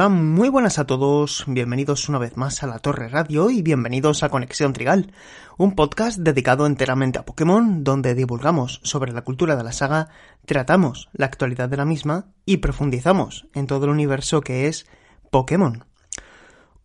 Hola, 0.00 0.08
muy 0.08 0.48
buenas 0.48 0.78
a 0.78 0.86
todos, 0.86 1.44
bienvenidos 1.46 2.08
una 2.08 2.16
vez 2.16 2.34
más 2.38 2.62
a 2.62 2.66
la 2.66 2.78
Torre 2.78 3.10
Radio 3.10 3.50
y 3.50 3.60
bienvenidos 3.60 4.22
a 4.22 4.30
Conexión 4.30 4.72
Trigal, 4.72 5.12
un 5.58 5.74
podcast 5.74 6.18
dedicado 6.18 6.64
enteramente 6.64 7.18
a 7.18 7.26
Pokémon, 7.26 7.84
donde 7.84 8.14
divulgamos 8.14 8.80
sobre 8.82 9.12
la 9.12 9.24
cultura 9.24 9.56
de 9.56 9.62
la 9.62 9.72
saga, 9.72 10.08
tratamos 10.46 11.10
la 11.12 11.26
actualidad 11.26 11.68
de 11.68 11.76
la 11.76 11.84
misma 11.84 12.32
y 12.46 12.56
profundizamos 12.56 13.46
en 13.52 13.66
todo 13.66 13.84
el 13.84 13.90
universo 13.90 14.40
que 14.40 14.68
es 14.68 14.86
Pokémon. 15.30 15.84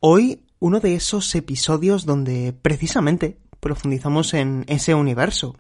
Hoy, 0.02 0.46
uno 0.60 0.82
de 0.82 0.96
esos 0.96 1.34
episodios 1.36 2.06
donde 2.06 2.52
precisamente 2.52 3.40
profundizamos 3.62 4.34
en 4.34 4.66
ese 4.68 4.94
universo, 4.94 5.56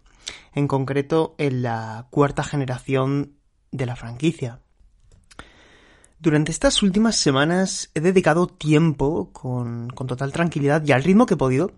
en 0.53 0.67
concreto 0.67 1.35
en 1.37 1.61
la 1.61 2.08
cuarta 2.09 2.43
generación 2.43 3.37
de 3.71 3.85
la 3.85 3.95
franquicia. 3.95 4.59
Durante 6.19 6.52
estas 6.52 6.81
últimas 6.81 7.17
semanas 7.17 7.91
he 7.94 7.99
dedicado 7.99 8.47
tiempo, 8.47 9.31
con, 9.33 9.89
total 9.89 10.31
tranquilidad 10.31 10.81
y 10.85 10.91
al 10.91 11.03
ritmo 11.03 11.25
que 11.25 11.33
he 11.33 11.38
podido, 11.38 11.71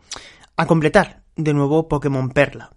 a 0.56 0.68
completar 0.68 1.24
de 1.36 1.54
nuevo 1.54 1.88
Pokémon 1.88 2.30
Perla. 2.30 2.72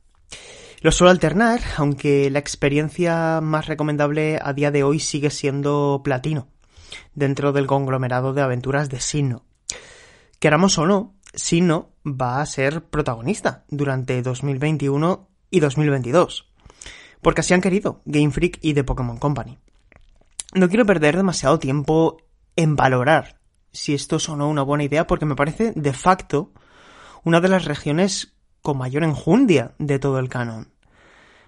Lo 0.81 0.91
suelo 0.91 1.11
alternar, 1.11 1.61
aunque 1.77 2.31
la 2.31 2.39
experiencia 2.39 3.41
más 3.43 3.67
recomendable 3.67 4.39
a 4.43 4.55
día 4.55 4.71
de 4.71 4.83
hoy 4.83 4.99
sigue 4.99 5.29
siendo 5.29 6.01
Platino, 6.03 6.49
dentro 7.15 7.53
del 7.53 7.67
conglomerado 7.67 8.33
de 8.33 8.41
aventuras 8.41 8.89
de 8.89 9.01
Sinnoh. 9.01 9.45
Queramos 10.39 10.79
o 10.79 10.87
no, 10.87 11.15
Sinnoh 11.35 11.93
va 12.07 12.41
a 12.41 12.47
ser 12.47 12.83
protagonista 12.85 13.65
durante 13.69 14.23
2021 14.23 15.29
y 15.51 15.61
2022, 15.61 16.51
porque 17.21 17.43
así 17.43 17.53
han 17.53 17.61
querido 17.61 18.01
Game 18.07 18.31
Freak 18.31 18.59
y 18.63 18.73
The 18.73 18.85
Pokémon 18.85 19.19
Company. 19.19 19.59
No 20.55 20.69
quiero 20.69 20.85
perder 20.85 21.17
demasiado 21.17 21.59
tiempo 21.59 22.19
en 22.57 22.77
valorar 22.77 23.41
si 23.73 23.95
esto 23.95 24.17
es 24.17 24.29
o 24.29 24.37
no 24.37 24.49
una 24.49 24.63
buena 24.63 24.85
idea, 24.85 25.07
porque 25.07 25.27
me 25.27 25.37
parece 25.37 25.73
de 25.77 25.93
facto 25.93 26.53
una 27.23 27.41
de 27.41 27.49
las 27.49 27.67
regiones 27.67 28.35
con 28.63 28.79
mayor 28.79 29.05
enjundia 29.05 29.75
de 29.79 29.99
todo 29.99 30.19
el 30.19 30.29
canon. 30.29 30.73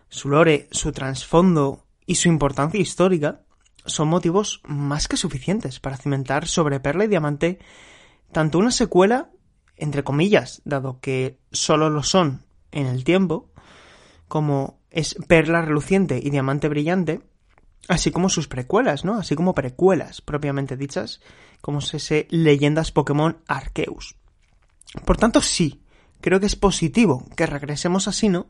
Su 0.09 0.29
lore, 0.29 0.69
su 0.71 0.93
trasfondo 0.93 1.85
y 2.07 2.17
su 2.17 2.29
importancia 2.29 2.81
histórica 2.81 3.43
son 3.85 4.09
motivos 4.09 4.61
más 4.65 5.09
que 5.09 5.17
suficientes 5.17 5.81
para 5.81 5.97
cimentar 5.97 6.47
sobre 6.47 6.81
Perla 6.81 7.05
y 7.05 7.09
Diamante 7.09 7.59
tanto 8.31 8.59
una 8.59 8.71
secuela, 8.71 9.31
entre 9.77 10.05
comillas, 10.05 10.63
dado 10.65 11.01
que 11.01 11.39
solo 11.51 11.91
lo 11.91 12.03
son 12.03 12.45
en 12.71 12.87
el 12.87 13.05
tiempo, 13.05 13.51
como 14.29 14.81
es 14.91 15.17
Perla 15.27 15.63
Reluciente 15.63 16.21
y 16.23 16.31
Diamante 16.31 16.69
Brillante, 16.69 17.21
así 17.89 18.11
como 18.11 18.29
sus 18.29 18.49
precuelas, 18.49 19.05
¿no? 19.05 19.15
Así 19.17 19.35
como 19.35 19.55
precuelas 19.55 20.21
propiamente 20.21 20.77
dichas, 20.77 21.21
como 21.61 21.79
es 21.79 21.95
ese 21.95 22.27
Leyendas 22.31 22.93
Pokémon 22.93 23.39
Arceus. 23.47 24.17
Por 25.05 25.17
tanto, 25.17 25.41
sí, 25.41 25.83
creo 26.21 26.41
que 26.41 26.47
es 26.47 26.57
positivo 26.57 27.27
que 27.37 27.47
regresemos 27.47 28.09
a 28.09 28.13
Sino 28.13 28.47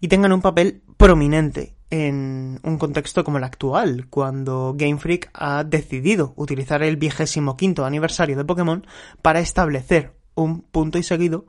y 0.00 0.08
tengan 0.08 0.32
un 0.32 0.42
papel 0.42 0.82
prominente 0.96 1.76
en 1.90 2.60
un 2.62 2.78
contexto 2.78 3.24
como 3.24 3.38
el 3.38 3.44
actual, 3.44 4.08
cuando 4.10 4.74
Game 4.76 4.98
Freak 4.98 5.30
ha 5.32 5.62
decidido 5.64 6.34
utilizar 6.36 6.82
el 6.82 6.96
vigésimo 6.96 7.56
quinto 7.56 7.84
aniversario 7.84 8.36
de 8.36 8.44
Pokémon 8.44 8.86
para 9.22 9.40
establecer 9.40 10.16
un 10.34 10.62
punto 10.62 10.98
y 10.98 11.02
seguido 11.02 11.46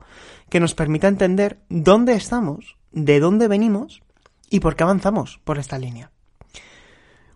que 0.48 0.60
nos 0.60 0.74
permita 0.74 1.08
entender 1.08 1.60
dónde 1.68 2.14
estamos, 2.14 2.76
de 2.92 3.20
dónde 3.20 3.48
venimos 3.48 4.02
y 4.48 4.60
por 4.60 4.76
qué 4.76 4.84
avanzamos 4.84 5.40
por 5.44 5.58
esta 5.58 5.78
línea. 5.78 6.10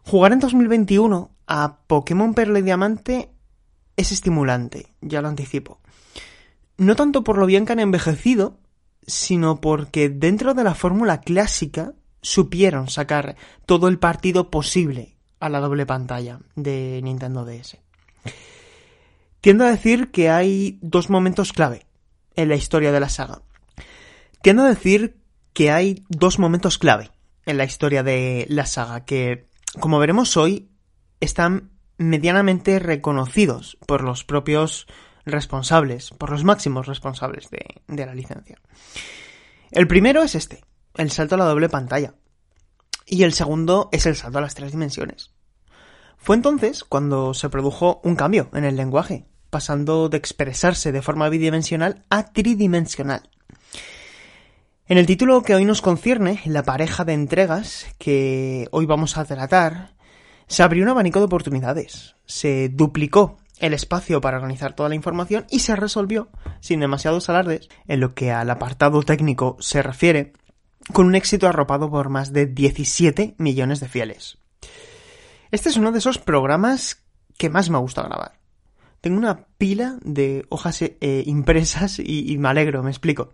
Jugar 0.04 0.32
en 0.32 0.40
2021 0.40 1.30
a 1.46 1.78
Pokémon 1.86 2.34
Perla 2.34 2.58
y 2.58 2.62
Diamante 2.62 3.30
es 3.96 4.12
estimulante, 4.12 4.88
ya 5.00 5.22
lo 5.22 5.28
anticipo. 5.28 5.80
No 6.76 6.96
tanto 6.96 7.22
por 7.24 7.38
lo 7.38 7.46
bien 7.46 7.66
que 7.66 7.72
han 7.72 7.80
envejecido, 7.80 8.58
sino 9.06 9.60
porque 9.60 10.08
dentro 10.08 10.54
de 10.54 10.64
la 10.64 10.74
fórmula 10.74 11.20
clásica 11.20 11.92
supieron 12.20 12.88
sacar 12.88 13.36
todo 13.66 13.88
el 13.88 13.98
partido 13.98 14.50
posible 14.50 15.16
a 15.40 15.48
la 15.48 15.60
doble 15.60 15.86
pantalla 15.86 16.40
de 16.54 17.00
Nintendo 17.02 17.44
DS. 17.44 17.78
Tiendo 19.40 19.64
a 19.64 19.70
decir 19.70 20.10
que 20.10 20.30
hay 20.30 20.78
dos 20.82 21.10
momentos 21.10 21.52
clave 21.52 21.86
en 22.36 22.48
la 22.48 22.54
historia 22.54 22.92
de 22.92 23.00
la 23.00 23.08
saga. 23.08 23.42
Tiendo 24.40 24.62
a 24.62 24.68
decir 24.68 25.16
que 25.52 25.70
hay 25.70 26.04
dos 26.08 26.38
momentos 26.38 26.78
clave 26.78 27.10
en 27.44 27.58
la 27.58 27.64
historia 27.64 28.02
de 28.02 28.46
la 28.48 28.66
saga 28.66 29.04
que 29.04 29.48
como 29.80 29.98
veremos 29.98 30.36
hoy, 30.36 30.70
están 31.20 31.70
medianamente 31.98 32.78
reconocidos 32.78 33.78
por 33.86 34.02
los 34.02 34.24
propios 34.24 34.86
responsables, 35.24 36.10
por 36.10 36.30
los 36.30 36.44
máximos 36.44 36.86
responsables 36.86 37.48
de, 37.50 38.06
la 38.06 38.14
licencia. 38.14 38.58
El 39.70 39.86
primero 39.86 40.22
es 40.22 40.34
este, 40.34 40.64
el 40.96 41.10
salto 41.10 41.36
a 41.36 41.38
la 41.38 41.44
doble 41.44 41.68
pantalla. 41.68 42.14
Y 43.06 43.24
el 43.24 43.32
segundo 43.32 43.88
es 43.92 44.06
el 44.06 44.16
salto 44.16 44.38
a 44.38 44.42
las 44.42 44.54
tres 44.54 44.72
dimensiones. 44.72 45.32
Fue 46.18 46.36
entonces 46.36 46.84
cuando 46.84 47.34
se 47.34 47.48
produjo 47.48 48.00
un 48.04 48.16
cambio 48.16 48.48
en 48.52 48.64
el 48.64 48.76
lenguaje, 48.76 49.26
pasando 49.50 50.08
de 50.08 50.18
expresarse 50.18 50.92
de 50.92 51.02
forma 51.02 51.28
bidimensional 51.28 52.04
a 52.10 52.32
tridimensional. 52.32 53.28
En 54.92 54.98
el 54.98 55.06
título 55.06 55.42
que 55.42 55.54
hoy 55.54 55.64
nos 55.64 55.80
concierne, 55.80 56.42
la 56.44 56.64
pareja 56.64 57.06
de 57.06 57.14
entregas 57.14 57.86
que 57.96 58.68
hoy 58.72 58.84
vamos 58.84 59.16
a 59.16 59.24
tratar, 59.24 59.94
se 60.48 60.62
abrió 60.62 60.82
un 60.82 60.90
abanico 60.90 61.18
de 61.18 61.24
oportunidades, 61.24 62.14
se 62.26 62.68
duplicó 62.68 63.38
el 63.58 63.72
espacio 63.72 64.20
para 64.20 64.36
organizar 64.36 64.74
toda 64.74 64.90
la 64.90 64.94
información 64.94 65.46
y 65.48 65.60
se 65.60 65.76
resolvió, 65.76 66.28
sin 66.60 66.80
demasiados 66.80 67.30
alardes, 67.30 67.70
en 67.88 68.00
lo 68.00 68.14
que 68.14 68.32
al 68.32 68.50
apartado 68.50 69.02
técnico 69.02 69.56
se 69.60 69.80
refiere, 69.80 70.34
con 70.92 71.06
un 71.06 71.14
éxito 71.14 71.48
arropado 71.48 71.90
por 71.90 72.10
más 72.10 72.34
de 72.34 72.44
17 72.44 73.36
millones 73.38 73.80
de 73.80 73.88
fieles. 73.88 74.36
Este 75.52 75.70
es 75.70 75.78
uno 75.78 75.92
de 75.92 76.00
esos 76.00 76.18
programas 76.18 77.02
que 77.38 77.48
más 77.48 77.70
me 77.70 77.78
gusta 77.78 78.02
grabar. 78.02 78.32
Tengo 79.00 79.16
una 79.16 79.46
pila 79.56 79.96
de 80.02 80.44
hojas 80.50 80.82
eh, 80.82 81.22
impresas 81.24 81.98
y 81.98 82.36
me 82.36 82.50
alegro, 82.50 82.82
me 82.82 82.90
explico. 82.90 83.32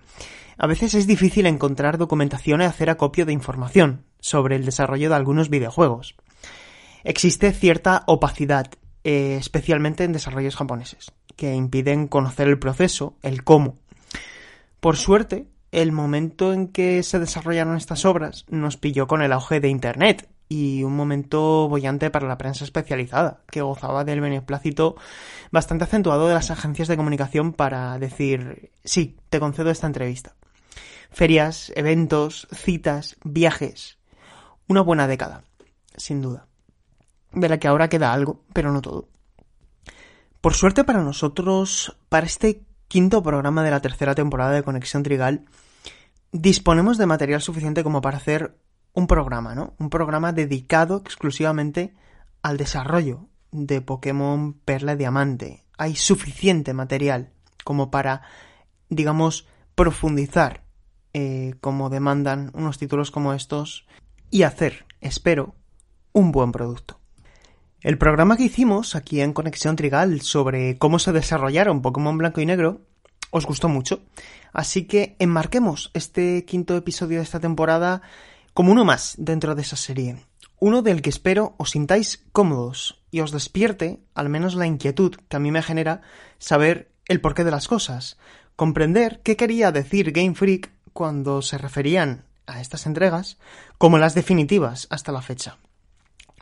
A 0.61 0.67
veces 0.67 0.95
es 0.95 1.07
difícil 1.07 1.47
encontrar 1.47 1.99
documentación 1.99 2.61
y 2.61 2.65
hacer 2.65 2.91
acopio 2.91 3.25
de 3.25 3.33
información 3.33 4.05
sobre 4.19 4.57
el 4.57 4.65
desarrollo 4.65 5.09
de 5.09 5.15
algunos 5.15 5.51
videojuegos. 5.51 6.17
Existe 7.05 7.53
cierta 7.53 8.03
opacidad, 8.09 8.67
eh, 9.05 9.37
especialmente 9.39 10.03
en 10.03 10.13
desarrollos 10.13 10.57
japoneses, 10.57 11.13
que 11.37 11.55
impiden 11.55 12.09
conocer 12.09 12.49
el 12.49 12.59
proceso, 12.59 13.15
el 13.23 13.45
cómo. 13.45 13.77
Por 14.81 14.97
suerte, 14.97 15.47
el 15.71 15.93
momento 15.93 16.53
en 16.53 16.67
que 16.67 17.05
se 17.05 17.21
desarrollaron 17.21 17.77
estas 17.77 18.05
obras 18.05 18.45
nos 18.49 18.77
pilló 18.77 19.07
con 19.07 19.23
el 19.23 19.33
auge 19.33 19.61
de 19.61 19.69
Internet 19.69 20.29
y 20.49 20.83
un 20.83 20.97
momento 20.97 21.69
bollante 21.69 22.11
para 22.11 22.27
la 22.27 22.39
prensa 22.39 22.65
especializada, 22.65 23.43
que 23.49 23.63
gozaba 23.63 24.03
del 24.03 24.21
beneplácito 24.21 24.97
bastante 25.53 25.85
acentuado 25.85 26.27
de 26.27 26.35
las 26.35 26.51
agencias 26.51 26.89
de 26.89 26.97
comunicación 26.97 27.53
para 27.53 27.97
decir 28.01 28.73
sí, 28.83 29.19
te 29.31 29.39
concedo 29.39 29.71
esta 29.71 29.87
entrevista 29.87 30.35
ferias, 31.11 31.73
eventos, 31.77 32.49
citas, 32.53 33.17
viajes. 33.25 33.99
Una 34.67 34.81
buena 34.83 35.07
década, 35.07 35.45
sin 35.97 36.23
duda. 36.23 36.47
De 37.33 37.49
la 37.49 37.59
que 37.59 37.69
ahora 37.69 37.89
queda 37.89 38.13
algo, 38.13 38.45
pero 38.53 38.73
no 38.73 38.81
todo. 38.83 39.09
Por 40.41 40.55
suerte 40.55 40.85
para 40.85 41.03
nosotros, 41.03 41.97
para 42.09 42.27
este 42.27 42.63
quinto 42.87 43.23
programa 43.23 43.63
de 43.65 43.71
la 43.71 43.81
tercera 43.81 44.15
temporada 44.15 44.53
de 44.53 44.63
Conexión 44.63 45.03
Trigal, 45.03 45.45
disponemos 46.33 46.99
de 46.99 47.07
material 47.07 47.43
suficiente 47.43 47.83
como 47.83 48.01
para 48.01 48.19
hacer 48.19 48.57
un 48.93 49.07
programa, 49.07 49.55
¿no? 49.55 49.75
Un 49.79 49.91
programa 49.91 50.33
dedicado 50.33 50.97
exclusivamente 50.97 51.95
al 52.43 52.57
desarrollo 52.57 53.29
de 53.51 53.81
Pokémon 53.81 54.55
Perla 54.55 54.93
y 54.93 54.97
Diamante. 54.97 55.65
Hay 55.77 55.97
suficiente 55.97 56.73
material 56.73 57.31
como 57.65 57.91
para, 57.91 58.23
digamos, 58.89 59.47
profundizar 59.75 60.68
eh, 61.21 61.57
como 61.61 61.91
demandan 61.91 62.53
unos 62.55 62.79
títulos 62.79 63.11
como 63.11 63.35
estos 63.35 63.89
y 64.31 64.45
hacer, 64.45 64.87
espero, 65.01 65.57
un 66.13 66.31
buen 66.31 66.53
producto. 66.53 67.01
El 67.81 67.99
programa 67.99 68.37
que 68.37 68.45
hicimos 68.45 68.95
aquí 68.95 69.21
en 69.21 69.33
Conexión 69.33 69.75
Trigal 69.75 70.21
sobre 70.21 70.79
cómo 70.79 71.01
se 71.01 71.11
desarrollaron 71.11 71.83
Pokémon 71.83 72.17
Blanco 72.17 72.41
y 72.41 72.47
Negro 72.47 72.83
os 73.31 73.47
gustó 73.47 73.69
mucho, 73.69 74.05
así 74.53 74.85
que 74.85 75.17
enmarquemos 75.19 75.91
este 75.93 76.45
quinto 76.45 76.77
episodio 76.77 77.19
de 77.19 77.25
esta 77.25 77.41
temporada 77.41 78.01
como 78.55 78.71
uno 78.71 78.85
más 78.85 79.17
dentro 79.19 79.57
de 79.57 79.63
esa 79.63 79.75
serie, 79.75 80.25
uno 80.61 80.83
del 80.83 81.03
que 81.03 81.11
espero 81.11 81.57
os 81.57 81.71
sintáis 81.71 82.25
cómodos 82.31 83.03
y 83.11 83.23
os 83.23 83.33
despierte 83.33 83.99
al 84.15 84.29
menos 84.29 84.55
la 84.55 84.69
inquietud 84.69 85.17
que 85.29 85.37
a 85.37 85.41
mí 85.41 85.51
me 85.51 85.63
genera 85.63 86.01
saber 86.39 86.93
el 87.09 87.21
porqué 87.21 87.43
de 87.43 87.51
las 87.51 87.67
cosas, 87.67 88.19
comprender 88.59 89.21
qué 89.23 89.37
quería 89.37 89.71
decir 89.71 90.11
Game 90.11 90.35
Freak 90.35 90.73
cuando 90.93 91.43
se 91.43 91.59
referían 91.59 92.25
a 92.47 92.61
estas 92.61 92.87
entregas 92.87 93.39
como 93.77 93.99
las 93.99 94.15
definitivas 94.15 94.87
hasta 94.91 95.13
la 95.13 95.23
fecha. 95.23 95.59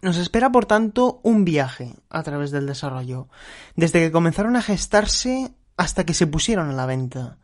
Nos 0.02 0.19
espera, 0.19 0.50
por 0.50 0.66
tanto, 0.66 1.20
un 1.22 1.44
viaje 1.44 1.94
a 2.10 2.22
través 2.22 2.50
del 2.50 2.66
desarrollo, 2.66 3.28
desde 3.75 4.00
que 4.00 4.12
comenzaron 4.12 4.56
a 4.56 4.62
gestarse 4.62 5.52
hasta 5.76 6.04
que 6.04 6.14
se 6.14 6.26
pusieron 6.26 6.70
a 6.70 6.75
la 6.75 6.87
venta. 6.87 7.38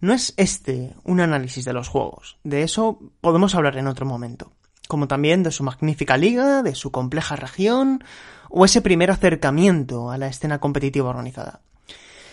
No 0.00 0.14
es 0.14 0.32
este 0.36 0.94
un 1.04 1.20
análisis 1.20 1.64
de 1.64 1.72
los 1.72 1.88
juegos, 1.88 2.38
de 2.42 2.62
eso 2.62 3.00
podemos 3.20 3.54
hablar 3.54 3.76
en 3.76 3.86
otro 3.86 4.06
momento, 4.06 4.52
como 4.88 5.08
también 5.08 5.42
de 5.42 5.50
su 5.50 5.62
magnífica 5.62 6.16
liga, 6.16 6.62
de 6.62 6.74
su 6.74 6.90
compleja 6.90 7.36
región, 7.36 8.02
o 8.48 8.64
ese 8.64 8.82
primer 8.82 9.10
acercamiento 9.10 10.10
a 10.10 10.18
la 10.18 10.28
escena 10.28 10.58
competitiva 10.58 11.10
organizada. 11.10 11.60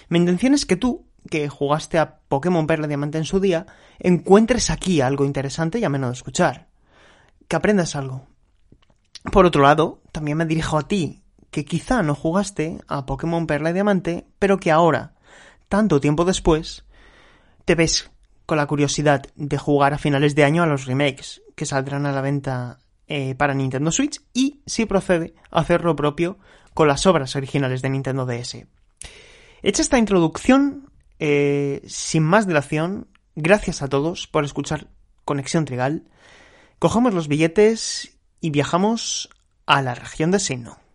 Mi 0.10 0.20
intención 0.20 0.54
es 0.54 0.66
que 0.66 0.78
tú, 0.78 1.06
que 1.28 1.50
jugaste 1.50 2.00
a 2.00 2.20
Pokémon 2.28 2.68
Perla 2.68 2.88
Diamante 2.88 3.18
en 3.18 3.26
su 3.26 3.40
día, 3.40 3.66
encuentres 4.00 4.70
aquí 4.70 5.02
algo 5.02 5.26
interesante 5.26 5.80
y 5.80 5.84
ameno 5.84 6.08
de 6.08 6.14
escuchar. 6.14 6.68
Que 7.48 7.56
aprendas 7.56 7.96
algo. 7.96 8.28
Por 9.32 9.46
otro 9.46 9.62
lado, 9.62 10.02
también 10.12 10.38
me 10.38 10.46
dirijo 10.46 10.78
a 10.78 10.88
ti, 10.88 11.22
que 11.52 11.66
quizá 11.66 12.04
no 12.04 12.16
jugaste 12.16 12.80
a 12.88 13.06
Pokémon 13.06 13.48
Perla 13.48 13.70
y 13.70 13.74
Diamante, 13.74 14.28
pero 14.40 14.60
que 14.60 14.72
ahora, 14.72 15.14
tanto 15.70 16.00
tiempo 16.00 16.26
después, 16.26 16.86
te 17.66 17.76
ves 17.76 18.10
con 18.46 18.58
la 18.58 18.66
curiosidad 18.66 19.24
de 19.36 19.58
jugar 19.58 19.94
a 19.94 19.98
finales 19.98 20.34
de 20.34 20.46
año 20.46 20.64
a 20.64 20.68
los 20.68 20.86
remakes 20.86 21.42
que 21.56 21.66
saldrán 21.66 22.06
a 22.06 22.14
la 22.14 22.22
venta 22.22 22.80
eh, 23.08 23.36
para 23.36 23.54
Nintendo 23.54 23.92
Switch 23.92 24.22
y, 24.34 24.62
si 24.66 24.86
procede, 24.86 25.34
hacer 25.52 25.84
lo 25.84 25.96
propio 25.96 26.38
con 26.74 26.88
las 26.88 27.06
obras 27.06 27.36
originales 27.36 27.82
de 27.82 27.90
Nintendo 27.90 28.26
DS. 28.26 28.66
Hecha 29.64 29.82
esta 29.82 29.98
introducción, 29.98 30.90
eh, 31.20 31.82
sin 31.88 32.24
más 32.24 32.48
dilación, 32.48 33.08
gracias 33.36 33.82
a 33.82 33.88
todos 33.88 34.28
por 34.28 34.46
escuchar 34.46 34.88
Conexión 35.26 35.66
Trigal. 35.66 36.04
Cogemos 36.80 37.14
los 37.14 37.28
billetes 37.28 38.18
y 38.40 38.52
viajamos 38.52 39.30
a 39.66 39.82
la 39.82 39.96
región 39.96 40.32
de 40.32 40.40
Sino. 40.40 40.87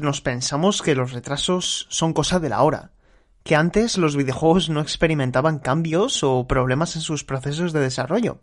Nos 0.00 0.20
pensamos 0.20 0.82
que 0.82 0.94
los 0.94 1.12
retrasos 1.12 1.86
son 1.88 2.12
cosa 2.12 2.40
de 2.40 2.48
la 2.48 2.62
hora, 2.62 2.90
que 3.44 3.54
antes 3.54 3.98
los 3.98 4.16
videojuegos 4.16 4.68
no 4.68 4.80
experimentaban 4.80 5.60
cambios 5.60 6.24
o 6.24 6.48
problemas 6.48 6.96
en 6.96 7.02
sus 7.02 7.22
procesos 7.22 7.72
de 7.72 7.80
desarrollo. 7.80 8.40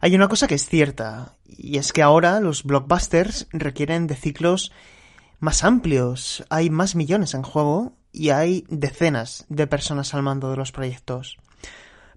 Hay 0.00 0.14
una 0.14 0.28
cosa 0.28 0.48
que 0.48 0.56
es 0.56 0.68
cierta, 0.68 1.36
y 1.46 1.78
es 1.78 1.92
que 1.92 2.02
ahora 2.02 2.40
los 2.40 2.64
blockbusters 2.64 3.46
requieren 3.52 4.06
de 4.06 4.16
ciclos 4.16 4.72
más 5.38 5.62
amplios, 5.62 6.44
hay 6.50 6.68
más 6.68 6.96
millones 6.96 7.34
en 7.34 7.42
juego 7.42 7.96
y 8.10 8.30
hay 8.30 8.64
decenas 8.68 9.46
de 9.48 9.68
personas 9.68 10.14
al 10.14 10.22
mando 10.22 10.50
de 10.50 10.56
los 10.56 10.72
proyectos. 10.72 11.38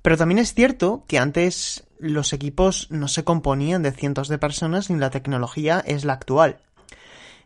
Pero 0.01 0.17
también 0.17 0.39
es 0.39 0.55
cierto 0.55 1.05
que 1.07 1.19
antes 1.19 1.83
los 1.99 2.33
equipos 2.33 2.87
no 2.89 3.07
se 3.07 3.23
componían 3.23 3.83
de 3.83 3.91
cientos 3.91 4.27
de 4.27 4.39
personas 4.39 4.89
ni 4.89 4.97
la 4.97 5.11
tecnología 5.11 5.83
es 5.85 6.03
la 6.03 6.13
actual. 6.13 6.61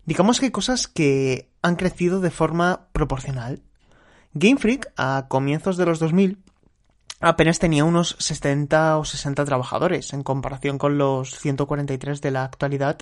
Digamos 0.05 0.39
que 0.39 0.47
hay 0.47 0.51
cosas 0.51 0.87
que 0.87 1.49
han 1.63 1.75
crecido 1.75 2.19
de 2.19 2.29
forma 2.29 2.87
proporcional. 2.91 3.63
Game 4.33 4.57
Freak, 4.57 4.91
a 4.97 5.25
comienzos 5.27 5.77
de 5.77 5.85
los 5.85 5.97
2000, 5.97 6.37
apenas 7.21 7.57
tenía 7.57 7.85
unos 7.85 8.15
70 8.19 8.99
o 8.99 9.05
60 9.05 9.45
trabajadores 9.45 10.13
en 10.13 10.21
comparación 10.21 10.77
con 10.77 10.99
los 10.99 11.39
143 11.39 12.21
de 12.21 12.31
la 12.31 12.43
actualidad 12.43 12.99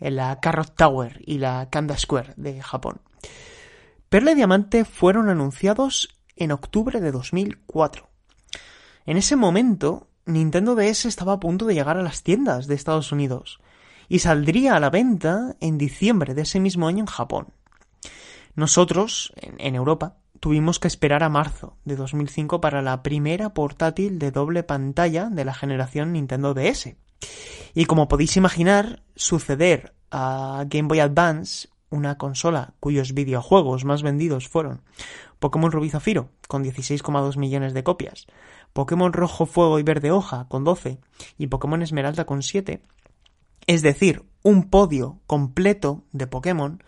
en 0.00 0.16
la 0.16 0.40
Carrot 0.40 0.74
Tower 0.74 1.20
y 1.26 1.38
la 1.38 1.68
Kanda 1.68 1.98
Square 1.98 2.32
de 2.36 2.62
Japón. 2.62 3.02
Perla 4.08 4.32
y 4.32 4.36
Diamante 4.36 4.86
fueron 4.86 5.28
anunciados 5.28 6.08
en 6.34 6.52
octubre 6.52 7.00
de 7.00 7.12
2004. 7.12 8.08
En 9.04 9.18
ese 9.18 9.36
momento, 9.36 10.08
Nintendo 10.24 10.74
DS 10.74 11.04
estaba 11.04 11.34
a 11.34 11.40
punto 11.40 11.66
de 11.66 11.74
llegar 11.74 11.98
a 11.98 12.02
las 12.02 12.22
tiendas 12.22 12.68
de 12.68 12.74
Estados 12.74 13.12
Unidos 13.12 13.60
y 14.08 14.20
saldría 14.20 14.76
a 14.76 14.80
la 14.80 14.90
venta 14.90 15.56
en 15.60 15.78
diciembre 15.78 16.34
de 16.34 16.42
ese 16.42 16.60
mismo 16.60 16.88
año 16.88 17.00
en 17.00 17.06
Japón. 17.06 17.48
Nosotros, 18.54 19.32
en, 19.36 19.74
Europa, 19.74 20.16
tuvimos 20.40 20.80
que 20.80 20.88
esperar 20.88 21.22
a 21.22 21.28
marzo 21.28 21.76
de 21.84 21.96
2005 21.96 22.60
para 22.60 22.82
la 22.82 23.02
primera 23.02 23.54
portátil 23.54 24.18
de 24.18 24.32
doble 24.32 24.62
pantalla 24.64 25.28
de 25.30 25.44
la 25.44 25.54
generación 25.54 26.12
Nintendo 26.12 26.54
DS. 26.54 26.96
Y 27.74 27.84
como 27.84 28.08
podéis 28.08 28.36
imaginar, 28.36 29.02
suceder 29.14 29.94
a 30.10 30.64
Game 30.66 30.88
Boy 30.88 31.00
Advance, 31.00 31.68
una 31.90 32.18
consola 32.18 32.74
cuyos 32.80 33.14
videojuegos 33.14 33.84
más 33.84 34.02
vendidos 34.02 34.48
fueron 34.48 34.82
Pokémon 35.38 35.70
Rubí 35.70 35.90
Zafiro, 35.90 36.30
con 36.48 36.64
16,2 36.64 37.36
millones 37.36 37.74
de 37.74 37.84
copias, 37.84 38.26
Pokémon 38.72 39.12
Rojo 39.12 39.46
Fuego 39.46 39.78
y 39.78 39.82
Verde 39.82 40.10
Hoja, 40.10 40.46
con 40.48 40.64
12, 40.64 40.98
y 41.38 41.46
Pokémon 41.46 41.82
Esmeralda, 41.82 42.24
con 42.24 42.42
7, 42.42 42.82
es 43.68 43.82
decir, 43.82 44.24
un 44.42 44.70
podio 44.70 45.20
completo 45.26 46.04
de 46.12 46.26
Pokémon, 46.26 46.82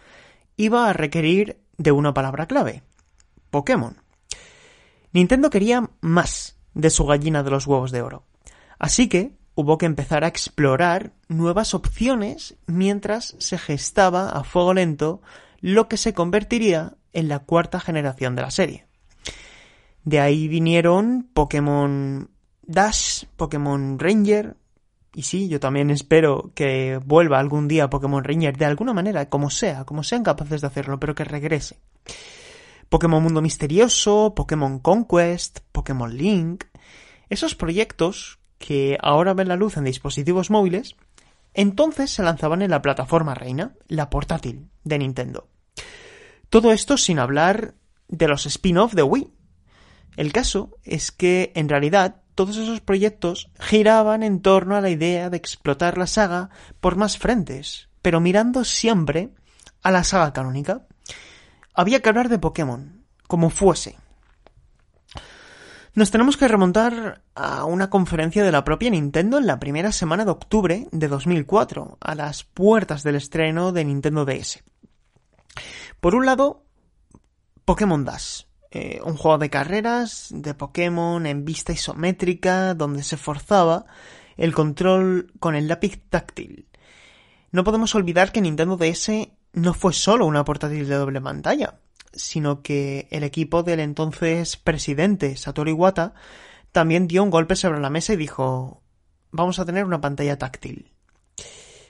iba 0.57 0.89
a 0.89 0.93
requerir 0.95 1.61
de 1.77 1.93
una 1.93 2.15
palabra 2.15 2.47
clave, 2.47 2.83
Pokémon. 3.51 3.97
Nintendo 5.13 5.51
quería 5.51 5.91
más 6.01 6.57
de 6.75 6.89
su 6.89 7.05
gallina 7.05 7.43
de 7.43 7.51
los 7.51 7.67
huevos 7.67 7.93
de 7.93 8.01
oro, 8.01 8.25
así 8.79 9.09
que 9.09 9.37
hubo 9.55 9.77
que 9.77 9.85
empezar 9.85 10.25
a 10.25 10.29
explorar 10.29 11.13
nuevas 11.29 11.75
opciones 11.75 12.57
mientras 12.67 13.37
se 13.39 13.59
gestaba 13.59 14.31
a 14.31 14.43
fuego 14.43 14.73
lento 14.73 15.21
lo 15.61 15.87
que 15.87 15.99
se 15.99 16.15
convertiría 16.15 16.97
en 17.13 17.29
la 17.29 17.41
cuarta 17.41 17.79
generación 17.79 18.37
de 18.37 18.43
la 18.43 18.51
serie. 18.51 18.87
De 20.05 20.19
ahí 20.19 20.49
vinieron 20.49 21.29
Pokémon 21.35 22.31
Dash, 22.63 23.25
Pokémon 23.37 23.99
Ranger, 23.99 24.57
y 25.15 25.23
sí, 25.23 25.49
yo 25.49 25.59
también 25.59 25.91
espero 25.91 26.53
que 26.55 27.01
vuelva 27.05 27.39
algún 27.39 27.67
día 27.69 27.91
Pokémon 27.91 28.23
Ranger 28.23 28.57
de 28.57 28.65
alguna 28.65 28.93
manera, 28.93 29.29
como 29.29 29.51
sea, 29.51 29.85
como 29.85 30.03
sean 30.03 30.23
capaces 30.23 30.61
de 30.61 30.67
hacerlo, 30.67 31.01
pero 31.01 31.15
que 31.15 31.25
regrese. 31.25 31.81
Pokémon 32.89 33.23
Mundo 33.23 33.43
Misterioso, 33.43 34.35
Pokémon 34.35 34.79
Conquest, 34.79 35.61
Pokémon 35.73 36.17
Link, 36.17 36.65
esos 37.29 37.55
proyectos 37.55 38.39
que 38.59 38.99
ahora 39.01 39.35
ven 39.35 39.49
la 39.49 39.57
luz 39.57 39.77
en 39.77 39.85
dispositivos 39.85 40.51
móviles, 40.51 40.97
entonces 41.55 42.11
se 42.11 42.23
lanzaban 42.23 42.63
en 42.63 42.71
la 42.71 42.83
plataforma 42.83 43.35
reina, 43.35 43.75
la 43.89 44.11
portátil 44.11 44.69
de 44.85 44.99
Nintendo. 44.99 45.49
Todo 46.49 46.73
esto 46.73 46.97
sin 46.97 47.19
hablar 47.19 47.75
de 48.09 48.29
los 48.29 48.47
spin-off 48.47 48.95
de 48.95 49.03
Wii. 49.03 49.33
El 50.17 50.33
caso 50.33 50.77
es 50.83 51.13
que 51.13 51.53
en 51.55 51.69
realidad 51.69 52.23
todos 52.41 52.57
esos 52.57 52.81
proyectos 52.81 53.51
giraban 53.59 54.23
en 54.23 54.41
torno 54.41 54.75
a 54.75 54.81
la 54.81 54.89
idea 54.89 55.29
de 55.29 55.37
explotar 55.37 55.99
la 55.99 56.07
saga 56.07 56.49
por 56.81 56.97
más 56.97 57.19
frentes, 57.19 57.91
pero 58.01 58.19
mirando 58.19 58.65
siempre 58.65 59.29
a 59.83 59.91
la 59.91 60.05
saga 60.05 60.33
canónica. 60.33 60.87
Había 61.75 62.01
que 62.01 62.09
hablar 62.09 62.31
de 62.31 62.39
Pokémon, 62.39 63.05
como 63.29 63.51
fuese. 63.51 63.99
Nos 65.93 66.11
tenemos 66.11 66.39
que 66.39 66.49
remontar 66.49 67.25
a 67.35 67.67
una 67.67 67.91
conferencia 67.91 68.43
de 68.43 68.53
la 68.53 68.65
propia 68.65 68.89
Nintendo 68.89 69.37
en 69.37 69.47
la 69.47 69.61
primera 69.61 69.93
semana 69.93 70.25
de 70.25 70.31
octubre 70.31 70.89
de 70.93 71.09
2004, 71.09 71.99
a 72.01 72.15
las 72.15 72.45
puertas 72.45 73.03
del 73.03 73.17
estreno 73.17 73.71
de 73.73 73.85
Nintendo 73.85 74.25
DS. 74.25 74.65
Por 76.01 76.15
un 76.15 76.25
lado, 76.25 76.65
Pokémon 77.67 78.03
Dash, 78.03 78.45
eh, 78.71 79.01
un 79.05 79.17
juego 79.17 79.39
de 79.39 79.51
carreras 79.51 80.29
de 80.31 80.55
Pokémon 80.55 81.27
en 81.27 81.45
vista 81.45 81.73
isométrica 81.73 82.75
donde 82.75 83.03
se 83.03 83.17
forzaba 83.17 83.87
el 84.37 84.55
control 84.55 85.33
con 85.41 85.55
el 85.55 85.67
lápiz 85.67 86.01
táctil. 86.09 86.69
No 87.51 87.65
podemos 87.65 87.95
olvidar 87.95 88.31
que 88.31 88.41
Nintendo 88.41 88.77
DS 88.77 89.11
no 89.53 89.75
fue 89.75 89.93
solo 89.93 90.27
una 90.27 90.45
portátil 90.45 90.89
de 90.89 90.95
doble 90.95 91.21
pantalla, 91.21 91.81
sino 92.13 92.63
que 92.63 93.09
el 93.11 93.25
equipo 93.25 93.63
del 93.63 93.81
entonces 93.81 94.57
presidente 94.57 95.37
Satoru 95.37 95.71
Iwata 95.71 96.15
también 96.71 97.09
dio 97.09 97.25
un 97.25 97.31
golpe 97.31 97.57
sobre 97.57 97.81
la 97.81 97.91
mesa 97.91 98.13
y 98.13 98.17
dijo 98.17 98.83
vamos 99.33 99.59
a 99.59 99.65
tener 99.65 99.85
una 99.85 100.01
pantalla 100.01 100.39
táctil. 100.39 100.93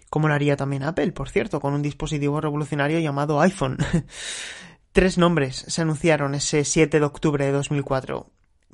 Como 0.08 0.28
lo 0.28 0.34
haría 0.34 0.56
también 0.56 0.82
Apple, 0.82 1.12
por 1.12 1.28
cierto, 1.28 1.60
con 1.60 1.72
un 1.72 1.82
dispositivo 1.82 2.40
revolucionario 2.40 2.98
llamado 2.98 3.40
iPhone. 3.40 3.78
Tres 4.92 5.18
nombres 5.18 5.64
se 5.68 5.82
anunciaron 5.82 6.34
ese 6.34 6.64
7 6.64 6.98
de 6.98 7.06
octubre 7.06 7.46
de 7.46 7.52
2004. 7.52 8.28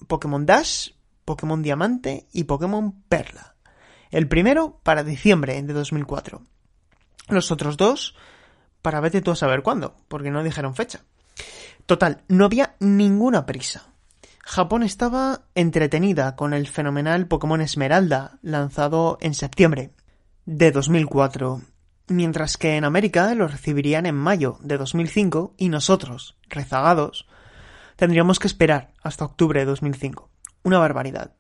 Pokémon 0.07 0.47
Dash, 0.47 0.93
Pokémon 1.27 1.63
Diamante 1.63 2.27
y 2.33 2.45
Pokémon 2.45 3.03
Perla. 3.09 3.55
El 4.11 4.27
primero 4.27 4.81
para 4.83 5.05
diciembre 5.05 5.63
de 5.63 5.75
2004. 5.75 6.41
Los 7.29 7.51
otros 7.51 7.77
dos 7.77 8.15
para 8.81 9.01
vete 9.01 9.21
tú 9.21 9.33
a 9.33 9.37
saber 9.37 9.63
cuándo, 9.63 9.95
porque 10.09 10.31
no 10.31 10.43
dijeron 10.43 10.75
fecha. 10.75 11.01
Total, 11.85 12.23
no 12.29 12.47
había 12.47 12.77
ninguna 12.81 13.45
prisa. 13.45 13.93
Japón 14.43 14.85
estaba 14.85 15.43
entretenida 15.55 16.35
con 16.35 16.55
el 16.55 16.67
fenomenal 16.67 17.27
Pokémon 17.27 17.61
Esmeralda, 17.61 18.39
lanzado 18.41 19.19
en 19.21 19.35
septiembre 19.35 19.91
de 20.47 20.71
2004, 20.71 21.61
mientras 22.09 22.57
que 22.57 22.77
en 22.77 22.85
América 22.85 23.35
lo 23.35 23.49
recibirían 23.49 24.07
en 24.07 24.15
mayo 24.15 24.59
de 24.61 24.79
2005 24.79 25.55
y 25.57 25.69
nosotros, 25.69 26.37
rezagados, 26.49 27.29
tendríamos 27.97 28.39
que 28.39 28.47
esperar 28.47 28.93
hasta 29.03 29.25
octubre 29.25 29.61
de 29.61 29.67
2005. 29.67 30.31
Una 30.63 30.79
barbaridad. 30.79 31.35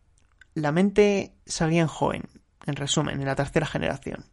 La 0.55 0.73
mente 0.73 1.37
salía 1.45 1.83
en 1.83 1.89
joven, 1.89 2.23
en 2.67 2.77
resumen, 2.77 3.21
en 3.21 3.27
la 3.27 3.35
tercera 3.35 3.67
generación. 3.67 4.25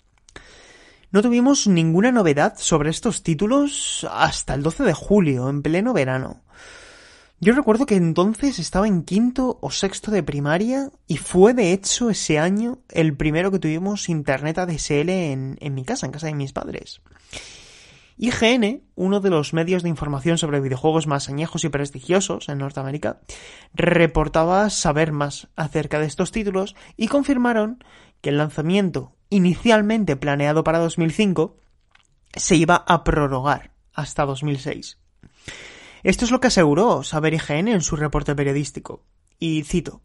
No 1.12 1.22
tuvimos 1.22 1.68
ninguna 1.68 2.12
novedad 2.12 2.56
sobre 2.58 2.90
estos 2.90 3.22
títulos 3.22 4.08
hasta 4.12 4.56
el 4.56 4.64
12 4.64 4.84
de 4.84 4.94
julio, 4.94 5.50
en 5.50 5.62
pleno 5.62 5.94
verano. 5.94 6.43
Yo 7.44 7.52
recuerdo 7.52 7.86
que 7.86 7.98
entonces 7.98 8.58
estaba 8.58 8.88
en 8.88 9.04
quinto 9.04 9.58
o 9.60 9.70
sexto 9.70 10.12
de 10.12 10.24
primaria 10.24 10.92
y 11.10 11.18
fue 11.18 11.54
de 11.54 11.74
hecho 11.74 12.10
ese 12.10 12.40
año 12.40 12.80
el 12.88 13.18
primero 13.18 13.52
que 13.52 13.60
tuvimos 13.60 14.08
internet 14.08 14.60
ADSL 14.60 15.10
en, 15.10 15.58
en 15.60 15.74
mi 15.74 15.84
casa, 15.84 16.06
en 16.06 16.14
casa 16.14 16.28
de 16.28 16.36
mis 16.36 16.54
padres. 16.54 17.02
IGN, 18.16 18.84
uno 18.96 19.20
de 19.20 19.30
los 19.30 19.52
medios 19.52 19.84
de 19.84 19.90
información 19.90 20.38
sobre 20.38 20.62
videojuegos 20.62 21.06
más 21.06 21.28
añejos 21.28 21.66
y 21.66 21.70
prestigiosos 21.70 22.48
en 22.48 22.60
Norteamérica, 22.60 23.20
reportaba 23.74 24.70
saber 24.70 25.12
más 25.12 25.50
acerca 25.58 26.00
de 26.00 26.06
estos 26.06 26.32
títulos 26.32 26.78
y 26.96 27.10
confirmaron 27.10 27.84
que 28.22 28.30
el 28.30 28.38
lanzamiento 28.38 29.18
inicialmente 29.30 30.16
planeado 30.16 30.64
para 30.64 30.80
2005 30.80 31.58
se 32.38 32.56
iba 32.56 32.86
a 32.88 33.04
prorrogar 33.04 33.72
hasta 33.92 34.24
2006. 34.24 34.98
Esto 36.04 36.26
es 36.26 36.32
lo 36.32 36.40
que 36.40 36.48
aseguró 36.48 37.04
Saber 37.04 37.34
IGN 37.34 37.70
en 37.70 37.82
su 37.82 37.96
reporte 37.96 38.36
periodístico. 38.36 39.04
Y 39.40 39.64
cito, 39.64 40.02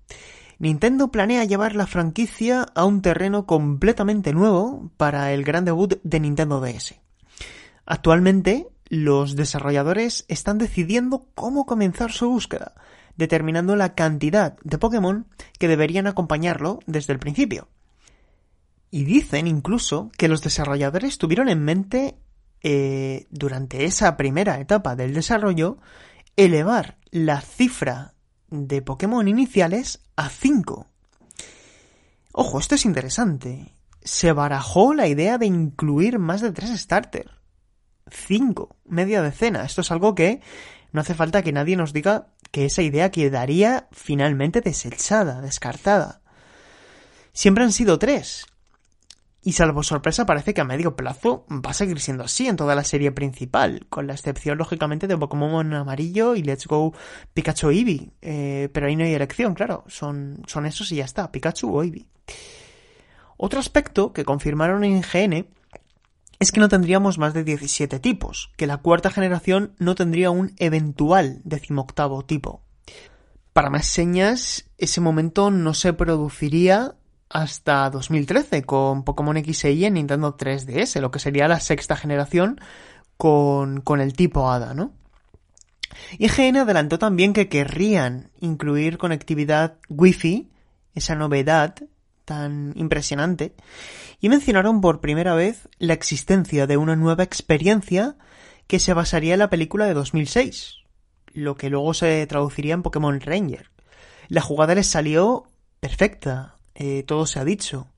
Nintendo 0.58 1.08
planea 1.10 1.44
llevar 1.44 1.74
la 1.74 1.86
franquicia 1.86 2.66
a 2.74 2.84
un 2.84 3.02
terreno 3.02 3.46
completamente 3.46 4.32
nuevo 4.32 4.90
para 4.96 5.32
el 5.32 5.44
gran 5.44 5.64
debut 5.64 6.00
de 6.02 6.20
Nintendo 6.20 6.60
DS. 6.60 6.94
Actualmente, 7.84 8.68
los 8.88 9.36
desarrolladores 9.36 10.24
están 10.28 10.58
decidiendo 10.58 11.26
cómo 11.34 11.66
comenzar 11.66 12.12
su 12.12 12.28
búsqueda, 12.28 12.74
determinando 13.16 13.76
la 13.76 13.94
cantidad 13.94 14.56
de 14.62 14.78
Pokémon 14.78 15.26
que 15.58 15.68
deberían 15.68 16.06
acompañarlo 16.06 16.78
desde 16.86 17.12
el 17.12 17.18
principio. 17.18 17.68
Y 18.90 19.04
dicen 19.04 19.46
incluso 19.46 20.10
que 20.16 20.28
los 20.28 20.42
desarrolladores 20.42 21.18
tuvieron 21.18 21.48
en 21.48 21.62
mente 21.62 22.16
eh, 22.62 23.26
durante 23.30 23.84
esa 23.84 24.16
primera 24.16 24.58
etapa 24.60 24.96
del 24.96 25.14
desarrollo, 25.14 25.78
elevar 26.36 26.98
la 27.10 27.40
cifra 27.40 28.14
de 28.50 28.82
Pokémon 28.82 29.26
iniciales 29.28 30.00
a 30.16 30.28
5. 30.28 30.86
Ojo, 32.32 32.58
esto 32.58 32.74
es 32.74 32.84
interesante. 32.84 33.74
Se 34.02 34.32
barajó 34.32 34.94
la 34.94 35.08
idea 35.08 35.38
de 35.38 35.46
incluir 35.46 36.18
más 36.18 36.40
de 36.40 36.52
3 36.52 36.78
starters. 36.78 37.30
5, 38.10 38.76
media 38.84 39.22
decena. 39.22 39.64
Esto 39.64 39.82
es 39.82 39.90
algo 39.90 40.14
que 40.14 40.40
no 40.92 41.00
hace 41.00 41.14
falta 41.14 41.42
que 41.42 41.52
nadie 41.52 41.76
nos 41.76 41.92
diga 41.92 42.28
que 42.50 42.64
esa 42.64 42.82
idea 42.82 43.10
quedaría 43.10 43.88
finalmente 43.92 44.60
desechada, 44.60 45.40
descartada. 45.40 46.22
Siempre 47.32 47.64
han 47.64 47.72
sido 47.72 47.98
3, 47.98 48.46
y 49.48 49.52
salvo 49.52 49.82
sorpresa 49.82 50.26
parece 50.26 50.52
que 50.52 50.60
a 50.60 50.64
medio 50.64 50.94
plazo 50.94 51.46
va 51.50 51.70
a 51.70 51.72
seguir 51.72 52.00
siendo 52.00 52.22
así 52.22 52.48
en 52.48 52.56
toda 52.56 52.74
la 52.74 52.84
serie 52.84 53.12
principal, 53.12 53.86
con 53.88 54.06
la 54.06 54.12
excepción 54.12 54.58
lógicamente 54.58 55.06
de 55.06 55.16
Pokémon 55.16 55.72
amarillo 55.72 56.34
y 56.34 56.42
Let's 56.42 56.66
Go 56.66 56.92
Pikachu 57.32 57.70
Eevee. 57.70 58.10
Eh, 58.20 58.68
pero 58.74 58.88
ahí 58.88 58.94
no 58.94 59.04
hay 59.04 59.14
elección, 59.14 59.54
claro, 59.54 59.84
son, 59.86 60.42
son 60.46 60.66
esos 60.66 60.92
y 60.92 60.96
ya 60.96 61.06
está, 61.06 61.32
Pikachu 61.32 61.74
o 61.74 61.82
Eevee. 61.82 62.10
Otro 63.38 63.58
aspecto 63.58 64.12
que 64.12 64.26
confirmaron 64.26 64.84
en 64.84 65.00
GN 65.00 65.48
es 66.40 66.52
que 66.52 66.60
no 66.60 66.68
tendríamos 66.68 67.16
más 67.16 67.32
de 67.32 67.42
17 67.42 68.00
tipos, 68.00 68.50
que 68.58 68.66
la 68.66 68.76
cuarta 68.76 69.10
generación 69.10 69.72
no 69.78 69.94
tendría 69.94 70.30
un 70.30 70.52
eventual 70.58 71.40
decimoctavo 71.44 72.22
tipo. 72.26 72.60
Para 73.54 73.70
más 73.70 73.86
señas, 73.86 74.66
ese 74.76 75.00
momento 75.00 75.50
no 75.50 75.72
se 75.72 75.94
produciría 75.94 76.96
hasta 77.30 77.90
2013 77.90 78.62
con 78.62 79.04
Pokémon 79.04 79.36
XY 79.36 79.84
en 79.84 79.94
Nintendo 79.94 80.36
3DS, 80.36 81.00
lo 81.00 81.10
que 81.10 81.18
sería 81.18 81.48
la 81.48 81.60
sexta 81.60 81.96
generación 81.96 82.60
con, 83.16 83.80
con 83.80 84.00
el 84.00 84.14
tipo 84.14 84.50
HADA, 84.50 84.74
¿no? 84.74 84.92
IGN 86.18 86.58
adelantó 86.58 86.98
también 86.98 87.32
que 87.32 87.48
querrían 87.48 88.30
incluir 88.40 88.98
conectividad 88.98 89.78
Wi-Fi, 89.88 90.48
esa 90.94 91.14
novedad 91.14 91.74
tan 92.24 92.72
impresionante, 92.76 93.54
y 94.20 94.28
mencionaron 94.28 94.80
por 94.80 95.00
primera 95.00 95.34
vez 95.34 95.68
la 95.78 95.94
existencia 95.94 96.66
de 96.66 96.76
una 96.76 96.96
nueva 96.96 97.24
experiencia 97.24 98.16
que 98.66 98.78
se 98.78 98.92
basaría 98.92 99.34
en 99.34 99.38
la 99.38 99.50
película 99.50 99.86
de 99.86 99.94
2006, 99.94 100.76
lo 101.32 101.56
que 101.56 101.70
luego 101.70 101.94
se 101.94 102.26
traduciría 102.26 102.74
en 102.74 102.82
Pokémon 102.82 103.20
Ranger. 103.20 103.70
La 104.28 104.42
jugada 104.42 104.74
les 104.74 104.86
salió 104.86 105.44
perfecta, 105.80 106.57
eh, 106.78 107.02
todo 107.02 107.26
se 107.26 107.40
ha 107.40 107.44
dicho. 107.44 107.88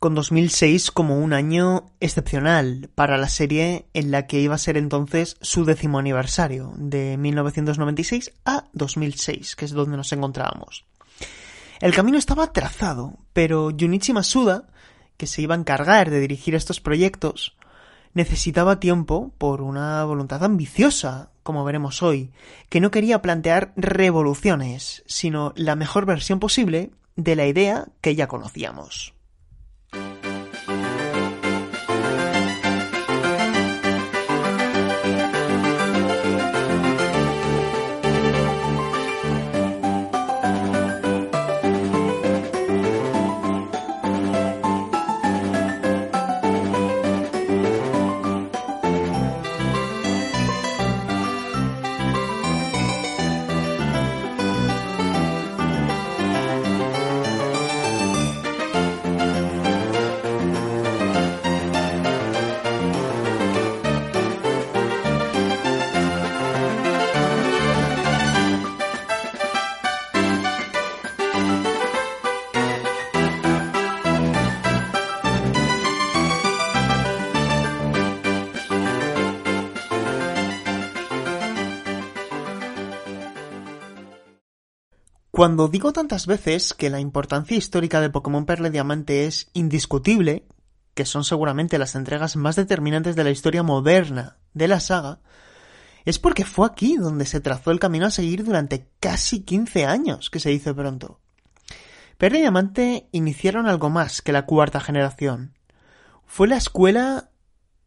Con 0.00 0.14
2006 0.16 0.90
como 0.90 1.20
un 1.20 1.32
año 1.32 1.86
excepcional 2.00 2.90
para 2.94 3.16
la 3.16 3.28
serie 3.28 3.86
en 3.94 4.10
la 4.10 4.26
que 4.26 4.40
iba 4.40 4.56
a 4.56 4.58
ser 4.58 4.76
entonces 4.76 5.36
su 5.40 5.64
décimo 5.64 6.00
aniversario, 6.00 6.74
de 6.76 7.16
1996 7.16 8.32
a 8.44 8.64
2006, 8.72 9.54
que 9.54 9.64
es 9.64 9.70
donde 9.70 9.96
nos 9.96 10.12
encontrábamos. 10.12 10.84
El 11.80 11.94
camino 11.94 12.18
estaba 12.18 12.52
trazado, 12.52 13.18
pero 13.32 13.70
Junichi 13.70 14.12
Masuda, 14.12 14.66
que 15.16 15.28
se 15.28 15.42
iba 15.42 15.54
a 15.54 15.58
encargar 15.58 16.10
de 16.10 16.18
dirigir 16.20 16.56
estos 16.56 16.80
proyectos, 16.80 17.56
necesitaba 18.14 18.80
tiempo 18.80 19.32
por 19.38 19.62
una 19.62 20.04
voluntad 20.04 20.42
ambiciosa, 20.42 21.30
como 21.44 21.64
veremos 21.64 22.02
hoy, 22.02 22.32
que 22.68 22.80
no 22.80 22.90
quería 22.90 23.22
plantear 23.22 23.72
revoluciones, 23.76 25.04
sino 25.06 25.52
la 25.54 25.76
mejor 25.76 26.04
versión 26.04 26.40
posible 26.40 26.90
de 27.16 27.36
la 27.36 27.46
idea 27.46 27.88
que 28.00 28.14
ya 28.14 28.28
conocíamos. 28.28 29.15
Cuando 85.36 85.68
digo 85.68 85.92
tantas 85.92 86.26
veces 86.26 86.72
que 86.72 86.88
la 86.88 86.98
importancia 86.98 87.58
histórica 87.58 88.00
de 88.00 88.08
Pokémon 88.08 88.46
Perla 88.46 88.68
y 88.68 88.70
Diamante 88.70 89.26
es 89.26 89.50
indiscutible, 89.52 90.46
que 90.94 91.04
son 91.04 91.24
seguramente 91.24 91.76
las 91.76 91.94
entregas 91.94 92.36
más 92.36 92.56
determinantes 92.56 93.16
de 93.16 93.24
la 93.24 93.28
historia 93.28 93.62
moderna 93.62 94.38
de 94.54 94.66
la 94.66 94.80
saga, 94.80 95.20
es 96.06 96.18
porque 96.18 96.46
fue 96.46 96.66
aquí 96.66 96.96
donde 96.96 97.26
se 97.26 97.42
trazó 97.42 97.70
el 97.70 97.80
camino 97.80 98.06
a 98.06 98.10
seguir 98.10 98.44
durante 98.44 98.88
casi 98.98 99.42
15 99.42 99.84
años, 99.84 100.30
que 100.30 100.40
se 100.40 100.48
dice 100.48 100.72
pronto. 100.72 101.20
Perla 102.16 102.38
y 102.38 102.40
Diamante 102.40 103.08
iniciaron 103.12 103.66
algo 103.66 103.90
más 103.90 104.22
que 104.22 104.32
la 104.32 104.46
cuarta 104.46 104.80
generación. 104.80 105.52
Fue 106.24 106.48
la 106.48 106.56
escuela 106.56 107.28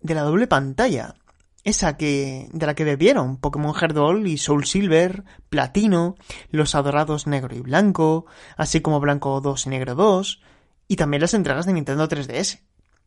de 0.02 0.14
la 0.14 0.22
doble 0.22 0.46
pantalla, 0.46 1.16
esa 1.64 1.98
que 1.98 2.50
de 2.52 2.66
la 2.66 2.76
que 2.76 2.84
bebieron 2.84 3.38
Pokémon 3.38 3.76
Herdol 3.80 4.28
y 4.28 4.38
Soul 4.38 4.66
Silver, 4.66 5.24
Platino, 5.50 6.16
los 6.52 6.76
adorados 6.76 7.28
negro 7.28 7.56
y 7.56 7.60
blanco, 7.60 8.26
así 8.58 8.82
como 8.82 9.00
blanco 9.00 9.42
2 9.42 9.66
y 9.66 9.70
negro 9.70 9.96
2, 9.96 10.42
y 10.88 10.96
también 10.96 11.22
las 11.22 11.34
entregas 11.34 11.66
de 11.66 11.74
Nintendo 11.74 12.08
3DS. 12.08 12.62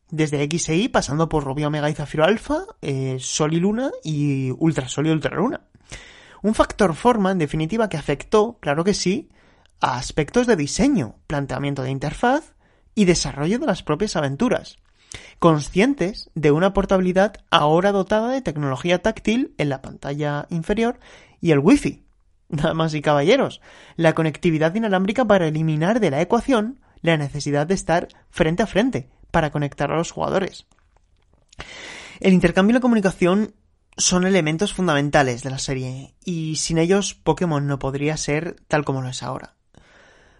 Desde 0.09 0.43
X 0.43 0.69
e 0.69 0.75
Y 0.75 0.89
pasando 0.89 1.27
por 1.27 1.43
Rubio 1.43 1.67
Omega 1.67 1.89
y 1.89 1.93
Zafiro 1.93 2.23
Alpha, 2.23 2.65
eh, 2.81 3.17
Sol 3.19 3.53
y 3.53 3.59
Luna 3.59 3.91
y 4.03 4.51
Ultra 4.51 4.87
Sol 4.87 5.07
y 5.07 5.09
Ultra 5.09 5.35
Luna. 5.35 5.61
Un 6.43 6.53
factor 6.53 6.93
forma, 6.93 7.31
en 7.31 7.39
definitiva, 7.39 7.89
que 7.89 7.97
afectó, 7.97 8.57
claro 8.59 8.83
que 8.83 8.93
sí, 8.93 9.29
a 9.79 9.97
aspectos 9.97 10.45
de 10.45 10.55
diseño, 10.55 11.15
planteamiento 11.25 11.81
de 11.81 11.89
interfaz 11.89 12.53
y 12.95 13.05
desarrollo 13.05 13.59
de 13.59 13.65
las 13.65 13.81
propias 13.81 14.15
aventuras, 14.15 14.77
conscientes 15.39 16.29
de 16.35 16.51
una 16.51 16.73
portabilidad 16.73 17.35
ahora 17.51 17.91
dotada 17.91 18.29
de 18.29 18.41
tecnología 18.41 19.01
táctil 19.01 19.53
en 19.57 19.69
la 19.69 19.81
pantalla 19.81 20.47
inferior 20.49 20.99
y 21.41 21.51
el 21.51 21.59
Wi-Fi. 21.59 22.03
Damas 22.49 22.93
y 22.93 23.01
caballeros, 23.01 23.61
la 23.95 24.13
conectividad 24.13 24.75
inalámbrica 24.75 25.25
para 25.25 25.47
eliminar 25.47 25.99
de 25.99 26.11
la 26.11 26.21
ecuación 26.21 26.79
la 27.01 27.17
necesidad 27.17 27.67
de 27.67 27.73
estar 27.73 28.07
frente 28.29 28.63
a 28.63 28.67
frente 28.67 29.09
para 29.31 29.51
conectar 29.51 29.91
a 29.91 29.97
los 29.97 30.11
jugadores. 30.11 30.65
El 32.19 32.33
intercambio 32.33 32.71
y 32.71 32.75
la 32.75 32.79
comunicación 32.79 33.55
son 33.97 34.25
elementos 34.25 34.73
fundamentales 34.73 35.43
de 35.43 35.49
la 35.49 35.59
serie, 35.59 36.15
y 36.23 36.55
sin 36.55 36.77
ellos 36.77 37.13
Pokémon 37.13 37.67
no 37.67 37.79
podría 37.79 38.17
ser 38.17 38.55
tal 38.67 38.85
como 38.85 39.01
lo 39.01 39.09
es 39.09 39.21
ahora. 39.21 39.55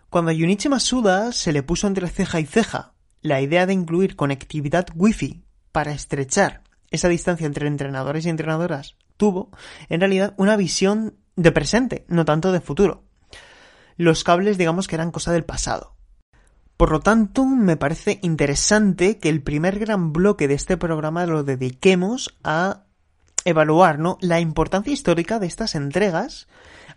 Cuando 0.10 0.32
a 0.32 0.34
Junichi 0.34 0.70
Masuda 0.70 1.32
se 1.32 1.52
le 1.52 1.64
puso 1.64 1.88
entre 1.88 2.08
ceja 2.08 2.40
y 2.40 2.46
ceja 2.46 2.93
la 3.24 3.42
idea 3.42 3.66
de 3.66 3.74
incluir 3.74 4.16
conectividad 4.16 4.86
Wi-Fi 4.96 5.44
para 5.72 5.94
estrechar 5.94 6.62
esa 6.92 7.10
distancia 7.10 7.48
entre 7.48 7.68
entrenadores 7.68 8.26
y 8.26 8.30
entrenadoras, 8.30 8.96
tuvo, 9.18 9.50
en 9.90 10.00
realidad, 10.00 10.36
una 10.38 10.56
visión 10.56 11.16
de 11.36 11.52
presente, 11.52 12.06
no 12.08 12.26
tanto 12.26 12.52
de 12.52 12.62
futuro. 12.62 13.04
Los 13.98 14.24
cables, 14.24 14.58
digamos 14.58 14.88
que 14.88 14.96
eran 14.96 15.12
cosa 15.12 15.32
del 15.32 15.46
pasado. 15.46 15.96
Por 16.78 16.92
lo 16.92 17.00
tanto, 17.00 17.46
me 17.46 17.78
parece 17.78 18.20
interesante 18.22 19.18
que 19.18 19.30
el 19.30 19.42
primer 19.42 19.80
gran 19.80 20.14
bloque 20.14 20.48
de 20.48 20.56
este 20.56 20.78
programa 20.78 21.26
lo 21.26 21.44
dediquemos 21.44 22.38
a 22.44 22.84
evaluar 23.46 24.00
¿no? 24.00 24.18
la 24.22 24.40
importancia 24.40 24.94
histórica 24.94 25.40
de 25.40 25.48
estas 25.48 25.76
entregas 25.76 26.48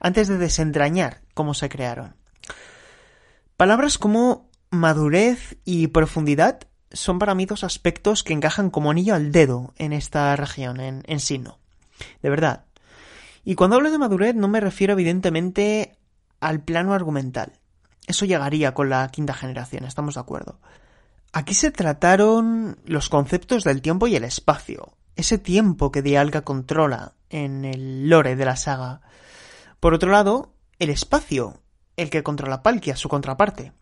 antes 0.00 0.28
de 0.28 0.38
desentrañar 0.38 1.22
cómo 1.34 1.54
se 1.54 1.68
crearon. 1.68 2.16
Palabras 3.56 3.96
como 3.96 4.50
madurez 4.76 5.56
y 5.64 5.88
profundidad 5.88 6.60
son 6.92 7.18
para 7.18 7.34
mí 7.34 7.46
dos 7.46 7.64
aspectos 7.64 8.22
que 8.22 8.32
encajan 8.32 8.70
como 8.70 8.90
anillo 8.90 9.14
al 9.14 9.32
dedo 9.32 9.74
en 9.76 9.92
esta 9.92 10.34
región, 10.36 10.80
en, 10.80 11.02
en 11.06 11.20
Sino. 11.20 11.58
De 12.22 12.30
verdad. 12.30 12.64
Y 13.44 13.54
cuando 13.54 13.76
hablo 13.76 13.90
de 13.90 13.98
madurez 13.98 14.34
no 14.34 14.48
me 14.48 14.60
refiero 14.60 14.92
evidentemente 14.92 15.96
al 16.40 16.60
plano 16.60 16.94
argumental. 16.94 17.52
Eso 18.06 18.24
llegaría 18.24 18.72
con 18.74 18.88
la 18.88 19.08
quinta 19.08 19.34
generación, 19.34 19.84
estamos 19.84 20.14
de 20.14 20.20
acuerdo. 20.20 20.60
Aquí 21.32 21.54
se 21.54 21.70
trataron 21.70 22.78
los 22.84 23.08
conceptos 23.08 23.64
del 23.64 23.82
tiempo 23.82 24.06
y 24.06 24.16
el 24.16 24.24
espacio, 24.24 24.92
ese 25.16 25.38
tiempo 25.38 25.90
que 25.90 26.02
Dialga 26.02 26.42
controla 26.42 27.12
en 27.30 27.64
el 27.64 28.08
lore 28.08 28.36
de 28.36 28.44
la 28.44 28.56
saga. 28.56 29.00
Por 29.80 29.92
otro 29.92 30.10
lado, 30.10 30.52
el 30.78 30.90
espacio, 30.90 31.60
el 31.96 32.10
que 32.10 32.22
controla 32.22 32.62
Palkia, 32.62 32.96
su 32.96 33.08
contraparte. 33.08 33.72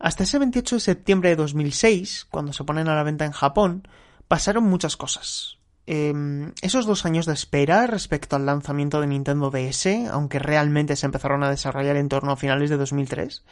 Hasta 0.00 0.24
ese 0.24 0.38
28 0.38 0.76
de 0.76 0.80
septiembre 0.80 1.28
de 1.28 1.36
2006, 1.36 2.26
cuando 2.30 2.54
se 2.54 2.64
ponen 2.64 2.88
a 2.88 2.94
la 2.96 3.02
venta 3.02 3.26
en 3.26 3.32
Japón, 3.32 3.86
pasaron 4.28 4.64
muchas 4.64 4.96
cosas. 4.96 5.58
Em, 5.86 6.52
esos 6.62 6.86
dos 6.86 7.04
años 7.04 7.26
de 7.26 7.34
espera 7.34 7.86
respecto 7.86 8.36
al 8.36 8.46
lanzamiento 8.46 9.00
de 9.00 9.08
Nintendo 9.08 9.50
DS, 9.50 10.08
aunque 10.10 10.38
realmente 10.38 10.96
se 10.96 11.04
empezaron 11.04 11.42
a 11.42 11.50
desarrollar 11.50 11.96
en 11.96 12.08
torno 12.08 12.32
a 12.32 12.36
finales 12.36 12.70
de 12.70 12.78
2003, 12.78 13.44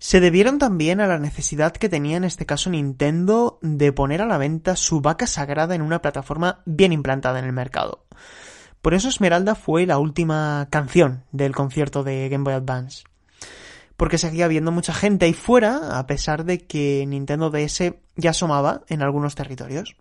se 0.00 0.20
debieron 0.20 0.58
también 0.58 1.00
a 1.00 1.06
la 1.06 1.18
necesidad 1.18 1.72
que 1.72 1.88
tenía 1.88 2.16
en 2.16 2.24
este 2.24 2.46
caso 2.46 2.70
Nintendo 2.70 3.58
de 3.62 3.92
poner 3.92 4.20
a 4.20 4.26
la 4.26 4.38
venta 4.38 4.76
su 4.76 5.00
vaca 5.00 5.26
sagrada 5.26 5.74
en 5.76 5.82
una 5.82 6.02
plataforma 6.02 6.60
bien 6.64 6.92
implantada 6.92 7.38
en 7.38 7.44
el 7.44 7.52
mercado. 7.52 8.04
Por 8.82 8.94
eso 8.94 9.08
Esmeralda 9.08 9.54
fue 9.54 9.86
la 9.86 9.98
última 9.98 10.66
canción 10.70 11.24
del 11.30 11.54
concierto 11.54 12.02
de 12.02 12.28
Game 12.28 12.44
Boy 12.44 12.54
Advance. 12.54 13.04
Porque 13.98 14.16
seguía 14.16 14.46
habiendo 14.46 14.72
mucha 14.72 14.94
gente 14.94 15.26
ahí 15.26 15.34
fuera, 15.34 15.98
a 15.98 16.06
pesar 16.06 16.46
de 16.46 16.66
que 16.66 17.04
Nintendo 17.06 17.50
DS 17.50 17.92
ya 18.16 18.30
asomaba 18.30 18.80
en 18.88 19.02
algunos 19.02 19.34
territorios. 19.34 19.96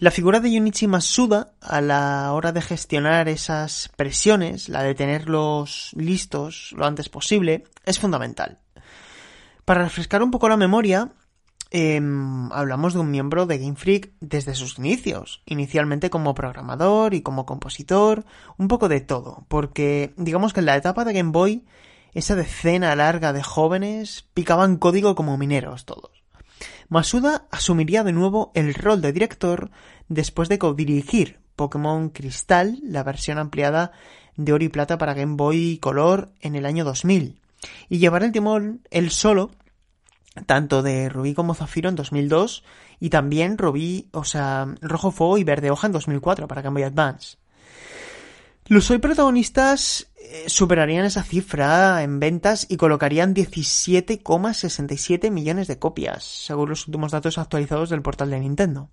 La 0.00 0.10
figura 0.10 0.40
de 0.40 0.48
Junichi 0.48 0.86
Masuda 0.86 1.52
a 1.60 1.82
la 1.82 2.32
hora 2.32 2.52
de 2.52 2.62
gestionar 2.62 3.28
esas 3.28 3.90
presiones, 3.96 4.70
la 4.70 4.82
de 4.82 4.94
tenerlos 4.94 5.90
listos 5.94 6.72
lo 6.74 6.86
antes 6.86 7.10
posible, 7.10 7.64
es 7.84 7.98
fundamental. 7.98 8.60
Para 9.66 9.82
refrescar 9.82 10.22
un 10.22 10.30
poco 10.30 10.48
la 10.48 10.56
memoria, 10.56 11.12
em, 11.70 12.50
hablamos 12.50 12.94
de 12.94 13.00
un 13.00 13.10
miembro 13.10 13.44
de 13.44 13.58
Game 13.58 13.76
Freak 13.76 14.12
desde 14.20 14.54
sus 14.54 14.78
inicios, 14.78 15.42
inicialmente 15.44 16.08
como 16.08 16.34
programador 16.34 17.12
y 17.12 17.20
como 17.20 17.44
compositor, 17.44 18.24
un 18.56 18.68
poco 18.68 18.88
de 18.88 19.02
todo, 19.02 19.44
porque 19.48 20.14
digamos 20.16 20.54
que 20.54 20.60
en 20.60 20.66
la 20.66 20.76
etapa 20.76 21.04
de 21.04 21.12
Game 21.12 21.30
Boy, 21.32 21.66
esa 22.14 22.34
decena 22.34 22.94
larga 22.96 23.32
de 23.32 23.42
jóvenes 23.42 24.26
picaban 24.34 24.76
código 24.76 25.14
como 25.14 25.36
mineros 25.36 25.84
todos. 25.84 26.10
Masuda 26.88 27.46
asumiría 27.50 28.02
de 28.04 28.12
nuevo 28.12 28.50
el 28.54 28.74
rol 28.74 29.00
de 29.00 29.12
director 29.12 29.70
después 30.08 30.48
de 30.48 30.58
codirigir 30.58 31.40
Pokémon 31.56 32.08
Cristal, 32.10 32.78
la 32.82 33.02
versión 33.02 33.38
ampliada 33.38 33.92
de 34.36 34.52
Oro 34.52 34.64
y 34.64 34.68
Plata 34.68 34.98
para 34.98 35.14
Game 35.14 35.36
Boy 35.36 35.78
Color 35.78 36.32
en 36.40 36.56
el 36.56 36.66
año 36.66 36.84
2000, 36.84 37.38
y 37.88 37.98
llevar 37.98 38.22
el 38.22 38.32
timón 38.32 38.80
él 38.90 39.10
solo 39.10 39.50
tanto 40.46 40.82
de 40.82 41.08
Rubí 41.08 41.34
como 41.34 41.54
Zafiro 41.54 41.88
en 41.88 41.96
2002 41.96 42.64
y 42.98 43.10
también 43.10 43.58
Rubí, 43.58 44.08
o 44.12 44.24
sea, 44.24 44.66
Rojo 44.80 45.10
Fuego 45.10 45.38
y 45.38 45.44
Verde 45.44 45.70
Hoja 45.70 45.86
en 45.86 45.92
2004 45.92 46.46
para 46.48 46.62
Game 46.62 46.74
Boy 46.74 46.84
Advance. 46.84 47.36
Los 48.66 48.90
hoy 48.90 48.98
protagonistas 48.98 50.09
superarían 50.46 51.04
esa 51.04 51.22
cifra 51.22 52.02
en 52.02 52.20
ventas 52.20 52.66
y 52.68 52.76
colocarían 52.76 53.34
17,67 53.34 55.30
millones 55.30 55.68
de 55.68 55.78
copias, 55.78 56.24
según 56.24 56.70
los 56.70 56.86
últimos 56.86 57.12
datos 57.12 57.38
actualizados 57.38 57.90
del 57.90 58.02
portal 58.02 58.30
de 58.30 58.40
Nintendo. 58.40 58.90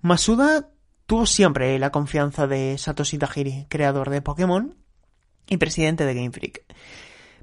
Masuda 0.00 0.70
tuvo 1.06 1.26
siempre 1.26 1.78
la 1.78 1.90
confianza 1.90 2.46
de 2.46 2.76
Satoshi 2.78 3.18
Tajiri, 3.18 3.66
creador 3.68 4.10
de 4.10 4.22
Pokémon 4.22 4.76
y 5.48 5.56
presidente 5.56 6.04
de 6.04 6.14
Game 6.14 6.30
Freak. 6.30 6.64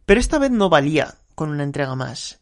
Pero 0.05 0.19
esta 0.19 0.37
vez 0.37 0.51
no 0.51 0.69
valía 0.69 1.15
con 1.33 1.49
una 1.49 1.63
entrega 1.63 1.95
más. 1.95 2.39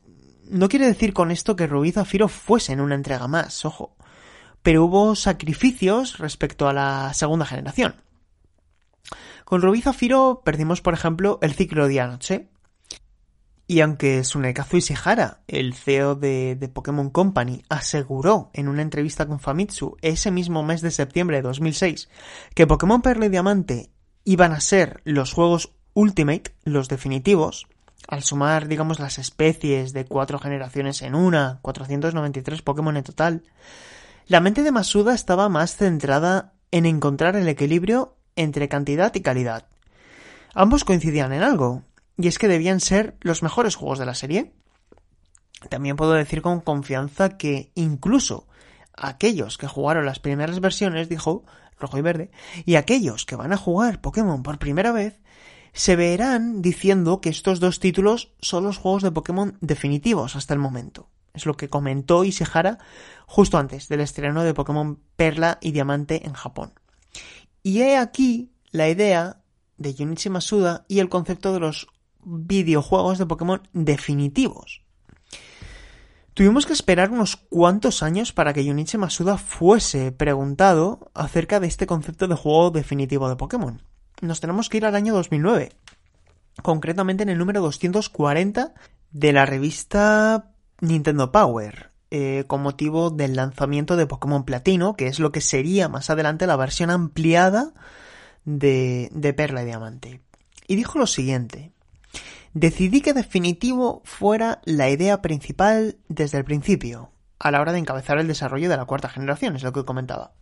No 0.50 0.68
quiere 0.68 0.86
decir 0.86 1.14
con 1.14 1.32
esto 1.32 1.56
que 1.56 1.68
Rubí 1.68 1.92
Zafiro 1.92 2.28
fuesen 2.28 2.82
una 2.82 2.96
entrega 2.96 3.28
más, 3.28 3.64
ojo. 3.66 3.96
Pero 4.62 4.86
hubo 4.86 5.16
sacrificios 5.16 6.18
respecto 6.18 6.68
a 6.68 6.74
la 6.74 7.14
segunda 7.14 7.46
generación. 7.46 7.96
Con 9.46 9.62
Rubí 9.62 9.82
Zafiro 9.82 10.42
perdimos, 10.44 10.82
por 10.82 10.94
ejemplo, 10.94 11.40
el 11.42 11.54
ciclo 11.54 11.88
de 11.88 12.00
anoche. 12.00 12.50
Y 13.66 13.80
aunque 13.80 14.24
Sunekazu 14.24 14.78
Ishihara, 14.78 15.42
el 15.48 15.74
CEO 15.74 16.16
de, 16.16 16.56
de, 16.56 16.68
Pokémon 16.68 17.10
Company, 17.10 17.64
aseguró 17.70 18.52
en 18.54 18.68
una 18.68 18.82
entrevista 18.82 19.26
con 19.26 19.40
Famitsu 19.40 19.96
ese 20.02 20.32
mismo 20.32 20.64
mes 20.64 20.82
de 20.82 20.92
septiembre 20.92 21.38
de 21.38 21.44
2006 21.44 22.10
que 22.56 22.68
Pokémon 22.68 23.02
Perla 23.02 23.28
y 23.28 23.30
Diamante 23.30 23.90
iban 24.26 24.52
a 24.52 24.60
ser 24.60 25.02
los 25.06 25.32
juegos 25.32 25.72
Ultimate, 25.94 26.56
los 26.64 26.90
definitivos, 26.90 27.68
al 28.08 28.24
sumar, 28.24 28.68
digamos, 28.68 29.00
las 29.00 29.18
especies 29.18 29.94
de 29.94 30.06
cuatro 30.06 30.40
generaciones 30.40 31.02
en 31.02 31.16
una, 31.16 31.60
493 31.62 32.62
Pokémon 32.62 32.98
en 32.98 33.04
total, 33.04 33.44
la 34.28 34.40
mente 34.40 34.64
de 34.64 34.72
Masuda 34.72 35.14
estaba 35.14 35.50
más 35.50 35.76
centrada 35.76 36.54
en 36.72 36.86
encontrar 36.86 37.36
el 37.36 37.48
equilibrio 37.48 38.16
entre 38.36 38.70
cantidad 38.70 39.14
y 39.16 39.22
calidad. 39.22 39.68
Ambos 40.54 40.84
coincidían 40.84 41.34
en 41.34 41.44
algo, 41.44 41.84
y 42.18 42.28
es 42.28 42.38
que 42.38 42.48
debían 42.48 42.80
ser 42.80 43.18
los 43.22 43.44
mejores 43.44 43.76
juegos 43.76 44.00
de 44.00 44.06
la 44.06 44.14
serie. 44.14 44.54
También 45.70 45.96
puedo 45.96 46.14
decir 46.14 46.42
con 46.42 46.62
confianza 46.62 47.38
que 47.38 47.72
incluso 47.76 48.48
aquellos 48.96 49.58
que 49.58 49.68
jugaron 49.68 50.06
las 50.06 50.20
primeras 50.20 50.60
versiones, 50.60 51.10
dijo 51.10 51.44
rojo 51.80 51.98
y 51.98 52.02
verde, 52.02 52.32
y 52.66 52.76
aquellos 52.76 53.26
que 53.26 53.36
van 53.36 53.52
a 53.52 53.58
jugar 53.58 54.02
Pokémon 54.02 54.44
por 54.44 54.60
primera 54.60 54.92
vez, 54.92 55.20
se 55.74 55.96
verán 55.96 56.62
diciendo 56.62 57.20
que 57.20 57.30
estos 57.30 57.60
dos 57.60 57.80
títulos 57.80 58.34
son 58.40 58.64
los 58.64 58.78
juegos 58.78 59.02
de 59.02 59.12
Pokémon 59.12 59.58
definitivos 59.60 60.36
hasta 60.36 60.54
el 60.54 60.60
momento. 60.60 61.10
Es 61.34 61.48
lo 61.48 61.56
que 61.56 61.68
comentó 61.68 62.24
Ishihara 62.24 62.78
justo 63.26 63.58
antes 63.58 63.90
del 63.90 64.02
estreno 64.02 64.44
de 64.44 64.54
Pokémon 64.54 65.00
Perla 65.16 65.58
y 65.62 65.72
Diamante 65.72 66.28
en 66.28 66.34
Japón. 66.34 66.74
Y 67.64 67.82
he 67.82 67.98
aquí 67.98 68.52
la 68.72 68.90
idea 68.90 69.42
de 69.78 69.96
Junichi 69.98 70.30
Masuda 70.30 70.86
y 70.90 71.00
el 71.00 71.08
concepto 71.10 71.54
de 71.54 71.62
los 71.62 71.88
videojuegos 72.26 73.18
de 73.18 73.26
Pokémon 73.26 73.62
definitivos. 73.72 74.84
Tuvimos 76.34 76.66
que 76.66 76.74
esperar 76.74 77.12
unos 77.12 77.38
cuantos 77.38 78.04
años 78.04 78.34
para 78.34 78.54
que 78.54 78.66
Junichi 78.66 78.98
Masuda 78.98 79.38
fuese 79.38 80.12
preguntado 80.12 81.12
acerca 81.14 81.60
de 81.60 81.68
este 81.68 81.88
concepto 81.88 82.28
de 82.28 82.36
juego 82.36 82.72
definitivo 82.72 83.30
de 83.30 83.36
Pokémon. 83.36 83.82
Nos 84.22 84.42
tenemos 84.42 84.68
que 84.68 84.78
ir 84.78 84.86
al 84.86 84.96
año 84.96 85.14
2009, 85.14 85.72
concretamente 86.64 87.24
en 87.24 87.30
el 87.30 87.38
número 87.38 87.62
240 87.62 88.74
de 89.12 89.34
la 89.34 89.46
revista 89.46 90.52
Nintendo 90.82 91.32
Power, 91.32 91.93
eh, 92.16 92.44
con 92.46 92.62
motivo 92.62 93.10
del 93.10 93.36
lanzamiento 93.36 93.96
de 93.96 94.06
Pokémon 94.06 94.44
Platino, 94.44 94.96
que 94.96 95.08
es 95.08 95.18
lo 95.18 95.32
que 95.32 95.42
sería 95.42 95.90
más 95.90 96.12
adelante 96.12 96.46
la 96.46 96.56
versión 96.56 96.92
ampliada 96.92 97.74
de, 98.46 99.34
Perla 99.36 99.64
y 99.64 99.66
Diamante. 99.66 100.22
Y 100.68 100.76
dijo 100.76 101.00
lo 101.00 101.08
siguiente. 101.08 101.72
Decidí 102.54 103.02
que 103.02 103.14
definitivo 103.14 104.04
fuera 104.06 104.62
la 104.64 104.92
idea 104.92 105.24
principal 105.24 105.98
desde 106.08 106.38
el 106.38 106.46
principio, 106.46 107.10
a 107.40 107.50
la 107.50 107.60
hora 107.60 107.72
de 107.72 107.80
encabezar 107.80 108.20
el 108.20 108.28
desarrollo 108.28 108.70
de 108.70 108.78
la 108.78 108.86
cuarta 108.86 109.10
generación, 109.10 109.56
es 109.56 109.64
lo 109.64 109.74
que 109.74 109.84
comentaba. 109.84 110.34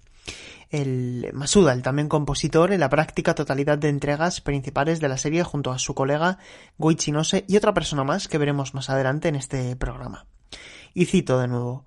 El 0.71 1.29
Masuda, 1.31 1.71
el 1.71 1.83
también 1.83 2.09
compositor, 2.09 2.73
en 2.73 2.81
la 2.81 2.89
práctica 2.89 3.33
totalidad 3.33 3.77
de 3.77 3.87
entregas 3.87 4.41
principales 4.41 4.99
de 4.99 5.07
la 5.07 5.17
serie 5.17 5.45
junto 5.45 5.71
a 5.71 5.79
su 5.79 5.95
colega 5.95 6.37
Goichi 6.77 7.13
Nose 7.13 7.45
y 7.47 7.55
otra 7.55 7.73
persona 7.73 8.03
más 8.03 8.27
que 8.27 8.37
veremos 8.37 8.73
más 8.73 8.89
adelante 8.89 9.29
en 9.29 9.37
este 9.37 9.77
programa. 9.77 10.25
Y 10.93 11.05
cito 11.05 11.39
de 11.39 11.47
nuevo. 11.47 11.85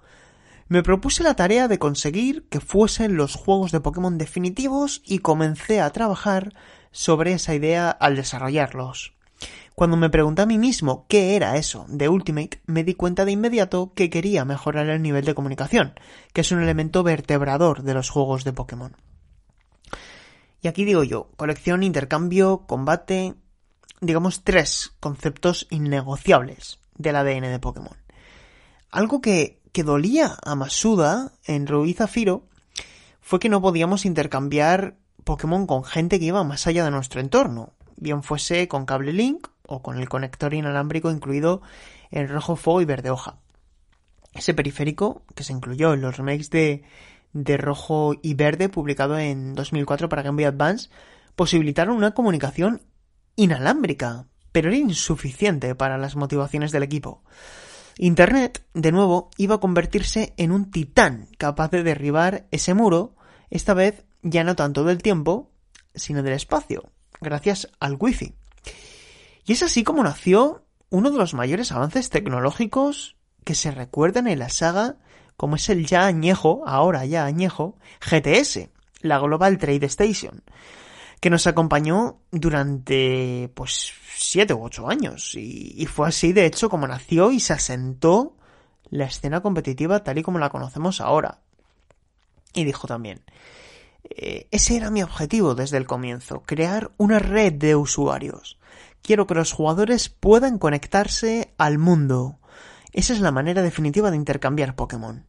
Me 0.69 0.83
propuse 0.83 1.23
la 1.23 1.37
tarea 1.37 1.69
de 1.69 1.79
conseguir 1.79 2.49
que 2.49 2.61
fuesen 2.61 3.17
los 3.17 3.35
juegos 3.35 3.71
de 3.71 3.81
Pokémon 3.81 4.17
definitivos 4.17 5.03
y 5.05 5.19
comencé 5.19 5.81
a 5.81 5.91
trabajar 5.91 6.55
sobre 6.91 7.33
esa 7.33 7.55
idea 7.55 7.91
al 7.91 8.17
desarrollarlos. 8.17 9.15
Cuando 9.75 9.97
me 9.97 10.09
pregunté 10.09 10.43
a 10.43 10.47
mí 10.47 10.57
mismo 10.57 11.07
qué 11.09 11.35
era 11.35 11.57
eso 11.57 11.85
de 11.89 12.09
Ultimate, 12.09 12.63
me 12.67 12.85
di 12.85 12.95
cuenta 12.95 13.25
de 13.25 13.33
inmediato 13.33 13.93
que 13.95 14.09
quería 14.09 14.45
mejorar 14.45 14.89
el 14.89 15.03
nivel 15.03 15.25
de 15.25 15.35
comunicación, 15.35 15.95
que 16.33 16.43
es 16.43 16.53
un 16.53 16.63
elemento 16.63 17.03
vertebrador 17.03 17.83
de 17.83 17.95
los 17.95 18.09
juegos 18.09 18.45
de 18.45 18.53
Pokémon. 18.53 18.97
Y 20.63 20.69
aquí 20.69 20.85
digo 20.85 21.03
yo, 21.03 21.31
colección, 21.37 21.83
intercambio, 21.83 22.65
combate, 22.67 23.35
digamos 24.01 24.45
tres 24.45 24.95
conceptos 25.01 25.67
innegociables 25.71 26.79
del 26.97 27.17
ADN 27.17 27.43
de 27.43 27.59
Pokémon. 27.59 28.04
Algo 28.95 29.21
que 29.21 29.59
dolía 29.73 30.37
a 30.45 30.55
Masuda 30.55 31.33
en 31.47 31.67
Rubí 31.67 31.95
Zafiro 31.95 32.47
fue 33.21 33.41
que 33.41 33.49
no 33.49 33.61
podíamos 33.61 34.05
intercambiar 34.05 34.95
Pokémon 35.25 35.67
con 35.67 35.83
gente 35.83 36.21
que 36.21 36.27
iba 36.27 36.45
más 36.45 36.69
allá 36.69 36.85
de 36.85 36.93
nuestro 36.93 37.21
entorno, 37.21 37.73
bien 37.97 38.23
fuese 38.23 38.69
con 38.69 38.87
cable 38.87 39.13
link 39.13 39.49
o 39.67 39.83
con 39.83 39.99
el 39.99 40.09
conector 40.09 40.55
inalámbrico 40.55 41.11
incluido 41.11 41.61
en 42.13 42.29
rojo 42.29 42.55
fuego 42.55 42.83
y 42.83 42.85
verde 42.85 43.11
hoja. 43.11 43.41
Ese 44.33 44.55
periférico, 44.55 45.23
que 45.35 45.43
se 45.43 45.55
incluyó 45.55 45.93
en 45.93 46.01
los 46.01 46.17
remakes 46.17 46.51
de, 46.51 46.85
de 47.33 47.57
rojo 47.57 48.15
y 48.23 48.35
verde 48.35 48.69
publicado 48.69 49.19
en 49.19 49.55
2004 49.55 50.09
para 50.09 50.23
Game 50.23 50.37
Boy 50.37 50.45
Advance, 50.45 50.89
posibilitaron 51.35 51.97
una 51.97 52.15
comunicación 52.15 52.81
inalámbrica, 53.35 54.29
pero 54.53 54.69
era 54.69 54.79
insuficiente 54.79 55.75
para 55.75 55.99
las 55.99 56.15
motivaciones 56.15 56.71
del 56.71 56.85
equipo. 56.85 57.25
Internet, 57.97 58.65
de 58.75 58.93
nuevo, 58.93 59.31
iba 59.37 59.57
a 59.57 59.61
convertirse 59.61 60.35
en 60.37 60.51
un 60.51 60.71
titán 60.71 61.29
capaz 61.39 61.71
de 61.71 61.83
derribar 61.83 62.47
ese 62.51 62.75
muro, 62.75 63.15
esta 63.51 63.75
vez 63.75 64.05
ya 64.23 64.43
no 64.43 64.57
tanto 64.57 64.85
del 64.85 65.03
tiempo, 65.03 65.51
sino 65.95 66.23
del 66.23 66.33
espacio, 66.33 66.91
gracias 67.21 67.69
al 67.79 67.97
Wi-Fi. 67.99 68.35
Y 69.47 69.53
es 69.53 69.63
así 69.63 69.85
como 69.85 70.03
nació 70.03 70.65
uno 70.91 71.11
de 71.11 71.19
los 71.19 71.35
mayores 71.35 71.71
avances 71.73 72.11
tecnológicos 72.11 73.17
que 73.45 73.55
se 73.55 73.71
recuerdan 73.71 74.27
en 74.27 74.39
la 74.39 74.49
saga, 74.49 74.97
como 75.37 75.57
es 75.57 75.69
el 75.69 75.87
ya 75.87 76.07
añejo, 76.07 76.63
ahora 76.67 77.05
ya 77.05 77.27
añejo, 77.27 77.77
GTS, 78.01 78.71
la 79.01 79.19
Global 79.19 79.59
Trade 79.59 79.87
Station, 79.87 80.43
que 81.25 81.31
nos 81.31 81.47
acompañó 81.47 82.21
durante, 82.31 83.51
pues, 83.55 83.95
siete 84.15 84.53
u 84.53 84.63
ocho 84.63 84.91
años. 84.91 85.35
Y, 85.37 85.87
fue 85.87 86.07
así, 86.07 86.35
de 86.35 86.45
hecho, 86.45 86.69
como 86.69 86.87
nació 86.87 87.31
y 87.31 87.41
se 87.41 87.55
asentó 87.55 88.37
la 88.91 89.07
escena 89.07 89.41
competitiva 89.41 90.05
tal 90.05 90.19
y 90.19 90.23
como 90.23 90.39
la 90.39 90.51
conocemos 90.51 91.01
ahora. 91.01 91.41
Y 92.53 92.65
dijo 92.65 92.87
también, 92.87 93.23
eh, 94.05 94.49
ese 94.51 94.77
era 94.77 94.91
mi 94.91 95.03
objetivo 95.03 95.55
desde 95.55 95.79
el 95.79 95.87
comienzo, 95.87 96.43
crear 96.43 96.91
una 96.99 97.19
red 97.19 97.55
de 97.55 97.75
usuarios. 97.75 98.59
Quiero 99.01 99.27
que 99.27 99.35
los 99.35 99.51
jugadores 99.51 100.11
puedan 100.11 100.59
conectarse 100.59 101.55
al 101.57 101.79
mundo. 101.79 102.39
Esa 102.93 103.15
es 103.15 103.21
la 103.21 103.33
manera 103.33 103.63
definitiva 103.63 104.11
de 104.11 104.19
intercambiar 104.19 104.77
Pokémon. 104.77 105.27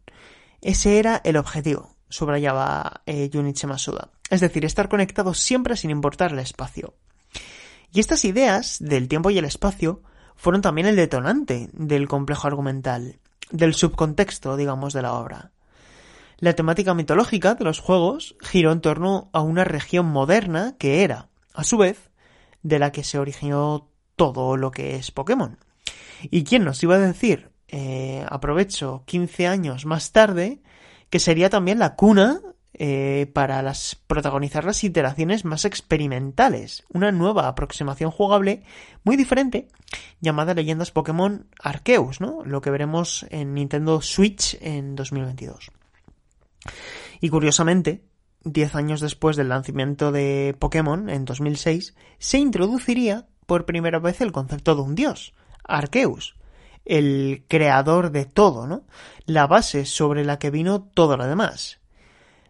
Ese 0.59 0.99
era 0.99 1.21
el 1.23 1.37
objetivo, 1.37 1.95
subrayaba 2.09 3.01
eh, 3.05 3.29
Junichi 3.31 3.65
Masuda. 3.65 4.11
Es 4.29 4.41
decir, 4.41 4.65
estar 4.65 4.89
conectados 4.89 5.39
siempre 5.39 5.77
sin 5.77 5.91
importar 5.91 6.31
el 6.31 6.39
espacio. 6.39 6.95
Y 7.91 7.99
estas 7.99 8.25
ideas 8.25 8.77
del 8.79 9.07
tiempo 9.07 9.29
y 9.29 9.37
el 9.37 9.45
espacio 9.45 10.01
fueron 10.35 10.61
también 10.61 10.87
el 10.87 10.95
detonante 10.95 11.69
del 11.73 12.07
complejo 12.07 12.47
argumental, 12.47 13.19
del 13.51 13.73
subcontexto, 13.73 14.57
digamos, 14.57 14.93
de 14.93 15.01
la 15.01 15.13
obra. 15.13 15.51
La 16.37 16.53
temática 16.53 16.93
mitológica 16.93 17.55
de 17.55 17.63
los 17.63 17.79
juegos 17.79 18.35
giró 18.41 18.71
en 18.71 18.81
torno 18.81 19.29
a 19.31 19.41
una 19.41 19.63
región 19.63 20.07
moderna 20.07 20.75
que 20.77 21.03
era, 21.03 21.29
a 21.53 21.63
su 21.63 21.77
vez, 21.77 22.09
de 22.61 22.79
la 22.79 22.91
que 22.91 23.03
se 23.03 23.19
originó 23.19 23.87
todo 24.15 24.57
lo 24.57 24.71
que 24.71 24.95
es 24.95 25.11
Pokémon. 25.11 25.57
¿Y 26.23 26.43
quién 26.43 26.65
nos 26.65 26.81
iba 26.83 26.95
a 26.95 26.99
decir, 26.99 27.51
eh, 27.69 28.25
aprovecho, 28.29 29.03
15 29.05 29.47
años 29.47 29.85
más 29.85 30.11
tarde, 30.11 30.61
que 31.09 31.19
sería 31.19 31.49
también 31.49 31.79
la 31.79 31.95
cuna 31.95 32.41
eh, 32.77 33.31
para 33.33 33.61
las, 33.61 33.95
protagonizar 33.95 34.65
las 34.65 34.83
iteraciones 34.83 35.45
más 35.45 35.63
experimentales, 35.63 36.83
una 36.89 37.13
nueva 37.13 37.47
aproximación 37.47 38.11
jugable 38.11 38.63
muy 39.05 39.15
diferente 39.15 39.69
llamada 40.19 40.53
Leyendas 40.53 40.91
Pokémon 40.91 41.47
Arceus, 41.57 42.19
¿no? 42.19 42.43
Lo 42.43 42.59
que 42.59 42.71
veremos 42.71 43.25
en 43.29 43.53
Nintendo 43.53 44.01
Switch 44.01 44.57
en 44.59 44.97
2022. 44.97 45.71
Y 47.21 47.29
curiosamente, 47.29 48.03
10 48.43 48.75
años 48.75 48.99
después 48.99 49.37
del 49.37 49.47
lanzamiento 49.47 50.11
de 50.11 50.53
Pokémon 50.59 51.09
en 51.09 51.23
2006, 51.23 51.95
se 52.19 52.39
introduciría 52.39 53.25
por 53.45 53.65
primera 53.65 53.99
vez 53.99 54.19
el 54.19 54.33
concepto 54.33 54.75
de 54.75 54.81
un 54.81 54.95
dios, 54.95 55.33
Arceus, 55.63 56.35
el 56.83 57.45
creador 57.47 58.11
de 58.11 58.25
todo, 58.25 58.67
¿no? 58.67 58.83
La 59.25 59.47
base 59.47 59.85
sobre 59.85 60.25
la 60.25 60.39
que 60.39 60.51
vino 60.51 60.81
todo 60.83 61.15
lo 61.15 61.25
demás 61.25 61.79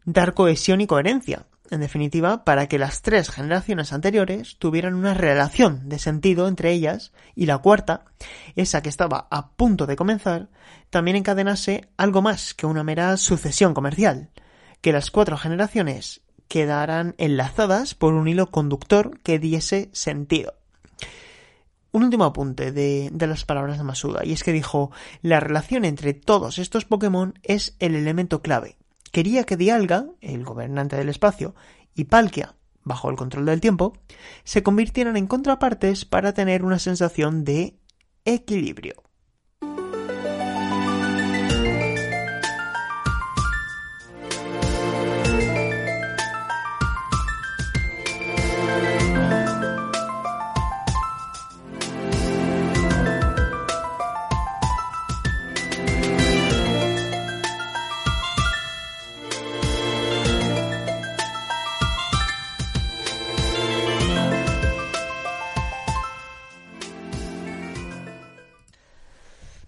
dar 0.05 0.33
cohesión 0.33 0.81
y 0.81 0.87
coherencia, 0.87 1.47
en 1.71 1.79
definitiva, 1.79 2.43
para 2.43 2.67
que 2.67 2.77
las 2.77 3.01
tres 3.01 3.29
generaciones 3.29 3.91
anteriores 3.91 4.57
tuvieran 4.59 4.93
una 4.93 5.13
relación 5.13 5.89
de 5.89 5.99
sentido 5.99 6.47
entre 6.47 6.71
ellas 6.71 7.11
y 7.35 7.47
la 7.47 7.57
cuarta, 7.57 8.05
esa 8.55 8.81
que 8.81 8.89
estaba 8.89 9.27
a 9.31 9.49
punto 9.51 9.87
de 9.87 9.95
comenzar, 9.95 10.49
también 10.89 11.17
encadenase 11.17 11.89
algo 11.97 12.21
más 12.21 12.53
que 12.53 12.67
una 12.67 12.83
mera 12.83 13.17
sucesión 13.17 13.73
comercial, 13.73 14.29
que 14.81 14.93
las 14.93 15.09
cuatro 15.09 15.37
generaciones 15.37 16.21
quedaran 16.47 17.15
enlazadas 17.17 17.95
por 17.95 18.13
un 18.13 18.27
hilo 18.27 18.51
conductor 18.51 19.19
que 19.21 19.39
diese 19.39 19.89
sentido. 19.91 20.53
Un 21.91 22.03
último 22.03 22.25
apunte 22.25 22.71
de, 22.71 23.09
de, 23.11 23.27
las 23.27 23.45
palabras 23.45 23.77
de 23.77 23.85
Masuda, 23.85 24.23
y 24.23 24.33
es 24.33 24.43
que 24.43 24.51
dijo, 24.51 24.91
la 25.21 25.39
relación 25.39 25.85
entre 25.85 26.13
todos 26.13 26.59
estos 26.59 26.85
Pokémon 26.85 27.39
es 27.41 27.75
el 27.79 27.95
elemento 27.95 28.41
clave, 28.41 28.77
quería 29.15 29.45
que 29.45 29.55
Dialga, 29.55 30.07
el 30.19 30.43
gobernante 30.43 30.97
del 30.97 31.07
espacio, 31.07 31.55
y 31.93 32.03
Palkia, 32.03 32.57
bajo 32.83 33.09
el 33.09 33.15
control 33.15 33.45
del 33.45 33.61
tiempo, 33.61 33.93
se 34.43 34.61
convirtieran 34.61 35.15
en 35.15 35.25
contrapartes 35.25 36.03
para 36.03 36.33
tener 36.33 36.65
una 36.65 36.79
sensación 36.79 37.45
de 37.45 37.79
equilibrio. 38.25 39.04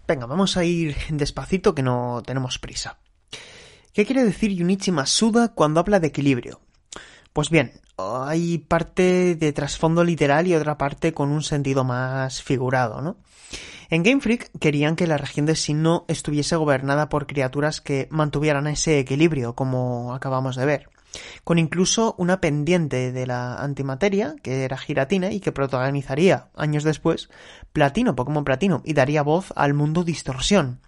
Venga, 0.08 0.26
vamos 0.26 0.56
a 0.56 0.64
ir 0.64 0.96
despacito 1.10 1.76
que 1.76 1.84
no 1.84 2.24
tenemos 2.26 2.60
prisa. 2.60 2.98
¿Qué 3.94 4.06
quiere 4.06 4.24
decir 4.24 4.52
Yunichi 4.52 4.92
Masuda 4.92 5.54
cuando 5.54 5.82
habla 5.82 6.00
de 6.00 6.08
equilibrio? 6.08 6.62
Pues 7.34 7.50
bien, 7.50 7.74
hay 7.98 8.58
parte 8.58 9.36
de 9.36 9.54
trasfondo 9.54 10.04
literal 10.06 10.48
y 10.48 10.56
otra 10.56 10.78
parte 10.78 11.14
con 11.14 11.30
un 11.30 11.44
sentido 11.44 11.84
más 11.84 12.42
figurado, 12.42 13.02
¿no? 13.02 13.18
En 13.90 14.04
Game 14.04 14.22
Freak 14.22 14.50
querían 14.60 14.96
que 14.96 15.08
la 15.08 15.18
región 15.18 15.46
de 15.46 15.56
Sinnoh 15.56 16.06
estuviese 16.08 16.56
gobernada 16.56 17.10
por 17.10 17.28
criaturas 17.28 17.82
que 17.82 18.08
mantuvieran 18.10 18.68
ese 18.68 19.00
equilibrio, 19.00 19.56
como 19.56 20.14
acabamos 20.14 20.56
de 20.56 20.66
ver 20.66 20.90
con 21.44 21.60
incluso 21.60 22.16
una 22.18 22.42
pendiente 22.42 23.12
de 23.12 23.28
la 23.28 23.56
antimateria, 23.56 24.36
que 24.44 24.64
era 24.64 24.78
Giratina 24.78 25.32
y 25.32 25.40
que 25.40 25.52
protagonizaría 25.52 26.50
años 26.56 26.84
después 26.84 27.30
Platino, 27.74 28.16
Pokémon 28.16 28.44
Platino, 28.44 28.82
y 28.86 28.94
daría 28.94 29.24
voz 29.24 29.54
al 29.56 29.74
mundo 29.74 30.04
Distorsión. 30.04 30.80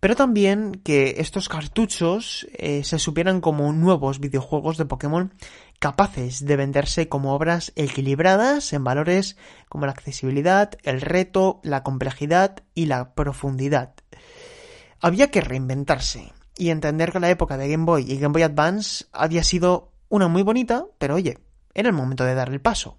Pero 0.00 0.16
también 0.16 0.82
que 0.84 1.14
estos 1.16 1.48
cartuchos 1.48 2.46
eh, 2.52 2.84
se 2.84 2.98
supieran 2.98 3.40
como 3.40 3.72
nuevos 3.72 4.20
videojuegos 4.20 4.76
de 4.76 4.84
Pokémon 4.84 5.32
capaces 5.78 6.44
de 6.44 6.56
venderse 6.56 7.08
como 7.08 7.34
obras 7.34 7.72
equilibradas 7.74 8.74
en 8.74 8.84
valores 8.84 9.38
como 9.70 9.86
la 9.86 9.92
accesibilidad, 9.92 10.72
el 10.82 11.00
reto, 11.00 11.60
la 11.62 11.82
complejidad 11.82 12.64
y 12.74 12.84
la 12.84 13.14
profundidad. 13.14 13.94
Había 15.00 15.30
que 15.30 15.40
reinventarse, 15.40 16.33
y 16.56 16.70
entender 16.70 17.12
que 17.12 17.20
la 17.20 17.30
época 17.30 17.56
de 17.56 17.68
Game 17.68 17.84
Boy 17.84 18.10
y 18.10 18.18
Game 18.18 18.32
Boy 18.32 18.42
Advance 18.42 19.06
había 19.12 19.42
sido 19.42 19.92
una 20.08 20.28
muy 20.28 20.42
bonita, 20.42 20.86
pero 20.98 21.16
oye, 21.16 21.38
era 21.74 21.88
el 21.88 21.94
momento 21.94 22.24
de 22.24 22.34
dar 22.34 22.50
el 22.50 22.60
paso. 22.60 22.96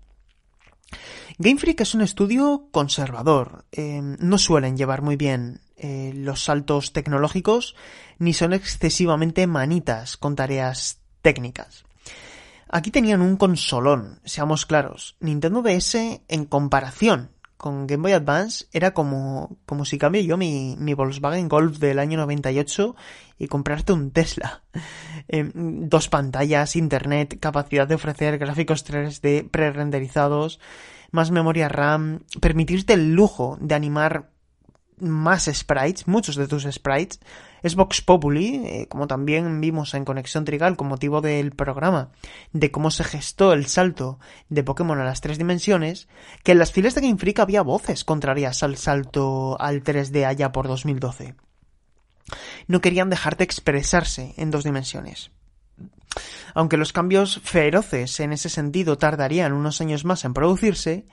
Game 1.38 1.60
Freak 1.60 1.82
es 1.82 1.94
un 1.94 2.02
estudio 2.02 2.70
conservador, 2.72 3.66
eh, 3.72 4.00
no 4.02 4.38
suelen 4.38 4.78
llevar 4.78 5.02
muy 5.02 5.18
bien 5.18 5.62
eh, 5.76 6.14
los 6.16 6.44
saltos 6.44 6.94
tecnológicos, 6.94 7.76
ni 8.20 8.34
son 8.34 8.54
excesivamente 8.54 9.46
manitas 9.46 10.16
con 10.16 10.36
tareas 10.36 11.02
técnicas. 11.22 11.84
Aquí 12.70 12.90
tenían 12.92 13.22
un 13.22 13.38
consolón, 13.38 14.22
seamos 14.24 14.66
claros. 14.66 15.18
Nintendo 15.20 15.62
DS, 15.62 16.22
en 16.28 16.46
comparación 16.46 17.32
con 17.58 17.88
Game 17.88 18.02
Boy 18.02 18.12
Advance 18.12 18.66
era 18.72 18.94
como, 18.94 19.58
como 19.66 19.86
si 19.86 19.98
cambio 19.98 20.22
yo 20.22 20.38
mi, 20.38 20.76
mi 20.78 20.94
Volkswagen 20.94 21.48
Golf 21.48 21.78
del 21.80 22.00
año 22.00 22.18
98 22.18 22.96
y 23.40 23.48
comprarte 23.48 23.94
un 23.94 24.12
Tesla. 24.12 24.64
Em, 25.28 25.52
dos 25.90 26.08
pantallas, 26.08 26.76
internet, 26.76 27.40
capacidad 27.40 27.88
de 27.88 27.96
ofrecer 27.96 28.38
gráficos 28.38 28.86
3D 28.86 29.50
pre-renderizados, 29.50 30.60
más 31.10 31.32
memoria 31.32 31.68
RAM, 31.68 32.20
permitirte 32.42 32.94
el 32.94 33.14
lujo 33.16 33.58
de 33.60 33.74
animar 33.74 34.30
más 35.00 35.50
sprites, 35.52 36.08
muchos 36.08 36.36
de 36.36 36.48
tus 36.48 36.64
sprites, 36.72 37.20
es 37.66 37.74
Vox 37.74 38.02
Populi, 38.02 38.62
eh, 38.64 38.88
como 38.88 39.08
también 39.08 39.60
vimos 39.60 39.96
en 39.96 40.06
Conexión 40.06 40.46
Trigal 40.46 40.78
con 40.78 40.88
motivo 40.88 41.20
del 41.20 41.50
programa, 41.50 42.12
de 42.54 42.70
cómo 42.70 42.92
se 42.92 43.04
gestó 43.04 43.54
el 43.54 43.66
salto 43.66 44.20
de 44.50 44.64
Pokémon 44.64 45.00
a 45.00 45.04
las 45.04 45.20
tres 45.20 45.40
dimensiones, 45.40 46.08
que 46.44 46.52
en 46.52 46.60
las 46.60 46.72
filas 46.72 46.94
de 46.94 47.02
Game 47.02 47.18
Freak 47.18 47.40
había 47.40 47.64
voces 47.64 48.04
contrarias 48.04 48.62
al 48.62 48.78
salto 48.78 49.60
al 49.60 49.84
3D 49.84 50.28
allá 50.28 50.52
por 50.52 50.68
2012. 50.68 51.34
No 52.68 52.82
querían 52.82 53.10
dejarte 53.10 53.44
expresarse 53.44 54.36
en 54.38 54.52
dos 54.52 54.64
dimensiones. 54.64 55.32
Aunque 56.54 56.78
los 56.78 56.94
cambios 56.94 57.42
feroces 57.44 58.20
en 58.20 58.32
ese 58.32 58.50
sentido 58.50 59.00
tardarían 59.00 59.54
unos 59.54 59.82
años 59.82 60.06
más 60.06 60.24
en 60.24 60.36
producirse, 60.36 61.08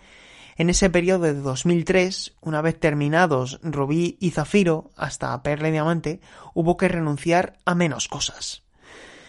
en 0.56 0.70
ese 0.70 0.90
periodo 0.90 1.24
de 1.24 1.34
2003, 1.34 2.34
una 2.40 2.60
vez 2.60 2.78
terminados 2.78 3.60
Rubí 3.62 4.16
y 4.20 4.30
Zafiro, 4.30 4.90
hasta 4.96 5.42
Perla 5.42 5.68
y 5.68 5.72
Diamante, 5.72 6.20
hubo 6.54 6.76
que 6.76 6.88
renunciar 6.88 7.58
a 7.64 7.74
menos 7.74 8.08
cosas. 8.08 8.62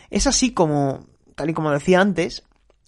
Es 0.09 0.27
así 0.27 0.53
como, 0.53 1.07
tal 1.36 1.49
y 1.49 1.53
como 1.53 1.71
decía 1.71 2.01
antes, 2.01 2.43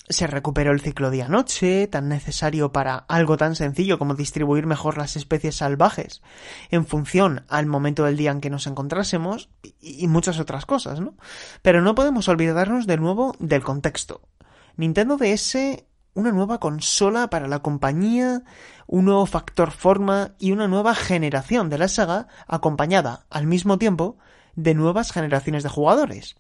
se 0.08 0.28
recuperó 0.28 0.72
el 0.72 0.82
ciclo 0.82 1.10
día-noche, 1.10 1.88
tan 1.88 2.10
necesario 2.10 2.72
para 2.72 2.98
algo 3.08 3.38
tan 3.38 3.56
sencillo 3.56 3.98
como 3.98 4.14
distribuir 4.14 4.68
mejor 4.68 4.98
las 4.98 5.16
especies 5.16 5.56
salvajes 5.56 6.22
en 6.70 6.86
función 6.86 7.46
al 7.50 7.66
momento 7.66 8.04
del 8.04 8.18
día 8.18 8.32
en 8.32 8.42
que 8.42 8.52
nos 8.52 8.68
encontrásemos 8.68 9.50
y 9.82 10.08
muchas 10.08 10.40
otras 10.40 10.66
cosas, 10.66 11.00
¿no? 11.00 11.16
Pero 11.62 11.82
no 11.82 11.96
podemos 11.96 12.28
olvidarnos 12.28 12.86
de 12.86 12.98
nuevo 12.98 13.36
del 13.40 13.64
contexto. 13.64 14.22
Nintendo 14.78 15.18
DS 15.18 15.58
una 16.16 16.32
nueva 16.32 16.60
consola 16.60 17.30
para 17.30 17.48
la 17.48 17.60
compañía, 17.60 18.42
un 18.88 19.06
nuevo 19.06 19.26
factor 19.28 19.72
forma 19.72 20.34
y 20.40 20.52
una 20.52 20.68
nueva 20.68 20.96
generación 20.96 21.70
de 21.70 21.78
la 21.78 21.88
saga 21.88 22.28
acompañada 22.48 23.26
al 23.30 23.46
mismo 23.46 23.78
tiempo 23.78 24.18
de 24.56 24.74
nuevas 24.74 25.12
generaciones 25.12 25.62
de 25.62 25.70
jugadores. 25.70 26.38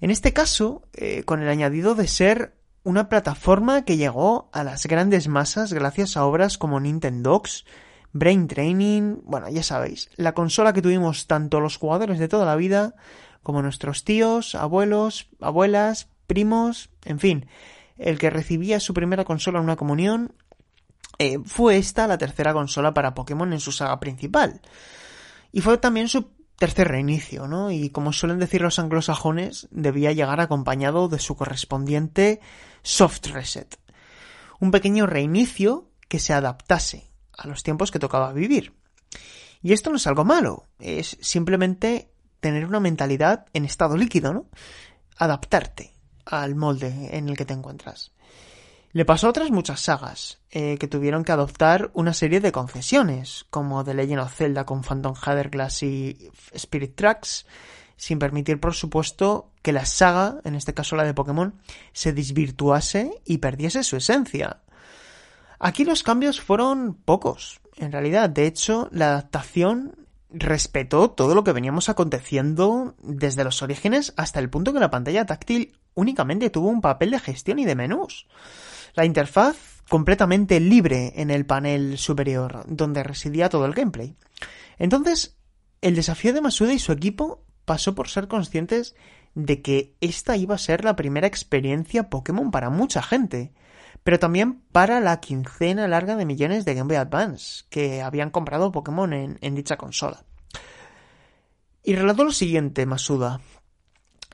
En 0.00 0.10
este 0.10 0.32
caso, 0.32 0.82
eh, 0.92 1.24
con 1.24 1.42
el 1.42 1.48
añadido 1.48 1.94
de 1.94 2.06
ser 2.06 2.54
una 2.84 3.08
plataforma 3.08 3.84
que 3.84 3.96
llegó 3.96 4.50
a 4.52 4.62
las 4.62 4.86
grandes 4.86 5.26
masas 5.26 5.72
gracias 5.72 6.16
a 6.16 6.26
obras 6.26 6.58
como 6.58 6.78
Nintendox, 6.80 7.64
Brain 8.12 8.46
Training, 8.46 9.18
bueno, 9.24 9.48
ya 9.48 9.62
sabéis, 9.62 10.10
la 10.16 10.34
consola 10.34 10.74
que 10.74 10.82
tuvimos 10.82 11.26
tanto 11.26 11.60
los 11.60 11.78
jugadores 11.78 12.18
de 12.18 12.28
toda 12.28 12.44
la 12.44 12.56
vida 12.56 12.94
como 13.42 13.62
nuestros 13.62 14.04
tíos, 14.04 14.54
abuelos, 14.54 15.28
abuelas, 15.40 16.08
primos, 16.26 16.90
en 17.04 17.18
fin, 17.18 17.46
el 17.96 18.18
que 18.18 18.30
recibía 18.30 18.80
su 18.80 18.94
primera 18.94 19.24
consola 19.24 19.58
en 19.58 19.64
una 19.64 19.76
comunión, 19.76 20.34
eh, 21.18 21.38
fue 21.44 21.76
esta 21.76 22.06
la 22.06 22.18
tercera 22.18 22.52
consola 22.52 22.94
para 22.94 23.14
Pokémon 23.14 23.52
en 23.52 23.60
su 23.60 23.72
saga 23.72 24.00
principal. 24.00 24.60
Y 25.52 25.60
fue 25.60 25.78
también 25.78 26.08
su 26.08 26.30
tercer 26.56 26.88
reinicio, 26.88 27.48
¿no? 27.48 27.70
Y 27.70 27.90
como 27.90 28.12
suelen 28.12 28.38
decir 28.38 28.62
los 28.62 28.78
anglosajones, 28.78 29.68
debía 29.70 30.12
llegar 30.12 30.40
acompañado 30.40 31.08
de 31.08 31.18
su 31.18 31.36
correspondiente 31.36 32.40
soft 32.82 33.26
reset. 33.26 33.78
Un 34.60 34.70
pequeño 34.70 35.06
reinicio 35.06 35.90
que 36.08 36.18
se 36.18 36.32
adaptase 36.32 37.10
a 37.36 37.48
los 37.48 37.62
tiempos 37.62 37.90
que 37.90 37.98
tocaba 37.98 38.32
vivir. 38.32 38.74
Y 39.60 39.72
esto 39.72 39.90
no 39.90 39.96
es 39.96 40.06
algo 40.06 40.24
malo, 40.24 40.66
es 40.78 41.16
simplemente 41.20 42.10
tener 42.40 42.66
una 42.66 42.80
mentalidad 42.80 43.46
en 43.52 43.64
estado 43.64 43.96
líquido, 43.96 44.32
¿no? 44.32 44.46
Adaptarte 45.16 45.91
al 46.24 46.54
molde 46.54 47.16
en 47.16 47.28
el 47.28 47.36
que 47.36 47.44
te 47.44 47.54
encuentras. 47.54 48.12
Le 48.92 49.06
pasó 49.06 49.26
a 49.26 49.30
otras 49.30 49.50
muchas 49.50 49.80
sagas, 49.80 50.38
eh, 50.50 50.76
que 50.78 50.86
tuvieron 50.86 51.24
que 51.24 51.32
adoptar 51.32 51.90
una 51.94 52.12
serie 52.12 52.40
de 52.40 52.52
concesiones, 52.52 53.46
como 53.48 53.82
The 53.84 53.94
Legend 53.94 54.20
of 54.20 54.34
Zelda 54.34 54.66
con 54.66 54.82
Phantom 54.82 55.14
Glass 55.50 55.82
y 55.82 56.30
Spirit 56.52 56.94
Tracks, 56.94 57.46
sin 57.96 58.18
permitir, 58.18 58.60
por 58.60 58.74
supuesto, 58.74 59.50
que 59.62 59.72
la 59.72 59.86
saga, 59.86 60.40
en 60.44 60.54
este 60.54 60.74
caso 60.74 60.96
la 60.96 61.04
de 61.04 61.14
Pokémon, 61.14 61.54
se 61.94 62.12
desvirtuase 62.12 63.22
y 63.24 63.38
perdiese 63.38 63.82
su 63.82 63.96
esencia. 63.96 64.60
Aquí 65.58 65.84
los 65.84 66.02
cambios 66.02 66.40
fueron 66.40 66.94
pocos, 66.94 67.60
en 67.76 67.92
realidad. 67.92 68.28
De 68.28 68.46
hecho, 68.46 68.88
la 68.90 69.12
adaptación 69.12 69.94
respetó 70.28 71.10
todo 71.10 71.34
lo 71.34 71.44
que 71.44 71.52
veníamos 71.52 71.88
aconteciendo 71.88 72.94
desde 73.02 73.44
los 73.44 73.62
orígenes 73.62 74.12
hasta 74.16 74.40
el 74.40 74.50
punto 74.50 74.72
que 74.72 74.80
la 74.80 74.90
pantalla 74.90 75.24
táctil 75.24 75.78
únicamente 75.94 76.50
tuvo 76.50 76.68
un 76.68 76.80
papel 76.80 77.10
de 77.10 77.20
gestión 77.20 77.58
y 77.58 77.64
de 77.64 77.74
menús. 77.74 78.26
La 78.94 79.04
interfaz 79.04 79.82
completamente 79.88 80.60
libre 80.60 81.12
en 81.16 81.30
el 81.30 81.46
panel 81.46 81.98
superior, 81.98 82.64
donde 82.66 83.02
residía 83.02 83.48
todo 83.48 83.66
el 83.66 83.74
gameplay. 83.74 84.16
Entonces, 84.78 85.36
el 85.80 85.94
desafío 85.94 86.32
de 86.32 86.40
Masuda 86.40 86.72
y 86.72 86.78
su 86.78 86.92
equipo 86.92 87.44
pasó 87.64 87.94
por 87.94 88.08
ser 88.08 88.28
conscientes 88.28 88.94
de 89.34 89.62
que 89.62 89.94
esta 90.00 90.36
iba 90.36 90.54
a 90.54 90.58
ser 90.58 90.84
la 90.84 90.96
primera 90.96 91.26
experiencia 91.26 92.10
Pokémon 92.10 92.50
para 92.50 92.70
mucha 92.70 93.02
gente, 93.02 93.52
pero 94.04 94.18
también 94.18 94.62
para 94.72 95.00
la 95.00 95.20
quincena 95.20 95.88
larga 95.88 96.16
de 96.16 96.26
millones 96.26 96.64
de 96.64 96.74
Game 96.74 96.88
Boy 96.88 96.96
Advance 96.96 97.64
que 97.70 98.02
habían 98.02 98.30
comprado 98.30 98.72
Pokémon 98.72 99.12
en, 99.12 99.54
dicha 99.54 99.76
consola. 99.76 100.24
Y 101.84 101.94
relató 101.96 102.24
lo 102.24 102.32
siguiente, 102.32 102.86
Masuda, 102.86 103.40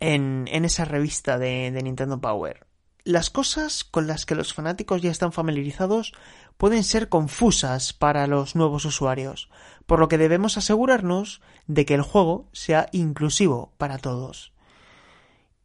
en, 0.00 0.46
esa 0.64 0.84
revista 0.84 1.38
de, 1.38 1.70
de 1.70 1.82
Nintendo 1.82 2.20
Power. 2.20 2.66
Las 3.04 3.30
cosas 3.30 3.84
con 3.84 4.06
las 4.06 4.26
que 4.26 4.34
los 4.34 4.52
fanáticos 4.52 5.00
ya 5.00 5.10
están 5.10 5.32
familiarizados 5.32 6.12
pueden 6.58 6.84
ser 6.84 7.08
confusas 7.08 7.92
para 7.92 8.26
los 8.26 8.54
nuevos 8.54 8.84
usuarios, 8.84 9.48
por 9.86 10.00
lo 10.00 10.08
que 10.08 10.18
debemos 10.18 10.58
asegurarnos 10.58 11.40
de 11.66 11.86
que 11.86 11.94
el 11.94 12.02
juego 12.02 12.48
sea 12.52 12.88
inclusivo 12.92 13.72
para 13.78 13.98
todos. 13.98 14.52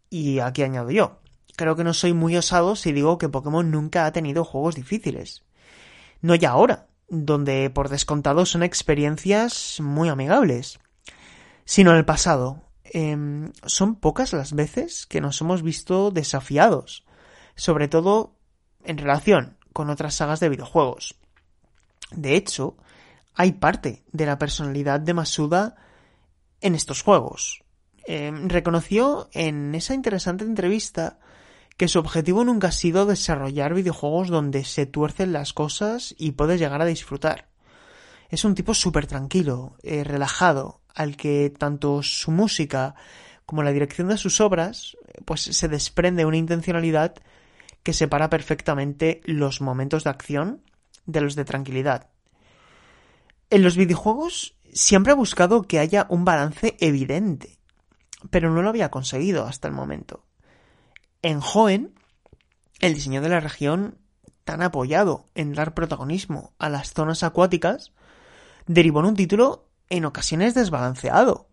Y 0.09 0.39
aquí 0.39 0.63
añado 0.63 0.91
yo, 0.91 1.19
creo 1.55 1.75
que 1.75 1.83
no 1.83 1.93
soy 1.93 2.13
muy 2.13 2.37
osado 2.37 2.75
si 2.75 2.91
digo 2.91 3.17
que 3.17 3.29
Pokémon 3.29 3.69
nunca 3.69 4.05
ha 4.05 4.11
tenido 4.11 4.45
juegos 4.45 4.75
difíciles. 4.75 5.43
No 6.21 6.35
ya 6.35 6.51
ahora, 6.51 6.87
donde 7.09 7.69
por 7.69 7.89
descontado 7.89 8.45
son 8.45 8.63
experiencias 8.63 9.79
muy 9.81 10.09
amigables, 10.09 10.79
sino 11.65 11.91
en 11.91 11.97
el 11.97 12.05
pasado. 12.05 12.61
Em, 12.95 13.51
son 13.65 13.95
pocas 13.95 14.33
las 14.33 14.53
veces 14.53 15.07
que 15.07 15.19
nos 15.19 15.41
hemos 15.41 15.63
visto 15.63 16.11
desafiados, 16.11 17.03
sobre 17.55 17.87
todo 17.87 18.35
en 18.83 18.99
relación 18.99 19.57
con 19.73 19.89
otras 19.89 20.13
sagas 20.13 20.39
de 20.39 20.49
videojuegos. 20.49 21.15
De 22.11 22.35
hecho, 22.35 22.77
hay 23.33 23.53
parte 23.53 24.03
de 24.11 24.27
la 24.27 24.37
personalidad 24.37 24.99
de 24.99 25.15
Masuda 25.15 25.75
en 26.61 26.75
estos 26.75 27.01
juegos. 27.01 27.63
Eh, 28.05 28.31
reconoció 28.45 29.27
en 29.31 29.73
esa 29.73 29.95
interesante 29.95 30.43
entrevista 30.43 31.19
que 31.77 31.87
su 31.87 31.97
objetivo 31.97 32.43
nunca 32.43 32.67
ha 32.67 32.71
sido 32.71 33.07
desarrollar 33.07 33.73
videojuegos 33.73 34.27
donde 34.27 34.65
se 34.65 34.85
tuercen 34.85 35.33
las 35.33 35.53
cosas 35.53 36.13
y 36.19 36.33
puedes 36.33 36.59
llegar 36.59 36.83
a 36.83 36.85
disfrutar. 36.85 37.49
Es 38.29 38.45
un 38.45 38.53
tipo 38.53 38.75
súper 38.75 39.07
tranquilo, 39.07 39.77
eh, 39.81 40.03
relajado, 40.03 40.82
al 40.93 41.17
que 41.17 41.51
tanto 41.57 42.03
su 42.03 42.31
música 42.31 42.95
como 43.45 43.63
la 43.63 43.71
dirección 43.71 44.07
de 44.07 44.17
sus 44.17 44.41
obras, 44.41 44.97
pues 45.25 45.41
se 45.41 45.67
desprende 45.67 46.25
una 46.25 46.37
intencionalidad 46.37 47.15
que 47.83 47.93
separa 47.93 48.29
perfectamente 48.29 49.21
los 49.25 49.61
momentos 49.61 50.03
de 50.03 50.09
acción 50.09 50.61
de 51.05 51.21
los 51.21 51.35
de 51.35 51.45
tranquilidad. 51.45 52.09
En 53.49 53.63
los 53.63 53.75
videojuegos 53.75 54.55
siempre 54.71 55.11
ha 55.11 55.15
buscado 55.15 55.63
que 55.63 55.79
haya 55.79 56.07
un 56.09 56.25
balance 56.25 56.75
evidente, 56.79 57.59
pero 58.29 58.51
no 58.51 58.61
lo 58.61 58.69
había 58.69 58.89
conseguido 58.89 59.45
hasta 59.45 59.67
el 59.67 59.73
momento. 59.73 60.25
En 61.21 61.39
Hoenn, 61.41 61.93
el 62.79 62.93
diseño 62.93 63.21
de 63.21 63.29
la 63.29 63.39
región, 63.39 63.97
tan 64.43 64.61
apoyado 64.61 65.29
en 65.35 65.53
dar 65.53 65.73
protagonismo 65.73 66.53
a 66.57 66.69
las 66.69 66.93
zonas 66.93 67.23
acuáticas, 67.23 67.91
derivó 68.65 69.01
en 69.01 69.05
un 69.07 69.15
título 69.15 69.69
en 69.89 70.05
ocasiones 70.05 70.53
desbalanceado. 70.53 71.47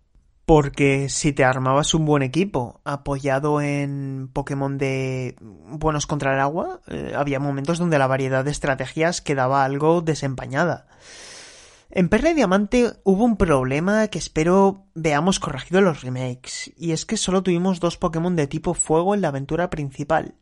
Porque 0.46 1.08
si 1.08 1.32
te 1.32 1.44
armabas 1.44 1.94
un 1.94 2.06
buen 2.06 2.22
equipo 2.22 2.80
apoyado 2.84 3.60
en 3.60 4.28
Pokémon 4.32 4.78
de 4.78 5.36
buenos 5.40 6.06
contra 6.06 6.34
el 6.34 6.40
agua, 6.40 6.80
eh, 6.88 7.12
había 7.14 7.38
momentos 7.38 7.78
donde 7.78 7.98
la 7.98 8.08
variedad 8.08 8.44
de 8.44 8.50
estrategias 8.50 9.20
quedaba 9.20 9.64
algo 9.64 10.00
desempañada. 10.00 10.88
En 11.92 12.08
Perla 12.08 12.30
y 12.30 12.34
Diamante 12.34 12.92
hubo 13.02 13.24
un 13.24 13.36
problema 13.36 14.06
que 14.08 14.18
espero 14.18 14.86
veamos 14.94 15.40
corregido 15.40 15.80
en 15.80 15.86
los 15.86 16.02
remakes, 16.02 16.72
y 16.76 16.92
es 16.92 17.04
que 17.04 17.16
solo 17.16 17.42
tuvimos 17.42 17.80
dos 17.80 17.96
Pokémon 17.96 18.36
de 18.36 18.46
tipo 18.46 18.74
fuego 18.74 19.14
en 19.14 19.20
la 19.20 19.28
aventura 19.28 19.70
principal. 19.70 20.34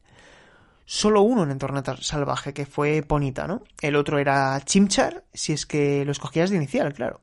Solo 0.85 1.23
uno 1.23 1.43
en 1.43 1.51
entorno 1.51 1.83
salvaje, 2.01 2.53
que 2.53 2.67
fue 2.67 3.03
Ponita, 3.03 3.47
¿no? 3.47 3.63
El 3.81 3.97
otro 3.97 4.19
era 4.19 4.61
Chimchar, 4.63 5.25
si 5.33 5.55
es 5.55 5.65
que 5.65 6.05
lo 6.05 6.13
escogías 6.13 6.51
de 6.51 6.57
inicial, 6.57 6.93
claro. 6.93 7.21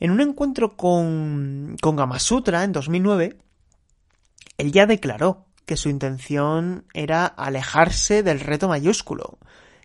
En 0.00 0.10
un 0.10 0.20
encuentro 0.20 0.76
con, 0.76 1.76
con 1.80 1.96
Gamasutra 1.96 2.64
en 2.64 2.72
2009, 2.72 3.38
él 4.58 4.72
ya 4.72 4.86
declaró 4.86 5.46
que 5.66 5.76
su 5.76 5.88
intención 5.88 6.86
era 6.92 7.26
alejarse 7.26 8.22
del 8.22 8.40
reto 8.40 8.68
mayúsculo, 8.68 9.38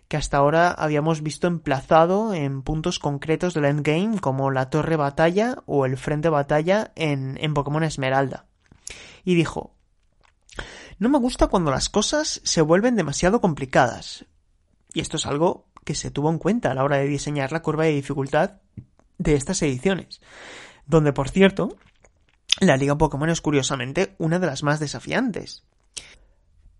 que 0.08 0.16
hasta 0.16 0.36
ahora 0.36 0.70
habíamos 0.70 1.22
visto 1.22 1.46
emplazado 1.46 2.34
en 2.34 2.62
puntos 2.62 2.98
concretos 2.98 3.54
del 3.54 3.64
endgame 3.64 4.18
como 4.20 4.50
la 4.50 4.68
torre 4.68 4.96
batalla 4.96 5.62
o 5.66 5.86
el 5.86 5.96
frente 5.96 6.28
batalla 6.28 6.92
en, 6.96 7.38
en 7.40 7.54
Pokémon 7.54 7.84
Esmeralda. 7.84 8.46
Y 9.24 9.36
dijo, 9.36 9.74
no 10.98 11.08
me 11.08 11.18
gusta 11.18 11.46
cuando 11.46 11.70
las 11.70 11.88
cosas 11.88 12.40
se 12.44 12.60
vuelven 12.60 12.96
demasiado 12.96 13.40
complicadas. 13.40 14.26
Y 14.92 15.00
esto 15.00 15.16
es 15.16 15.26
algo 15.26 15.68
que 15.84 15.94
se 15.94 16.10
tuvo 16.10 16.30
en 16.30 16.38
cuenta 16.38 16.70
a 16.70 16.74
la 16.74 16.84
hora 16.84 16.96
de 16.96 17.06
diseñar 17.06 17.52
la 17.52 17.62
curva 17.62 17.84
de 17.84 17.92
dificultad 17.92 18.56
de 19.20 19.34
estas 19.34 19.60
ediciones, 19.62 20.20
donde 20.86 21.12
por 21.12 21.28
cierto, 21.28 21.76
la 22.58 22.76
Liga 22.76 22.96
Pokémon 22.96 23.28
es 23.28 23.42
curiosamente 23.42 24.14
una 24.18 24.38
de 24.38 24.46
las 24.46 24.62
más 24.62 24.80
desafiantes. 24.80 25.62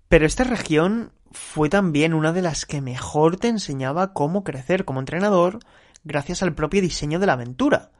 Pero 0.08 0.26
esta 0.26 0.44
región 0.44 1.12
fue 1.30 1.68
también 1.68 2.14
una 2.14 2.32
de 2.32 2.42
las 2.42 2.64
que 2.64 2.80
mejor 2.80 3.36
te 3.36 3.48
enseñaba 3.48 4.14
cómo 4.14 4.42
crecer 4.42 4.84
como 4.84 5.00
entrenador 5.00 5.60
gracias 6.02 6.42
al 6.42 6.54
propio 6.54 6.80
diseño 6.80 7.18
de 7.20 7.26
la 7.26 7.34
aventura, 7.34 7.90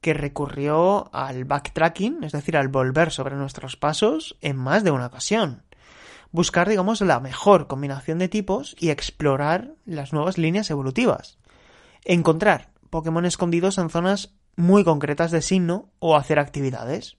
que 0.00 0.14
recurrió 0.14 1.12
al 1.12 1.44
backtracking, 1.44 2.22
es 2.22 2.32
decir, 2.32 2.56
al 2.56 2.68
volver 2.68 3.10
sobre 3.10 3.34
nuestros 3.34 3.76
pasos 3.76 4.38
en 4.40 4.56
más 4.56 4.84
de 4.84 4.92
una 4.92 5.06
ocasión. 5.06 5.64
Buscar, 6.30 6.68
digamos, 6.68 7.00
la 7.00 7.18
mejor 7.18 7.66
combinación 7.66 8.18
de 8.18 8.28
tipos 8.28 8.76
y 8.78 8.90
explorar 8.90 9.74
las 9.84 10.12
nuevas 10.12 10.38
líneas 10.38 10.70
evolutivas. 10.70 11.38
Encontrar 12.04 12.70
Pokémon 12.90 13.24
escondidos 13.24 13.78
en 13.78 13.90
zonas 13.90 14.34
muy 14.56 14.84
concretas 14.84 15.30
de 15.30 15.42
signo 15.42 15.92
o 15.98 16.16
hacer 16.16 16.38
actividades. 16.38 17.16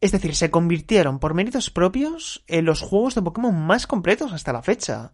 Es 0.00 0.12
decir, 0.12 0.34
se 0.34 0.50
convirtieron 0.50 1.18
por 1.18 1.34
méritos 1.34 1.70
propios 1.70 2.44
en 2.46 2.64
los 2.64 2.80
juegos 2.80 3.14
de 3.14 3.22
Pokémon 3.22 3.54
más 3.54 3.86
completos 3.86 4.32
hasta 4.32 4.52
la 4.52 4.62
fecha. 4.62 5.12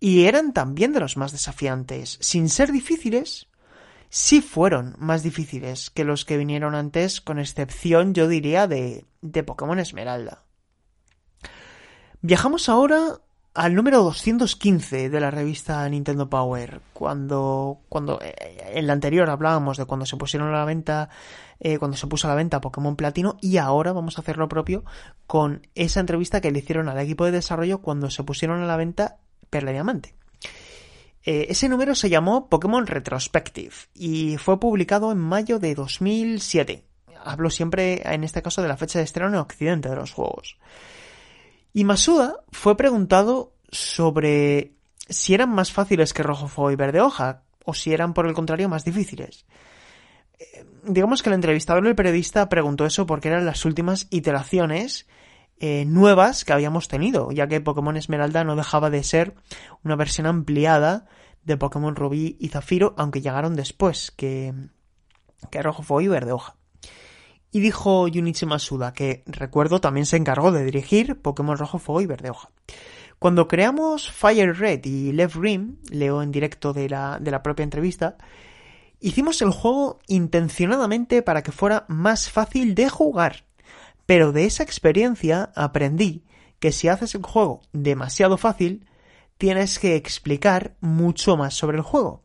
Y 0.00 0.24
eran 0.24 0.52
también 0.52 0.92
de 0.92 1.00
los 1.00 1.16
más 1.16 1.30
desafiantes. 1.30 2.18
Sin 2.20 2.48
ser 2.48 2.72
difíciles, 2.72 3.46
sí 4.08 4.40
fueron 4.40 4.96
más 4.98 5.22
difíciles 5.22 5.90
que 5.90 6.04
los 6.04 6.24
que 6.24 6.36
vinieron 6.36 6.74
antes, 6.74 7.20
con 7.20 7.38
excepción, 7.38 8.12
yo 8.12 8.26
diría, 8.26 8.66
de, 8.66 9.04
de 9.20 9.44
Pokémon 9.44 9.78
Esmeralda. 9.78 10.42
Viajamos 12.20 12.68
ahora 12.68 13.20
al 13.54 13.74
número 13.74 14.02
215 14.02 15.10
de 15.10 15.20
la 15.20 15.30
revista 15.30 15.86
Nintendo 15.88 16.28
Power, 16.30 16.80
cuando, 16.92 17.80
cuando 17.88 18.20
eh, 18.22 18.34
en 18.74 18.86
la 18.86 18.94
anterior 18.94 19.28
hablábamos 19.28 19.76
de 19.76 19.84
cuando 19.84 20.06
se 20.06 20.16
pusieron 20.16 20.48
a 20.48 20.58
la 20.58 20.64
venta, 20.64 21.10
eh, 21.60 21.78
cuando 21.78 21.96
se 21.96 22.06
puso 22.06 22.26
a 22.26 22.30
la 22.30 22.36
venta 22.36 22.60
Pokémon 22.60 22.96
Platino, 22.96 23.36
y 23.42 23.58
ahora 23.58 23.92
vamos 23.92 24.16
a 24.16 24.22
hacer 24.22 24.38
lo 24.38 24.48
propio 24.48 24.84
con 25.26 25.66
esa 25.74 26.00
entrevista 26.00 26.40
que 26.40 26.50
le 26.50 26.60
hicieron 26.60 26.88
al 26.88 26.98
equipo 26.98 27.24
de 27.26 27.32
desarrollo 27.32 27.82
cuando 27.82 28.10
se 28.10 28.24
pusieron 28.24 28.62
a 28.62 28.66
la 28.66 28.76
venta 28.76 29.18
Perla 29.50 29.72
Diamante. 29.72 30.14
Eh, 31.24 31.46
ese 31.50 31.68
número 31.68 31.94
se 31.94 32.08
llamó 32.08 32.48
Pokémon 32.48 32.86
Retrospective 32.86 33.74
y 33.94 34.38
fue 34.38 34.58
publicado 34.58 35.12
en 35.12 35.18
mayo 35.18 35.58
de 35.58 35.74
2007. 35.74 36.84
Hablo 37.24 37.50
siempre, 37.50 38.02
en 38.04 38.24
este 38.24 38.42
caso, 38.42 38.62
de 38.62 38.68
la 38.68 38.76
fecha 38.76 38.98
de 38.98 39.04
estreno 39.04 39.28
en 39.28 39.36
Occidente 39.36 39.88
de 39.88 39.94
los 39.94 40.12
juegos. 40.12 40.56
Y 41.72 41.84
Masuda 41.84 42.36
fue 42.50 42.76
preguntado 42.76 43.54
sobre 43.70 44.74
si 45.08 45.34
eran 45.34 45.50
más 45.50 45.72
fáciles 45.72 46.12
que 46.12 46.22
Rojo 46.22 46.48
Fuego 46.48 46.70
y 46.70 46.76
Verde 46.76 47.00
Hoja, 47.00 47.42
o 47.64 47.74
si 47.74 47.92
eran 47.92 48.14
por 48.14 48.26
el 48.26 48.34
contrario 48.34 48.68
más 48.68 48.84
difíciles. 48.84 49.46
Eh, 50.38 50.64
digamos 50.84 51.22
que 51.22 51.30
el 51.30 51.34
entrevistador 51.34 51.86
el 51.86 51.94
periodista 51.94 52.48
preguntó 52.48 52.84
eso 52.86 53.06
porque 53.06 53.28
eran 53.28 53.46
las 53.46 53.64
últimas 53.64 54.06
iteraciones 54.10 55.06
eh, 55.60 55.84
nuevas 55.86 56.44
que 56.44 56.52
habíamos 56.52 56.88
tenido, 56.88 57.30
ya 57.30 57.46
que 57.46 57.60
Pokémon 57.60 57.96
Esmeralda 57.96 58.44
no 58.44 58.56
dejaba 58.56 58.90
de 58.90 59.02
ser 59.04 59.34
una 59.84 59.96
versión 59.96 60.26
ampliada 60.26 61.06
de 61.44 61.56
Pokémon 61.56 61.96
Rubí 61.96 62.36
y 62.40 62.48
Zafiro, 62.48 62.94
aunque 62.96 63.20
llegaron 63.20 63.54
después 63.54 64.10
que, 64.10 64.52
que 65.50 65.62
Rojo 65.62 65.82
Fuego 65.82 66.00
y 66.00 66.08
Verde 66.08 66.32
Hoja. 66.32 66.56
Y 67.52 67.60
dijo 67.60 68.08
Junichi 68.12 68.46
Masuda, 68.46 68.94
que 68.94 69.22
recuerdo 69.26 69.80
también 69.80 70.06
se 70.06 70.16
encargó 70.16 70.52
de 70.52 70.64
dirigir 70.64 71.20
Pokémon 71.20 71.58
Rojo, 71.58 71.78
Fuego 71.78 72.00
y 72.00 72.06
Verde 72.06 72.30
Hoja. 72.30 72.50
Cuando 73.18 73.46
creamos 73.46 74.10
Fire 74.10 74.58
Red 74.58 74.84
y 74.86 75.12
Left 75.12 75.36
Rim, 75.36 75.76
leo 75.90 76.22
en 76.22 76.32
directo 76.32 76.72
de 76.72 76.88
la, 76.88 77.18
de 77.20 77.30
la 77.30 77.42
propia 77.42 77.62
entrevista, 77.62 78.16
hicimos 79.00 79.42
el 79.42 79.50
juego 79.50 80.00
intencionadamente 80.08 81.22
para 81.22 81.42
que 81.42 81.52
fuera 81.52 81.84
más 81.88 82.30
fácil 82.30 82.74
de 82.74 82.88
jugar. 82.88 83.44
Pero 84.06 84.32
de 84.32 84.46
esa 84.46 84.62
experiencia 84.62 85.52
aprendí 85.54 86.24
que 86.58 86.72
si 86.72 86.88
haces 86.88 87.14
el 87.14 87.22
juego 87.22 87.60
demasiado 87.72 88.38
fácil, 88.38 88.86
tienes 89.36 89.78
que 89.78 89.94
explicar 89.94 90.74
mucho 90.80 91.36
más 91.36 91.54
sobre 91.54 91.76
el 91.76 91.82
juego, 91.82 92.22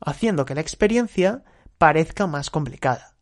haciendo 0.00 0.44
que 0.44 0.54
la 0.54 0.60
experiencia 0.60 1.44
parezca 1.78 2.26
más 2.26 2.50
complicada. 2.50 3.15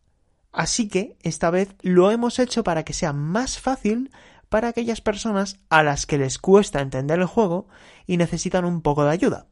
Así 0.55 0.87
que 0.87 1.17
esta 1.21 1.49
vez 1.49 1.75
lo 1.81 2.11
hemos 2.11 2.39
hecho 2.39 2.63
para 2.63 2.83
que 2.85 2.93
sea 2.93 3.11
más 3.11 3.59
fácil 3.59 4.09
para 4.47 4.69
aquellas 4.69 5.01
personas 5.01 5.59
a 5.69 5.83
las 5.83 6.05
que 6.05 6.17
les 6.17 6.39
cuesta 6.39 6.79
entender 6.79 7.19
el 7.19 7.25
juego 7.25 7.67
y 8.07 8.15
necesitan 8.15 8.63
un 8.63 8.81
poco 8.81 9.03
de 9.03 9.11
ayuda. 9.11 9.47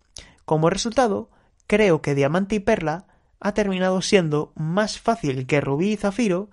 Como 0.46 0.70
resultado, 0.70 1.30
creo 1.68 2.02
que 2.02 2.16
Diamante 2.16 2.56
y 2.56 2.60
Perla 2.62 3.08
ha 3.42 3.54
terminado 3.54 4.02
siendo 4.02 4.54
más 4.56 4.98
fácil 4.98 5.46
que 5.46 5.60
Rubí 5.60 5.92
y 5.92 5.98
Zafiro, 5.98 6.50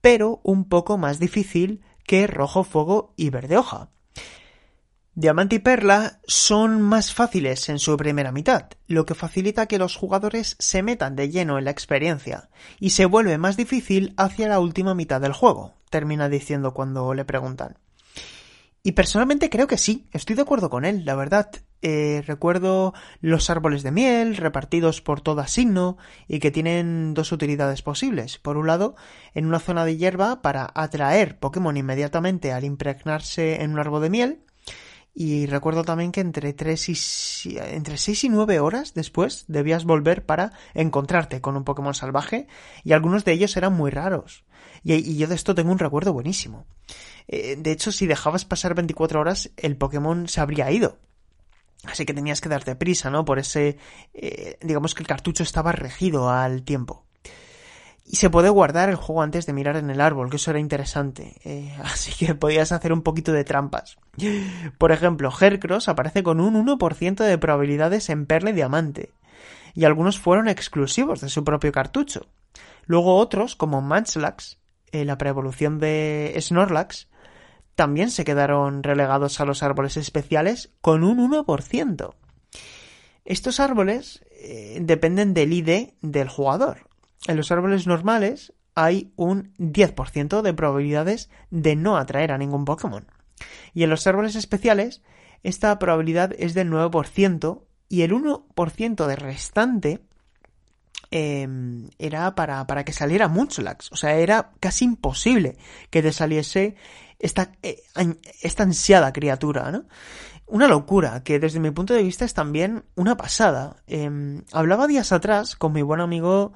pero 0.00 0.40
un 0.42 0.68
poco 0.68 0.98
más 0.98 1.20
difícil 1.20 1.80
que 2.04 2.26
Rojo 2.26 2.64
Fuego 2.64 3.14
y 3.16 3.30
Verde 3.30 3.56
Hoja. 3.56 3.90
Diamante 5.14 5.56
y 5.56 5.58
Perla 5.58 6.20
son 6.26 6.80
más 6.80 7.12
fáciles 7.12 7.68
en 7.68 7.78
su 7.78 7.98
primera 7.98 8.32
mitad, 8.32 8.70
lo 8.86 9.04
que 9.04 9.14
facilita 9.14 9.66
que 9.66 9.76
los 9.76 9.94
jugadores 9.94 10.56
se 10.58 10.82
metan 10.82 11.16
de 11.16 11.28
lleno 11.28 11.58
en 11.58 11.66
la 11.66 11.70
experiencia, 11.70 12.48
y 12.80 12.90
se 12.90 13.04
vuelve 13.04 13.36
más 13.36 13.58
difícil 13.58 14.14
hacia 14.16 14.48
la 14.48 14.58
última 14.58 14.94
mitad 14.94 15.20
del 15.20 15.34
juego, 15.34 15.74
termina 15.90 16.30
diciendo 16.30 16.72
cuando 16.72 17.12
le 17.12 17.26
preguntan. 17.26 17.76
Y 18.82 18.92
personalmente 18.92 19.50
creo 19.50 19.66
que 19.66 19.76
sí, 19.76 20.08
estoy 20.12 20.34
de 20.34 20.42
acuerdo 20.42 20.70
con 20.70 20.86
él, 20.86 21.04
la 21.04 21.14
verdad. 21.14 21.50
Eh, 21.82 22.22
recuerdo 22.26 22.94
los 23.20 23.50
árboles 23.50 23.82
de 23.82 23.90
miel 23.90 24.36
repartidos 24.36 25.02
por 25.02 25.20
toda 25.20 25.46
signo 25.46 25.98
y 26.26 26.38
que 26.38 26.50
tienen 26.50 27.12
dos 27.12 27.32
utilidades 27.32 27.82
posibles. 27.82 28.38
Por 28.38 28.56
un 28.56 28.66
lado, 28.66 28.96
en 29.34 29.46
una 29.46 29.58
zona 29.58 29.84
de 29.84 29.96
hierba 29.96 30.42
para 30.42 30.70
atraer 30.74 31.38
Pokémon 31.38 31.76
inmediatamente 31.76 32.52
al 32.52 32.64
impregnarse 32.64 33.62
en 33.62 33.72
un 33.72 33.78
árbol 33.78 34.02
de 34.02 34.10
miel, 34.10 34.44
y 35.14 35.46
recuerdo 35.46 35.84
también 35.84 36.10
que 36.10 36.20
entre 36.20 36.54
3 36.54 36.88
y 37.46 37.58
entre 37.58 37.98
6 37.98 38.24
y 38.24 38.28
9 38.30 38.60
horas 38.60 38.94
después 38.94 39.44
debías 39.46 39.84
volver 39.84 40.24
para 40.24 40.52
encontrarte 40.74 41.40
con 41.40 41.56
un 41.56 41.64
Pokémon 41.64 41.94
salvaje 41.94 42.46
y 42.82 42.92
algunos 42.92 43.24
de 43.24 43.32
ellos 43.32 43.56
eran 43.56 43.74
muy 43.74 43.90
raros. 43.90 44.44
Y, 44.82 45.16
yo 45.16 45.26
de 45.26 45.34
esto 45.34 45.54
tengo 45.54 45.70
un 45.70 45.78
recuerdo 45.78 46.12
buenísimo. 46.12 46.66
Eh, 47.28 47.56
de 47.58 47.72
hecho, 47.72 47.92
si 47.92 48.06
dejabas 48.06 48.44
pasar 48.44 48.74
24 48.74 49.20
horas, 49.20 49.50
el 49.56 49.76
Pokémon 49.76 50.28
se 50.28 50.40
habría 50.40 50.70
ido. 50.70 50.98
Así 51.84 52.06
que 52.06 52.14
tenías 52.14 52.40
que 52.40 52.48
darte 52.48 52.74
prisa, 52.76 53.10
¿no? 53.10 53.24
Por 53.24 53.38
ese... 53.38 53.76
Eh, 54.14 54.58
digamos 54.62 54.94
que 54.94 55.02
el 55.02 55.08
cartucho 55.08 55.42
estaba 55.42 55.72
regido 55.72 56.30
al 56.30 56.62
tiempo. 56.62 57.04
Y 58.04 58.16
se 58.16 58.30
puede 58.30 58.48
guardar 58.48 58.88
el 58.88 58.96
juego 58.96 59.22
antes 59.22 59.46
de 59.46 59.52
mirar 59.52 59.76
en 59.76 59.88
el 59.90 60.00
árbol, 60.00 60.28
que 60.28 60.36
eso 60.36 60.50
era 60.50 60.60
interesante. 60.60 61.36
Eh, 61.44 61.76
así 61.84 62.12
que 62.12 62.34
podías 62.34 62.72
hacer 62.72 62.92
un 62.92 63.02
poquito 63.02 63.32
de 63.32 63.44
trampas. 63.44 63.96
Por 64.78 64.92
ejemplo, 64.92 65.30
Hercross 65.38 65.88
aparece 65.88 66.22
con 66.22 66.40
un 66.40 66.66
1% 66.66 67.24
de 67.24 67.38
probabilidades 67.38 68.10
en 68.10 68.26
Perla 68.26 68.50
y 68.50 68.54
Diamante. 68.54 69.10
Y 69.74 69.84
algunos 69.84 70.18
fueron 70.18 70.48
exclusivos 70.48 71.20
de 71.20 71.28
su 71.28 71.44
propio 71.44 71.72
cartucho. 71.72 72.26
Luego 72.84 73.16
otros, 73.16 73.56
como 73.56 73.80
Munchlax, 73.80 74.58
eh, 74.90 75.04
la 75.04 75.16
preevolución 75.16 75.78
de 75.78 76.36
Snorlax, 76.38 77.08
también 77.74 78.10
se 78.10 78.24
quedaron 78.24 78.82
relegados 78.82 79.40
a 79.40 79.46
los 79.46 79.62
árboles 79.62 79.96
especiales 79.96 80.72
con 80.80 81.04
un 81.04 81.18
1%. 81.18 82.14
Estos 83.24 83.60
árboles 83.60 84.24
eh, 84.32 84.78
dependen 84.82 85.32
del 85.32 85.52
ID 85.52 85.94
del 86.02 86.28
jugador. 86.28 86.90
En 87.26 87.36
los 87.36 87.52
árboles 87.52 87.86
normales 87.86 88.52
hay 88.74 89.12
un 89.16 89.54
10% 89.58 90.42
de 90.42 90.54
probabilidades 90.54 91.30
de 91.50 91.76
no 91.76 91.96
atraer 91.96 92.32
a 92.32 92.38
ningún 92.38 92.64
Pokémon. 92.64 93.06
Y 93.74 93.82
en 93.82 93.90
los 93.90 94.06
árboles 94.06 94.34
especiales, 94.36 95.02
esta 95.42 95.78
probabilidad 95.78 96.32
es 96.38 96.54
del 96.54 96.70
9% 96.70 97.62
y 97.88 98.02
el 98.02 98.12
1% 98.12 99.06
de 99.06 99.16
restante 99.16 100.00
em, 101.10 101.90
era 101.98 102.34
para, 102.34 102.66
para, 102.66 102.84
que 102.84 102.92
saliera 102.92 103.28
Munchlax. 103.28 103.92
O 103.92 103.96
sea, 103.96 104.14
era 104.14 104.52
casi 104.60 104.84
imposible 104.84 105.56
que 105.90 106.02
te 106.02 106.12
saliese 106.12 106.76
esta, 107.18 107.52
eh, 107.62 107.82
esta 108.40 108.62
ansiada 108.62 109.12
criatura, 109.12 109.70
¿no? 109.70 109.84
Una 110.46 110.68
locura, 110.68 111.22
que 111.22 111.38
desde 111.38 111.60
mi 111.60 111.70
punto 111.70 111.94
de 111.94 112.02
vista 112.02 112.24
es 112.24 112.34
también 112.34 112.84
una 112.94 113.16
pasada. 113.16 113.76
Em, 113.86 114.42
hablaba 114.52 114.86
días 114.86 115.12
atrás 115.12 115.56
con 115.56 115.72
mi 115.72 115.82
buen 115.82 116.00
amigo 116.00 116.52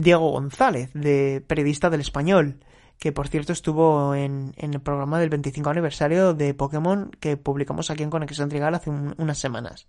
Diego 0.00 0.30
González, 0.30 0.90
de 0.94 1.42
periodista 1.46 1.90
del 1.90 2.00
español, 2.00 2.60
que 2.98 3.12
por 3.12 3.28
cierto 3.28 3.52
estuvo 3.52 4.14
en, 4.14 4.52
el 4.56 4.80
programa 4.80 5.18
del 5.18 5.30
25 5.30 5.70
aniversario 5.70 6.34
de 6.34 6.54
Pokémon 6.54 7.10
que 7.18 7.36
publicamos 7.36 7.90
aquí 7.90 8.02
en 8.02 8.10
Conexión 8.10 8.50
Trigal 8.50 8.74
hace 8.74 8.90
unas 8.90 9.38
semanas. 9.38 9.88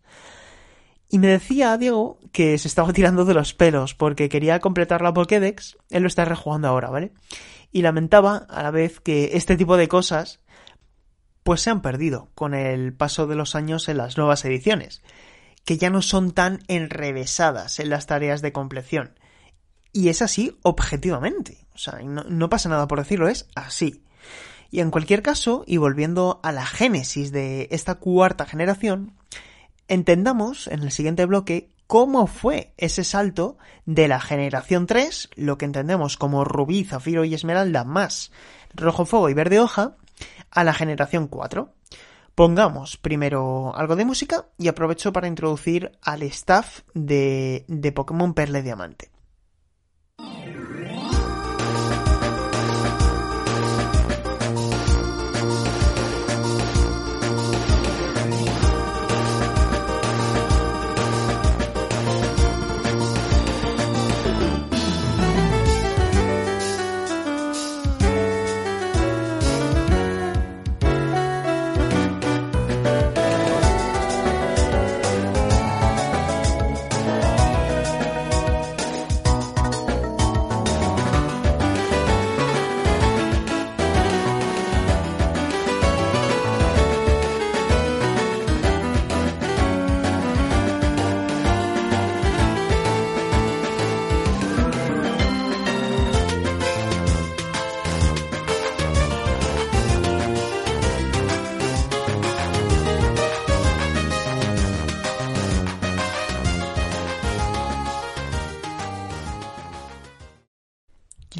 Y 1.10 1.20
me 1.20 1.28
decía 1.28 1.78
Diego 1.78 2.20
que 2.32 2.58
se 2.58 2.70
estaba 2.70 2.94
tirando 2.94 3.26
de 3.26 3.34
los 3.34 3.54
pelos 3.54 3.94
porque 3.96 4.30
quería 4.30 4.62
completar 4.62 5.02
la 5.02 5.14
Pokédex, 5.14 5.78
él 5.90 6.04
lo 6.04 6.08
está 6.08 6.24
rejugando 6.24 6.70
ahora, 6.70 6.90
¿vale? 6.90 7.12
Y 7.74 7.82
lamentaba 7.82 8.38
a 8.50 8.64
la 8.64 8.72
vez 8.72 9.02
que 9.02 9.32
este 9.34 9.58
tipo 9.58 9.76
de 9.76 9.90
cosas 9.90 10.40
pues 11.44 11.62
se 11.62 11.70
han 11.70 11.82
perdido 11.82 12.30
con 12.34 12.54
el 12.54 12.94
paso 12.94 13.28
de 13.28 13.36
los 13.36 13.56
años 13.56 13.90
en 13.90 13.98
las 13.98 14.18
nuevas 14.18 14.46
ediciones, 14.46 15.04
que 15.66 15.78
ya 15.78 15.90
no 15.90 16.02
son 16.02 16.32
tan 16.32 16.60
enrevesadas 16.70 17.80
en 17.80 17.90
las 17.90 18.08
tareas 18.08 18.42
de 18.42 18.54
compleción 18.54 19.16
y 19.94 20.10
es 20.10 20.22
así 20.22 20.58
objetivamente. 20.62 21.66
O 21.74 21.78
sea, 21.78 22.00
no, 22.04 22.50
pasa 22.50 22.70
nada 22.70 22.88
por 22.88 23.00
decirlo, 23.00 23.28
es 23.28 23.48
así. 23.56 24.04
Y 24.70 24.80
en 24.80 24.92
cualquier 24.92 25.22
caso, 25.22 25.64
y 25.68 25.78
volviendo 25.78 26.40
a 26.44 26.52
la 26.52 26.66
génesis 26.66 27.32
de 27.32 27.68
esta 27.72 27.96
cuarta 27.96 28.46
generación, 28.46 29.14
entendamos 29.88 30.68
en 30.68 30.84
el 30.84 30.92
siguiente 30.92 31.26
bloque 31.26 31.70
cómo 31.88 32.28
fue 32.28 32.74
ese 32.78 33.04
salto 33.04 33.58
de 33.86 34.08
la 34.08 34.22
generación 34.22 34.88
3, 34.88 35.32
lo 35.36 35.58
que 35.58 35.66
entendemos 35.66 36.16
como 36.16 36.46
rubí, 36.46 36.86
zafiro 36.86 37.26
y 37.26 37.34
esmeralda 37.34 37.84
más 37.84 38.32
rojo 38.74 39.06
fuego 39.06 39.30
y 39.30 39.34
verde 39.34 39.60
hoja, 39.60 39.98
a 40.50 40.64
la 40.64 40.74
generación 40.74 41.28
4. 41.28 41.74
Pongamos 42.36 42.96
primero 42.96 43.76
algo 43.76 43.98
de 43.98 44.06
música 44.06 44.48
y 44.58 44.70
aprovecho 44.70 45.12
para 45.12 45.28
introducir 45.28 45.92
al 46.02 46.24
staff 46.24 46.80
de, 46.94 47.66
de 47.68 47.92
Pokémon 47.92 48.34
Perla 48.34 48.60
y 48.60 48.64
Diamante. 48.64 49.12
Here 50.22 50.81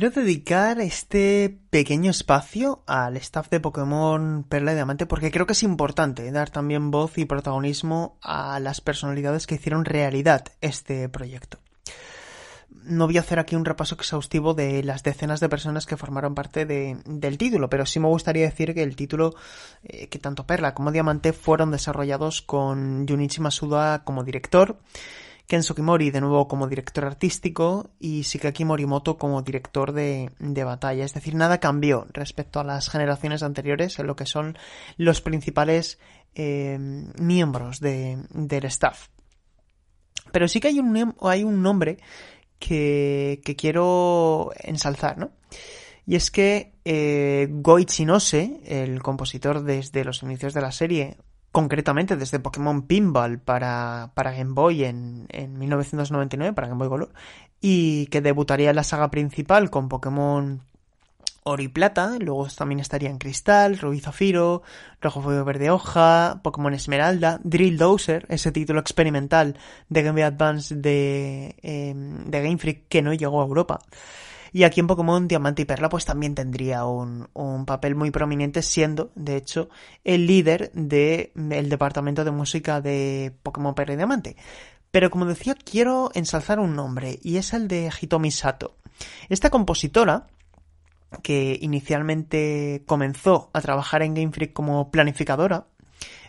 Quiero 0.02 0.20
dedicar 0.20 0.80
este 0.80 1.60
pequeño 1.70 2.10
espacio 2.10 2.82
al 2.88 3.18
staff 3.18 3.52
de 3.52 3.60
Pokémon 3.60 4.44
Perla 4.50 4.72
y 4.72 4.74
Diamante 4.74 5.06
porque 5.06 5.30
creo 5.30 5.46
que 5.46 5.54
es 5.54 5.62
importante 5.62 6.32
dar 6.32 6.50
también 6.50 6.90
voz 6.90 7.20
y 7.20 7.26
protagonismo 7.26 8.18
a 8.20 8.60
las 8.60 8.82
personalidades 8.82 9.46
que 9.46 9.54
hicieron 9.54 9.86
realidad 9.86 10.46
este 10.60 11.08
proyecto. 11.08 11.60
No 12.84 13.06
voy 13.06 13.18
a 13.18 13.20
hacer 13.20 13.38
aquí 13.38 13.56
un 13.56 13.64
repaso 13.64 13.94
exhaustivo 13.94 14.56
de 14.56 14.82
las 14.82 15.04
decenas 15.04 15.40
de 15.40 15.50
personas 15.50 15.86
que 15.86 15.98
formaron 15.98 16.34
parte 16.34 16.66
del 16.66 17.38
título, 17.38 17.70
pero 17.70 17.86
sí 17.86 18.00
me 18.00 18.08
gustaría 18.08 18.46
decir 18.46 18.74
que 18.74 18.82
el 18.82 18.96
título, 18.96 19.36
eh, 19.84 20.08
que 20.08 20.18
tanto 20.18 20.48
Perla 20.48 20.74
como 20.74 20.92
Diamante 20.92 21.32
fueron 21.32 21.70
desarrollados 21.70 22.42
con 22.42 23.08
Junichi 23.08 23.40
Masuda 23.40 24.04
como 24.04 24.24
director, 24.24 24.80
Ken 25.48 25.64
Sukimori 25.64 26.12
de 26.12 26.22
nuevo 26.22 26.48
como 26.48 26.68
director 26.68 27.06
artístico 27.06 27.90
y 28.00 28.22
Shikaki 28.22 28.66
Morimoto 28.66 29.18
como 29.18 29.42
director 29.42 29.92
de, 29.92 30.32
batalla. 30.64 31.06
Es 31.06 31.14
decir, 31.14 31.36
nada 31.36 31.60
cambió 31.60 32.08
respecto 32.12 32.60
a 32.60 32.64
las 32.64 32.90
generaciones 32.90 33.44
anteriores 33.44 34.00
en 34.00 34.08
lo 34.08 34.16
que 34.16 34.26
son 34.26 34.58
los 34.98 35.22
principales 35.22 36.00
eh, 36.36 36.78
miembros 36.80 37.80
del 37.80 38.66
staff. 38.66 39.08
Pero 40.32 40.48
sí 40.48 40.60
que 40.60 40.70
hay 40.70 40.80
un, 40.80 41.16
hay 41.22 41.44
un 41.44 41.62
nombre 41.62 41.98
que, 42.62 43.56
quiero 43.58 44.52
ensalzar, 44.60 45.18
¿no? 45.18 45.32
Y 46.06 46.16
es 46.16 46.32
que 46.32 46.74
eh, 46.86 47.48
Goichi 47.50 48.06
Nose, 48.06 48.62
el 48.66 49.02
compositor 49.02 49.64
desde 49.64 50.04
los 50.04 50.24
inicios 50.24 50.54
de 50.54 50.62
la 50.62 50.72
serie, 50.72 51.18
concretamente 51.52 52.16
desde 52.16 52.40
Pokémon 52.40 52.84
Pinball 52.84 53.40
para, 53.40 54.12
para 54.14 54.32
Game 54.32 54.54
Boy 54.54 54.86
en, 54.86 55.28
en 55.30 55.58
1999, 55.58 56.54
para 56.54 56.68
Game 56.68 56.80
Boy 56.80 56.90
Color, 56.90 57.14
y 57.60 58.08
que 58.08 58.22
debutaría 58.22 58.70
en 58.70 58.76
la 58.76 58.84
saga 58.84 59.12
principal 59.12 59.70
con 59.70 59.90
Pokémon 59.90 60.62
Oro 61.44 61.64
y 61.64 61.68
Plata, 61.68 62.18
luego 62.20 62.48
también 62.56 62.80
estaría 62.80 63.10
en 63.10 63.18
Cristal, 63.18 63.80
Rubí 63.80 64.00
Zafiro, 64.00 64.62
Rojo 65.02 65.22
Fuego 65.22 65.44
Verde 65.44 65.72
Hoja, 65.72 66.40
Pokémon 66.44 66.74
Esmeralda, 66.74 67.40
Drill 67.44 67.78
Dozer, 67.78 68.28
ese 68.30 68.52
título 68.52 68.80
experimental 68.80 69.58
de 69.90 70.04
Game 70.04 70.22
Boy 70.22 70.22
Advance 70.22 70.76
de, 70.76 71.56
eh, 71.64 71.94
de 71.96 72.42
Game 72.44 72.60
Freak 72.60 72.88
que 72.88 73.02
no 73.02 73.14
llegó 73.14 73.42
a 73.42 73.46
Europa. 73.46 73.80
Y 74.54 74.64
aquí 74.64 74.82
en 74.82 74.88
Pokémon 74.88 75.28
Diamante 75.28 75.62
y 75.62 75.66
Perla 75.66 75.88
pues 75.90 76.06
también 76.06 76.36
tendría 76.36 76.86
un, 76.86 77.30
papel 77.66 77.96
muy 77.96 78.12
prominente 78.12 78.62
siendo, 78.62 79.12
de 79.16 79.38
hecho, 79.38 79.70
el 80.04 80.28
líder 80.28 80.72
del 80.74 81.70
departamento 81.70 82.26
de 82.26 82.32
música 82.32 82.82
de 82.82 83.34
Pokémon 83.44 83.74
Perla 83.74 83.94
y 83.94 83.98
Diamante. 83.98 84.36
Pero 84.92 85.10
como 85.10 85.26
decía, 85.26 85.56
quiero 85.56 86.12
ensalzar 86.14 86.60
un 86.60 86.76
nombre 86.76 87.18
y 87.24 87.38
es 87.38 87.54
el 87.54 87.70
de 87.70 87.90
Hitomi 87.90 88.32
Sato. 88.32 88.76
Esta 89.30 89.50
compositora, 89.50 90.28
que 91.24 91.58
inicialmente 91.62 92.84
comenzó 92.86 93.50
a 93.54 93.62
trabajar 93.62 94.02
en 94.02 94.14
Game 94.14 94.32
Freak 94.32 94.52
como 94.52 94.92
planificadora, 94.92 95.68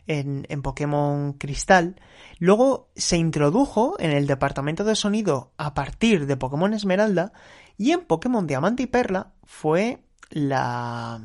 en, 0.06 0.46
en 0.48 0.62
Pokémon 0.62 1.32
Cristal. 1.34 2.00
Luego 2.38 2.90
se 2.94 3.16
introdujo 3.16 3.96
en 3.98 4.10
el 4.10 4.26
departamento 4.26 4.84
de 4.84 4.96
sonido 4.96 5.52
a 5.56 5.74
partir 5.74 6.26
de 6.26 6.36
Pokémon 6.36 6.74
Esmeralda 6.74 7.32
y 7.76 7.92
en 7.92 8.00
Pokémon 8.04 8.46
Diamante 8.46 8.84
y 8.84 8.86
Perla 8.86 9.32
fue 9.44 10.02
la, 10.30 11.20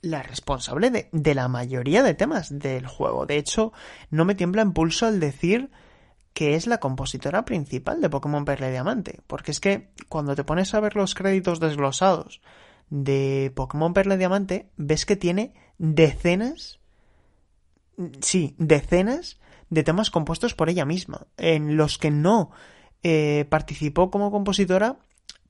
la 0.00 0.22
responsable 0.22 0.90
de, 0.90 1.08
de, 1.12 1.34
la 1.34 1.48
mayoría 1.48 2.02
de 2.02 2.14
temas 2.14 2.58
del 2.58 2.86
juego. 2.86 3.26
De 3.26 3.36
hecho, 3.36 3.72
no 4.10 4.24
me 4.24 4.34
tiembla 4.34 4.62
en 4.62 4.72
pulso 4.72 5.06
al 5.06 5.20
decir 5.20 5.70
que 6.34 6.56
es 6.56 6.66
la 6.66 6.78
compositora 6.78 7.44
principal 7.44 8.00
de 8.00 8.10
Pokémon 8.10 8.44
Perla 8.44 8.68
y 8.68 8.72
Diamante. 8.72 9.20
Porque 9.26 9.52
es 9.52 9.60
que 9.60 9.92
cuando 10.08 10.34
te 10.34 10.44
pones 10.44 10.74
a 10.74 10.80
ver 10.80 10.96
los 10.96 11.14
créditos 11.14 11.60
desglosados 11.60 12.40
de 12.90 13.52
Pokémon 13.54 13.94
Perla 13.94 14.16
y 14.16 14.18
Diamante, 14.18 14.68
ves 14.76 15.06
que 15.06 15.16
tiene 15.16 15.54
decenas, 15.78 16.80
sí, 18.20 18.56
decenas 18.58 19.40
de 19.70 19.84
temas 19.84 20.10
compuestos 20.10 20.54
por 20.54 20.68
ella 20.68 20.84
misma, 20.84 21.28
en 21.36 21.76
los 21.76 21.98
que 21.98 22.10
no 22.10 22.50
eh, 23.02 23.46
participó 23.48 24.10
como 24.10 24.30
compositora, 24.30 24.98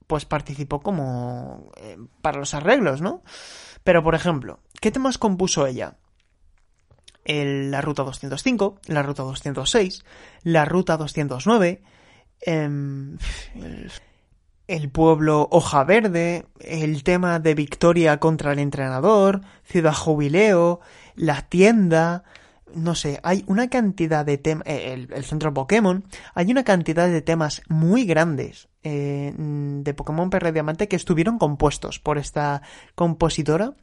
pues 0.07 0.25
participó 0.25 0.81
como 0.81 1.71
eh, 1.77 1.97
para 2.21 2.39
los 2.39 2.53
arreglos, 2.53 3.01
¿no? 3.01 3.23
Pero, 3.83 4.03
por 4.03 4.15
ejemplo, 4.15 4.59
¿qué 4.81 4.91
temas 4.91 5.17
compuso 5.17 5.67
ella? 5.67 5.97
El, 7.23 7.71
la 7.71 7.81
ruta 7.81 8.03
205, 8.03 8.79
la 8.87 9.01
ruta 9.01 9.23
206, 9.23 10.05
la 10.43 10.65
ruta 10.65 10.97
209, 10.97 11.81
eh, 12.45 12.51
el, 12.55 13.91
el 14.67 14.89
pueblo 14.89 15.47
Hoja 15.51 15.83
Verde, 15.83 16.45
el 16.59 17.03
tema 17.03 17.39
de 17.39 17.55
victoria 17.55 18.19
contra 18.19 18.53
el 18.53 18.59
entrenador, 18.59 19.41
Ciudad 19.63 19.93
Jubileo, 19.93 20.81
la 21.15 21.43
tienda, 21.43 22.23
no 22.75 22.93
sé, 22.93 23.19
hay 23.23 23.43
una 23.47 23.69
cantidad 23.69 24.25
de 24.25 24.37
temas, 24.37 24.67
eh, 24.67 25.07
el, 25.09 25.23
centro 25.23 25.53
Pokémon, 25.53 26.03
hay 26.33 26.51
una 26.51 26.63
cantidad 26.63 27.07
de 27.07 27.21
temas 27.21 27.61
muy 27.69 28.05
grandes 28.05 28.67
eh, 28.83 29.33
de 29.35 29.93
Pokémon 29.93 30.29
Perla 30.29 30.51
Diamante 30.51 30.87
que 30.87 30.95
estuvieron 30.95 31.39
compuestos 31.39 31.99
por 31.99 32.17
esta 32.17 32.61
compositora 32.93 33.73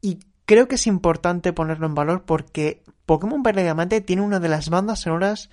y 0.00 0.18
creo 0.46 0.66
que 0.66 0.74
es 0.76 0.86
importante 0.86 1.52
ponerlo 1.52 1.86
en 1.86 1.94
valor 1.94 2.24
porque 2.24 2.82
Pokémon 3.06 3.42
Perla 3.42 3.62
Diamante 3.62 4.00
tiene 4.00 4.22
una 4.22 4.40
de 4.40 4.48
las 4.48 4.70
bandas 4.70 5.00
sonoras 5.00 5.50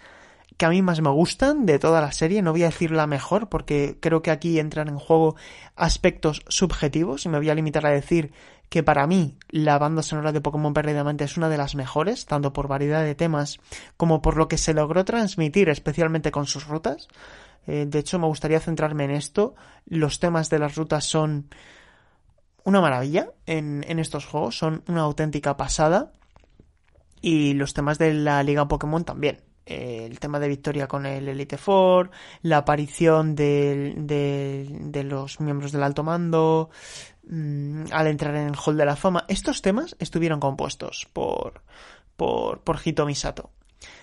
que 0.57 0.65
a 0.65 0.69
mí 0.69 0.81
más 0.81 1.01
me 1.01 1.09
gustan 1.09 1.65
de 1.65 1.77
toda 1.77 2.01
la 2.01 2.11
serie. 2.11 2.41
No 2.41 2.51
voy 2.51 2.63
a 2.63 2.67
decir 2.67 2.91
la 2.91 3.05
mejor 3.05 3.47
porque 3.47 3.97
creo 3.99 4.21
que 4.21 4.31
aquí 4.31 4.59
entran 4.59 4.87
en 4.87 4.97
juego 4.97 5.35
aspectos 5.75 6.41
subjetivos 6.47 7.25
y 7.25 7.29
me 7.29 7.37
voy 7.37 7.49
a 7.49 7.55
limitar 7.55 7.85
a 7.85 7.91
decir 7.91 8.31
que 8.69 8.83
para 8.83 9.07
mí 9.07 9.37
la 9.49 9.77
banda 9.77 10.01
sonora 10.03 10.31
de 10.31 10.41
Pokémon 10.41 10.73
Perla 10.73 10.93
Diamante 10.93 11.23
es 11.23 11.37
una 11.37 11.49
de 11.49 11.57
las 11.57 11.75
mejores, 11.75 12.25
tanto 12.25 12.53
por 12.53 12.67
variedad 12.67 13.03
de 13.03 13.15
temas 13.15 13.59
como 13.95 14.21
por 14.21 14.37
lo 14.37 14.47
que 14.47 14.57
se 14.57 14.73
logró 14.73 15.05
transmitir, 15.05 15.69
especialmente 15.69 16.31
con 16.31 16.45
sus 16.45 16.67
rutas. 16.67 17.07
Eh, 17.65 17.85
de 17.87 17.99
hecho, 17.99 18.19
me 18.19 18.27
gustaría 18.27 18.59
centrarme 18.59 19.05
en 19.05 19.11
esto. 19.11 19.55
Los 19.85 20.19
temas 20.19 20.49
de 20.49 20.59
las 20.59 20.75
rutas 20.75 21.05
son 21.05 21.49
una 22.63 22.81
maravilla 22.81 23.31
en, 23.45 23.85
en 23.87 23.99
estos 23.99 24.25
juegos, 24.25 24.57
son 24.57 24.83
una 24.87 25.01
auténtica 25.01 25.55
pasada. 25.55 26.11
Y 27.21 27.53
los 27.53 27.73
temas 27.73 27.97
de 27.97 28.13
la 28.13 28.43
Liga 28.43 28.67
Pokémon 28.67 29.03
también 29.03 29.39
el 29.67 30.19
tema 30.19 30.39
de 30.39 30.47
victoria 30.47 30.87
con 30.87 31.05
el 31.05 31.27
Elite 31.27 31.57
Four, 31.57 32.09
la 32.41 32.57
aparición 32.57 33.35
de, 33.35 33.93
de, 33.97 34.67
de 34.69 35.03
los 35.03 35.39
miembros 35.39 35.71
del 35.71 35.83
alto 35.83 36.03
mando, 36.03 36.69
mmm, 37.29 37.85
al 37.91 38.07
entrar 38.07 38.35
en 38.35 38.47
el 38.47 38.55
Hall 38.55 38.77
de 38.77 38.85
la 38.85 38.95
Fama. 38.95 39.25
Estos 39.27 39.61
temas 39.61 39.95
estuvieron 39.99 40.39
compuestos 40.39 41.07
por, 41.13 41.61
por, 42.15 42.61
por 42.61 42.79
Hitomi. 42.83 43.13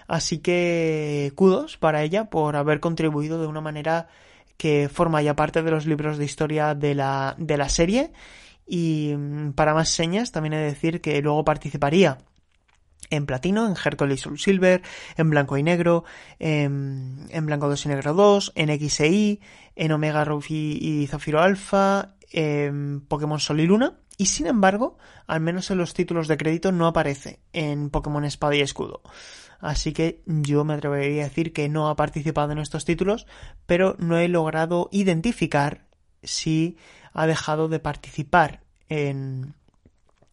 Así 0.07 0.39
que 0.39 1.33
kudos 1.35 1.77
para 1.77 2.03
ella 2.03 2.31
por 2.31 2.57
haber 2.57 2.81
contribuido 2.81 3.41
de 3.41 3.47
una 3.47 3.61
manera 3.61 4.09
que 4.57 4.89
forma 4.89 5.22
ya 5.22 5.35
parte 5.35 5.62
de 5.62 5.70
los 5.70 5.87
libros 5.87 6.18
de 6.18 6.25
historia 6.25 6.75
de 6.75 6.95
la, 6.95 7.35
de 7.39 7.57
la 7.57 7.68
serie. 7.68 8.12
Y 8.66 9.14
mm, 9.16 9.53
para 9.53 9.75
más 9.75 9.89
señas, 9.89 10.33
también 10.33 10.55
he 10.55 10.59
de 10.59 10.64
decir 10.64 11.01
que 11.01 11.20
luego 11.20 11.45
participaría 11.45 12.18
en 13.11 13.27
platino, 13.27 13.66
en 13.66 13.75
Hercules 13.83 14.20
Soul 14.20 14.39
Silver, 14.39 14.83
en 15.16 15.31
blanco 15.31 15.57
y 15.57 15.62
negro, 15.62 16.05
en, 16.39 17.29
blanco 17.43 17.68
2 17.68 17.87
y 17.87 17.89
negro 17.89 18.14
2, 18.14 18.53
en 18.55 18.70
X 18.70 19.01
Y, 19.01 19.41
en 19.77 19.93
Omega 19.93 20.25
Ruby 20.25 20.79
y 20.81 21.07
Zafiro 21.07 21.41
Alpha, 21.41 22.14
en 22.35 23.01
Pokémon 23.01 23.39
Sol 23.39 23.61
y 23.61 23.66
Luna, 23.66 23.95
y 24.18 24.26
sin 24.26 24.47
embargo, 24.47 24.99
al 25.26 25.41
menos 25.41 25.70
en 25.70 25.78
los 25.78 25.95
títulos 25.95 26.28
de 26.28 26.37
crédito 26.37 26.72
no 26.72 26.87
aparece 26.87 27.41
en 27.53 27.91
Pokémon 27.91 28.24
Espada 28.24 28.57
y 28.57 28.61
Escudo. 28.61 29.03
Así 29.61 29.93
que 29.93 30.22
yo 30.26 30.64
me 30.64 30.74
atrevería 30.74 31.22
a 31.22 31.28
decir 31.28 31.53
que 31.53 31.68
no 31.68 31.89
ha 31.89 31.97
participado 31.97 32.53
en 32.53 32.59
estos 32.59 32.85
títulos, 32.85 33.26
pero 33.66 33.97
no 33.99 34.18
he 34.18 34.28
logrado 34.28 34.89
identificar 34.93 35.87
si 36.22 36.76
ha 37.12 37.26
dejado 37.26 37.68
de 37.68 37.78
participar 37.78 38.62
en, 38.89 39.55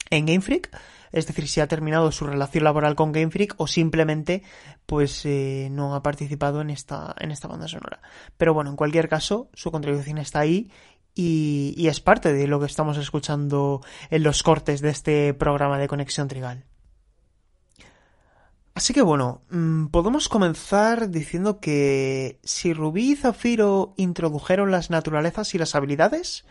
en 0.10 0.26
Game 0.26 0.42
Freak 0.42 0.76
es 1.12 1.28
decir, 1.28 1.48
si 1.48 1.60
ha 1.60 1.68
terminado 1.68 2.12
su 2.12 2.26
relación 2.26 2.64
laboral 2.64 2.96
con 2.96 3.12
Game 3.12 3.32
Freak 3.32 3.56
o 3.58 3.68
simplemente 3.68 4.44
pues 4.86 5.26
eh, 5.26 5.70
no 5.72 5.96
ha 5.96 6.04
participado 6.04 6.62
en 6.62 6.70
esta, 6.70 7.16
en 7.20 7.32
esta 7.32 7.48
banda 7.48 7.68
sonora. 7.68 8.02
Pero 8.38 8.54
bueno, 8.54 8.70
en 8.70 8.76
cualquier 8.76 9.10
caso, 9.10 9.50
su 9.54 9.72
contribución 9.72 10.18
está 10.18 10.40
ahí 10.40 10.72
y, 11.16 11.74
y, 11.78 11.88
es 11.88 12.00
parte 12.00 12.34
de 12.34 12.48
lo 12.48 12.60
que 12.60 12.66
estamos 12.66 12.98
escuchando 12.98 13.82
en 14.10 14.24
los 14.24 14.44
cortes 14.44 14.82
de 14.82 14.90
este 14.90 15.34
programa 15.34 15.78
de 15.78 15.88
Conexión 15.88 16.28
Trigal. 16.28 16.66
Así 18.74 18.94
que 18.94 19.02
bueno, 19.02 19.42
mm, 19.50 19.88
podemos 19.88 20.30
comenzar 20.30 21.10
diciendo 21.10 21.60
que 21.60 22.40
si 22.44 22.74
Rubí 22.74 23.12
y 23.12 23.16
Zafiro 23.16 23.94
introdujeron 23.98 24.72
las 24.72 24.90
naturalezas 24.90 25.54
y 25.54 25.58
las 25.58 25.76
habilidades, 25.76 26.46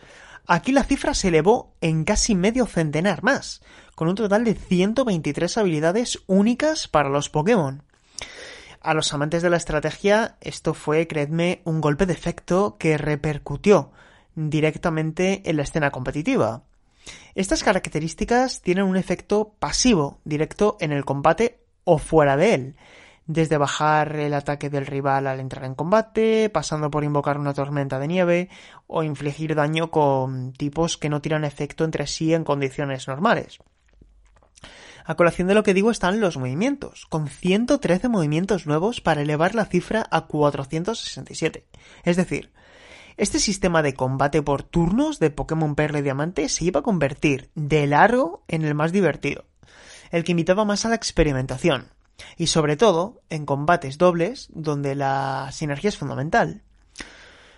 aquí 0.45 0.71
la 0.71 0.83
cifra 0.83 1.13
se 1.15 1.29
elevó 1.29 1.75
en 1.81 2.03
casi 2.03 2.35
medio 2.35 2.67
centenar 2.67 3.23
más, 3.23 3.61
con 3.95 4.07
un 4.07 4.15
total 4.15 4.43
de 4.43 4.53
123 4.53 5.57
habilidades 5.57 6.19
únicas 6.27 6.87
para 6.87 7.09
los 7.09 7.29
Pokémon. 7.29 7.83
A 8.81 8.93
los 8.93 9.13
amantes 9.13 9.41
de 9.41 9.49
la 9.49 9.57
estrategia 9.57 10.37
esto 10.41 10.73
fue, 10.73 11.07
creedme, 11.07 11.61
un 11.65 11.81
golpe 11.81 12.05
de 12.05 12.13
efecto 12.13 12.77
que 12.79 12.97
repercutió 12.97 13.91
directamente 14.35 15.49
en 15.49 15.57
la 15.57 15.63
escena 15.63 15.91
competitiva. 15.91 16.63
Estas 17.35 17.63
características 17.63 18.61
tienen 18.61 18.85
un 18.85 18.97
efecto 18.97 19.55
pasivo 19.59 20.19
directo 20.23 20.77
en 20.79 20.91
el 20.91 21.05
combate 21.05 21.59
o 21.83 21.97
fuera 21.97 22.37
de 22.37 22.53
él, 22.53 22.75
desde 23.25 23.57
bajar 23.57 24.15
el 24.17 24.33
ataque 24.33 24.69
del 24.69 24.85
rival 24.85 25.27
al 25.27 25.39
entrar 25.39 25.65
en 25.65 25.75
combate, 25.75 26.49
pasando 26.49 26.91
por 26.91 27.03
invocar 27.03 27.37
una 27.37 27.53
tormenta 27.53 27.99
de 27.99 28.07
nieve 28.07 28.49
o 28.87 29.03
infligir 29.03 29.55
daño 29.55 29.89
con 29.89 30.53
tipos 30.53 30.97
que 30.97 31.09
no 31.09 31.21
tiran 31.21 31.45
efecto 31.45 31.85
entre 31.85 32.07
sí 32.07 32.33
en 32.33 32.43
condiciones 32.43 33.07
normales. 33.07 33.59
A 35.05 35.15
colación 35.15 35.47
de 35.47 35.55
lo 35.55 35.63
que 35.63 35.73
digo 35.73 35.89
están 35.89 36.19
los 36.19 36.37
movimientos, 36.37 37.05
con 37.09 37.27
113 37.27 38.07
movimientos 38.07 38.67
nuevos 38.67 39.01
para 39.01 39.21
elevar 39.21 39.55
la 39.55 39.65
cifra 39.65 40.05
a 40.11 40.27
467. 40.27 41.65
Es 42.03 42.17
decir, 42.17 42.51
este 43.17 43.39
sistema 43.39 43.81
de 43.81 43.93
combate 43.93 44.41
por 44.41 44.63
turnos 44.63 45.19
de 45.19 45.29
Pokémon 45.29 45.75
Perla 45.75 45.99
y 45.99 46.01
Diamante 46.01 46.49
se 46.49 46.65
iba 46.65 46.79
a 46.79 46.83
convertir 46.83 47.49
de 47.55 47.87
largo 47.87 48.43
en 48.47 48.63
el 48.63 48.75
más 48.75 48.91
divertido, 48.91 49.45
el 50.11 50.23
que 50.23 50.31
invitaba 50.31 50.65
más 50.65 50.85
a 50.85 50.89
la 50.89 50.95
experimentación, 50.95 51.87
y 52.37 52.47
sobre 52.47 52.77
todo 52.77 53.21
en 53.29 53.45
combates 53.45 53.97
dobles 53.97 54.49
donde 54.53 54.95
la 54.95 55.49
sinergia 55.51 55.89
es 55.89 55.97
fundamental. 55.97 56.63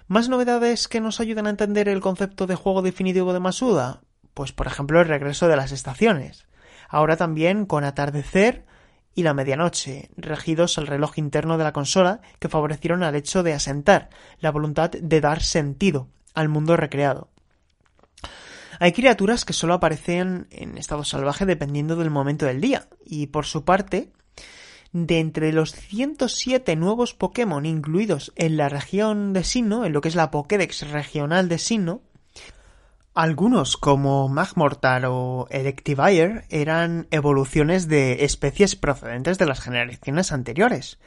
¿Más 0.08 0.30
novedades 0.30 0.88
que 0.88 1.02
nos 1.02 1.20
ayudan 1.20 1.48
a 1.48 1.52
entender 1.52 1.88
el 1.90 2.02
concepto 2.02 2.48
de 2.48 2.56
juego 2.56 2.82
definitivo 2.82 3.34
de 3.34 3.40
Masuda? 3.40 4.02
Pues 4.34 4.52
por 4.52 4.68
ejemplo 4.68 5.00
el 5.00 5.08
regreso 5.08 5.48
de 5.48 5.56
las 5.56 5.72
estaciones 5.72 6.46
ahora 6.94 7.18
también 7.18 7.66
con 7.66 7.84
atardecer 7.84 8.66
y 9.16 9.24
la 9.24 9.34
medianoche, 9.34 10.10
regidos 10.18 10.78
al 10.78 10.88
reloj 10.88 11.18
interno 11.18 11.58
de 11.58 11.64
la 11.64 11.74
consola 11.74 12.22
que 12.40 12.50
favorecieron 12.50 13.04
al 13.04 13.16
hecho 13.16 13.44
de 13.44 13.54
asentar 13.54 14.10
la 14.40 14.52
voluntad 14.52 14.92
de 14.92 15.22
dar 15.22 15.44
sentido 15.44 16.08
al 16.34 16.50
mundo 16.50 16.78
recreado. 16.78 17.30
Hay 18.80 18.92
criaturas 18.92 19.46
que 19.46 19.54
solo 19.54 19.76
aparecen 19.76 20.48
en 20.50 20.78
estado 20.78 21.04
salvaje 21.04 21.46
dependiendo 21.46 21.96
del 21.96 22.10
momento 22.10 22.46
del 22.46 22.60
día, 22.60 22.88
y 23.06 23.28
por 23.28 23.46
su 23.46 23.64
parte, 23.64 24.12
de 24.92 25.20
entre 25.20 25.54
los 25.54 25.72
107 25.72 26.76
nuevos 26.76 27.14
Pokémon 27.14 27.66
incluidos 27.66 28.32
en 28.36 28.58
la 28.58 28.70
región 28.70 29.34
de 29.34 29.44
Sinnoh, 29.44 29.86
en 29.86 29.94
lo 29.94 30.02
que 30.02 30.10
es 30.10 30.16
la 30.16 30.32
Pokédex 30.32 30.90
regional 30.92 31.50
de 31.50 31.58
Sinnoh, 31.58 32.02
Algunos, 33.16 33.78
como 33.78 34.28
Magmortar 34.28 35.06
o 35.06 35.46
Electivire, 35.52 36.46
eran 36.50 37.06
evoluciones 37.12 37.88
de 37.88 38.26
especies 38.26 38.76
procedentes 38.76 39.38
de 39.38 39.46
las 39.46 39.62
generaciones 39.62 40.32
anteriores. 40.32 40.98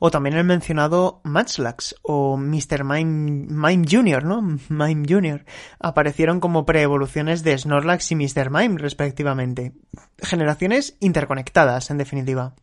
O 0.00 0.10
también 0.10 0.36
el 0.36 0.42
mencionado 0.42 1.20
Matchlax 1.22 1.94
o 2.02 2.36
Mr. 2.36 2.82
Mime, 2.82 3.46
Mime 3.48 3.86
Jr., 3.88 4.24
¿no? 4.24 4.42
Mime 4.68 5.06
Jr. 5.08 5.44
aparecieron 5.78 6.40
como 6.40 6.66
preevoluciones 6.66 7.44
de 7.44 7.56
Snorlax 7.56 8.10
y 8.10 8.16
Mr. 8.16 8.50
Mime, 8.50 8.78
respectivamente. 8.78 9.72
Generaciones 10.18 10.96
interconectadas, 10.98 11.92
en 11.92 11.98
definitiva. 11.98 12.56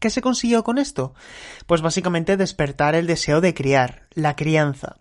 ¿Qué 0.00 0.10
se 0.10 0.22
consiguió 0.22 0.64
con 0.64 0.78
esto? 0.78 1.14
Pues 1.66 1.82
básicamente 1.82 2.36
despertar 2.36 2.96
el 2.96 3.06
deseo 3.06 3.40
de 3.40 3.54
criar, 3.54 4.08
la 4.10 4.34
crianza. 4.34 4.96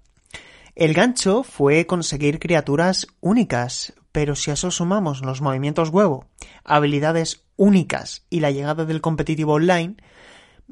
El 0.78 0.94
gancho 0.94 1.42
fue 1.42 1.88
conseguir 1.88 2.38
criaturas 2.38 3.08
únicas, 3.20 3.94
pero 4.12 4.36
si 4.36 4.52
a 4.52 4.54
eso 4.54 4.70
sumamos 4.70 5.22
los 5.22 5.42
movimientos 5.42 5.90
huevo, 5.90 6.28
habilidades 6.64 7.48
únicas 7.56 8.28
y 8.30 8.42
la 8.42 8.52
llegada 8.52 8.86
del 8.86 9.02
competitivo 9.02 9.54
online, 9.54 9.96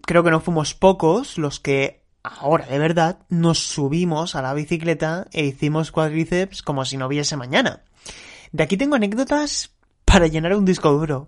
creo 0.03 0.23
que 0.23 0.29
no 0.29 0.41
fuimos 0.41 0.75
pocos 0.75 1.39
los 1.39 1.59
que 1.59 2.03
ahora 2.21 2.67
de 2.67 2.77
verdad 2.77 3.17
nos 3.29 3.57
subimos 3.57 4.35
a 4.35 4.43
la 4.43 4.53
bicicleta 4.53 5.25
e 5.33 5.43
hicimos 5.43 5.91
cuádriceps 5.91 6.61
como 6.61 6.85
si 6.85 6.97
no 6.97 7.07
hubiese 7.07 7.35
mañana. 7.35 7.81
De 8.51 8.61
aquí 8.61 8.77
tengo 8.77 8.97
anécdotas 8.97 9.74
para 10.15 10.27
llenar 10.27 10.55
un 10.55 10.63
disco 10.63 10.93
duro. 10.93 11.27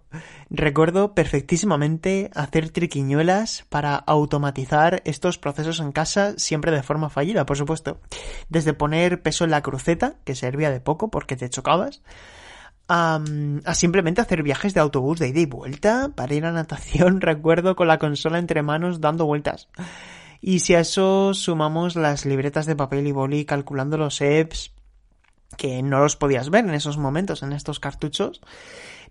Recuerdo 0.49 1.13
perfectísimamente 1.13 2.31
hacer 2.33 2.69
triquiñuelas 2.69 3.65
para 3.67 3.97
automatizar 3.97 5.01
estos 5.03 5.37
procesos 5.37 5.81
en 5.81 5.91
casa, 5.91 6.35
siempre 6.37 6.71
de 6.71 6.81
forma 6.83 7.09
fallida, 7.09 7.45
por 7.45 7.57
supuesto. 7.57 7.99
Desde 8.47 8.73
poner 8.73 9.21
peso 9.21 9.43
en 9.43 9.51
la 9.51 9.61
cruceta, 9.61 10.15
que 10.23 10.35
servía 10.35 10.71
de 10.71 10.79
poco 10.79 11.11
porque 11.11 11.35
te 11.35 11.49
chocabas, 11.49 12.01
a, 12.87 13.19
simplemente 13.73 14.21
hacer 14.21 14.41
viajes 14.41 14.73
de 14.73 14.79
autobús 14.79 15.19
de 15.19 15.27
ida 15.27 15.41
y 15.41 15.45
vuelta 15.47 16.13
para 16.15 16.33
ir 16.33 16.45
a 16.45 16.53
natación, 16.53 17.19
recuerdo, 17.19 17.75
con 17.75 17.89
la 17.89 17.97
consola 17.97 18.39
entre 18.39 18.61
manos 18.61 19.01
dando 19.01 19.25
vueltas. 19.25 19.67
Y 20.39 20.59
si 20.59 20.75
a 20.75 20.79
eso 20.79 21.33
sumamos 21.33 21.97
las 21.97 22.25
libretas 22.25 22.65
de 22.65 22.77
papel 22.77 23.05
y 23.05 23.11
boli 23.11 23.43
calculando 23.43 23.97
los 23.97 24.21
EPS, 24.21 24.76
que 25.55 25.81
no 25.81 25.99
los 25.99 26.17
podías 26.17 26.49
ver 26.49 26.65
en 26.65 26.73
esos 26.73 26.97
momentos, 26.97 27.43
en 27.43 27.53
estos 27.53 27.79
cartuchos, 27.79 28.41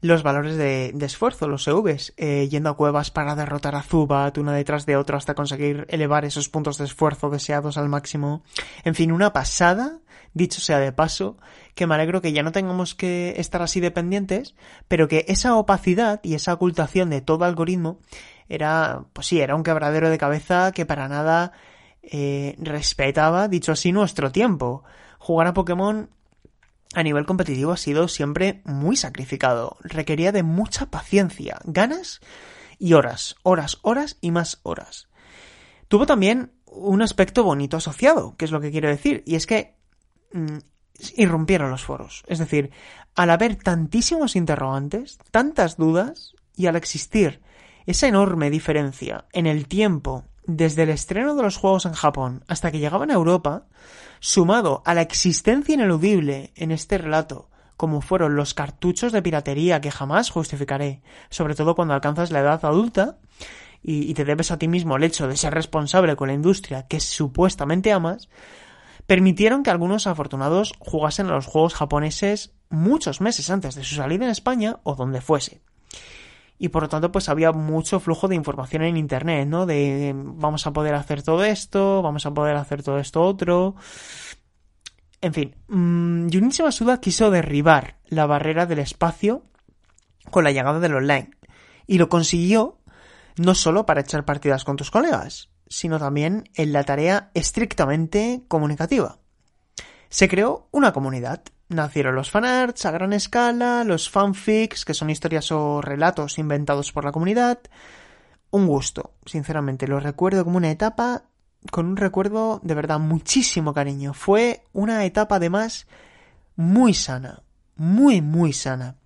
los 0.01 0.22
valores 0.22 0.57
de, 0.57 0.95
esfuerzo, 1.01 1.49
los 1.49 1.66
EVs, 1.66 2.12
eh, 2.16 2.49
yendo 2.51 2.70
a 2.70 2.76
cuevas 2.76 3.11
para 3.11 3.34
derrotar 3.34 3.74
a 3.74 3.82
Zubat 3.82 4.37
una 4.39 4.53
detrás 4.53 4.84
de 4.87 4.97
otra 4.97 5.16
hasta 5.16 5.34
conseguir 5.34 5.87
elevar 5.89 6.24
esos 6.24 6.49
puntos 6.49 6.78
de 6.78 6.84
esfuerzo 6.84 7.30
deseados 7.30 7.78
al 7.78 7.89
máximo. 7.89 8.43
En 8.84 8.95
fin, 8.95 9.12
una 9.12 9.32
pasada, 9.32 10.01
dicho 10.34 10.61
sea 10.61 10.78
de 10.78 10.93
paso, 10.93 11.39
que 11.74 11.87
me 11.87 11.95
alegro 11.95 12.20
que 12.20 12.32
ya 12.32 12.43
no 12.43 12.53
tengamos 12.53 12.95
que 12.95 13.34
estar 13.39 13.62
así 13.62 13.80
dependientes, 13.80 14.55
pero 14.89 15.09
que 15.09 15.24
esa 15.28 15.57
opacidad 15.57 16.20
y 16.22 16.34
esa 16.34 16.53
ocultación 16.53 17.11
de 17.11 17.22
todo 17.22 17.45
algoritmo 17.45 17.99
era, 18.49 19.05
pues 19.12 19.26
sí, 19.26 19.41
era 19.41 19.57
un 19.57 19.62
quebradero 19.62 20.11
de 20.11 20.18
cabeza 20.18 20.72
que 20.72 20.87
para 20.87 21.09
nada 21.09 21.53
eh, 22.03 22.55
respetaba, 22.59 23.49
dicho 23.49 23.72
así, 23.72 23.93
nuestro 23.93 24.30
tiempo. 24.30 24.84
Jugar 25.18 25.49
a 25.49 25.55
Pokémon 25.55 26.11
a 26.97 27.03
nivel 27.03 27.27
competitivo 27.27 27.73
ha 27.73 27.77
sido 27.77 28.09
siempre 28.09 28.63
muy 28.65 28.97
sacrificado. 28.97 29.77
Requería 29.83 30.33
de 30.33 30.43
mucha 30.43 30.87
paciencia, 30.87 31.59
ganas 31.65 32.21
y 32.79 32.95
horas, 32.95 33.37
horas, 33.43 33.79
horas 33.83 34.17
y 34.23 34.31
más 34.31 34.61
horas. 34.63 35.07
Tuvo 35.89 36.07
también 36.07 36.53
un 36.65 37.03
aspecto 37.03 37.45
bonito 37.45 37.77
asociado, 37.77 38.35
que 38.39 38.47
es 38.47 38.51
lo 38.51 38.63
que 38.63 38.71
quiero 38.71 38.89
decir, 38.89 39.23
y 39.27 39.35
es 39.35 39.47
que 39.47 39.77
mm, 40.33 40.57
irrumpieron 41.17 41.71
los 41.71 41.85
foros. 41.85 42.25
Es 42.29 42.39
decir, 42.39 42.71
al 43.15 43.29
haber 43.29 43.57
tantísimos 43.57 44.35
interrogantes, 44.35 45.19
tantas 45.31 45.77
dudas, 45.77 46.35
y 46.57 46.65
al 46.65 46.77
existir 46.77 47.43
esa 47.85 48.09
enorme 48.09 48.49
diferencia 48.49 49.27
en 49.35 49.47
el 49.47 49.69
tiempo 49.69 50.25
desde 50.47 50.85
el 50.85 50.89
estreno 50.89 51.35
de 51.35 51.43
los 51.43 51.59
juegos 51.59 51.85
en 51.85 51.93
Japón 51.93 52.43
hasta 52.49 52.73
que 52.73 52.79
llegaban 52.79 53.11
a 53.11 53.15
Europa, 53.15 53.67
sumado 54.27 54.83
a 54.85 54.93
la 54.93 55.03
existencia 55.03 55.74
ineludible 55.74 56.51
en 56.57 56.72
este 56.72 56.99
relato, 56.99 57.49
como 57.77 58.01
fueron 58.01 58.35
los 58.35 58.55
cartuchos 58.55 59.12
de 59.12 59.22
piratería 59.22 59.81
que 59.81 59.93
jamás 59.93 60.31
justificaré, 60.31 61.01
sobre 61.31 61.55
todo 61.55 61.77
cuando 61.77 61.95
alcanzas 61.95 62.33
la 62.33 62.41
edad 62.41 62.64
adulta 62.64 63.18
y, 63.85 64.12
te 64.14 64.24
debes 64.24 64.51
a 64.51 64.59
ti 64.59 64.66
mismo 64.66 64.97
el 64.97 65.05
hecho 65.05 65.29
de 65.29 65.37
ser 65.37 65.55
responsable 65.55 66.16
con 66.16 66.27
la 66.27 66.35
industria 66.35 66.89
que 66.89 66.99
supuestamente 66.99 67.93
amas, 67.93 68.29
permitieron 69.07 69.62
que 69.62 69.70
algunos 69.70 70.09
afortunados 70.09 70.72
jugasen 70.81 71.27
a 71.27 71.37
los 71.37 71.47
juegos 71.47 71.74
japoneses 71.74 72.53
muchos 72.68 73.20
meses 73.20 73.49
antes 73.49 73.77
de 73.77 73.85
su 73.85 73.95
salida 73.95 74.24
en 74.24 74.33
España 74.33 74.81
o 74.83 74.97
donde 74.97 75.20
fuese 75.20 75.61
y 76.59 76.69
por 76.69 76.83
lo 76.83 76.89
tanto 76.89 77.13
pues 77.13 77.29
había 77.29 77.53
mucho 77.53 78.01
flujo 78.01 78.29
de 78.29 78.35
información 78.35 78.83
en 78.83 78.97
internet, 78.97 79.47
¿no? 79.47 79.67
De 79.67 80.13
vamos 80.15 80.67
a 80.67 80.73
poder 80.73 80.95
hacer 80.95 81.23
todo 81.23 81.45
esto, 81.45 82.03
vamos 82.03 82.27
a 82.27 82.33
poder 82.33 82.57
hacer 82.57 82.83
todo 82.83 82.99
esto 82.99 83.23
otro. 83.23 83.77
En 85.21 85.35
fin, 85.35 85.55
mmm, 85.69 86.29
Suda 86.71 87.01
quiso 87.01 87.31
derribar 87.31 87.99
la 88.07 88.27
barrera 88.27 88.67
del 88.67 88.79
espacio 88.79 89.45
con 90.31 90.45
la 90.45 90.53
llegada 90.53 90.81
del 90.81 90.95
online 90.95 91.31
y 91.87 91.99
lo 91.99 92.09
consiguió 92.09 92.79
no 93.37 93.55
solo 93.55 93.87
para 93.87 94.01
echar 94.01 94.25
partidas 94.25 94.65
con 94.65 94.77
tus 94.77 94.91
colegas, 94.91 95.51
sino 95.69 95.99
también 95.99 96.49
en 96.55 96.73
la 96.73 96.85
tarea 96.85 97.31
estrictamente 97.35 98.43
comunicativa. 98.49 99.19
Se 100.09 100.29
creó 100.29 100.69
una 100.71 100.93
comunidad 100.93 101.43
Nacieron 101.69 102.14
los 102.14 102.31
fanarts 102.31 102.87
a 102.87 102.93
gran 102.93 103.12
escala, 103.12 103.83
los 103.83 104.09
fanfics, 104.09 104.85
que 104.85 104.95
son 104.95 105.11
historias 105.11 105.51
o 105.51 105.81
relatos 105.83 106.39
inventados 106.39 106.93
por 106.93 107.05
la 107.05 107.11
comunidad. 107.11 107.59
Un 108.51 108.69
gusto, 108.69 109.14
sinceramente, 109.25 109.89
lo 109.89 109.99
recuerdo 109.99 110.45
como 110.45 110.59
una 110.59 110.71
etapa 110.71 111.25
con 111.73 111.87
un 111.87 111.97
recuerdo 111.97 112.61
de 112.62 112.75
verdad 112.75 113.01
muchísimo 113.01 113.75
cariño. 113.75 114.14
Fue 114.14 114.62
una 114.73 115.05
etapa 115.05 115.37
además 115.37 115.89
muy 116.55 116.95
sana, 116.95 117.43
muy, 117.75 118.23
muy 118.23 118.53
sana. 118.53 118.97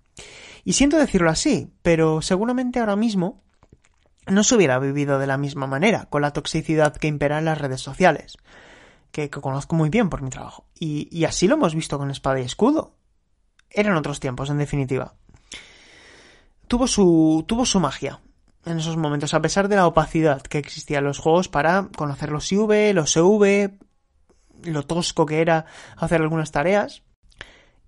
Y 0.63 0.73
siento 0.73 0.97
decirlo 0.97 1.31
así, 1.31 1.73
pero 1.81 2.21
seguramente 2.21 2.79
ahora 2.79 2.95
mismo 2.95 3.41
no 4.27 4.43
se 4.43 4.53
hubiera 4.53 4.77
vivido 4.77 5.17
de 5.17 5.25
la 5.25 5.37
misma 5.39 5.65
manera, 5.65 6.05
con 6.11 6.21
la 6.21 6.33
toxicidad 6.33 6.95
que 6.95 7.07
impera 7.07 7.39
en 7.39 7.45
las 7.45 7.57
redes 7.57 7.81
sociales 7.81 8.37
que, 9.11 9.29
conozco 9.29 9.75
muy 9.75 9.89
bien 9.89 10.09
por 10.09 10.21
mi 10.21 10.29
trabajo. 10.29 10.65
Y, 10.79 11.23
así 11.25 11.47
lo 11.47 11.55
hemos 11.55 11.75
visto 11.75 11.97
con 11.97 12.11
Espada 12.11 12.39
y 12.39 12.43
Escudo. 12.43 12.95
Eran 13.69 13.95
otros 13.95 14.19
tiempos, 14.19 14.49
en 14.49 14.57
definitiva. 14.57 15.13
Tuvo 16.67 16.87
su, 16.87 17.43
tuvo 17.47 17.65
su 17.65 17.79
magia 17.79 18.19
en 18.65 18.77
esos 18.77 18.97
momentos, 18.97 19.33
a 19.33 19.41
pesar 19.41 19.67
de 19.67 19.75
la 19.75 19.87
opacidad 19.87 20.41
que 20.41 20.59
existía 20.59 20.99
en 20.99 21.05
los 21.05 21.19
juegos 21.19 21.49
para 21.49 21.89
conocer 21.95 22.31
los 22.31 22.51
IV, 22.51 22.93
los 22.93 23.17
EV, 23.17 23.71
lo 24.63 24.83
tosco 24.83 25.25
que 25.25 25.41
era 25.41 25.65
hacer 25.97 26.21
algunas 26.21 26.51
tareas. 26.51 27.03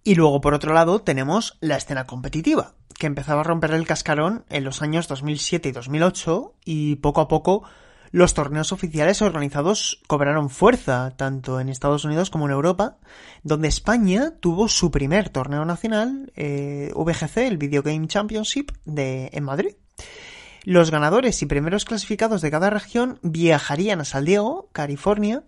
Y 0.03 0.15
luego, 0.15 0.41
por 0.41 0.53
otro 0.53 0.74
lado, 0.74 0.99
tenemos 0.99 1.57
la 1.61 1.78
escena 1.78 2.05
competitiva, 2.05 2.74
que 2.97 3.07
empezaba 3.07 3.41
a 3.41 3.45
romper 3.45 3.71
el 3.71 3.88
cascarón 3.88 4.45
en 4.49 4.63
los 4.63 4.82
años 4.82 5.07
2007 5.07 5.69
y 5.69 5.71
2008 5.71 6.55
y 6.65 6.95
poco 6.97 7.21
a 7.21 7.28
poco 7.28 7.63
los 8.14 8.36
torneos 8.36 8.72
oficiales 8.72 9.24
organizados 9.24 9.99
cobraron 10.05 10.51
fuerza, 10.51 11.16
tanto 11.18 11.59
en 11.59 11.68
Estados 11.68 12.05
Unidos 12.05 12.30
como 12.30 12.45
en 12.45 12.51
Europa, 12.51 12.97
donde 13.41 13.68
España 13.68 14.36
tuvo 14.39 14.68
su 14.68 14.91
primer 14.91 15.30
torneo 15.30 15.66
nacional, 15.66 16.32
eh, 16.36 16.91
VGC, 16.95 17.38
el 17.47 17.57
Video 17.57 17.82
Game 17.82 18.07
Championship, 18.07 18.70
en 18.86 19.43
Madrid. 19.43 19.74
Los 20.64 20.91
ganadores 20.91 21.41
y 21.41 21.47
primeros 21.47 21.86
clasificados 21.86 22.43
de 22.43 22.51
cada 22.51 22.70
región 22.70 23.18
viajarían 23.24 23.99
a 23.99 24.05
San 24.05 24.26
Diego, 24.26 24.70
California, 24.74 25.41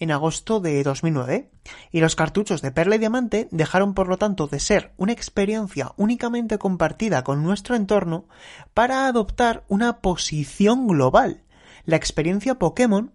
en 0.00 0.10
agosto 0.10 0.58
de 0.58 0.82
2009, 0.82 1.50
y 1.92 2.00
los 2.00 2.16
cartuchos 2.16 2.62
de 2.62 2.72
Perla 2.72 2.96
y 2.96 2.98
Diamante 2.98 3.46
dejaron 3.50 3.92
por 3.92 4.08
lo 4.08 4.16
tanto 4.16 4.46
de 4.46 4.58
ser 4.58 4.94
una 4.96 5.12
experiencia 5.12 5.92
únicamente 5.98 6.56
compartida 6.56 7.22
con 7.22 7.42
nuestro 7.42 7.76
entorno 7.76 8.24
para 8.72 9.06
adoptar 9.06 9.64
una 9.68 9.98
posición 9.98 10.88
global, 10.88 11.42
la 11.86 11.96
experiencia 11.96 12.56
Pokémon 12.56 13.12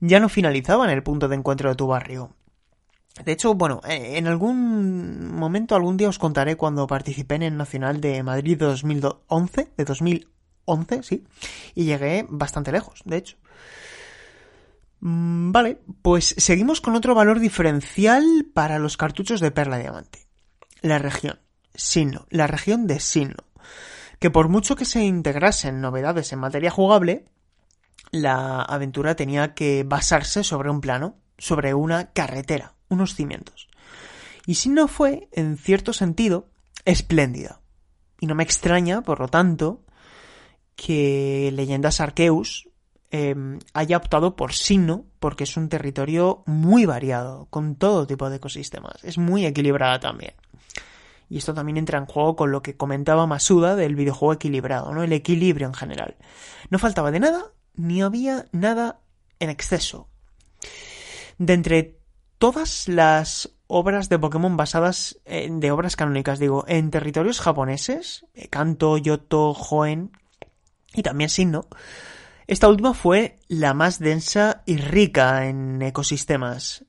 ya 0.00 0.20
no 0.20 0.28
finalizaba 0.28 0.84
en 0.84 0.90
el 0.90 1.02
punto 1.02 1.28
de 1.28 1.36
encuentro 1.36 1.70
de 1.70 1.76
tu 1.76 1.86
barrio. 1.86 2.34
De 3.24 3.32
hecho, 3.32 3.54
bueno, 3.54 3.80
eh, 3.88 4.18
en 4.18 4.26
algún 4.26 5.34
momento, 5.34 5.74
algún 5.74 5.96
día 5.96 6.08
os 6.08 6.18
contaré 6.18 6.56
cuando 6.56 6.86
participé 6.86 7.36
en 7.36 7.42
el 7.44 7.56
Nacional 7.56 8.00
de 8.00 8.22
Madrid 8.22 8.58
de 8.58 8.66
2011, 8.66 9.72
de 9.76 9.84
2011, 9.84 11.02
sí, 11.02 11.24
y 11.74 11.84
llegué 11.84 12.26
bastante 12.28 12.72
lejos, 12.72 13.00
de 13.06 13.16
hecho. 13.16 13.36
Mm, 15.00 15.52
vale, 15.52 15.78
pues 16.02 16.34
seguimos 16.36 16.82
con 16.82 16.94
otro 16.94 17.14
valor 17.14 17.40
diferencial 17.40 18.46
para 18.52 18.78
los 18.78 18.96
cartuchos 18.98 19.40
de 19.40 19.50
perla 19.50 19.78
diamante. 19.78 20.26
La 20.82 20.98
región. 20.98 21.40
Sino, 21.74 22.26
la 22.30 22.46
región 22.46 22.86
de 22.86 23.00
Sino. 23.00 23.36
Que 24.18 24.30
por 24.30 24.48
mucho 24.48 24.76
que 24.76 24.84
se 24.84 25.04
integrasen 25.04 25.80
novedades 25.80 26.32
en 26.32 26.38
materia 26.38 26.70
jugable, 26.70 27.26
la 28.22 28.62
aventura 28.62 29.16
tenía 29.16 29.54
que 29.54 29.84
basarse 29.84 30.44
sobre 30.44 30.70
un 30.70 30.80
plano, 30.80 31.16
sobre 31.38 31.74
una 31.74 32.12
carretera, 32.12 32.74
unos 32.88 33.14
cimientos. 33.14 33.68
Y 34.46 34.54
si 34.54 34.68
no 34.68 34.88
fue, 34.88 35.28
en 35.32 35.56
cierto 35.56 35.92
sentido, 35.92 36.48
espléndida. 36.84 37.60
Y 38.20 38.26
no 38.26 38.34
me 38.34 38.44
extraña, 38.44 39.02
por 39.02 39.20
lo 39.20 39.28
tanto, 39.28 39.84
que 40.76 41.50
Leyendas 41.52 42.00
Arceus 42.00 42.68
em, 43.10 43.58
haya 43.74 43.96
optado 43.96 44.36
por 44.36 44.52
Sinnoh, 44.52 45.04
porque 45.18 45.44
es 45.44 45.56
un 45.56 45.68
territorio 45.68 46.42
muy 46.46 46.86
variado, 46.86 47.46
con 47.50 47.74
todo 47.74 48.06
tipo 48.06 48.30
de 48.30 48.36
ecosistemas. 48.36 49.02
Es 49.02 49.18
muy 49.18 49.44
equilibrada 49.44 49.98
también. 49.98 50.34
Y 51.28 51.38
esto 51.38 51.54
también 51.54 51.76
entra 51.76 51.98
en 51.98 52.06
juego 52.06 52.36
con 52.36 52.52
lo 52.52 52.62
que 52.62 52.76
comentaba 52.76 53.26
Masuda 53.26 53.74
del 53.74 53.96
videojuego 53.96 54.34
equilibrado, 54.34 54.92
¿no? 54.94 55.02
El 55.02 55.12
equilibrio 55.12 55.66
en 55.66 55.74
general. 55.74 56.16
No 56.70 56.78
faltaba 56.78 57.10
de 57.10 57.20
nada, 57.20 57.50
ni 57.76 58.02
había 58.02 58.46
nada 58.52 59.00
en 59.38 59.50
exceso. 59.50 60.08
De 61.38 61.52
entre 61.52 61.98
todas 62.38 62.88
las 62.88 63.50
obras 63.66 64.08
de 64.08 64.18
Pokémon 64.18 64.56
basadas, 64.56 65.18
en, 65.24 65.60
de 65.60 65.70
obras 65.70 65.96
canónicas, 65.96 66.38
digo, 66.38 66.64
en 66.68 66.90
territorios 66.90 67.40
japoneses, 67.40 68.26
eh, 68.34 68.48
Kanto, 68.48 68.96
Yoto, 68.96 69.50
Hoenn 69.50 70.12
y 70.94 71.02
también 71.02 71.30
Sinnoh, 71.30 71.68
esta 72.46 72.68
última 72.68 72.94
fue 72.94 73.40
la 73.48 73.74
más 73.74 73.98
densa 73.98 74.62
y 74.66 74.76
rica 74.76 75.46
en 75.46 75.82
ecosistemas. 75.82 76.84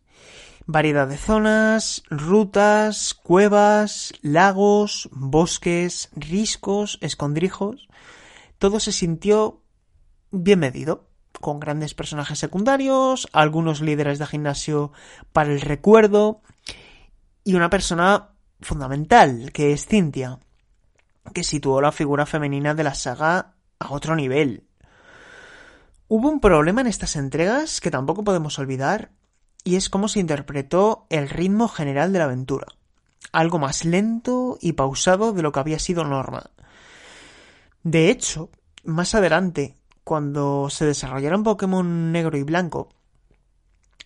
Variedad 0.68 1.08
de 1.08 1.18
zonas, 1.18 2.04
rutas, 2.10 3.16
cuevas, 3.16 4.14
lagos, 4.22 5.10
bosques, 5.12 6.10
riscos, 6.16 7.00
escondrijos. 7.02 7.88
Todo 8.60 8.80
se 8.80 8.92
sintió 8.92 9.64
bien 10.32 10.60
medido, 10.60 11.08
con 11.40 11.60
grandes 11.60 11.94
personajes 11.94 12.40
secundarios, 12.40 13.28
algunos 13.32 13.82
líderes 13.82 14.20
de 14.20 14.26
gimnasio 14.26 14.92
para 15.32 15.52
el 15.52 15.62
recuerdo 15.62 16.42
y 17.44 17.56
una 17.56 17.70
persona 17.70 18.30
fundamental, 18.62 19.52
que 19.54 19.72
es 19.72 19.86
Cynthia, 19.86 20.40
que 21.34 21.44
situó 21.44 21.82
la 21.82 21.92
figura 21.92 22.26
femenina 22.26 22.74
de 22.74 22.84
la 22.84 22.96
saga 22.96 23.54
a 23.80 23.94
otro 23.94 24.16
nivel. 24.16 24.64
Hubo 26.08 26.30
un 26.30 26.40
problema 26.40 26.82
en 26.82 26.88
estas 26.88 27.16
entregas 27.16 27.82
que 27.82 27.92
tampoco 27.92 28.24
podemos 28.24 28.58
olvidar, 28.60 29.12
y 29.64 29.76
es 29.76 29.90
cómo 29.90 30.08
se 30.08 30.20
interpretó 30.20 31.06
el 31.10 31.30
ritmo 31.30 31.68
general 31.68 32.14
de 32.14 32.20
la 32.20 32.26
aventura. 32.26 32.68
Algo 33.34 33.60
más 33.60 33.84
lento 33.84 34.58
y 34.62 34.74
pausado 34.74 35.34
de 35.34 35.42
lo 35.42 35.52
que 35.52 35.60
había 35.60 35.80
sido 35.80 36.06
norma. 36.06 36.52
De 37.84 38.10
hecho, 38.10 38.50
más 38.86 39.14
adelante, 39.16 39.76
cuando 40.08 40.70
se 40.70 40.86
desarrollaron 40.86 41.44
Pokémon 41.44 42.14
negro 42.14 42.38
y 42.38 42.44
blanco, 42.44 42.88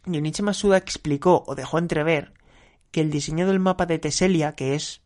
Junichi 0.03 0.41
Masuda 0.41 0.77
explicó 0.77 1.43
o 1.45 1.53
dejó 1.53 1.77
entrever 1.77 2.33
que 2.89 3.01
el 3.01 3.11
diseño 3.11 3.45
del 3.45 3.59
mapa 3.59 3.85
de 3.85 3.99
Teselia, 3.99 4.53
que 4.53 4.73
es 4.73 5.03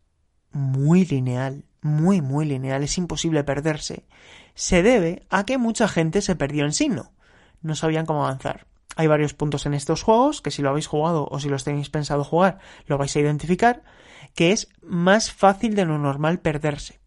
muy 0.52 1.04
lineal, 1.04 1.66
muy 1.82 2.22
muy 2.22 2.46
lineal, 2.46 2.82
es 2.82 2.96
imposible 2.96 3.44
perderse, 3.44 4.06
se 4.54 4.82
debe 4.82 5.26
a 5.28 5.44
que 5.44 5.58
mucha 5.58 5.86
gente 5.86 6.22
se 6.22 6.34
perdió 6.34 6.64
en 6.64 6.72
signo. 6.72 7.12
No 7.60 7.74
sabían 7.74 8.06
cómo 8.06 8.24
avanzar. 8.24 8.66
Hay 8.96 9.06
varios 9.06 9.34
puntos 9.34 9.66
en 9.66 9.74
estos 9.74 10.02
juegos 10.02 10.40
que 10.40 10.50
si 10.50 10.62
lo 10.62 10.70
habéis 10.70 10.86
jugado 10.86 11.28
o 11.30 11.38
si 11.40 11.50
los 11.50 11.62
tenéis 11.62 11.90
pensado 11.90 12.24
jugar 12.24 12.58
lo 12.86 12.96
vais 12.96 13.14
a 13.14 13.20
identificar, 13.20 13.82
que 14.34 14.52
es 14.52 14.70
más 14.80 15.30
fácil 15.30 15.74
de 15.74 15.84
lo 15.84 15.98
normal 15.98 16.38
perderse 16.38 17.00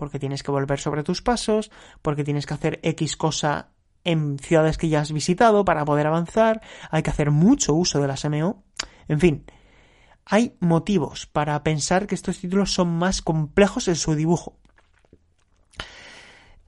porque 0.00 0.18
tienes 0.18 0.42
que 0.42 0.50
volver 0.50 0.80
sobre 0.80 1.02
tus 1.02 1.20
pasos, 1.20 1.70
porque 2.00 2.24
tienes 2.24 2.46
que 2.46 2.54
hacer 2.54 2.80
X 2.82 3.18
cosa 3.18 3.68
en 4.02 4.38
ciudades 4.38 4.78
que 4.78 4.88
ya 4.88 5.00
has 5.00 5.12
visitado 5.12 5.62
para 5.66 5.84
poder 5.84 6.06
avanzar, 6.06 6.62
hay 6.90 7.02
que 7.02 7.10
hacer 7.10 7.30
mucho 7.30 7.74
uso 7.74 8.00
de 8.00 8.08
las 8.08 8.24
MO, 8.24 8.64
en 9.08 9.20
fin, 9.20 9.44
hay 10.24 10.56
motivos 10.58 11.26
para 11.26 11.62
pensar 11.62 12.06
que 12.06 12.14
estos 12.14 12.38
títulos 12.38 12.72
son 12.72 12.88
más 12.96 13.20
complejos 13.20 13.88
en 13.88 13.96
su 13.96 14.14
dibujo. 14.14 14.56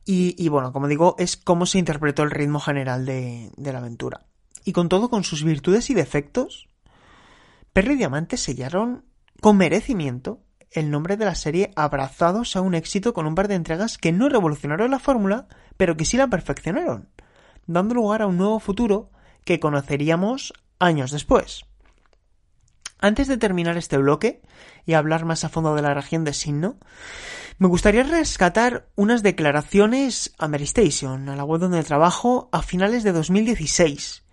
Y, 0.04 0.48
bueno, 0.48 0.72
como 0.72 0.88
digo, 0.88 1.14
es 1.18 1.38
cómo 1.38 1.64
se 1.64 1.78
interpretó 1.78 2.22
el 2.22 2.32
ritmo 2.32 2.60
general 2.60 3.06
de, 3.06 3.50
de 3.56 3.72
la 3.72 3.78
aventura. 3.78 4.26
Y 4.64 4.72
con 4.72 4.90
todo, 4.90 5.08
con 5.08 5.24
sus 5.24 5.42
virtudes 5.42 5.88
y 5.88 5.94
defectos, 5.94 6.68
Perry 7.72 7.94
y 7.94 7.96
Diamante 7.96 8.36
sellaron 8.36 9.06
con 9.40 9.56
merecimiento 9.56 10.42
el 10.74 10.90
nombre 10.90 11.16
de 11.16 11.24
la 11.24 11.34
serie 11.34 11.72
abrazados 11.76 12.56
a 12.56 12.60
un 12.60 12.74
éxito 12.74 13.12
con 13.12 13.26
un 13.26 13.34
par 13.34 13.48
de 13.48 13.54
entregas 13.54 13.98
que 13.98 14.12
no 14.12 14.28
revolucionaron 14.28 14.90
la 14.90 14.98
fórmula, 14.98 15.46
pero 15.76 15.96
que 15.96 16.04
sí 16.04 16.16
la 16.16 16.28
perfeccionaron, 16.28 17.08
dando 17.66 17.94
lugar 17.94 18.22
a 18.22 18.26
un 18.26 18.38
nuevo 18.38 18.60
futuro 18.60 19.10
que 19.44 19.60
conoceríamos 19.60 20.52
años 20.78 21.10
después. 21.10 21.64
Antes 22.98 23.26
de 23.26 23.36
terminar 23.36 23.76
este 23.76 23.98
bloque 23.98 24.42
y 24.86 24.92
hablar 24.92 25.24
más 25.24 25.44
a 25.44 25.48
fondo 25.48 25.74
de 25.74 25.82
la 25.82 25.92
región 25.92 26.24
de 26.24 26.32
Sinnoh, 26.32 26.76
me 27.58 27.68
gustaría 27.68 28.04
rescatar 28.04 28.88
unas 28.94 29.22
declaraciones 29.22 30.32
a 30.38 30.48
Mary 30.48 30.64
Station, 30.64 31.28
a 31.28 31.36
la 31.36 31.44
web 31.44 31.60
donde 31.60 31.82
trabajo, 31.82 32.48
a 32.52 32.62
finales 32.62 33.02
de 33.02 33.12
2016, 33.12 34.24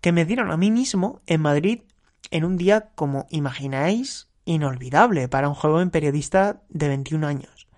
que 0.00 0.12
me 0.12 0.24
dieron 0.24 0.50
a 0.50 0.56
mí 0.56 0.70
mismo 0.70 1.20
en 1.26 1.40
Madrid 1.42 1.82
en 2.30 2.44
un 2.44 2.56
día 2.56 2.90
como 2.94 3.26
imagináis 3.30 4.31
inolvidable 4.44 5.28
para 5.28 5.48
un 5.48 5.54
joven 5.54 5.90
periodista 5.90 6.62
de 6.68 6.88
21 6.88 7.26
años. 7.26 7.68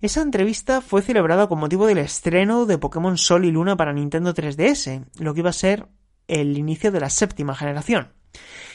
Esa 0.00 0.22
entrevista 0.22 0.80
fue 0.80 1.02
celebrada 1.02 1.46
con 1.46 1.60
motivo 1.60 1.86
del 1.86 1.98
estreno 1.98 2.64
de 2.64 2.78
Pokémon 2.78 3.18
Sol 3.18 3.44
y 3.44 3.50
Luna 3.50 3.76
para 3.76 3.92
Nintendo 3.92 4.34
3DS, 4.34 5.04
lo 5.18 5.34
que 5.34 5.40
iba 5.40 5.50
a 5.50 5.54
ser 5.54 5.88
el 6.26 6.56
inicio 6.56 6.90
de 6.90 7.00
la 7.00 7.10
séptima 7.10 7.54
generación. 7.54 8.12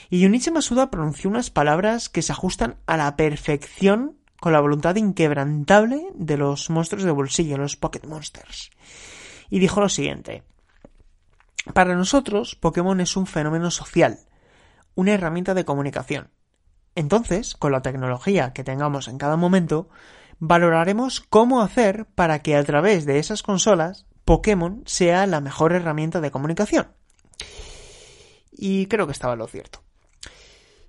Y 0.09 0.23
Junichi 0.23 0.51
Masuda 0.51 0.91
pronunció 0.91 1.29
unas 1.29 1.49
palabras 1.49 2.09
que 2.09 2.21
se 2.21 2.31
ajustan 2.31 2.77
a 2.85 2.97
la 2.97 3.15
perfección 3.15 4.19
con 4.39 4.53
la 4.53 4.59
voluntad 4.59 4.95
inquebrantable 4.97 6.05
de 6.13 6.37
los 6.37 6.69
monstruos 6.69 7.03
de 7.03 7.11
bolsillo, 7.11 7.57
los 7.57 7.77
Pocket 7.77 8.05
Monsters. 8.07 8.69
Y 9.49 9.59
dijo 9.59 9.81
lo 9.81 9.89
siguiente. 9.89 10.43
Para 11.73 11.95
nosotros, 11.95 12.55
Pokémon 12.55 12.99
es 13.01 13.17
un 13.17 13.25
fenómeno 13.25 13.71
social, 13.71 14.19
una 14.93 15.13
herramienta 15.13 15.55
de 15.55 15.65
comunicación. 15.65 16.29
Entonces, 16.95 17.55
con 17.55 17.71
la 17.71 17.81
tecnología 17.81 18.53
que 18.53 18.63
tengamos 18.63 19.07
en 19.07 19.17
cada 19.17 19.35
momento, 19.35 19.89
valoraremos 20.39 21.19
cómo 21.19 21.61
hacer 21.61 22.05
para 22.15 22.39
que 22.39 22.55
a 22.55 22.63
través 22.63 23.05
de 23.05 23.19
esas 23.19 23.43
consolas 23.43 24.05
Pokémon 24.23 24.81
sea 24.85 25.27
la 25.27 25.41
mejor 25.41 25.73
herramienta 25.73 26.21
de 26.21 26.31
comunicación. 26.31 26.87
Y 28.51 28.87
creo 28.87 29.05
que 29.05 29.11
estaba 29.11 29.35
lo 29.35 29.47
cierto. 29.47 29.83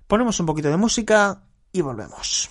Ponemos 0.07 0.39
un 0.39 0.45
poquito 0.45 0.69
de 0.69 0.77
música 0.77 1.43
y 1.71 1.81
volvemos. 1.81 2.49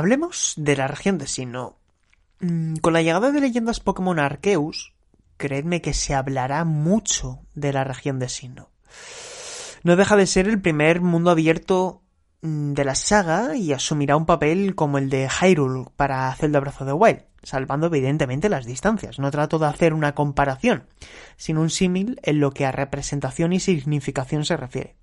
Hablemos 0.00 0.54
de 0.56 0.76
la 0.76 0.88
región 0.88 1.18
de 1.18 1.26
Sinnoh. 1.26 1.76
Mm, 2.40 2.76
con 2.76 2.94
la 2.94 3.02
llegada 3.02 3.32
de 3.32 3.40
leyendas 3.42 3.80
Pokémon 3.80 4.18
Arceus, 4.18 4.94
creedme 5.36 5.82
que 5.82 5.92
se 5.92 6.14
hablará 6.14 6.64
mucho 6.64 7.40
de 7.54 7.74
la 7.74 7.84
región 7.84 8.18
de 8.18 8.30
Sinnoh. 8.30 8.70
No 9.82 9.96
deja 9.96 10.16
de 10.16 10.26
ser 10.26 10.48
el 10.48 10.58
primer 10.58 11.02
mundo 11.02 11.30
abierto 11.30 12.00
mm, 12.40 12.72
de 12.72 12.84
la 12.86 12.94
saga 12.94 13.56
y 13.56 13.74
asumirá 13.74 14.16
un 14.16 14.24
papel 14.24 14.74
como 14.74 14.96
el 14.96 15.10
de 15.10 15.28
Hyrule 15.28 15.90
para 15.96 16.34
Zelda 16.34 16.60
Breath 16.60 16.80
of 16.80 16.86
the 16.86 16.94
Wild, 16.94 17.24
salvando 17.42 17.88
evidentemente 17.88 18.48
las 18.48 18.64
distancias. 18.64 19.18
No 19.18 19.30
trato 19.30 19.58
de 19.58 19.66
hacer 19.66 19.92
una 19.92 20.14
comparación, 20.14 20.86
sino 21.36 21.60
un 21.60 21.68
símil 21.68 22.18
en 22.22 22.40
lo 22.40 22.52
que 22.52 22.64
a 22.64 22.72
representación 22.72 23.52
y 23.52 23.60
significación 23.60 24.46
se 24.46 24.56
refiere. 24.56 24.96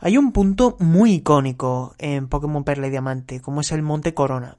Hay 0.00 0.16
un 0.16 0.32
punto 0.32 0.76
muy 0.78 1.14
icónico 1.14 1.94
en 1.98 2.28
Pokémon 2.28 2.62
Perla 2.62 2.86
y 2.86 2.90
Diamante, 2.90 3.40
como 3.40 3.62
es 3.62 3.72
el 3.72 3.82
Monte 3.82 4.14
Corona, 4.14 4.58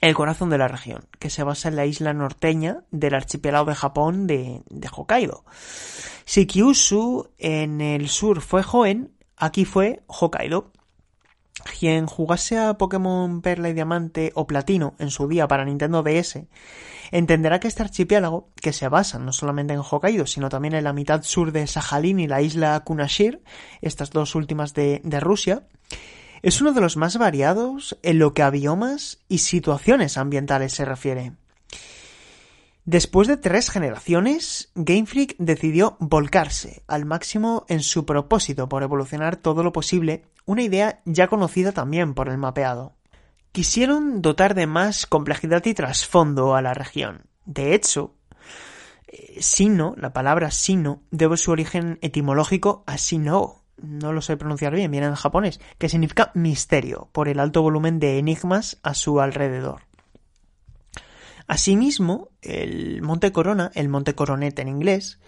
el 0.00 0.14
corazón 0.14 0.50
de 0.50 0.58
la 0.58 0.66
región, 0.66 1.06
que 1.20 1.30
se 1.30 1.44
basa 1.44 1.68
en 1.68 1.76
la 1.76 1.86
isla 1.86 2.12
norteña 2.12 2.82
del 2.90 3.14
archipiélago 3.14 3.70
de 3.70 3.76
Japón 3.76 4.26
de, 4.26 4.62
de 4.68 4.88
Hokkaido. 4.88 5.44
Si 6.24 6.46
Kyushu 6.46 7.28
en 7.38 7.80
el 7.80 8.08
sur 8.08 8.40
fue 8.40 8.64
Hoenn, 8.70 9.12
aquí 9.36 9.64
fue 9.64 10.02
Hokkaido. 10.08 10.72
Quien 11.78 12.06
jugase 12.06 12.58
a 12.58 12.74
Pokémon 12.74 13.40
Perla 13.40 13.68
y 13.68 13.72
Diamante 13.74 14.32
o 14.34 14.46
Platino 14.46 14.94
en 14.98 15.10
su 15.10 15.28
día 15.28 15.48
para 15.48 15.64
Nintendo 15.64 16.02
DS 16.02 16.46
entenderá 17.12 17.60
que 17.60 17.68
este 17.68 17.82
archipiélago, 17.82 18.48
que 18.56 18.72
se 18.72 18.88
basa 18.88 19.18
no 19.18 19.32
solamente 19.32 19.74
en 19.74 19.80
Hokkaido, 19.80 20.26
sino 20.26 20.48
también 20.48 20.74
en 20.74 20.84
la 20.84 20.94
mitad 20.94 21.22
sur 21.22 21.52
de 21.52 21.66
Sajalín 21.66 22.18
y 22.18 22.26
la 22.26 22.40
isla 22.40 22.80
Kunashir, 22.80 23.42
estas 23.82 24.10
dos 24.10 24.34
últimas 24.34 24.72
de, 24.74 25.02
de 25.04 25.20
Rusia, 25.20 25.64
es 26.40 26.60
uno 26.60 26.72
de 26.72 26.80
los 26.80 26.96
más 26.96 27.18
variados 27.18 27.98
en 28.02 28.18
lo 28.18 28.32
que 28.34 28.42
a 28.42 28.50
biomas 28.50 29.18
y 29.28 29.38
situaciones 29.38 30.16
ambientales 30.16 30.72
se 30.72 30.84
refiere. 30.84 31.32
Después 32.84 33.28
de 33.28 33.36
tres 33.36 33.70
generaciones, 33.70 34.72
Game 34.74 35.06
Freak 35.06 35.36
decidió 35.38 35.96
volcarse 36.00 36.82
al 36.88 37.04
máximo 37.04 37.64
en 37.68 37.80
su 37.80 38.04
propósito 38.04 38.68
por 38.68 38.82
evolucionar 38.82 39.36
todo 39.36 39.62
lo 39.62 39.72
posible, 39.72 40.24
una 40.46 40.62
idea 40.62 41.00
ya 41.04 41.28
conocida 41.28 41.70
también 41.70 42.14
por 42.14 42.28
el 42.28 42.38
mapeado. 42.38 42.96
Quisieron 43.52 44.20
dotar 44.20 44.54
de 44.54 44.66
más 44.66 45.06
complejidad 45.06 45.64
y 45.64 45.74
trasfondo 45.74 46.56
a 46.56 46.62
la 46.62 46.74
región. 46.74 47.22
De 47.44 47.74
hecho, 47.74 48.16
eh, 49.06 49.36
Sino, 49.40 49.94
la 49.96 50.12
palabra 50.12 50.50
Sino, 50.50 51.02
debe 51.12 51.36
su 51.36 51.52
origen 51.52 51.98
etimológico 52.02 52.82
a 52.86 52.98
Sino, 52.98 53.62
no 53.76 54.12
lo 54.12 54.22
sé 54.22 54.36
pronunciar 54.36 54.74
bien, 54.74 54.90
viene 54.90 55.06
en 55.06 55.14
japonés, 55.14 55.60
que 55.78 55.88
significa 55.88 56.32
misterio, 56.34 57.10
por 57.12 57.28
el 57.28 57.38
alto 57.38 57.62
volumen 57.62 58.00
de 58.00 58.18
enigmas 58.18 58.78
a 58.82 58.94
su 58.94 59.20
alrededor. 59.20 59.82
Asimismo, 61.52 62.30
el 62.40 63.02
Monte 63.02 63.30
Corona, 63.30 63.70
el 63.74 63.90
Monte 63.90 64.14
Coronet 64.14 64.58
en 64.58 64.68
inglés, 64.68 65.20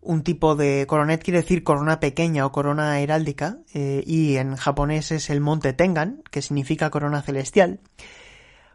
un 0.00 0.24
tipo 0.24 0.56
de 0.56 0.84
coronet 0.88 1.22
quiere 1.22 1.42
decir 1.42 1.62
corona 1.62 2.00
pequeña 2.00 2.44
o 2.44 2.50
corona 2.50 2.98
heráldica, 2.98 3.58
eh, 3.72 4.02
y 4.04 4.34
en 4.34 4.56
japonés 4.56 5.12
es 5.12 5.30
el 5.30 5.40
Monte 5.40 5.72
Tengan, 5.72 6.24
que 6.32 6.42
significa 6.42 6.90
corona 6.90 7.22
celestial, 7.22 7.78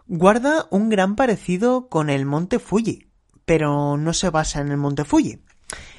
guarda 0.07 0.67
un 0.69 0.87
gran 0.87 1.17
parecido 1.17 1.89
con 1.89 2.09
el 2.09 2.25
Monte 2.25 2.59
Fuji, 2.59 3.09
pero 3.43 3.97
no 3.97 4.13
se 4.13 4.29
basa 4.29 4.61
en 4.61 4.69
el 4.69 4.77
Monte 4.77 5.03
Fuji. 5.03 5.41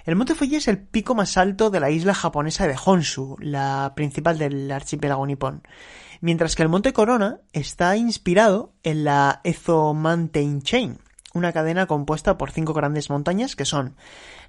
El 0.06 0.16
Monte 0.16 0.34
Fuji 0.34 0.56
es 0.56 0.66
el 0.66 0.78
pico 0.78 1.14
más 1.14 1.36
alto 1.36 1.68
de 1.68 1.80
la 1.80 1.90
isla 1.90 2.14
japonesa 2.14 2.66
de 2.66 2.76
Honshu, 2.82 3.36
la 3.40 3.92
principal 3.94 4.38
del 4.38 4.72
archipiélago 4.72 5.26
nipón, 5.26 5.60
mientras 6.20 6.54
que 6.54 6.62
el 6.62 6.68
Monte 6.68 6.92
Corona 6.92 7.40
está 7.52 7.96
inspirado 7.96 8.72
en 8.82 9.04
la 9.04 9.40
Ezo 9.44 9.94
Mountain 9.94 10.62
Chain, 10.62 10.98
una 11.34 11.52
cadena 11.52 11.86
compuesta 11.86 12.38
por 12.38 12.50
cinco 12.50 12.72
grandes 12.72 13.10
montañas 13.10 13.56
que 13.56 13.64
son 13.64 13.96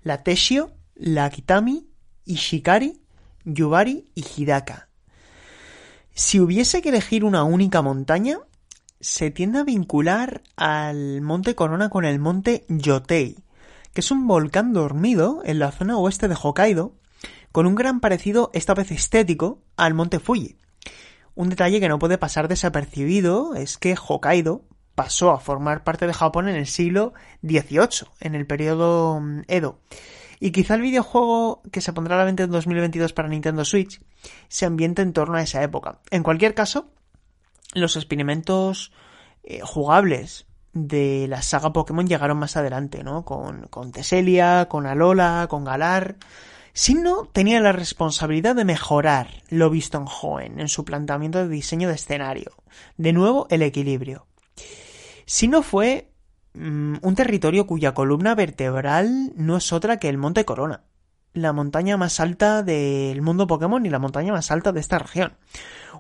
la 0.04 0.24
Teshio, 0.24 0.72
la 0.96 1.30
Kitami, 1.30 1.88
Ishikari, 2.26 3.02
Yubari 3.44 4.12
y 4.16 4.26
Hidaka. 4.26 4.90
Si 6.14 6.40
hubiese 6.40 6.82
que 6.82 6.90
elegir 6.90 7.24
una 7.24 7.44
única 7.44 7.82
montaña, 7.82 8.40
se 9.00 9.30
tiende 9.30 9.60
a 9.60 9.64
vincular 9.64 10.42
al 10.56 11.22
Monte 11.22 11.56
Corona 11.56 11.90
con 11.90 12.06
el 12.06 12.20
Monte 12.20 12.66
Yotei, 12.70 13.38
que 13.94 14.02
es 14.02 14.12
un 14.12 14.28
volcán 14.28 14.74
dormido 14.74 15.42
en 15.46 15.60
la 15.60 15.72
zona 15.72 15.98
oeste 15.98 16.28
de 16.28 16.36
Hokkaido, 16.42 16.96
con 17.52 17.66
un 17.66 17.76
gran 17.76 18.00
parecido, 18.00 18.52
esta 18.54 18.74
vez 18.74 18.92
estético, 18.92 19.62
al 19.76 19.94
monte 19.94 20.20
Fuji. 20.20 20.58
Un 21.38 21.50
detalle 21.50 21.80
que 21.80 21.88
no 21.88 22.00
puede 22.00 22.18
pasar 22.18 22.48
desapercibido 22.48 23.54
es 23.54 23.78
que 23.78 23.96
Hokkaido 23.96 24.64
pasó 24.96 25.30
a 25.30 25.40
formar 25.40 25.84
parte 25.84 26.08
de 26.08 26.14
Japón 26.14 26.50
en 26.50 26.56
el 26.56 26.66
siglo 26.66 27.14
XVIII, 27.44 28.10
en 28.22 28.34
el 28.34 28.48
periodo 28.48 29.20
mm, 29.20 29.42
Edo. 29.48 29.78
Y 30.40 30.50
quizá 30.50 30.74
el 30.74 30.82
videojuego 30.82 31.62
que 31.72 31.82
se 31.82 31.94
pondrá 31.94 32.16
a 32.16 32.18
la 32.18 32.26
venta 32.26 32.42
en 32.42 32.50
2022 32.50 33.14
para 33.14 33.28
Nintendo 33.28 33.66
Switch 33.66 34.02
se 34.48 34.66
ambiente 34.66 35.04
en 35.04 35.14
torno 35.14 35.38
a 35.38 35.44
esa 35.44 35.62
época. 35.62 36.00
En 36.10 36.24
cualquier 36.24 36.56
caso, 36.56 36.90
los 37.76 37.98
experimentos 37.98 38.92
eh, 39.44 39.60
jugables 39.62 40.48
de 40.74 41.28
la 41.30 41.44
saga 41.44 41.72
Pokémon 41.72 42.08
llegaron 42.08 42.40
más 42.40 42.58
adelante, 42.58 43.04
¿no? 43.04 43.26
Con, 43.26 43.68
con 43.68 43.92
Teselia, 43.92 44.68
con 44.68 44.88
Alola, 44.88 45.46
con 45.48 45.66
Galar. 45.66 46.16
Sinnoh 46.78 47.28
tenía 47.34 47.60
la 47.60 47.72
responsabilidad 47.72 48.56
de 48.56 48.64
mejorar 48.64 49.42
lo 49.50 49.72
visto 49.72 49.98
en 49.98 50.06
Hoenn 50.06 50.60
en 50.60 50.68
su 50.68 50.86
planteamiento 50.86 51.40
de 51.40 51.50
diseño 51.50 51.88
de 51.88 51.96
escenario. 51.96 52.52
De 52.98 53.14
nuevo, 53.14 53.48
el 53.50 53.64
equilibrio. 53.64 54.28
Sinnoh 55.26 55.64
fue 55.64 56.12
mm, 56.54 56.98
un 57.02 57.16
territorio 57.16 57.66
cuya 57.66 57.96
columna 57.96 58.36
vertebral 58.36 59.34
no 59.36 59.58
es 59.58 59.74
otra 59.74 59.98
que 59.98 60.08
el 60.08 60.20
Monte 60.20 60.46
Corona, 60.46 60.84
la 61.34 61.52
montaña 61.52 61.98
más 61.98 62.20
alta 62.20 62.62
del 62.62 63.24
mundo 63.24 63.48
Pokémon 63.48 63.84
y 63.84 63.90
la 63.90 63.98
montaña 63.98 64.32
más 64.32 64.52
alta 64.52 64.72
de 64.72 64.80
esta 64.80 65.00
región 65.00 65.34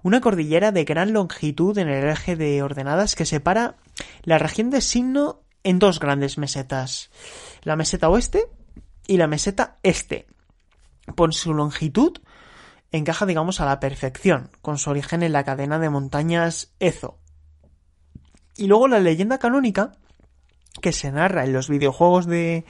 una 0.03 0.21
cordillera 0.21 0.71
de 0.71 0.83
gran 0.83 1.11
longitud 1.11 1.75
en 1.79 1.87
el 1.89 2.07
eje 2.07 2.35
de 2.35 2.61
ordenadas 2.61 3.15
que 3.15 3.25
separa 3.25 3.77
la 4.21 4.37
región 4.37 4.69
de 4.69 4.81
Signo 4.81 5.41
en 5.63 5.79
dos 5.79 5.99
grandes 5.99 6.37
mesetas, 6.37 7.09
la 7.63 7.75
meseta 7.75 8.09
oeste 8.09 8.45
y 9.07 9.17
la 9.17 9.25
meseta 9.25 9.77
este. 9.81 10.27
Por 11.15 11.33
su 11.33 11.53
longitud 11.53 12.17
encaja, 12.91 13.25
digamos, 13.25 13.59
a 13.59 13.65
la 13.65 13.79
perfección, 13.79 14.49
con 14.61 14.77
su 14.77 14.89
origen 14.89 15.23
en 15.23 15.33
la 15.33 15.43
cadena 15.43 15.79
de 15.79 15.89
montañas 15.89 16.73
Ezo. 16.79 17.19
Y 18.55 18.67
luego 18.67 18.87
la 18.87 18.99
leyenda 18.99 19.37
canónica, 19.37 19.93
que 20.81 20.91
se 20.91 21.11
narra 21.11 21.43
en 21.43 21.53
los 21.53 21.69
videojuegos 21.69 22.25
de, 22.25 22.65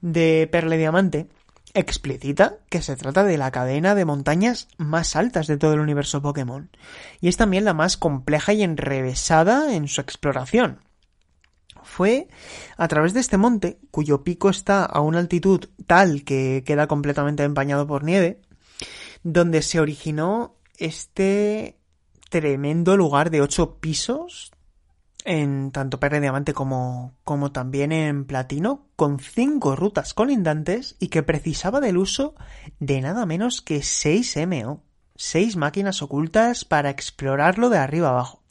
de 0.00 0.48
Perle 0.50 0.78
Diamante, 0.78 1.28
explicita 1.74 2.58
que 2.68 2.82
se 2.82 2.96
trata 2.96 3.24
de 3.24 3.38
la 3.38 3.50
cadena 3.50 3.94
de 3.94 4.04
montañas 4.04 4.68
más 4.76 5.16
altas 5.16 5.46
de 5.46 5.56
todo 5.56 5.74
el 5.74 5.80
universo 5.80 6.20
Pokémon, 6.20 6.70
y 7.20 7.28
es 7.28 7.36
también 7.36 7.64
la 7.64 7.74
más 7.74 7.96
compleja 7.96 8.52
y 8.52 8.62
enrevesada 8.62 9.74
en 9.74 9.88
su 9.88 10.00
exploración. 10.00 10.80
Fue 11.92 12.28
a 12.78 12.88
través 12.88 13.12
de 13.12 13.20
este 13.20 13.36
monte, 13.36 13.78
cuyo 13.90 14.24
pico 14.24 14.48
está 14.48 14.82
a 14.82 15.02
una 15.02 15.18
altitud 15.18 15.66
tal 15.86 16.24
que 16.24 16.62
queda 16.64 16.86
completamente 16.86 17.42
empañado 17.42 17.86
por 17.86 18.02
nieve, 18.02 18.40
donde 19.22 19.60
se 19.60 19.78
originó 19.78 20.56
este 20.78 21.76
tremendo 22.30 22.96
lugar 22.96 23.28
de 23.28 23.42
ocho 23.42 23.76
pisos 23.78 24.52
en 25.26 25.70
tanto 25.70 26.00
perla 26.00 26.18
diamante 26.18 26.54
como, 26.54 27.12
como 27.24 27.52
también 27.52 27.92
en 27.92 28.24
platino, 28.24 28.86
con 28.96 29.18
cinco 29.20 29.76
rutas 29.76 30.14
colindantes 30.14 30.96
y 30.98 31.08
que 31.08 31.22
precisaba 31.22 31.78
del 31.82 31.98
uso 31.98 32.34
de 32.80 33.02
nada 33.02 33.26
menos 33.26 33.60
que 33.60 33.82
6 33.82 34.38
MO, 34.46 34.82
6 35.16 35.56
máquinas 35.56 36.00
ocultas 36.00 36.64
para 36.64 36.88
explorarlo 36.88 37.68
de 37.68 37.76
arriba 37.76 38.08
abajo. 38.08 38.42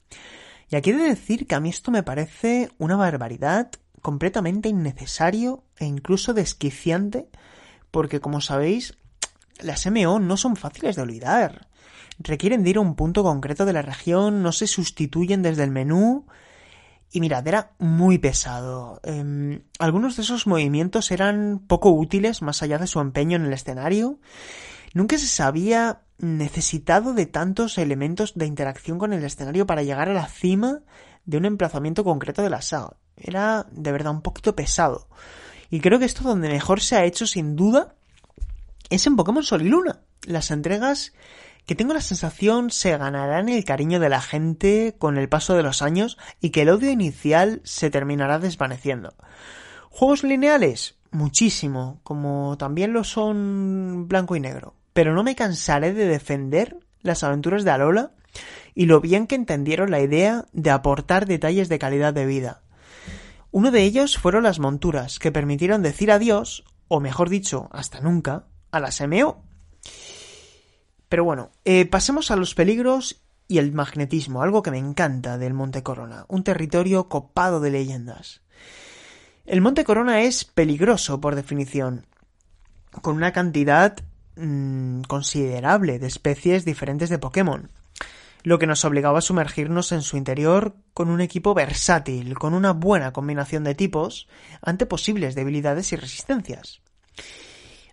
Y 0.72 0.78
aquí 0.78 0.94
de 0.94 1.04
decir 1.04 1.48
que 1.48 1.56
a 1.56 1.60
mí 1.60 1.70
esto 1.70 1.92
me 1.92 2.02
parece 2.02 2.72
una 2.78 2.96
barbaridad, 2.96 3.70
completamente 4.02 4.70
innecesario 4.70 5.64
e 5.78 5.86
incluso 5.86 6.34
desquiciante, 6.34 7.28
porque 7.92 8.22
como 8.22 8.40
sabéis, 8.40 8.98
las 9.60 9.86
MO 9.86 10.20
no 10.20 10.38
son 10.38 10.56
fáciles 10.56 10.96
de 10.96 11.02
olvidar. 11.02 11.68
Requieren 12.20 12.64
de 12.64 12.70
ir 12.70 12.78
a 12.78 12.82
un 12.82 12.96
punto 12.96 13.22
concreto 13.22 13.66
de 13.66 13.74
la 13.74 13.82
región, 13.82 14.42
no 14.42 14.54
se 14.54 14.66
sustituyen 14.66 15.42
desde 15.42 15.64
el 15.64 15.72
menú, 15.72 16.26
y 17.12 17.20
mirad, 17.20 17.46
era 17.46 17.72
muy 17.78 18.18
pesado. 18.18 19.02
Em, 19.04 19.64
algunos 19.78 20.16
de 20.16 20.22
esos 20.22 20.48
movimientos 20.48 21.12
eran 21.12 21.60
poco 21.68 21.92
útiles 21.92 22.42
más 22.42 22.64
allá 22.64 22.78
de 22.78 22.88
su 22.88 23.02
empeño 23.02 23.36
en 23.36 23.46
el 23.46 23.52
escenario. 23.52 24.20
Nunca 24.94 25.18
se 25.18 25.28
sabía 25.28 26.02
necesitado 26.18 27.14
de 27.14 27.26
tantos 27.26 27.78
elementos 27.78 28.34
de 28.36 28.46
interacción 28.46 29.00
con 29.00 29.14
el 29.14 29.24
escenario 29.24 29.66
para 29.66 29.84
llegar 29.84 30.10
a 30.10 30.14
la 30.14 30.28
cima 30.28 30.82
de 31.26 31.38
un 31.38 31.46
emplazamiento 31.46 32.04
concreto 32.04 32.42
de 32.42 32.50
la 32.50 32.62
saga. 32.62 32.98
Era 33.16 33.66
de 33.72 33.92
verdad 33.92 34.12
un 34.12 34.22
poquito 34.22 34.56
pesado. 34.56 35.08
Y 35.70 35.80
creo 35.80 36.00
que 36.00 36.06
esto 36.06 36.24
donde 36.24 36.50
mejor 36.50 36.82
se 36.82 36.96
ha 36.96 37.06
hecho 37.06 37.26
sin 37.26 37.56
duda 37.56 37.96
es 38.90 39.08
en 39.08 39.16
Pokémon 39.16 39.44
Sol 39.44 39.62
y 39.62 39.70
Luna. 39.70 40.02
Las 40.24 40.52
entregas 40.52 41.14
que 41.66 41.76
tengo 41.76 41.94
la 41.94 42.02
sensación 42.02 42.72
se 42.72 42.98
ganarán 42.98 43.50
el 43.50 43.64
cariño 43.64 44.00
de 44.00 44.10
la 44.10 44.22
gente 44.22 44.96
con 44.98 45.18
el 45.18 45.30
paso 45.30 45.56
de 45.56 45.64
los 45.64 45.82
años 45.82 46.18
y 46.42 46.50
que 46.50 46.64
el 46.64 46.70
odio 46.70 46.92
inicial 46.92 47.62
se 47.64 47.90
terminará 47.90 48.40
desvaneciendo. 48.40 49.16
Juegos 49.90 50.24
lineales, 50.24 50.96
muchísimo, 51.12 52.00
como 52.04 52.58
también 52.58 52.94
lo 52.94 53.04
son 53.04 54.08
blanco 54.08 54.36
y 54.36 54.40
negro, 54.40 54.76
pero 54.94 55.14
no 55.14 55.24
me 55.24 55.36
cansaré 55.36 55.94
de 55.94 56.06
defender 56.06 56.78
las 57.02 57.24
aventuras 57.24 57.64
de 57.64 57.72
Alola 57.72 58.12
y 58.74 58.86
lo 58.86 59.02
bien 59.02 59.28
que 59.28 59.36
entendieron 59.36 59.92
la 59.92 60.02
idea 60.02 60.46
de 60.54 60.72
aportar 60.72 61.26
detalles 61.26 61.70
de 61.70 61.80
calidad 61.80 62.14
de 62.14 62.26
vida. 62.26 62.62
Uno 63.52 63.72
de 63.72 63.84
ellos 63.84 64.18
fueron 64.18 64.44
las 64.44 64.60
monturas, 64.60 65.20
que 65.20 65.32
permitieron 65.32 65.82
decir 65.82 66.12
adiós, 66.12 66.64
o 66.88 67.00
mejor 67.00 67.30
dicho, 67.30 67.68
hasta 67.72 68.00
nunca, 68.00 68.46
a 68.72 68.80
las 68.80 69.02
MO, 69.02 69.44
Pero 71.10 71.26
bueno, 71.26 71.52
eh, 71.66 71.86
pasemos 71.86 72.32
a 72.32 72.38
los 72.38 72.56
peligros 72.56 73.22
y 73.50 73.58
el 73.58 73.74
magnetismo, 73.74 74.42
algo 74.42 74.64
que 74.64 74.72
me 74.72 74.78
encanta 74.78 75.38
del 75.38 75.54
Monte 75.54 75.84
Corona, 75.84 76.26
un 76.30 76.46
territorio 76.46 77.10
copado 77.10 77.60
de 77.60 77.72
leyendas. 77.72 78.42
El 79.46 79.60
Monte 79.60 79.84
Corona 79.84 80.22
es 80.22 80.46
peligroso 80.46 81.20
por 81.20 81.36
definición, 81.36 82.06
con 83.02 83.18
una 83.18 83.34
cantidad 83.34 83.98
mm, 84.36 85.02
considerable 85.04 86.00
de 86.00 86.08
especies 86.08 86.66
diferentes 86.66 87.10
de 87.10 87.20
Pokémon, 87.20 87.70
lo 88.44 88.60
que 88.60 88.68
nos 88.68 88.86
obligaba 88.86 89.20
a 89.20 89.22
sumergirnos 89.22 89.92
en 89.92 90.02
su 90.02 90.18
interior 90.18 90.76
con 90.94 91.10
un 91.10 91.22
equipo 91.22 91.54
versátil, 91.54 92.38
con 92.38 92.54
una 92.54 92.74
buena 92.74 93.14
combinación 93.14 93.64
de 93.64 93.76
tipos 93.76 94.28
ante 94.62 94.86
posibles 94.86 95.36
debilidades 95.36 95.92
y 95.94 95.96
resistencias. 95.96 96.82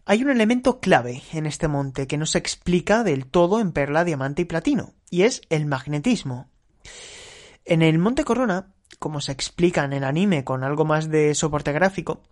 Hay 0.05 0.23
un 0.23 0.31
elemento 0.31 0.81
clave 0.81 1.23
en 1.33 1.45
este 1.45 1.69
monte 1.69 2.07
que 2.07 2.17
no 2.17 2.25
se 2.25 2.39
explica 2.39 3.05
del 3.05 3.27
todo 3.27 3.61
en 3.61 3.73
perla, 3.73 4.05
diamante 4.05 4.43
y 4.43 4.47
platino, 4.47 4.95
y 5.11 5.23
es 5.23 5.43
el 5.51 5.67
magnetismo. 5.67 6.49
En 7.67 7.83
el 7.83 7.99
Monte 7.99 8.25
Corona, 8.25 8.73
como 8.99 9.21
se 9.21 9.33
explica 9.33 9.85
en 9.85 9.93
el 9.93 10.05
anime 10.05 10.45
con 10.45 10.65
algo 10.65 10.87
más 10.87 11.11
de 11.11 11.35
soporte 11.35 11.73
gráfico, 11.73 12.23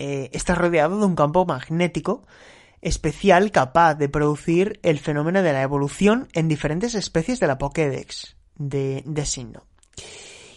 eh, 0.00 0.30
está 0.32 0.56
rodeado 0.56 0.98
de 0.98 1.06
un 1.06 1.14
campo 1.14 1.46
magnético 1.46 2.26
especial 2.82 3.50
capaz 3.50 3.94
de 3.94 4.08
producir 4.08 4.80
el 4.82 4.98
fenómeno 4.98 5.42
de 5.42 5.52
la 5.52 5.62
evolución 5.62 6.28
en 6.32 6.48
diferentes 6.48 6.94
especies 6.94 7.40
de 7.40 7.46
la 7.46 7.58
Pokédex 7.58 8.36
de, 8.56 9.02
de 9.06 9.26
signo. 9.26 9.64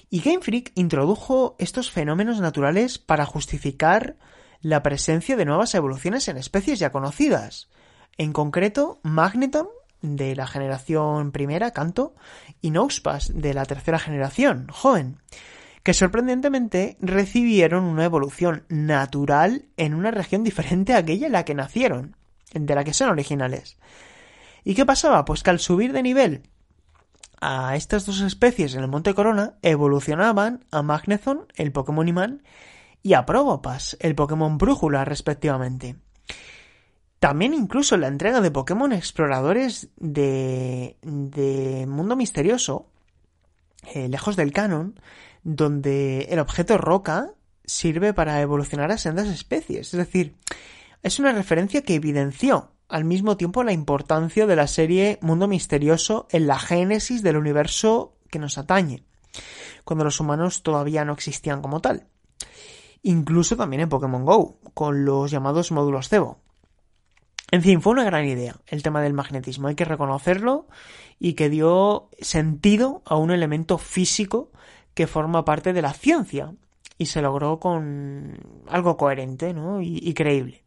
Y 0.09 0.19
Game 0.19 0.41
Freak 0.41 0.71
introdujo 0.75 1.55
estos 1.57 1.89
fenómenos 1.89 2.41
naturales 2.41 2.99
para 2.99 3.25
justificar 3.25 4.17
la 4.61 4.83
presencia 4.83 5.35
de 5.35 5.45
nuevas 5.45 5.73
evoluciones 5.73 6.27
en 6.27 6.37
especies 6.37 6.79
ya 6.79 6.91
conocidas. 6.91 7.69
En 8.17 8.33
concreto, 8.33 8.99
Magneton 9.03 9.67
de 10.01 10.35
la 10.35 10.47
generación 10.47 11.31
primera, 11.31 11.71
Canto, 11.71 12.15
y 12.59 12.71
Nosepass 12.71 13.31
de 13.33 13.53
la 13.53 13.65
tercera 13.65 13.99
generación, 13.99 14.67
Joven, 14.69 15.19
que 15.83 15.93
sorprendentemente 15.93 16.97
recibieron 16.99 17.83
una 17.83 18.05
evolución 18.05 18.65
natural 18.69 19.65
en 19.77 19.93
una 19.93 20.11
región 20.11 20.43
diferente 20.43 20.93
a 20.93 20.97
aquella 20.97 21.27
en 21.27 21.33
la 21.33 21.45
que 21.45 21.55
nacieron, 21.55 22.15
de 22.53 22.75
la 22.75 22.83
que 22.83 22.93
son 22.93 23.09
originales. 23.09 23.77
¿Y 24.63 24.75
qué 24.75 24.85
pasaba? 24.85 25.25
Pues 25.25 25.43
que 25.43 25.49
al 25.49 25.59
subir 25.59 25.91
de 25.91 26.03
nivel 26.03 26.43
a 27.41 27.75
estas 27.75 28.05
dos 28.05 28.21
especies 28.21 28.75
en 28.75 28.81
el 28.81 28.87
Monte 28.87 29.15
Corona, 29.15 29.55
evolucionaban 29.63 30.63
a 30.69 30.83
Magneton, 30.83 31.47
el 31.55 31.71
Pokémon 31.71 32.07
imán, 32.07 32.43
y 33.01 33.13
a 33.13 33.25
Probopass, 33.25 33.97
el 33.99 34.13
Pokémon 34.13 34.59
Brújula, 34.59 35.03
respectivamente. 35.05 35.95
También 37.19 37.55
incluso 37.55 37.97
la 37.97 38.07
entrega 38.07 38.41
de 38.41 38.51
Pokémon 38.51 38.93
exploradores 38.93 39.89
de, 39.97 40.97
de 41.01 41.87
Mundo 41.87 42.15
Misterioso, 42.15 42.87
eh, 43.93 44.07
lejos 44.07 44.35
del 44.35 44.53
canon, 44.53 44.99
donde 45.43 46.27
el 46.29 46.39
objeto 46.39 46.77
roca 46.77 47.33
sirve 47.65 48.13
para 48.13 48.41
evolucionar 48.41 48.91
a 48.91 48.97
sendas 48.97 49.27
especies. 49.27 49.93
Es 49.93 49.97
decir, 49.97 50.35
es 51.03 51.19
una 51.19 51.31
referencia 51.31 51.81
que 51.81 51.95
evidenció 51.95 52.71
al 52.89 53.05
mismo 53.05 53.37
tiempo 53.37 53.63
la 53.63 53.71
importancia 53.71 54.45
de 54.45 54.55
la 54.55 54.67
serie 54.67 55.17
Mundo 55.21 55.47
Misterioso 55.47 56.27
en 56.31 56.47
la 56.47 56.59
génesis 56.59 57.23
del 57.23 57.37
universo 57.37 58.17
que 58.29 58.39
nos 58.39 58.57
atañe, 58.57 59.03
cuando 59.85 60.03
los 60.03 60.19
humanos 60.19 60.63
todavía 60.63 61.05
no 61.05 61.13
existían 61.13 61.61
como 61.61 61.79
tal 61.79 62.07
incluso 63.03 63.57
también 63.57 63.81
en 63.81 63.89
Pokémon 63.89 64.25
Go, 64.25 64.59
con 64.73 65.05
los 65.05 65.31
llamados 65.31 65.71
módulos 65.71 66.09
Cebo. 66.09 66.39
En 67.51 67.61
fin, 67.61 67.81
fue 67.81 67.93
una 67.93 68.05
gran 68.05 68.25
idea 68.25 68.55
el 68.67 68.81
tema 68.81 69.01
del 69.01 69.13
magnetismo, 69.13 69.67
hay 69.67 69.75
que 69.75 69.85
reconocerlo 69.85 70.67
y 71.19 71.33
que 71.33 71.49
dio 71.49 72.09
sentido 72.19 73.01
a 73.05 73.15
un 73.15 73.31
elemento 73.31 73.77
físico 73.77 74.51
que 74.93 75.07
forma 75.07 75.45
parte 75.45 75.73
de 75.73 75.81
la 75.81 75.93
ciencia 75.93 76.53
y 76.97 77.07
se 77.07 77.21
logró 77.21 77.59
con 77.59 78.37
algo 78.67 78.97
coherente 78.97 79.53
¿no? 79.53 79.81
y, 79.81 80.13
creíble. 80.13 80.63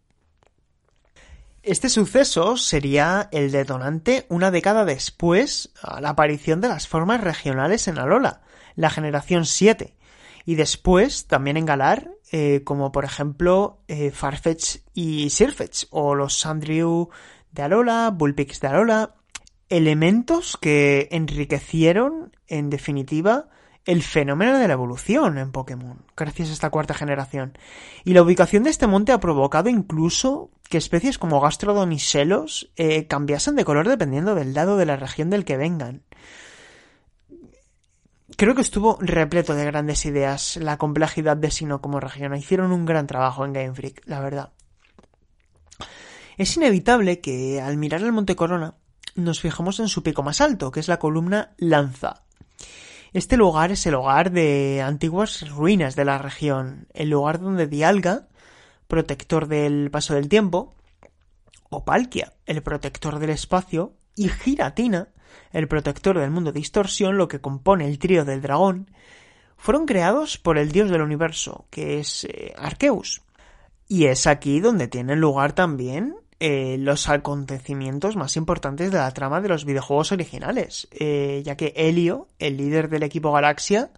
Este 1.63 1.89
suceso 1.89 2.57
sería 2.57 3.29
el 3.33 3.51
detonante 3.53 4.27
una 4.29 4.51
década 4.51 4.85
después 4.85 5.71
a 5.83 6.01
la 6.01 6.11
aparición 6.11 6.61
de 6.61 6.69
las 6.69 6.89
formas 6.89 7.21
regionales 7.23 7.89
en 7.89 7.99
Alola, 7.99 8.43
la 8.77 8.91
generación 8.91 9.47
7, 9.47 9.95
y 10.45 10.57
después 10.57 11.27
también 11.27 11.57
en 11.57 11.65
Galar 11.65 12.11
eh, 12.37 12.63
como 12.65 12.91
por 12.91 13.05
ejemplo 13.05 13.79
eh, 13.87 14.11
Farfetch 14.11 14.79
y 14.93 15.31
Sirfetch, 15.31 15.85
o 15.91 16.17
los 16.17 16.37
Sandrew 16.41 17.11
de 17.53 17.63
Alola, 17.63 18.11
Bullpix 18.13 18.61
de 18.61 18.67
Alola, 18.67 19.15
elementos 19.69 20.57
que 20.57 21.07
enriquecieron, 21.13 22.37
en 22.49 22.71
definitiva, 22.71 23.51
el 23.87 24.03
fenómeno 24.03 24.59
de 24.59 24.67
la 24.67 24.75
evolución 24.75 25.39
en 25.39 25.53
Pokémon, 25.53 25.99
gracias 26.17 26.51
a 26.51 26.53
esta 26.53 26.71
cuarta 26.71 26.95
generación. 26.95 27.59
Y 28.05 28.15
la 28.15 28.23
ubicación 28.23 28.63
de 28.63 28.71
este 28.71 28.87
monte 28.87 29.13
ha 29.13 29.21
provocado 29.21 29.69
incluso 29.69 30.51
que 30.69 30.79
especies 30.79 31.19
como 31.19 31.41
Gastrodon 31.41 31.93
y 31.93 31.99
Xelos 31.99 32.71
eh, 32.77 33.07
cambiasen 33.07 33.57
de 33.57 33.65
color 33.65 33.89
dependiendo 33.89 34.35
del 34.35 34.55
lado 34.55 34.77
de 34.77 34.87
la 34.87 34.97
región 34.97 35.31
del 35.31 35.45
que 35.45 35.57
vengan 35.57 36.03
creo 38.37 38.55
que 38.55 38.63
estuvo 38.63 38.99
repleto 39.01 39.55
de 39.55 39.65
grandes 39.65 40.05
ideas 40.07 40.57
la 40.57 40.79
complejidad 40.79 41.37
de 41.37 41.51
Sino 41.51 41.81
como 41.81 42.01
región. 42.01 42.35
Hicieron 42.35 42.73
un 42.73 42.87
gran 42.87 43.07
trabajo 43.07 43.45
en 43.45 43.53
Game 43.53 43.75
Freak, 43.75 44.03
la 44.07 44.21
verdad. 44.21 44.53
Es 46.37 46.57
inevitable 46.57 47.21
que 47.21 47.61
al 47.61 47.77
mirar 47.77 48.03
el 48.03 48.13
Monte 48.13 48.37
Corona 48.37 48.75
nos 49.15 49.41
fijamos 49.41 49.79
en 49.79 49.89
su 49.89 50.03
pico 50.03 50.23
más 50.23 50.41
alto, 50.41 50.73
que 50.73 50.81
es 50.81 50.89
la 50.89 50.99
columna 50.99 51.55
Lanza. 51.59 52.24
Este 53.15 53.37
lugar 53.37 53.71
es 53.71 53.87
el 53.87 53.95
hogar 53.95 54.33
de 54.33 54.83
antiguas 54.83 55.49
ruinas 55.49 55.95
de 55.95 56.05
la 56.05 56.19
región, 56.19 56.89
el 56.95 57.11
lugar 57.11 57.39
donde 57.39 57.69
Dialga, 57.69 58.27
protector 58.89 59.47
del 59.47 59.89
paso 59.93 60.15
del 60.15 60.29
tiempo, 60.29 60.75
o 61.71 61.85
Palkia, 61.85 62.33
el 62.45 62.61
protector 62.61 63.21
del 63.21 63.31
espacio, 63.31 63.93
y 64.17 64.29
Giratina, 64.29 65.11
el 65.53 65.69
protector 65.69 66.19
del 66.19 66.33
mundo 66.33 66.51
de 66.51 66.59
distorsión, 66.59 67.17
lo 67.17 67.29
que 67.29 67.41
compone 67.41 67.87
el 67.87 68.01
trío 68.01 68.25
del 68.25 68.43
dragón, 68.43 68.91
fueron 69.57 69.87
creados 69.87 70.37
por 70.37 70.59
el 70.59 70.73
dios 70.73 70.91
del 70.91 71.03
universo, 71.03 71.67
que 71.71 72.01
es 72.01 72.25
eh, 72.25 72.53
Arceus. 72.59 73.23
Y 73.87 74.07
es 74.07 74.27
aquí 74.27 74.59
donde 74.59 74.89
tienen 74.89 75.21
lugar 75.21 75.53
también 75.53 76.17
eh, 76.41 76.77
los 76.79 77.09
acontecimientos 77.09 78.17
más 78.17 78.37
importantes 78.37 78.91
de 78.91 78.99
la 78.99 79.11
trama 79.13 79.41
de 79.41 79.49
los 79.49 79.65
videojuegos 79.65 80.13
originales, 80.13 80.89
eh, 80.93 81.43
ya 81.45 81.57
que 81.57 81.73
Helio, 81.77 82.29
el 82.39 82.57
líder 82.57 82.89
del 82.89 83.03
equipo 83.03 83.33
Galaxia, 83.33 83.91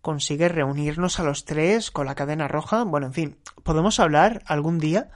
consigue 0.00 0.48
reunirnos 0.48 1.18
a 1.18 1.24
los 1.24 1.44
tres 1.44 1.90
con 1.90 2.06
la 2.06 2.14
cadena 2.14 2.48
roja. 2.48 2.84
Bueno, 2.84 3.06
en 3.06 3.12
fin, 3.12 3.36
podemos 3.62 4.00
hablar 4.00 4.42
algún 4.46 4.78
día 4.78 5.10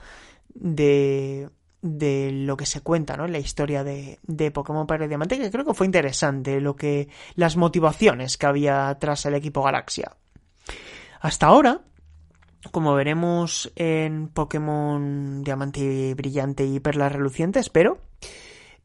de 0.53 1.49
de 1.83 2.31
lo 2.31 2.55
que 2.55 2.65
se 2.65 2.79
cuenta, 2.79 3.17
¿no? 3.17 3.25
En 3.25 3.33
la 3.33 3.39
historia 3.39 3.83
de, 3.83 4.17
de 4.23 4.51
Pokémon 4.51 4.87
Padre 4.87 5.09
Diamante, 5.09 5.37
que 5.37 5.51
creo 5.51 5.65
que 5.65 5.73
fue 5.73 5.85
interesante 5.85 6.61
lo 6.61 6.75
que. 6.75 7.09
las 7.35 7.57
motivaciones 7.57 8.37
que 8.37 8.45
había 8.45 8.97
tras 8.99 9.25
el 9.25 9.35
equipo 9.35 9.61
Galaxia. 9.61 10.15
Hasta 11.19 11.47
ahora, 11.47 11.81
como 12.71 12.93
veremos 12.95 13.71
en 13.75 14.27
Pokémon 14.27 15.43
Diamante 15.43 16.13
Brillante 16.15 16.65
y 16.65 16.79
Perla 16.79 17.09
Reluciente, 17.09 17.59
espero. 17.59 17.99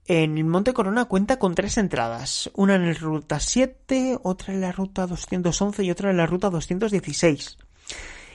En 0.06 0.38
el 0.38 0.44
Monte 0.44 0.72
Corona 0.72 1.04
cuenta 1.04 1.38
con 1.38 1.54
tres 1.54 1.76
entradas, 1.76 2.50
una 2.54 2.76
en 2.76 2.86
la 2.86 2.94
ruta 2.94 3.40
7, 3.40 4.18
otra 4.22 4.54
en 4.54 4.62
la 4.62 4.72
ruta 4.72 5.06
211 5.06 5.84
y 5.84 5.90
otra 5.90 6.10
en 6.10 6.16
la 6.16 6.26
ruta 6.26 6.48
216 6.48 7.58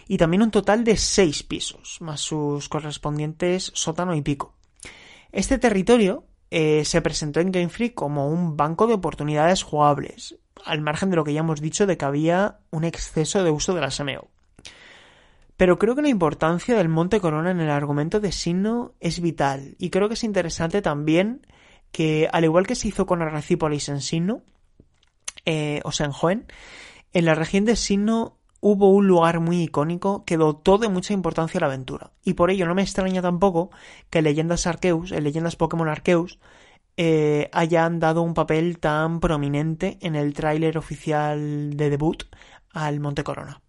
y 0.07 0.17
también 0.17 0.43
un 0.43 0.51
total 0.51 0.83
de 0.83 0.97
seis 0.97 1.43
pisos, 1.43 1.97
más 2.01 2.21
sus 2.21 2.69
correspondientes 2.69 3.71
sótano 3.73 4.15
y 4.15 4.21
pico. 4.21 4.53
Este 5.31 5.57
territorio 5.57 6.25
eh, 6.51 6.85
se 6.85 7.01
presentó 7.01 7.39
en 7.39 7.51
Game 7.51 7.69
Freak 7.69 7.93
como 7.93 8.27
un 8.27 8.55
banco 8.57 8.87
de 8.87 8.93
oportunidades 8.93 9.63
jugables, 9.63 10.37
al 10.65 10.81
margen 10.81 11.09
de 11.09 11.15
lo 11.15 11.23
que 11.23 11.33
ya 11.33 11.39
hemos 11.39 11.61
dicho 11.61 11.87
de 11.87 11.97
que 11.97 12.05
había 12.05 12.59
un 12.69 12.83
exceso 12.83 13.43
de 13.43 13.51
uso 13.51 13.73
de 13.73 13.81
la 13.81 13.91
SMO. 13.91 14.29
Pero 15.57 15.77
creo 15.77 15.95
que 15.95 16.01
la 16.01 16.09
importancia 16.09 16.75
del 16.75 16.89
Monte 16.89 17.19
Corona 17.19 17.51
en 17.51 17.59
el 17.59 17.69
argumento 17.69 18.19
de 18.19 18.31
Sinnoh 18.31 18.93
es 18.99 19.21
vital, 19.21 19.75
y 19.77 19.89
creo 19.89 20.07
que 20.07 20.15
es 20.15 20.23
interesante 20.23 20.81
también 20.81 21.45
que, 21.91 22.27
al 22.31 22.43
igual 22.43 22.65
que 22.65 22.75
se 22.75 22.87
hizo 22.87 23.05
con 23.05 23.21
Arrecipolis 23.21 23.89
en 23.89 24.01
Sinnoh, 24.01 24.41
eh, 25.45 25.81
o 25.83 25.91
sea, 25.91 26.07
en 26.07 26.11
Joen, 26.11 26.47
en 27.11 27.25
la 27.25 27.35
región 27.35 27.65
de 27.65 27.75
Sinnoh 27.75 28.37
hubo 28.59 28.89
un 28.91 29.07
lugar 29.07 29.41
muy 29.41 29.61
icónico 29.61 30.23
que 30.23 30.37
dotó 30.37 30.77
de 30.77 30.87
mucha 30.87 31.13
importancia 31.13 31.59
la 31.59 31.65
aventura. 31.67 32.11
Y 32.23 32.33
por 32.33 32.49
ello 32.49 32.65
no 32.65 32.73
me 32.73 32.81
extraña 32.81 33.21
tampoco 33.21 33.71
que 34.09 34.21
Leyendas 34.21 34.65
Arceus, 34.67 35.11
en 35.11 35.25
Leyendas 35.25 35.57
Pokémon 35.57 35.89
Arceus, 35.89 36.39
eh, 36.95 37.49
hayan 37.51 37.99
dado 37.99 38.21
un 38.21 38.33
papel 38.33 38.79
tan 38.79 39.19
prominente 39.19 39.97
en 40.01 40.15
el 40.15 40.33
tráiler 40.33 40.77
oficial 40.77 41.75
de 41.75 41.89
debut 41.89 42.23
al 42.71 43.01
Monte 43.01 43.23
Corona. 43.23 43.62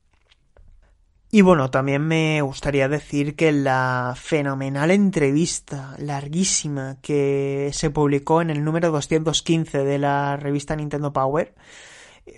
Y 1.34 1.42
bueno, 1.42 1.68
también 1.68 2.06
me 2.06 2.42
gustaría 2.42 2.88
decir 2.88 3.34
que 3.34 3.50
la 3.50 4.14
fenomenal 4.16 4.92
entrevista 4.92 5.96
larguísima 5.98 6.98
que 7.02 7.70
se 7.72 7.90
publicó 7.90 8.40
en 8.40 8.50
el 8.50 8.62
número 8.62 8.92
215 8.92 9.82
de 9.82 9.98
la 9.98 10.36
revista 10.36 10.76
Nintendo 10.76 11.12
Power, 11.12 11.56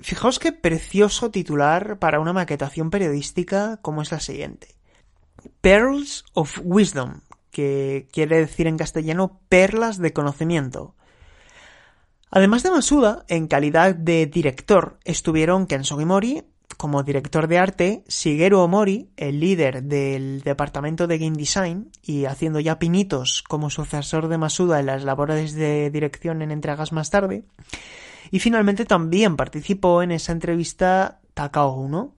fijaos 0.00 0.38
qué 0.38 0.52
precioso 0.52 1.30
titular 1.30 1.98
para 1.98 2.20
una 2.20 2.32
maquetación 2.32 2.88
periodística 2.88 3.78
como 3.82 4.00
es 4.00 4.10
la 4.12 4.20
siguiente. 4.20 4.68
Pearls 5.60 6.24
of 6.32 6.58
Wisdom, 6.64 7.20
que 7.50 8.08
quiere 8.10 8.38
decir 8.38 8.66
en 8.66 8.78
castellano 8.78 9.42
perlas 9.50 9.98
de 9.98 10.14
conocimiento. 10.14 10.94
Además 12.30 12.62
de 12.62 12.70
Masuda, 12.70 13.26
en 13.28 13.46
calidad 13.46 13.94
de 13.94 14.24
director 14.24 14.98
estuvieron 15.04 15.66
Ken 15.66 15.84
Sugimori, 15.84 16.44
como 16.76 17.02
director 17.02 17.48
de 17.48 17.58
arte, 17.58 18.04
Shigeru 18.08 18.58
Omori, 18.58 19.08
el 19.16 19.40
líder 19.40 19.82
del 19.82 20.42
departamento 20.42 21.06
de 21.06 21.18
Game 21.18 21.36
Design 21.36 21.90
y 22.02 22.26
haciendo 22.26 22.60
ya 22.60 22.78
pinitos 22.78 23.42
como 23.42 23.70
sucesor 23.70 24.28
de 24.28 24.38
Masuda 24.38 24.80
en 24.80 24.86
las 24.86 25.04
labores 25.04 25.54
de 25.54 25.90
dirección 25.90 26.42
en 26.42 26.50
entregas 26.50 26.92
más 26.92 27.10
tarde. 27.10 27.44
Y 28.30 28.40
finalmente 28.40 28.84
también 28.84 29.36
participó 29.36 30.02
en 30.02 30.10
esa 30.10 30.32
entrevista 30.32 31.20
Takao 31.34 31.72
Uno, 31.74 32.14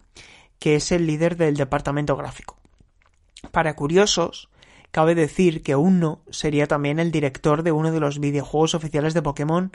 que 0.58 0.76
es 0.76 0.90
el 0.92 1.06
líder 1.06 1.36
del 1.36 1.56
departamento 1.56 2.16
gráfico. 2.16 2.58
Para 3.52 3.76
curiosos, 3.76 4.48
cabe 4.90 5.14
decir 5.14 5.62
que 5.62 5.76
Uno 5.76 6.22
sería 6.30 6.66
también 6.66 6.98
el 6.98 7.12
director 7.12 7.62
de 7.62 7.72
uno 7.72 7.92
de 7.92 8.00
los 8.00 8.18
videojuegos 8.18 8.74
oficiales 8.74 9.14
de 9.14 9.22
Pokémon 9.22 9.72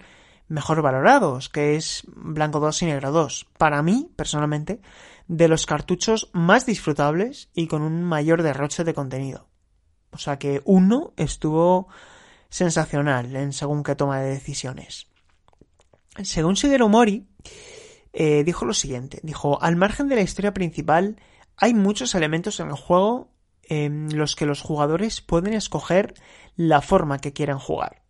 mejor 0.48 0.82
valorados, 0.82 1.50
que 1.50 1.76
es 1.76 2.04
Blanco 2.08 2.60
2 2.60 2.82
y 2.84 2.86
Negro 2.86 3.12
2. 3.12 3.48
Para 3.58 3.82
mí, 3.82 4.10
personalmente, 4.16 4.82
de 5.28 5.48
los 5.48 5.66
cartuchos 5.66 6.30
más 6.34 6.66
disfrutables 6.66 7.50
y 7.54 7.68
con 7.68 7.82
un 7.82 8.04
mayor 8.04 8.44
derroche 8.44 8.84
de 8.84 8.94
contenido. 8.94 9.48
O 10.12 10.18
sea 10.18 10.38
que 10.38 10.62
uno 10.66 11.14
estuvo 11.18 11.88
sensacional 12.50 13.36
en 13.36 13.52
según 13.52 13.84
qué 13.84 13.96
toma 13.96 14.20
de 14.20 14.30
decisiones. 14.30 15.08
Según 16.24 16.54
Shigeru 16.54 16.88
Mori, 16.88 17.28
eh, 18.12 18.44
dijo 18.44 18.66
lo 18.66 18.76
siguiente, 18.76 19.20
dijo, 19.24 19.60
al 19.62 19.76
margen 19.76 20.08
de 20.08 20.16
la 20.16 20.22
historia 20.22 20.54
principal, 20.54 21.20
hay 21.58 21.74
muchos 21.74 22.14
elementos 22.14 22.60
en 22.60 22.68
el 22.68 22.76
juego 22.76 23.32
en 23.64 24.16
los 24.16 24.36
que 24.36 24.46
los 24.46 24.62
jugadores 24.62 25.22
pueden 25.22 25.54
escoger 25.54 26.14
la 26.56 26.82
forma 26.82 27.18
que 27.18 27.34
quieran 27.34 27.58
jugar 27.58 28.03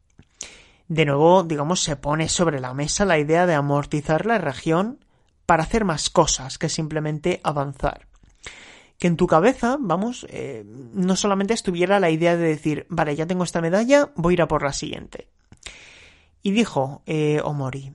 de 0.88 1.06
nuevo, 1.06 1.44
digamos, 1.44 1.82
se 1.82 1.96
pone 1.96 2.30
sobre 2.30 2.60
la 2.60 2.74
mesa 2.74 3.06
la 3.06 3.18
idea 3.18 3.46
de 3.46 3.54
amortizar 3.54 4.26
la 4.26 4.38
región 4.38 5.00
para 5.46 5.64
hacer 5.64 5.86
más 5.86 6.10
cosas 6.10 6.58
que 6.58 6.70
simplemente 6.70 7.42
avanzar. 7.44 8.08
Que 9.00 9.08
en 9.08 9.18
tu 9.18 9.28
cabeza, 9.28 9.78
vamos, 9.80 10.26
eh, 10.30 10.64
no 10.66 11.16
solamente 11.16 11.54
estuviera 11.54 12.00
la 12.00 12.10
idea 12.10 12.38
de 12.38 12.48
decir, 12.48 12.86
vale, 12.90 13.16
ya 13.16 13.28
tengo 13.28 13.44
esta 13.44 13.62
medalla, 13.62 14.12
voy 14.16 14.34
a 14.34 14.36
ir 14.36 14.42
a 14.42 14.48
por 14.48 14.64
la 14.64 14.74
siguiente. 14.74 15.28
Y 16.42 16.52
dijo 16.52 17.02
eh, 17.06 17.42
Omori, 17.44 17.94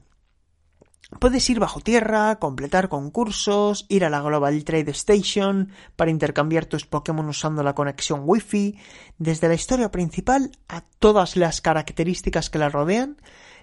Puedes 1.21 1.49
ir 1.49 1.59
bajo 1.59 1.81
tierra, 1.81 2.37
completar 2.39 2.91
concursos, 2.91 3.87
ir 3.89 4.05
a 4.05 4.11
la 4.11 4.21
Global 4.21 4.63
Trade 4.63 4.91
Station 4.91 5.73
para 5.97 6.11
intercambiar 6.11 6.67
tus 6.67 6.85
Pokémon 6.85 7.27
usando 7.29 7.63
la 7.63 7.75
conexión 7.75 8.23
Wi-Fi. 8.25 8.79
Desde 9.17 9.49
la 9.49 9.55
historia 9.55 9.91
principal 9.91 10.53
a 10.69 10.83
todas 10.99 11.37
las 11.37 11.63
características 11.63 12.51
que 12.51 12.59
la 12.59 12.69
rodean, 12.69 13.17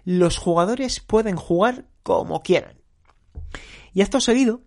los 0.05 0.37
jugadores 0.37 0.99
pueden 0.99 1.35
jugar 1.35 1.85
como 2.01 2.41
quieran. 2.41 2.77
Y 3.93 4.01
esto 4.01 4.19
seguido, 4.19 4.61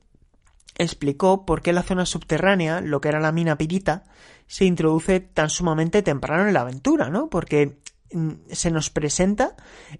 explicó 0.76 1.44
por 1.44 1.62
qué 1.62 1.72
la 1.72 1.82
zona 1.82 2.06
subterránea, 2.06 2.80
lo 2.80 3.00
que 3.00 3.08
era 3.08 3.20
la 3.20 3.32
mina 3.32 3.58
pirita, 3.58 4.04
se 4.46 4.64
introduce 4.64 5.18
tan 5.20 5.50
sumamente 5.50 6.02
temprano 6.02 6.46
en 6.46 6.54
la 6.54 6.60
aventura, 6.60 7.10
¿no? 7.10 7.28
Porque 7.28 7.80
se 8.50 8.70
nos 8.70 8.90
presenta 8.90 9.54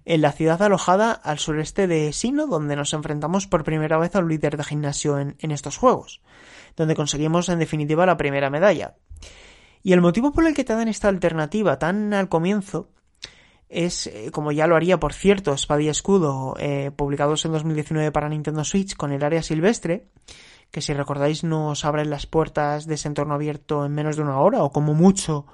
en 0.05 0.21
la 0.21 0.31
ciudad 0.31 0.61
alojada 0.61 1.11
al 1.11 1.39
sureste 1.39 1.87
de 1.87 2.11
Sino, 2.13 2.47
donde 2.47 2.75
nos 2.75 2.93
enfrentamos 2.93 3.47
por 3.47 3.63
primera 3.63 3.97
vez 3.97 4.15
al 4.15 4.27
líder 4.27 4.57
de 4.57 4.63
gimnasio 4.63 5.19
en, 5.19 5.51
estos 5.51 5.77
juegos, 5.77 6.21
donde 6.75 6.95
conseguimos 6.95 7.49
en 7.49 7.59
definitiva 7.59 8.05
la 8.05 8.17
primera 8.17 8.49
medalla. 8.49 8.95
Y 9.83 9.93
el 9.93 10.01
motivo 10.01 10.31
por 10.31 10.45
el 10.45 10.53
que 10.53 10.63
te 10.63 10.73
dan 10.73 10.87
esta 10.87 11.07
alternativa 11.07 11.77
tan 11.77 12.13
al 12.13 12.29
comienzo 12.29 12.89
es, 13.69 14.07
eh, 14.07 14.31
como 14.31 14.51
ya 14.51 14.67
lo 14.67 14.75
haría 14.75 14.99
por 14.99 15.13
cierto, 15.13 15.53
Espada 15.53 15.81
y 15.81 15.89
Escudo, 15.89 16.55
eh, 16.59 16.91
publicados 16.95 17.45
en 17.45 17.51
2019 17.51 18.11
para 18.11 18.27
Nintendo 18.27 18.63
Switch 18.63 18.95
con 18.95 19.11
el 19.11 19.23
área 19.23 19.43
silvestre, 19.43 20.07
que 20.71 20.81
si 20.81 20.93
recordáis 20.93 21.43
nos 21.43 21.85
abren 21.85 22.09
las 22.09 22.25
puertas 22.25 22.87
de 22.87 22.95
ese 22.95 23.07
entorno 23.07 23.35
abierto 23.35 23.85
en 23.85 23.93
menos 23.93 24.17
de 24.17 24.23
una 24.23 24.39
hora, 24.39 24.63
o 24.63 24.71
como 24.71 24.93
mucho 24.93 25.45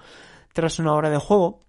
tras 0.54 0.80
una 0.80 0.94
hora 0.94 1.10
de 1.10 1.18
juego, 1.18 1.65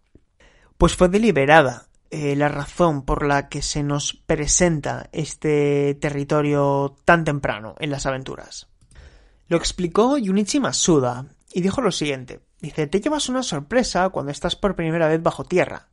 pues 0.78 0.94
fue 0.94 1.08
deliberada 1.08 1.88
eh, 2.10 2.36
la 2.36 2.48
razón 2.48 3.02
por 3.02 3.26
la 3.26 3.48
que 3.48 3.62
se 3.62 3.82
nos 3.82 4.14
presenta 4.14 5.08
este 5.12 5.94
territorio 6.00 6.96
tan 7.04 7.24
temprano 7.24 7.74
en 7.78 7.90
las 7.90 8.06
aventuras. 8.06 8.68
Lo 9.48 9.56
explicó 9.56 10.10
Junichi 10.10 10.60
Masuda 10.60 11.26
y 11.52 11.60
dijo 11.60 11.80
lo 11.80 11.90
siguiente. 11.90 12.40
Dice, 12.60 12.86
te 12.86 13.00
llevas 13.00 13.28
una 13.28 13.42
sorpresa 13.42 14.08
cuando 14.10 14.32
estás 14.32 14.56
por 14.56 14.76
primera 14.76 15.08
vez 15.08 15.22
bajo 15.22 15.44
tierra. 15.44 15.88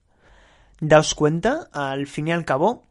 Daos 0.79 1.13
cuenta, 1.15 1.69
al 1.71 2.07
fin 2.07 2.27
y 2.27 2.31
al 2.31 2.45
cabo, 2.45 2.88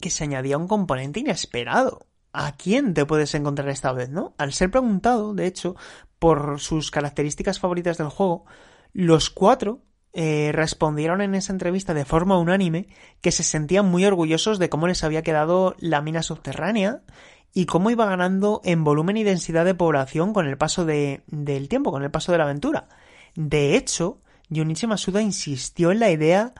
que 0.00 0.10
se 0.10 0.24
añadía 0.24 0.58
un 0.58 0.68
componente 0.68 1.20
inesperado. 1.20 2.06
¿A 2.32 2.56
quién 2.56 2.94
te 2.94 3.06
puedes 3.06 3.34
encontrar 3.34 3.68
esta 3.68 3.92
vez, 3.92 4.10
no? 4.10 4.34
Al 4.38 4.52
ser 4.52 4.70
preguntado, 4.70 5.34
de 5.34 5.46
hecho, 5.46 5.76
por 6.18 6.58
sus 6.60 6.90
características 6.90 7.60
favoritas 7.60 7.98
del 7.98 8.08
juego, 8.08 8.44
los 8.92 9.30
cuatro 9.30 9.82
eh, 10.14 10.52
respondieron 10.52 11.20
en 11.20 11.34
esa 11.34 11.52
entrevista 11.52 11.92
de 11.92 12.04
forma 12.04 12.38
unánime 12.38 12.86
que 13.20 13.32
se 13.32 13.42
sentían 13.42 13.86
muy 13.86 14.04
orgullosos 14.04 14.60
de 14.60 14.68
cómo 14.68 14.86
les 14.86 15.02
había 15.02 15.22
quedado 15.22 15.74
la 15.80 16.00
mina 16.00 16.22
subterránea 16.22 17.00
y 17.52 17.66
cómo 17.66 17.90
iba 17.90 18.06
ganando 18.06 18.60
en 18.64 18.84
volumen 18.84 19.16
y 19.16 19.24
densidad 19.24 19.64
de 19.64 19.74
población 19.74 20.32
con 20.32 20.46
el 20.46 20.56
paso 20.56 20.84
de, 20.84 21.22
del 21.26 21.68
tiempo, 21.68 21.90
con 21.90 22.04
el 22.04 22.12
paso 22.12 22.30
de 22.30 22.38
la 22.38 22.44
aventura. 22.44 22.88
De 23.34 23.76
hecho, 23.76 24.20
Junichi 24.50 24.86
Masuda 24.86 25.20
insistió 25.20 25.90
en 25.90 25.98
la 25.98 26.10
idea 26.10 26.52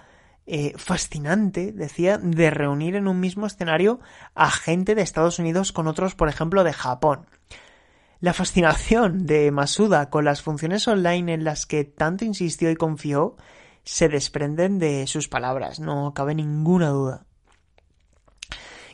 eh, 0.47 0.75
fascinante, 0.77 1.73
decía, 1.73 2.19
de 2.19 2.51
reunir 2.51 2.97
en 2.97 3.09
un 3.09 3.21
mismo 3.21 3.47
escenario 3.47 4.01
a 4.35 4.51
gente 4.51 4.95
de 4.95 5.03
Estados 5.03 5.39
Unidos 5.39 5.73
con 5.73 5.87
otros, 5.87 6.15
por 6.15 6.29
ejemplo, 6.29 6.65
de 6.65 6.73
Japón. 6.73 7.27
La 8.21 8.33
fascinación 8.33 9.27
de 9.27 9.51
Masuda 9.51 10.09
con 10.11 10.25
las 10.25 10.43
funciones 10.43 10.87
online 10.89 11.35
en 11.35 11.45
las 11.45 11.67
que 11.67 11.85
tanto 11.85 12.25
insistió 12.25 12.71
y 12.71 12.77
confió 12.77 13.37
se 13.85 14.09
desprenden 14.09 14.79
de 14.79 15.07
sus 15.07 15.29
palabras, 15.29 15.79
no 15.79 16.15
cabe 16.15 16.35
ninguna 16.35 16.89
duda. 16.89 17.27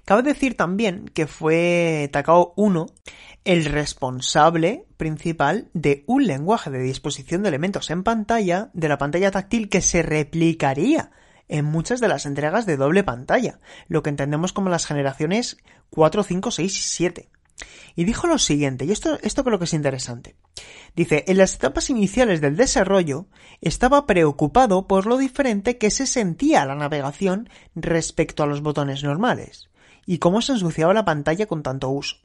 Cabe 0.05 0.23
decir 0.23 0.57
también 0.57 1.09
que 1.15 1.27
fue 1.27 2.09
Takao 2.13 2.53
1 2.57 2.87
el 3.45 3.65
responsable 3.65 4.87
principal 4.97 5.71
de 5.73 6.05
un 6.07 6.27
lenguaje 6.27 6.71
de 6.71 6.81
disposición 6.81 7.43
de 7.43 7.49
elementos 7.49 7.91
en 7.91 8.03
pantalla 8.03 8.71
de 8.73 8.89
la 8.89 8.99
pantalla 8.99 9.31
táctil 9.31 9.69
que 9.69 9.81
se 9.81 10.03
replicaría 10.03 11.13
en 11.49 11.65
muchas 11.65 12.01
de 12.01 12.09
las 12.09 12.27
entregas 12.27 12.67
de 12.67 12.77
doble 12.77 13.05
pantalla, 13.05 13.59
lo 13.89 14.03
que 14.03 14.11
entendemos 14.11 14.53
como 14.53 14.69
las 14.69 14.87
generaciones 14.87 15.59
4, 15.91 16.23
5, 16.23 16.51
6 16.51 16.77
y 16.77 16.83
7. 16.83 17.29
Y 17.97 18.05
dijo 18.05 18.27
lo 18.27 18.39
siguiente, 18.39 18.85
y 18.85 18.93
esto, 18.93 19.19
esto 19.23 19.45
creo 19.45 19.59
que 19.59 19.65
es 19.65 19.75
interesante. 19.75 20.37
Dice, 20.95 21.25
en 21.27 21.39
las 21.39 21.55
etapas 21.55 21.91
iniciales 21.91 22.41
del 22.41 22.57
desarrollo 22.57 23.27
estaba 23.61 24.07
preocupado 24.07 24.87
por 24.87 25.07
lo 25.07 25.17
diferente 25.19 25.79
que 25.79 25.91
se 25.91 26.07
sentía 26.07 26.65
la 26.65 26.75
navegación 26.75 27.49
respecto 27.75 28.43
a 28.43 28.47
los 28.47 28.63
botones 28.63 29.03
normales, 29.03 29.71
y 30.07 30.19
cómo 30.19 30.43
se 30.43 30.53
ensuciaba 30.53 30.95
la 30.95 31.05
pantalla 31.05 31.47
con 31.47 31.63
tanto 31.63 31.89
uso. 31.91 32.17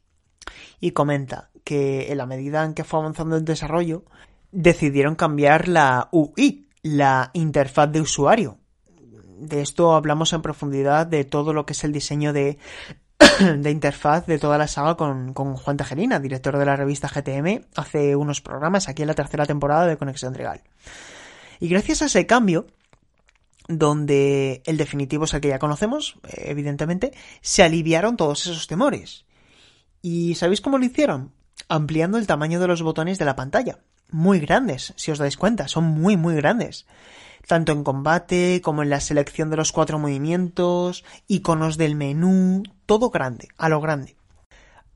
Y 0.79 0.91
comenta 0.91 1.49
que 1.63 2.11
en 2.11 2.17
la 2.17 2.25
medida 2.25 2.63
en 2.63 2.73
que 2.73 2.83
fue 2.83 2.99
avanzando 2.99 3.35
el 3.35 3.45
desarrollo, 3.45 4.05
decidieron 4.51 5.15
cambiar 5.15 5.67
la 5.67 6.07
UI, 6.11 6.69
la 6.81 7.31
interfaz 7.33 7.91
de 7.91 8.01
usuario. 8.01 8.59
De 9.37 9.61
esto 9.61 9.93
hablamos 9.93 10.31
en 10.33 10.41
profundidad 10.41 11.07
de 11.07 11.25
todo 11.25 11.51
lo 11.51 11.65
que 11.65 11.73
es 11.73 11.83
el 11.83 11.91
diseño 11.91 12.31
de 12.31 12.57
de 13.39 13.71
interfaz 13.71 14.25
de 14.25 14.39
toda 14.39 14.57
la 14.57 14.67
saga 14.67 14.95
con, 14.95 15.33
con, 15.33 15.55
Juan 15.55 15.77
Tejerina, 15.77 16.19
director 16.19 16.57
de 16.57 16.65
la 16.65 16.75
revista 16.75 17.07
GTM, 17.07 17.65
hace 17.75 18.15
unos 18.15 18.41
programas 18.41 18.89
aquí 18.89 19.03
en 19.03 19.07
la 19.07 19.13
tercera 19.13 19.45
temporada 19.45 19.87
de 19.87 19.97
Conexión 19.97 20.33
Trigal. 20.33 20.61
Y 21.59 21.69
gracias 21.69 22.01
a 22.01 22.05
ese 22.05 22.25
cambio, 22.25 22.67
donde 23.67 24.61
el 24.65 24.77
definitivo 24.77 25.25
es 25.25 25.33
el 25.33 25.41
que 25.41 25.47
ya 25.47 25.59
conocemos, 25.59 26.19
evidentemente, 26.23 27.13
se 27.41 27.63
aliviaron 27.63 28.17
todos 28.17 28.45
esos 28.45 28.67
temores. 28.67 29.25
¿Y 30.01 30.35
sabéis 30.35 30.61
cómo 30.61 30.77
lo 30.77 30.85
hicieron? 30.85 31.31
Ampliando 31.69 32.17
el 32.17 32.27
tamaño 32.27 32.59
de 32.59 32.67
los 32.67 32.83
botones 32.83 33.17
de 33.17 33.25
la 33.25 33.35
pantalla. 33.35 33.79
Muy 34.11 34.39
grandes, 34.39 34.93
si 34.97 35.11
os 35.11 35.17
dais 35.17 35.37
cuenta, 35.37 35.67
son 35.67 35.85
muy, 35.85 36.15
muy 36.15 36.35
grandes 36.35 36.85
tanto 37.47 37.71
en 37.71 37.83
combate 37.83 38.61
como 38.63 38.83
en 38.83 38.89
la 38.89 38.99
selección 38.99 39.49
de 39.49 39.57
los 39.57 39.71
cuatro 39.71 39.99
movimientos, 39.99 41.03
iconos 41.27 41.77
del 41.77 41.95
menú, 41.95 42.63
todo 42.85 43.09
grande, 43.09 43.49
a 43.57 43.69
lo 43.69 43.81
grande. 43.81 44.15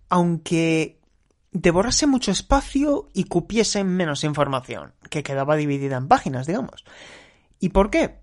Aunque 0.09 0.99
devorase 1.51 2.07
mucho 2.07 2.31
espacio 2.31 3.09
y 3.13 3.26
cupiese 3.26 3.84
menos 3.84 4.23
información, 4.23 4.93
que 5.09 5.23
quedaba 5.23 5.55
dividida 5.55 5.97
en 5.97 6.07
páginas, 6.07 6.47
digamos. 6.47 6.85
¿Y 7.59 7.69
por 7.69 7.89
qué? 7.89 8.19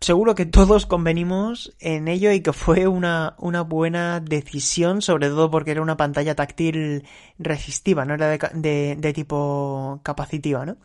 Seguro 0.00 0.34
que 0.34 0.44
todos 0.44 0.84
convenimos 0.84 1.74
en 1.80 2.08
ello 2.08 2.30
y 2.30 2.40
que 2.40 2.52
fue 2.52 2.86
una, 2.86 3.34
una 3.38 3.62
buena 3.62 4.20
decisión, 4.20 5.00
sobre 5.00 5.28
todo 5.28 5.50
porque 5.50 5.70
era 5.70 5.80
una 5.80 5.96
pantalla 5.96 6.34
táctil 6.34 7.06
resistiva, 7.38 8.04
no 8.04 8.14
era 8.14 8.28
de, 8.28 8.96
de 8.98 9.12
tipo 9.14 10.00
capacitiva, 10.02 10.66
¿no? 10.66 10.76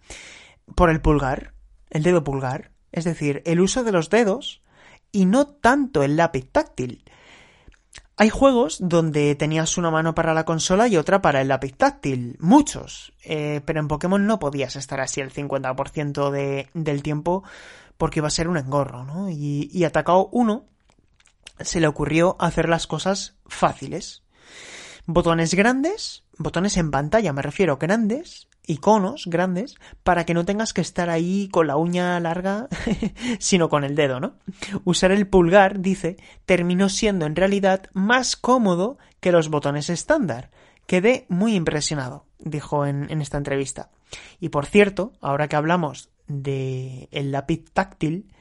Por 0.76 0.90
el 0.90 1.02
pulgar, 1.02 1.54
el 1.90 2.04
dedo 2.04 2.24
pulgar, 2.24 2.71
es 2.92 3.06
decir, 3.06 3.42
el 3.46 3.62
uso 3.62 3.84
de 3.84 3.92
los 3.92 4.10
dedos 4.10 4.62
y 5.12 5.26
no 5.26 5.48
tanto 5.48 6.04
el 6.04 6.18
lápiz 6.18 6.50
táctil. 6.52 7.04
Hay 8.18 8.30
juegos 8.30 8.78
donde 8.80 9.34
tenías 9.36 9.78
una 9.78 9.90
mano 9.90 10.14
para 10.14 10.34
la 10.34 10.46
consola 10.46 10.88
y 10.88 10.98
otra 10.98 11.22
para 11.22 11.42
el 11.42 11.48
lápiz 11.48 11.76
táctil, 11.76 12.38
muchos, 12.40 13.14
eh, 13.24 13.62
pero 13.66 13.80
en 13.80 13.88
Pokémon 13.88 14.28
no 14.28 14.38
podías 14.38 14.76
estar 14.76 15.00
así 15.00 15.22
el 15.22 15.34
50% 15.34 16.30
de, 16.30 16.70
del 16.74 17.02
tiempo 17.02 17.44
porque 17.98 18.20
iba 18.20 18.28
a 18.28 18.32
ser 18.32 18.48
un 18.48 18.58
engorro, 18.58 19.06
¿no? 19.06 19.30
Y, 19.30 19.70
y 19.72 19.86
atacado 19.86 20.30
uno 20.32 20.66
se 21.60 21.80
le 21.80 21.88
ocurrió 21.88 22.36
hacer 22.40 22.70
las 22.70 22.86
cosas 22.86 23.36
fáciles. 23.48 24.24
Botones 25.08 25.54
grandes, 25.56 26.24
botones 26.38 26.78
en 26.78 26.92
pantalla 26.92 27.34
me 27.34 27.42
refiero, 27.42 27.78
grandes, 27.78 28.48
iconos 28.68 29.26
grandes 29.28 29.76
para 30.04 30.26
que 30.26 30.34
no 30.34 30.46
tengas 30.46 30.74
que 30.74 30.82
estar 30.82 31.10
ahí 31.10 31.50
con 31.52 31.68
la 31.68 31.78
uña 31.78 32.20
larga, 32.20 32.68
sino 33.40 33.70
con 33.70 33.84
el 33.84 33.96
dedo, 33.96 34.20
¿no? 34.20 34.34
Usar 34.84 35.12
el 35.12 35.28
pulgar, 35.28 35.80
dice, 35.80 36.18
terminó 36.46 36.90
siendo 36.90 37.26
en 37.26 37.36
realidad 37.36 37.84
más 37.94 38.36
cómodo 38.36 38.98
que 39.20 39.32
los 39.32 39.50
botones 39.50 39.90
estándar. 39.90 40.52
Quedé 40.88 41.26
muy 41.30 41.56
impresionado, 41.56 42.26
dijo 42.40 42.86
en, 42.86 43.22
esta 43.22 43.38
entrevista. 43.38 43.90
Y 44.40 44.50
por 44.50 44.66
cierto, 44.66 45.14
ahora 45.22 45.48
que 45.48 45.56
hablamos 45.56 46.10
de 46.28 47.08
el 47.12 47.32
lápiz 47.32 47.66
táctil, 47.74 48.32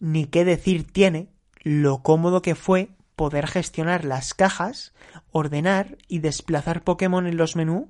ni 0.00 0.26
qué 0.26 0.44
decir 0.44 0.90
tiene 0.90 1.28
lo 1.62 2.02
cómodo 2.02 2.42
que 2.42 2.54
fue 2.54 2.90
poder 3.16 3.46
gestionar 3.46 4.04
las 4.04 4.34
cajas, 4.34 4.92
ordenar 5.30 5.96
y 6.08 6.18
desplazar 6.18 6.82
Pokémon 6.82 7.26
en 7.26 7.36
los 7.36 7.56
menús 7.56 7.86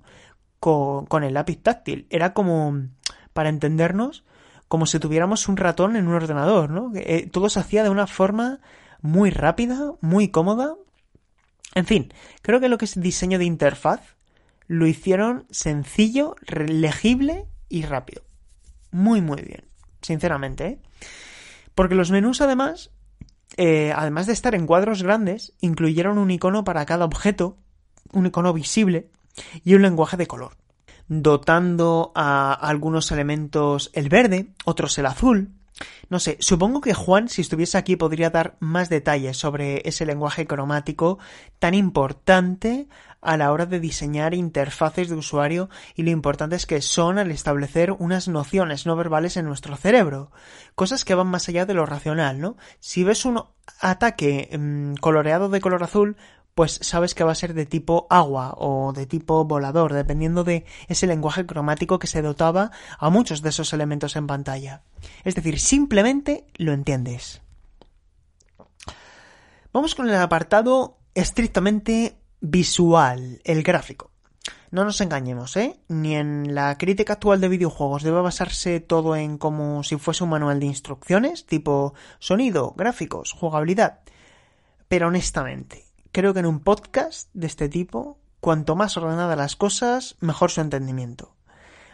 con, 0.65 1.25
el 1.25 1.35
lápiz 1.35 1.63
táctil. 1.63 2.07
Era 2.09 2.33
como, 2.33 2.89
para 3.35 3.51
entendernos, 3.51 4.25
como 4.67 4.87
si 4.87 4.99
tuviéramos 4.99 5.47
un 5.47 5.59
ratón 5.59 5.95
en 5.95 6.09
un 6.09 6.15
ordenador, 6.15 6.71
¿no? 6.71 6.91
Eh, 6.95 7.29
todo 7.31 7.51
se 7.51 7.61
hacía 7.61 7.83
de 7.83 7.91
una 7.91 8.07
forma 8.07 8.61
muy 9.03 9.29
rápida, 9.29 9.93
muy 10.01 10.29
cómoda. 10.29 10.75
En 11.75 11.85
fin, 11.85 12.15
creo 12.41 12.61
que 12.61 12.71
lo 12.71 12.79
que 12.79 12.87
es 12.87 12.99
diseño 12.99 13.39
de 13.39 13.45
interfaz 13.45 14.17
lo 14.67 14.87
hicieron 14.87 15.47
sencillo, 15.51 16.35
legible 16.47 17.45
y 17.69 17.83
rápido. 17.83 18.23
Muy, 18.91 19.21
muy 19.21 19.43
bien. 19.43 19.67
Sinceramente, 20.01 20.67
¿eh? 20.67 20.79
Porque 21.75 21.95
los 21.95 22.11
menús, 22.11 22.41
además, 22.41 22.91
eh, 23.59 23.93
además 23.95 24.27
de 24.27 24.33
estar 24.33 24.55
en 24.55 24.67
cuadros 24.67 25.03
grandes, 25.03 25.53
incluyeron 25.61 26.17
un 26.17 26.31
icono 26.31 26.65
para 26.65 26.87
cada 26.87 27.05
objeto, 27.05 27.59
un 28.13 28.27
icono 28.27 28.55
visible, 28.55 29.11
y 29.65 29.75
un 29.75 29.83
lenguaje 29.83 30.17
de 30.17 30.27
color, 30.27 30.57
dotando 31.09 32.13
a 32.15 32.53
algunos 32.53 33.11
elementos 33.13 33.91
el 33.95 34.09
verde, 34.09 34.49
otros 34.65 34.99
el 34.99 35.07
azul. 35.07 35.51
No 36.09 36.21
sé, 36.21 36.37
supongo 36.41 36.81
que 36.81 36.95
Juan, 36.95 37.29
si 37.29 37.43
estuviese 37.43 37.77
aquí, 37.79 37.97
podría 37.97 38.31
dar 38.31 38.57
más 38.61 38.89
detalles 38.89 39.37
sobre 39.37 39.83
ese 39.89 40.07
lenguaje 40.07 40.47
cromático 40.47 41.19
tan 41.59 41.75
importante 41.75 42.87
a 43.25 43.37
la 43.37 43.51
hora 43.51 43.67
de 43.67 43.81
diseñar 43.81 44.35
interfaces 44.35 45.09
de 45.09 45.17
usuario 45.17 45.71
y 45.97 46.03
lo 46.03 46.11
importantes 46.11 46.67
que 46.67 46.81
son 46.83 47.19
al 47.19 47.31
establecer 47.31 47.91
unas 47.91 48.29
nociones 48.29 48.87
no 48.87 48.95
verbales 48.97 49.37
en 49.37 49.47
nuestro 49.47 49.77
cerebro. 49.77 50.31
Cosas 50.75 51.05
que 51.05 51.15
van 51.15 51.29
más 51.29 51.49
allá 51.49 51.65
de 51.65 51.75
lo 51.75 51.87
racional, 51.87 52.39
¿no? 52.39 52.57
Si 52.81 53.03
ves 53.03 53.25
un 53.25 53.43
ataque 53.81 54.51
mm, 54.57 54.97
coloreado 54.97 55.49
de 55.49 55.61
color 55.61 55.83
azul, 55.83 56.17
pues 56.55 56.79
sabes 56.83 57.15
que 57.15 57.25
va 57.25 57.33
a 57.33 57.37
ser 57.37 57.55
de 57.55 57.67
tipo 57.67 58.07
agua 58.11 58.55
o 58.57 58.93
de 58.93 59.07
tipo 59.07 59.45
volador, 59.45 59.93
dependiendo 59.93 60.45
de 60.45 60.65
ese 60.89 61.07
lenguaje 61.07 61.47
cromático 61.47 61.99
que 61.99 62.07
se 62.07 62.23
dotaba 62.23 62.71
a 62.99 63.11
muchos 63.11 63.43
de 63.43 63.49
esos 63.49 63.73
elementos 63.73 64.17
en 64.17 64.27
pantalla. 64.27 64.83
Es 65.25 65.35
decir, 65.35 65.59
simplemente 65.59 66.47
lo 66.57 66.73
entiendes. 66.73 67.43
Vamos 69.73 69.97
con 69.97 70.09
el 70.09 70.15
apartado 70.15 70.99
estrictamente 71.15 72.17
visual, 72.41 73.41
el 73.45 73.63
gráfico. 73.65 74.13
No 74.71 74.85
nos 74.85 75.01
engañemos, 75.01 75.57
¿eh? 75.57 75.81
Ni 75.89 76.17
en 76.17 76.55
la 76.55 76.77
crítica 76.79 77.15
actual 77.15 77.41
de 77.41 77.49
videojuegos 77.49 78.03
debe 78.03 78.21
basarse 78.21 78.81
todo 78.81 79.17
en 79.17 79.39
como 79.39 79.83
si 79.83 79.97
fuese 79.97 80.25
un 80.25 80.31
manual 80.31 80.61
de 80.61 80.67
instrucciones, 80.67 81.47
tipo 81.47 81.95
sonido, 82.19 82.75
gráficos, 82.77 83.33
jugabilidad. 83.33 84.01
Pero 84.89 85.09
honestamente, 85.09 85.84
creo 86.15 86.33
que 86.33 86.39
en 86.39 86.47
un 86.47 86.61
podcast 86.61 87.29
de 87.35 87.49
este 87.49 87.69
tipo, 87.69 88.19
cuanto 88.39 88.77
más 88.77 88.97
ordenadas 88.97 89.37
las 89.37 89.57
cosas, 89.57 90.15
mejor 90.21 90.53
su 90.53 90.61
entendimiento. 90.61 91.35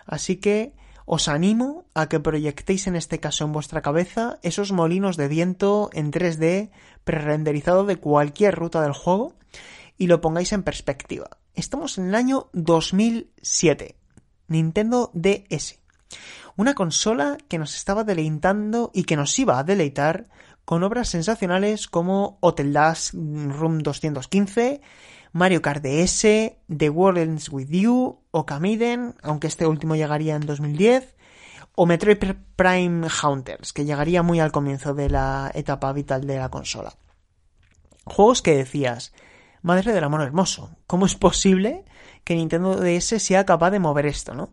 Así 0.05 0.36
que 0.36 0.74
os 1.06 1.26
animo 1.26 1.86
a 1.94 2.06
que 2.10 2.20
proyectéis 2.20 2.86
en 2.86 2.97
este 2.97 3.18
caso 3.18 3.44
en 3.44 3.52
vuestra 3.52 3.80
cabeza 3.80 4.38
esos 4.42 4.72
molinos 4.72 5.16
de 5.16 5.26
viento 5.26 5.88
en 5.94 6.12
3D 6.12 6.70
prerenderizado 7.02 7.86
de 7.86 7.97
cualquier 7.97 8.55
ruta 8.56 8.82
del 8.82 8.92
juego 8.92 9.32
y 9.97 10.06
lo 10.06 10.20
pongáis 10.20 10.52
en 10.52 10.64
perspectiva. 10.64 11.38
Estamos 11.55 11.97
en 11.97 12.09
el 12.09 12.14
año 12.14 12.51
2007. 12.52 13.97
Nintendo 14.48 15.10
DS. 15.14 15.78
Una 16.56 16.74
consola 16.74 17.38
que 17.48 17.59
nos 17.59 17.74
estaba 17.74 18.05
deleitando 18.05 18.90
y 18.92 19.05
que 19.05 19.16
nos 19.16 19.38
iba 19.38 19.59
a 19.59 19.64
deleitar 19.64 20.28
con 20.70 20.84
obras 20.84 21.09
sensacionales 21.09 21.88
como 21.88 22.38
Hotel 22.38 22.72
Dash 22.72 23.10
Room 23.12 23.80
215, 23.80 24.80
Mario 25.32 25.62
Kart 25.62 25.82
DS, 25.82 26.20
The 26.68 26.90
World 26.90 27.18
Ends 27.18 27.48
With 27.48 27.70
You, 27.70 28.20
o 28.30 28.47
Kamiden, 28.47 29.16
aunque 29.20 29.48
este 29.48 29.66
último 29.66 29.97
llegaría 29.97 30.36
en 30.36 30.47
2010, 30.47 31.16
o 31.74 31.86
Metroid 31.86 32.18
Prime 32.55 33.09
Hunters, 33.20 33.72
que 33.72 33.84
llegaría 33.84 34.22
muy 34.22 34.38
al 34.38 34.52
comienzo 34.52 34.94
de 34.94 35.10
la 35.10 35.51
etapa 35.55 35.92
vital 35.92 36.24
de 36.24 36.38
la 36.38 36.51
consola. 36.51 36.94
Juegos 38.05 38.40
que 38.40 38.55
decías, 38.55 39.12
madre 39.62 39.92
del 39.92 40.05
amor 40.05 40.22
hermoso, 40.22 40.70
¿cómo 40.86 41.05
es 41.05 41.16
posible 41.16 41.84
que 42.22 42.36
Nintendo 42.36 42.76
DS 42.76 43.20
sea 43.20 43.44
capaz 43.44 43.72
de 43.72 43.80
mover 43.80 44.06
esto, 44.06 44.34
no? 44.34 44.52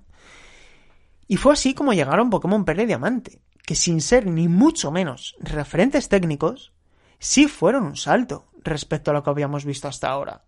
Y 1.27 1.37
fue 1.37 1.53
así 1.53 1.75
como 1.75 1.93
llegaron 1.93 2.31
Pokémon 2.31 2.65
Perla 2.65 2.81
y 2.81 2.87
Diamante, 2.87 3.39
que 3.67 3.75
sin 3.75 3.99
ser 3.99 4.25
ni 4.25 4.47
mucho 4.47 4.91
menos 4.91 5.35
referentes 5.41 6.07
técnicos, 6.07 6.71
sí 7.19 7.49
fueron 7.49 7.83
un 7.83 7.97
salto 7.97 8.47
respecto 8.63 9.11
a 9.11 9.13
lo 9.13 9.23
que 9.23 9.29
habíamos 9.29 9.65
visto 9.65 9.89
hasta 9.89 10.07
ahora. 10.07 10.45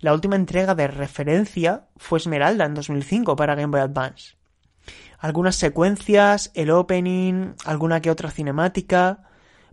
La 0.00 0.14
última 0.14 0.36
entrega 0.36 0.74
de 0.74 0.86
referencia 0.86 1.88
fue 1.98 2.18
Esmeralda 2.18 2.64
en 2.64 2.72
2005 2.72 3.36
para 3.36 3.54
Game 3.54 3.70
Boy 3.70 3.80
Advance. 3.82 4.36
Algunas 5.18 5.56
secuencias, 5.56 6.50
el 6.54 6.70
opening, 6.70 7.52
alguna 7.66 8.00
que 8.00 8.10
otra 8.10 8.30
cinemática, 8.30 9.28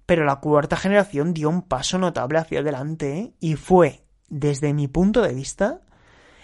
pero 0.05 0.25
la 0.25 0.41
cuarta 0.41 0.75
generación 0.75 1.33
dio 1.33 1.47
un 1.47 1.61
paso 1.61 1.97
notable 1.97 2.39
hacia 2.39 2.59
adelante 2.59 3.35
y 3.39 3.55
fue, 3.55 4.03
desde 4.27 4.73
mi 4.73 4.89
punto 4.89 5.21
de 5.21 5.33
vista, 5.33 5.79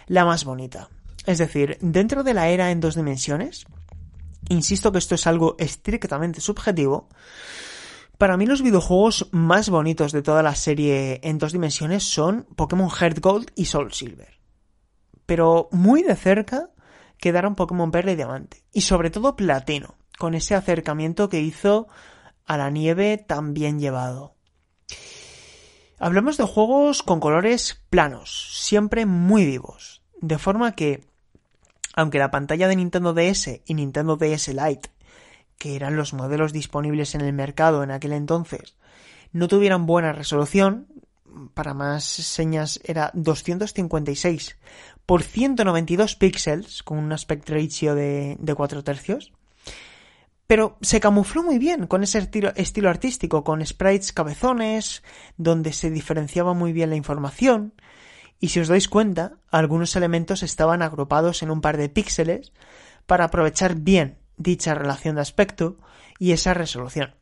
la 0.07 0.23
más 0.23 0.45
bonita. 0.45 0.87
Es 1.25 1.39
decir, 1.39 1.77
dentro 1.81 2.23
de 2.23 2.33
la 2.33 2.47
era 2.47 2.71
en 2.71 2.79
dos 2.79 2.95
dimensiones, 2.95 3.65
Insisto 4.49 4.91
que 4.91 4.99
esto 4.99 5.15
es 5.15 5.27
algo 5.27 5.55
estrictamente 5.57 6.41
subjetivo. 6.41 7.09
Para 8.17 8.37
mí 8.37 8.45
los 8.45 8.61
videojuegos 8.61 9.27
más 9.31 9.69
bonitos 9.69 10.11
de 10.11 10.21
toda 10.21 10.43
la 10.43 10.55
serie 10.55 11.19
en 11.23 11.37
dos 11.37 11.51
dimensiones 11.51 12.03
son 12.03 12.47
Pokémon 12.55 12.89
Heart 12.89 13.19
Gold 13.19 13.51
y 13.55 13.65
Soul 13.65 13.91
Silver. 13.91 14.39
Pero 15.25 15.67
muy 15.71 16.03
de 16.03 16.15
cerca 16.15 16.69
quedaron 17.17 17.55
Pokémon 17.55 17.91
Perla 17.91 18.11
y 18.11 18.15
Diamante. 18.15 18.63
Y 18.71 18.81
sobre 18.81 19.09
todo 19.09 19.35
Platino, 19.35 19.95
con 20.17 20.33
ese 20.35 20.55
acercamiento 20.55 21.27
que 21.27 21.41
hizo 21.41 21.87
a 22.45 22.57
la 22.57 22.69
nieve 22.69 23.17
tan 23.17 23.53
bien 23.53 23.79
llevado. 23.79 24.35
Hablamos 25.97 26.37
de 26.37 26.43
juegos 26.43 27.03
con 27.03 27.19
colores 27.19 27.81
planos, 27.89 28.49
siempre 28.53 29.05
muy 29.05 29.45
vivos. 29.45 30.03
De 30.21 30.37
forma 30.37 30.73
que 30.73 31.07
aunque 31.95 32.19
la 32.19 32.31
pantalla 32.31 32.67
de 32.67 32.75
Nintendo 32.75 33.13
DS 33.13 33.61
y 33.65 33.73
Nintendo 33.73 34.17
DS 34.17 34.49
Lite, 34.49 34.89
que 35.57 35.75
eran 35.75 35.95
los 35.95 36.13
modelos 36.13 36.53
disponibles 36.53 37.15
en 37.15 37.21
el 37.21 37.33
mercado 37.33 37.83
en 37.83 37.91
aquel 37.91 38.13
entonces, 38.13 38.75
no 39.31 39.47
tuvieran 39.47 39.85
buena 39.85 40.13
resolución, 40.13 40.87
para 41.53 41.73
más 41.73 42.03
señas 42.05 42.79
era 42.83 43.11
256 43.13 44.57
por 45.05 45.23
192 45.23 46.15
píxeles, 46.15 46.83
con 46.83 46.97
un 46.97 47.11
aspect 47.11 47.49
ratio 47.49 47.95
de, 47.95 48.37
de 48.39 48.55
4 48.55 48.83
tercios, 48.83 49.33
pero 50.47 50.77
se 50.81 50.99
camufló 50.99 51.43
muy 51.43 51.57
bien 51.57 51.87
con 51.87 52.03
ese 52.03 52.19
estilo, 52.19 52.53
estilo, 52.55 52.89
artístico, 52.89 53.43
con 53.43 53.65
sprites 53.65 54.13
cabezones, 54.13 55.03
donde 55.37 55.73
se 55.73 55.89
diferenciaba 55.89 56.53
muy 56.53 56.71
bien 56.71 56.89
la 56.89 56.95
información, 56.95 57.73
y 58.39 58.49
si 58.49 58.59
os 58.59 58.67
dais 58.67 58.87
cuenta, 58.87 59.37
algunos 59.49 59.95
elementos 59.95 60.43
estaban 60.43 60.81
agrupados 60.81 61.43
en 61.43 61.51
un 61.51 61.61
par 61.61 61.77
de 61.77 61.89
píxeles 61.89 62.51
para 63.05 63.25
aprovechar 63.25 63.75
bien 63.75 64.19
dicha 64.37 64.75
relación 64.75 65.15
de 65.15 65.21
aspecto 65.21 65.77
y 66.19 66.31
esa 66.31 66.53
resolución. 66.53 67.15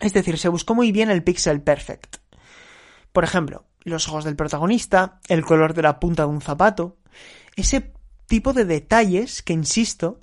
Es 0.00 0.12
decir, 0.12 0.38
se 0.38 0.48
buscó 0.48 0.74
muy 0.74 0.92
bien 0.92 1.10
el 1.10 1.22
pixel 1.22 1.60
perfect. 1.60 2.16
Por 3.12 3.24
ejemplo, 3.24 3.64
los 3.82 4.08
ojos 4.08 4.24
del 4.24 4.36
protagonista, 4.36 5.20
el 5.28 5.44
color 5.44 5.74
de 5.74 5.82
la 5.82 5.98
punta 5.98 6.22
de 6.22 6.28
un 6.28 6.40
zapato, 6.40 6.98
ese 7.56 7.92
tipo 8.26 8.52
de 8.52 8.64
detalles 8.64 9.42
que, 9.42 9.52
insisto, 9.52 10.20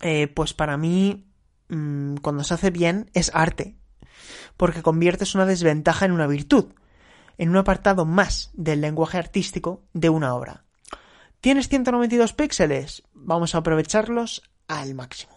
eh, 0.00 0.28
pues 0.28 0.52
para 0.52 0.76
mí, 0.76 1.26
mm, 1.68 2.16
cuando 2.16 2.44
se 2.44 2.54
hace 2.54 2.70
bien, 2.70 3.10
es 3.14 3.30
arte, 3.34 3.76
porque 4.56 4.82
conviertes 4.82 5.34
una 5.34 5.46
desventaja 5.46 6.04
en 6.04 6.12
una 6.12 6.26
virtud, 6.26 6.66
en 7.38 7.50
un 7.50 7.56
apartado 7.56 8.04
más 8.04 8.50
del 8.54 8.80
lenguaje 8.80 9.18
artístico 9.18 9.82
de 9.92 10.08
una 10.08 10.34
obra. 10.34 10.64
¿Tienes 11.40 11.68
192 11.68 12.32
píxeles? 12.34 13.02
Vamos 13.14 13.54
a 13.54 13.58
aprovecharlos 13.58 14.42
al 14.68 14.94
máximo. 14.94 15.31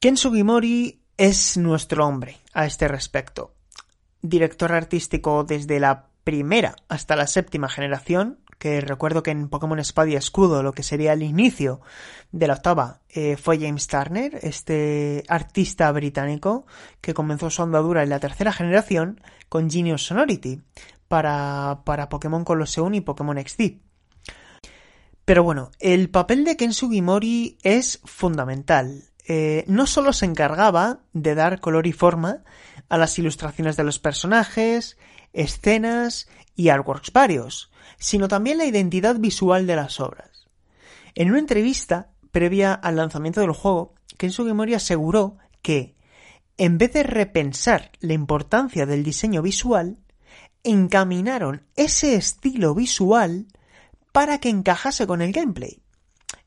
Ken 0.00 0.16
Sugimori 0.16 1.02
es 1.18 1.58
nuestro 1.58 2.06
hombre 2.06 2.38
a 2.54 2.64
este 2.64 2.88
respecto. 2.88 3.52
Director 4.22 4.72
artístico 4.72 5.44
desde 5.44 5.78
la 5.78 6.06
primera 6.24 6.74
hasta 6.88 7.16
la 7.16 7.26
séptima 7.26 7.68
generación, 7.68 8.38
que 8.58 8.80
recuerdo 8.80 9.22
que 9.22 9.30
en 9.30 9.50
Pokémon 9.50 9.78
Espada 9.78 10.08
y 10.08 10.14
Escudo, 10.14 10.62
lo 10.62 10.72
que 10.72 10.82
sería 10.82 11.12
el 11.12 11.22
inicio 11.22 11.82
de 12.32 12.46
la 12.46 12.54
octava, 12.54 13.02
eh, 13.10 13.36
fue 13.36 13.58
James 13.58 13.88
Turner, 13.88 14.38
este 14.40 15.22
artista 15.28 15.92
británico 15.92 16.64
que 17.02 17.12
comenzó 17.12 17.50
su 17.50 17.62
andadura 17.62 18.02
en 18.02 18.08
la 18.08 18.20
tercera 18.20 18.54
generación 18.54 19.20
con 19.50 19.68
Genius 19.68 20.06
Sonority 20.06 20.62
para, 21.08 21.82
para 21.84 22.08
Pokémon 22.08 22.44
Colosseum 22.44 22.94
y 22.94 23.02
Pokémon 23.02 23.36
XD. 23.38 23.72
Pero 25.26 25.44
bueno, 25.44 25.72
el 25.78 26.08
papel 26.08 26.46
de 26.46 26.56
Ken 26.56 26.72
Sugimori 26.72 27.58
es 27.62 28.00
fundamental. 28.04 29.09
Eh, 29.32 29.62
no 29.68 29.86
solo 29.86 30.12
se 30.12 30.26
encargaba 30.26 31.02
de 31.12 31.36
dar 31.36 31.60
color 31.60 31.86
y 31.86 31.92
forma 31.92 32.42
a 32.88 32.98
las 32.98 33.16
ilustraciones 33.16 33.76
de 33.76 33.84
los 33.84 34.00
personajes, 34.00 34.98
escenas 35.32 36.28
y 36.56 36.70
artworks 36.70 37.12
varios, 37.12 37.70
sino 37.96 38.26
también 38.26 38.58
la 38.58 38.64
identidad 38.64 39.20
visual 39.20 39.68
de 39.68 39.76
las 39.76 40.00
obras. 40.00 40.48
En 41.14 41.30
una 41.30 41.38
entrevista 41.38 42.10
previa 42.32 42.74
al 42.74 42.96
lanzamiento 42.96 43.40
del 43.40 43.52
juego, 43.52 43.94
Ken 44.16 44.32
Sugimori 44.32 44.74
aseguró 44.74 45.38
que, 45.62 45.94
en 46.56 46.76
vez 46.76 46.92
de 46.92 47.04
repensar 47.04 47.92
la 48.00 48.14
importancia 48.14 48.84
del 48.84 49.04
diseño 49.04 49.42
visual, 49.42 49.98
encaminaron 50.64 51.62
ese 51.76 52.16
estilo 52.16 52.74
visual 52.74 53.46
para 54.10 54.38
que 54.38 54.48
encajase 54.48 55.06
con 55.06 55.22
el 55.22 55.30
gameplay. 55.30 55.80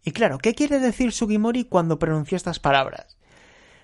Y 0.03 0.11
claro, 0.11 0.37
¿qué 0.37 0.53
quiere 0.53 0.79
decir 0.79 1.11
Sugimori 1.11 1.65
cuando 1.65 1.97
pronunció 1.97 2.35
estas 2.35 2.59
palabras? 2.59 3.17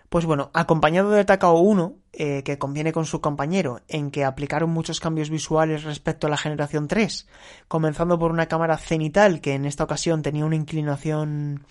Pues 0.10 0.26
bueno, 0.26 0.50
acompañado 0.54 1.12
de 1.12 1.24
Takao 1.24 1.60
1, 1.60 1.96
eh, 2.14 2.44
que 2.44 2.58
conviene 2.58 2.92
con 2.92 3.06
su 3.06 3.22
compañero 3.22 3.82
en 3.88 4.10
que 4.10 4.26
aplicaron 4.26 4.72
muchos 4.72 5.00
cambios 5.00 5.30
visuales 5.30 5.84
respecto 5.84 6.26
a 6.26 6.30
la 6.32 6.38
generación 6.38 6.88
3, 6.88 7.28
comenzando 7.68 8.18
por 8.18 8.32
una 8.32 8.48
cámara 8.48 8.78
cenital 8.78 9.40
que 9.40 9.54
en 9.54 9.66
esta 9.66 9.84
ocasión 9.84 10.24
tenía 10.24 10.46
una 10.46 10.56
inclinación 10.56 11.64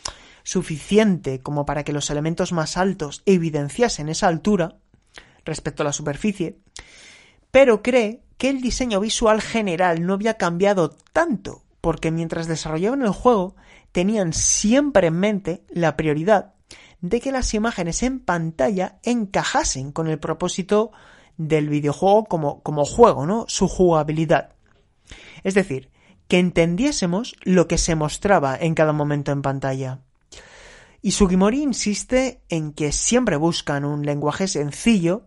suficiente 0.45 1.41
como 1.41 1.67
para 1.67 1.83
que 1.83 1.93
los 1.93 2.09
elementos 2.11 2.53
más 2.53 2.77
altos 2.77 3.23
evidenciasen 3.27 4.09
esa 4.09 4.29
altura 4.29 4.77
respecto 5.45 5.83
a 5.83 5.87
la 5.87 5.93
superficie, 5.93 6.59
pero 7.51 7.83
cree 7.83 8.23
que 8.39 8.49
el 8.51 8.61
diseño 8.61 9.01
visual 9.01 9.43
general 9.43 10.07
no 10.07 10.15
había 10.15 10.35
cambiado 10.35 10.91
tanto, 11.13 11.65
porque 11.81 12.13
mientras 12.13 12.47
desarrollaban 12.47 13.03
el 13.03 13.11
juego 13.11 13.57
tenían 13.93 14.33
siempre 14.33 15.09
en 15.09 15.19
mente 15.19 15.65
la 15.71 15.97
prioridad 15.97 16.55
de 17.01 17.21
que 17.21 17.33
las 17.33 17.55
imágenes 17.55 18.03
en 18.03 18.21
pantalla 18.21 18.99
encajasen 19.03 19.93
con 19.93 20.09
el 20.09 20.19
propósito 20.19 20.91
del 21.37 21.69
videojuego 21.69 22.25
como, 22.25 22.63
como 22.63 22.85
juego, 22.85 23.27
¿no? 23.27 23.45
Su 23.49 23.69
jugabilidad. 23.69 24.55
Es 25.45 25.55
decir, 25.55 25.91
que 26.27 26.39
entendiésemos 26.39 27.37
lo 27.43 27.69
que 27.69 27.79
se 27.79 27.95
mostraba 27.95 28.57
en 28.57 28.75
cada 28.75 28.93
momento 28.93 29.33
en 29.33 29.43
pantalla. 29.43 30.01
Y 31.01 31.13
Sugimori 31.13 31.63
insiste 31.63 32.43
en 32.49 32.73
que 32.73 32.93
siempre 32.93 33.37
buscan 33.37 33.85
un 33.85 34.05
lenguaje 34.05 34.49
sencillo 34.49 35.25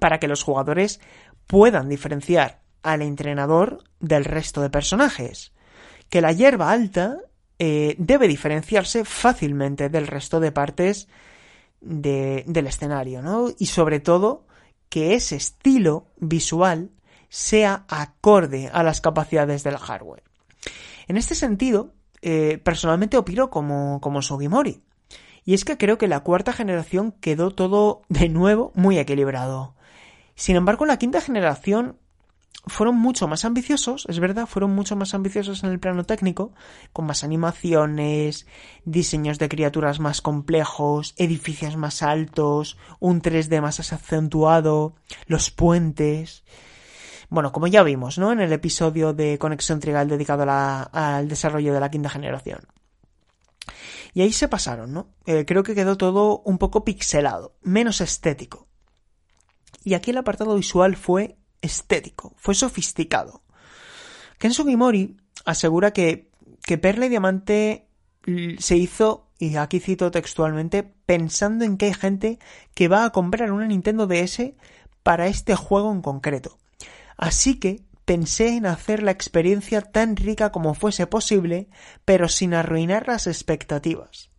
para 0.00 0.18
que 0.18 0.28
los 0.28 0.42
jugadores 0.42 1.00
puedan 1.46 1.88
diferenciar 1.88 2.62
al 2.82 3.02
entrenador 3.02 3.84
del 4.00 4.24
resto 4.24 4.62
de 4.62 4.70
personajes. 4.70 5.52
Que 6.08 6.22
la 6.22 6.32
hierba 6.32 6.70
alta 6.70 7.18
eh, 7.58 7.96
debe 7.98 8.28
diferenciarse 8.28 9.04
fácilmente 9.04 9.88
del 9.88 10.06
resto 10.06 10.40
de 10.40 10.52
partes 10.52 11.08
del 11.80 12.66
escenario, 12.66 13.22
¿no? 13.22 13.50
Y 13.56 13.66
sobre 13.66 14.00
todo 14.00 14.46
que 14.88 15.14
ese 15.14 15.36
estilo 15.36 16.06
visual 16.16 16.90
sea 17.28 17.84
acorde 17.88 18.70
a 18.72 18.82
las 18.82 19.00
capacidades 19.00 19.62
del 19.62 19.76
hardware. 19.76 20.24
En 21.06 21.16
este 21.16 21.34
sentido, 21.34 21.94
eh, 22.22 22.58
personalmente 22.62 23.16
opino 23.16 23.50
como, 23.50 24.00
como 24.00 24.22
Sugimori. 24.22 24.82
Y 25.44 25.54
es 25.54 25.64
que 25.64 25.78
creo 25.78 25.98
que 25.98 26.08
la 26.08 26.20
cuarta 26.20 26.52
generación 26.52 27.12
quedó 27.12 27.50
todo 27.50 28.02
de 28.08 28.28
nuevo 28.28 28.72
muy 28.74 28.98
equilibrado. 28.98 29.74
Sin 30.34 30.56
embargo, 30.56 30.84
la 30.84 30.98
quinta 30.98 31.20
generación 31.20 31.96
fueron 32.68 32.96
mucho 32.96 33.28
más 33.28 33.44
ambiciosos, 33.44 34.06
es 34.08 34.20
verdad, 34.20 34.46
fueron 34.46 34.74
mucho 34.74 34.96
más 34.96 35.14
ambiciosos 35.14 35.64
en 35.64 35.70
el 35.70 35.80
plano 35.80 36.04
técnico, 36.04 36.52
con 36.92 37.06
más 37.06 37.24
animaciones, 37.24 38.46
diseños 38.84 39.38
de 39.38 39.48
criaturas 39.48 40.00
más 40.00 40.22
complejos, 40.22 41.14
edificios 41.16 41.76
más 41.76 42.02
altos, 42.02 42.78
un 43.00 43.20
3D 43.20 43.60
más 43.60 43.80
acentuado, 43.80 44.94
los 45.26 45.50
puentes. 45.50 46.44
Bueno, 47.30 47.52
como 47.52 47.66
ya 47.66 47.82
vimos, 47.82 48.18
¿no? 48.18 48.32
En 48.32 48.40
el 48.40 48.52
episodio 48.52 49.12
de 49.12 49.38
Conexión 49.38 49.80
Trigal 49.80 50.08
dedicado 50.08 50.44
al 50.48 51.28
desarrollo 51.28 51.74
de 51.74 51.80
la 51.80 51.90
quinta 51.90 52.08
generación. 52.08 52.60
Y 54.14 54.22
ahí 54.22 54.32
se 54.32 54.48
pasaron, 54.48 54.92
¿no? 54.92 55.14
Eh, 55.26 55.44
creo 55.46 55.62
que 55.62 55.74
quedó 55.74 55.96
todo 55.96 56.40
un 56.44 56.58
poco 56.58 56.84
pixelado, 56.84 57.56
menos 57.62 58.00
estético. 58.00 58.68
Y 59.84 59.94
aquí 59.94 60.10
el 60.10 60.18
apartado 60.18 60.54
visual 60.56 60.96
fue 60.96 61.37
estético, 61.62 62.34
fue 62.36 62.54
sofisticado. 62.54 63.42
Ken 64.38 64.52
Sugimori 64.52 65.16
asegura 65.44 65.92
que, 65.92 66.30
que 66.62 66.78
Perla 66.78 67.06
y 67.06 67.08
Diamante 67.08 67.88
se 68.58 68.76
hizo, 68.76 69.28
y 69.38 69.56
aquí 69.56 69.80
cito 69.80 70.10
textualmente, 70.10 70.82
pensando 70.82 71.64
en 71.64 71.76
que 71.76 71.86
hay 71.86 71.94
gente 71.94 72.38
que 72.74 72.88
va 72.88 73.04
a 73.04 73.10
comprar 73.10 73.52
una 73.52 73.66
Nintendo 73.66 74.06
DS 74.06 74.52
para 75.02 75.26
este 75.26 75.54
juego 75.54 75.92
en 75.92 76.02
concreto. 76.02 76.58
Así 77.16 77.58
que 77.58 77.82
pensé 78.04 78.56
en 78.56 78.66
hacer 78.66 79.02
la 79.02 79.10
experiencia 79.10 79.80
tan 79.80 80.16
rica 80.16 80.52
como 80.52 80.74
fuese 80.74 81.06
posible, 81.06 81.68
pero 82.04 82.28
sin 82.28 82.54
arruinar 82.54 83.08
las 83.08 83.26
expectativas. 83.26 84.30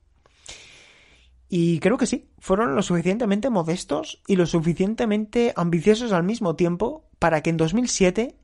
Y 1.50 1.80
creo 1.80 1.98
que 1.98 2.06
sí, 2.06 2.29
fueron 2.40 2.76
lo 2.76 2.82
suficientemente 2.82 3.50
modestos 3.50 4.22
y 4.28 4.36
lo 4.36 4.46
suficientemente 4.46 5.54
ambiciosos 5.56 6.12
al 6.12 6.24
mismo 6.24 6.56
tiempo 6.56 7.04
para 7.20 7.42
que 7.42 7.50
en 7.50 7.58
2007 7.58 8.36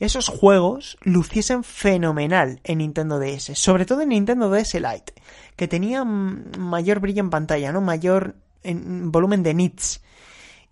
esos 0.00 0.28
juegos 0.28 0.98
luciesen 1.02 1.64
fenomenal 1.64 2.60
en 2.64 2.78
Nintendo 2.78 3.18
DS, 3.18 3.52
sobre 3.54 3.86
todo 3.86 4.02
en 4.02 4.10
Nintendo 4.10 4.50
DS 4.50 4.74
Lite, 4.74 5.14
que 5.56 5.68
tenía 5.68 6.04
mayor 6.04 7.00
brillo 7.00 7.20
en 7.20 7.30
pantalla, 7.30 7.72
¿no? 7.72 7.80
Mayor 7.80 8.36
en 8.62 9.12
volumen 9.12 9.42
de 9.42 9.54
nits. 9.54 10.02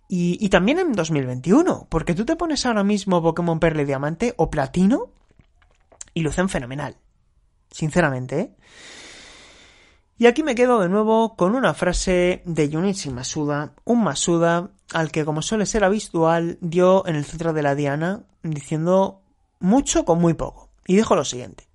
Y, 0.09 0.37
y, 0.39 0.49
también 0.49 0.79
en 0.79 0.91
2021, 0.91 1.87
porque 1.89 2.13
tú 2.13 2.25
te 2.25 2.35
pones 2.35 2.65
ahora 2.65 2.83
mismo 2.83 3.21
Pokémon 3.23 3.59
Perla 3.59 3.81
y 3.81 3.85
Diamante 3.85 4.33
o 4.37 4.49
Platino 4.49 5.09
y 6.13 6.21
lucen 6.21 6.49
fenomenal. 6.49 6.97
Sinceramente, 7.71 8.39
¿eh? 8.39 8.51
Y 10.23 10.25
aquí 10.25 10.41
me 10.41 10.55
quedo 10.55 10.79
de 10.79 10.87
nuevo 10.87 11.35
con 11.35 11.53
una 11.53 11.73
frase 11.73 12.43
de 12.45 12.69
Junichi 12.71 13.09
Masuda, 13.09 13.73
un 13.83 14.05
Masuda 14.05 14.71
al 14.93 15.11
que, 15.11 15.25
como 15.25 15.41
suele 15.41 15.65
ser 15.65 15.83
habitual, 15.83 16.57
dio 16.61 17.05
en 17.07 17.17
el 17.17 17.25
centro 17.25 17.51
de 17.51 17.61
la 17.61 17.75
diana, 17.75 18.23
diciendo 18.41 19.21
mucho 19.59 20.05
con 20.05 20.21
muy 20.21 20.33
poco. 20.33 20.69
Y 20.87 20.95
dijo 20.95 21.17
lo 21.17 21.25
siguiente. 21.25 21.67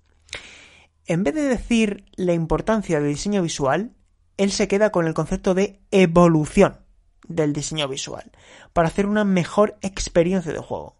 En 1.05 1.23
vez 1.23 1.35
de 1.35 1.43
decir 1.43 2.05
la 2.15 2.33
importancia 2.33 2.99
del 2.99 3.09
diseño 3.09 3.43
visual, 3.43 3.91
él 4.37 4.51
se 4.51 4.67
queda 4.67 4.91
con 4.91 5.05
el 5.05 5.13
concepto 5.13 5.53
de 5.53 5.79
evolución 5.91 6.79
del 7.27 7.53
diseño 7.53 7.87
visual, 7.87 8.31
para 8.73 8.87
hacer 8.87 9.05
una 9.05 9.25
mejor 9.25 9.77
experiencia 9.81 10.51
de 10.51 10.57
juego. 10.57 10.95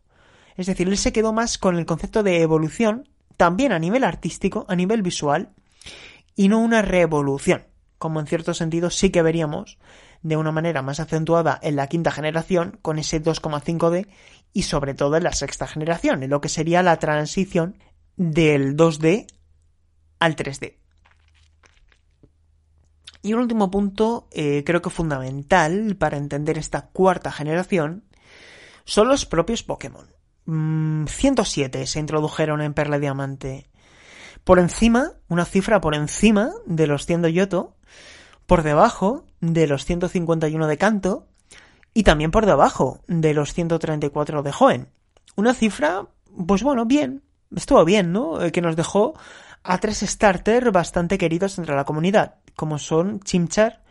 Es 0.56 0.68
decir, 0.68 0.88
él 0.88 1.00
se 1.00 1.12
quedó 1.12 1.34
más 1.34 1.58
con 1.58 1.80
el 1.80 1.88
concepto 1.88 2.22
de 2.22 2.44
evolución, 2.44 3.10
también 3.38 3.72
a 3.72 3.80
nivel 3.80 4.04
artístico, 4.04 4.68
a 4.70 4.76
nivel 4.76 5.02
visual, 5.02 5.50
y 6.40 6.48
no 6.48 6.60
una 6.60 6.82
revolución, 6.82 7.66
como 7.98 8.22
en 8.22 8.26
cierto 8.26 8.54
sentido 8.54 8.92
sí 8.92 9.10
que 9.10 9.22
veríamos 9.22 9.78
de 10.22 10.38
una 10.38 10.54
manera 10.54 10.82
más 10.82 11.02
acentuada 11.02 11.60
en 11.62 11.76
la 11.76 11.88
quinta 11.88 12.12
generación 12.12 12.80
con 12.82 12.98
ese 12.98 13.22
2,5D 13.22 14.08
y 14.54 14.62
sobre 14.62 14.94
todo 14.94 15.18
en 15.18 15.26
la 15.26 15.34
sexta 15.34 15.68
generación, 15.68 16.24
en 16.24 16.30
lo 16.30 16.40
que 16.40 16.48
sería 16.48 16.82
la 16.82 16.98
transición 16.98 17.78
del 18.16 18.78
2D 18.78 19.28
al 20.20 20.38
3D. 20.38 20.78
Y 23.22 23.34
un 23.34 23.42
último 23.42 23.70
punto, 23.70 24.30
eh, 24.32 24.64
creo 24.66 24.82
que 24.82 24.90
fundamental 24.90 25.98
para 25.98 26.16
entender 26.16 26.58
esta 26.58 26.88
cuarta 26.88 27.34
generación, 27.34 28.06
son 28.86 29.10
los 29.10 29.26
propios 29.26 29.64
Pokémon. 29.64 30.08
107 30.46 31.82
mm, 31.82 31.86
se 31.86 32.00
introdujeron 32.00 32.62
en 32.62 32.74
Perla 32.74 32.98
Diamante 32.98 33.69
por 34.44 34.60
encima, 34.60 35.14
una 35.28 35.46
cifra 35.46 35.82
por 35.82 35.96
encima 35.96 36.52
de 36.66 36.88
los 36.88 37.06
100 37.06 37.22
de 37.24 37.34
Yoto, 37.34 37.76
por 38.46 38.64
debajo 38.64 39.26
de 39.40 39.68
los 39.68 39.86
151 39.86 40.68
de 40.68 40.78
Kanto 40.78 41.28
y 41.94 42.04
también 42.04 42.32
por 42.32 42.46
debajo 42.46 43.00
de 43.08 43.34
los 43.34 43.54
134 43.54 44.44
de 44.44 44.52
Joen. 44.52 44.90
Una 45.36 45.54
cifra, 45.54 46.08
pues 46.48 46.64
bueno, 46.64 46.86
bien, 46.86 47.24
estuvo 47.56 47.86
bien, 47.86 48.12
¿no? 48.12 48.42
Eh, 48.42 48.52
que 48.52 48.62
nos 48.62 48.76
dejó 48.76 49.14
a 49.64 49.78
tres 49.78 50.00
starters 50.00 50.72
bastante 50.72 51.18
queridos 51.18 51.58
entre 51.58 51.76
la 51.76 51.86
comunidad, 51.86 52.36
como 52.56 52.80
son 52.80 53.20
Chimchar, 53.20 53.84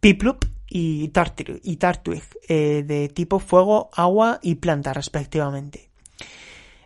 Piplup 0.00 0.44
y, 0.68 1.08
Tartwig, 1.08 2.22
eh, 2.48 2.82
de 2.86 3.08
tipo 3.08 3.38
fuego, 3.38 3.90
agua 3.94 4.40
y 4.42 4.56
planta 4.56 4.92
respectivamente. 4.92 5.90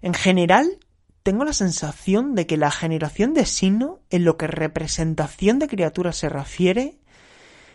En 0.03 0.15
general, 0.15 0.79
tengo 1.23 1.45
la 1.45 1.53
sensación 1.53 2.35
de 2.35 2.47
que 2.47 2.57
la 2.57 2.71
generación 2.71 3.35
de 3.35 3.45
Sino, 3.45 4.01
en 4.11 4.25
lo 4.25 4.37
que 4.37 4.47
representación 4.47 5.59
de 5.59 5.69
criaturas 5.69 6.17
se 6.17 6.29
refiere, 6.29 6.99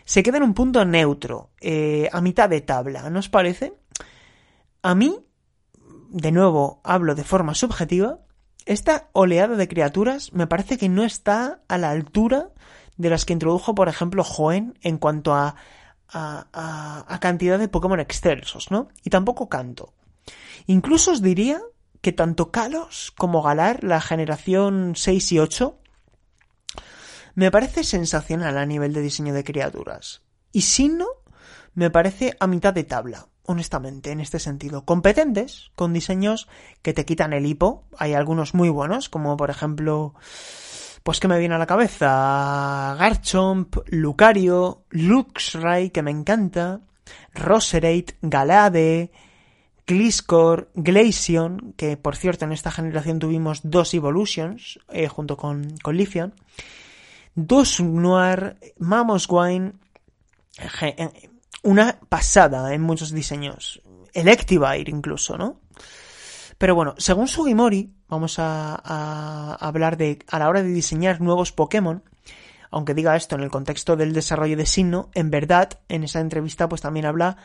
se 0.05 0.23
queda 0.23 0.37
en 0.37 0.43
un 0.43 0.53
punto 0.53 0.83
neutro, 0.85 1.51
eh, 1.61 2.09
a 2.11 2.21
mitad 2.21 2.49
de 2.49 2.61
tabla, 2.61 3.09
¿no 3.09 3.19
os 3.19 3.29
parece? 3.29 3.73
A 4.81 4.95
mí, 4.95 5.25
de 6.09 6.31
nuevo, 6.31 6.81
hablo 6.83 7.15
de 7.15 7.23
forma 7.23 7.55
subjetiva, 7.55 8.19
esta 8.65 9.09
oleada 9.13 9.55
de 9.55 9.67
criaturas 9.67 10.33
me 10.33 10.47
parece 10.47 10.77
que 10.77 10.89
no 10.89 11.03
está 11.03 11.61
a 11.67 11.77
la 11.77 11.91
altura 11.91 12.51
de 12.97 13.09
las 13.09 13.25
que 13.25 13.33
introdujo, 13.33 13.75
por 13.75 13.89
ejemplo, 13.89 14.23
Joen 14.23 14.77
en 14.81 14.97
cuanto 14.97 15.33
a, 15.33 15.55
a, 16.07 17.05
a 17.07 17.19
cantidad 17.19 17.59
de 17.59 17.67
Pokémon 17.67 17.99
excelsos, 17.99 18.71
¿no? 18.71 18.87
Y 19.03 19.09
tampoco 19.09 19.49
Canto. 19.49 19.93
Incluso 20.67 21.11
os 21.11 21.21
diría 21.21 21.61
que 22.03 22.11
tanto 22.11 22.51
Kalos 22.51 23.13
como 23.17 23.41
Galar, 23.41 23.81
la 23.81 24.01
generación 24.01 24.91
6 24.93 25.31
y 25.31 25.39
8, 25.39 25.79
me 27.33 27.49
parece 27.49 27.85
sensacional 27.85 28.57
a 28.57 28.65
nivel 28.65 28.91
de 28.91 28.99
diseño 28.99 29.33
de 29.33 29.45
criaturas. 29.45 30.21
Y 30.51 30.63
Sino 30.63 31.07
me 31.73 31.89
parece 31.89 32.35
a 32.41 32.45
mitad 32.45 32.73
de 32.73 32.83
tabla, 32.83 33.29
honestamente, 33.45 34.11
en 34.11 34.19
este 34.19 34.39
sentido. 34.39 34.83
Competentes, 34.83 35.71
con 35.75 35.93
diseños 35.93 36.49
que 36.81 36.93
te 36.93 37.05
quitan 37.05 37.31
el 37.31 37.45
hipo. 37.45 37.85
Hay 37.97 38.13
algunos 38.13 38.53
muy 38.53 38.67
buenos, 38.67 39.07
como 39.07 39.37
por 39.37 39.49
ejemplo, 39.49 40.13
pues 41.03 41.21
que 41.21 41.29
me 41.29 41.39
viene 41.39 41.55
a 41.55 41.57
la 41.57 41.67
cabeza, 41.67 42.97
Garchomp, 42.99 43.77
Lucario, 43.85 44.83
Luxray, 44.89 45.89
que 45.91 46.03
me 46.03 46.11
encanta, 46.11 46.81
Roserate, 47.33 48.17
Galade, 48.21 49.09
Gliscor, 49.85 50.69
Glaceon, 50.75 51.73
que 51.75 51.97
por 51.97 52.15
cierto 52.15 52.45
en 52.45 52.53
esta 52.53 52.71
generación 52.71 53.19
tuvimos 53.19 53.61
dos 53.63 53.93
Evolutions 53.93 54.79
eh, 54.89 55.07
junto 55.07 55.35
con, 55.35 55.77
con 55.83 55.97
Lithion, 55.97 56.33
dos 57.35 57.81
Noir, 57.81 58.57
Mamoswine, 58.79 59.73
eh, 60.81 61.29
una 61.63 61.99
pasada 62.07 62.73
en 62.73 62.81
muchos 62.81 63.11
diseños, 63.11 63.81
Electivire 64.13 64.89
incluso, 64.89 65.37
¿no? 65.37 65.59
Pero 66.57 66.75
bueno, 66.75 66.95
según 66.97 67.27
Sugimori, 67.27 67.91
vamos 68.07 68.39
a, 68.39 68.79
a, 68.81 69.55
hablar 69.55 69.97
de, 69.97 70.19
a 70.29 70.39
la 70.39 70.47
hora 70.47 70.61
de 70.61 70.69
diseñar 70.69 71.19
nuevos 71.19 71.51
Pokémon, 71.51 72.03
aunque 72.71 72.93
diga 72.93 73.15
esto 73.15 73.35
en 73.35 73.41
el 73.41 73.51
contexto 73.51 73.95
del 73.95 74.13
desarrollo 74.13 74.55
de 74.55 74.65
Sinnoh, 74.65 75.09
en 75.13 75.29
verdad, 75.29 75.79
en 75.89 76.03
esa 76.03 76.21
entrevista 76.21 76.69
pues 76.69 76.81
también 76.81 77.05
habla 77.05 77.37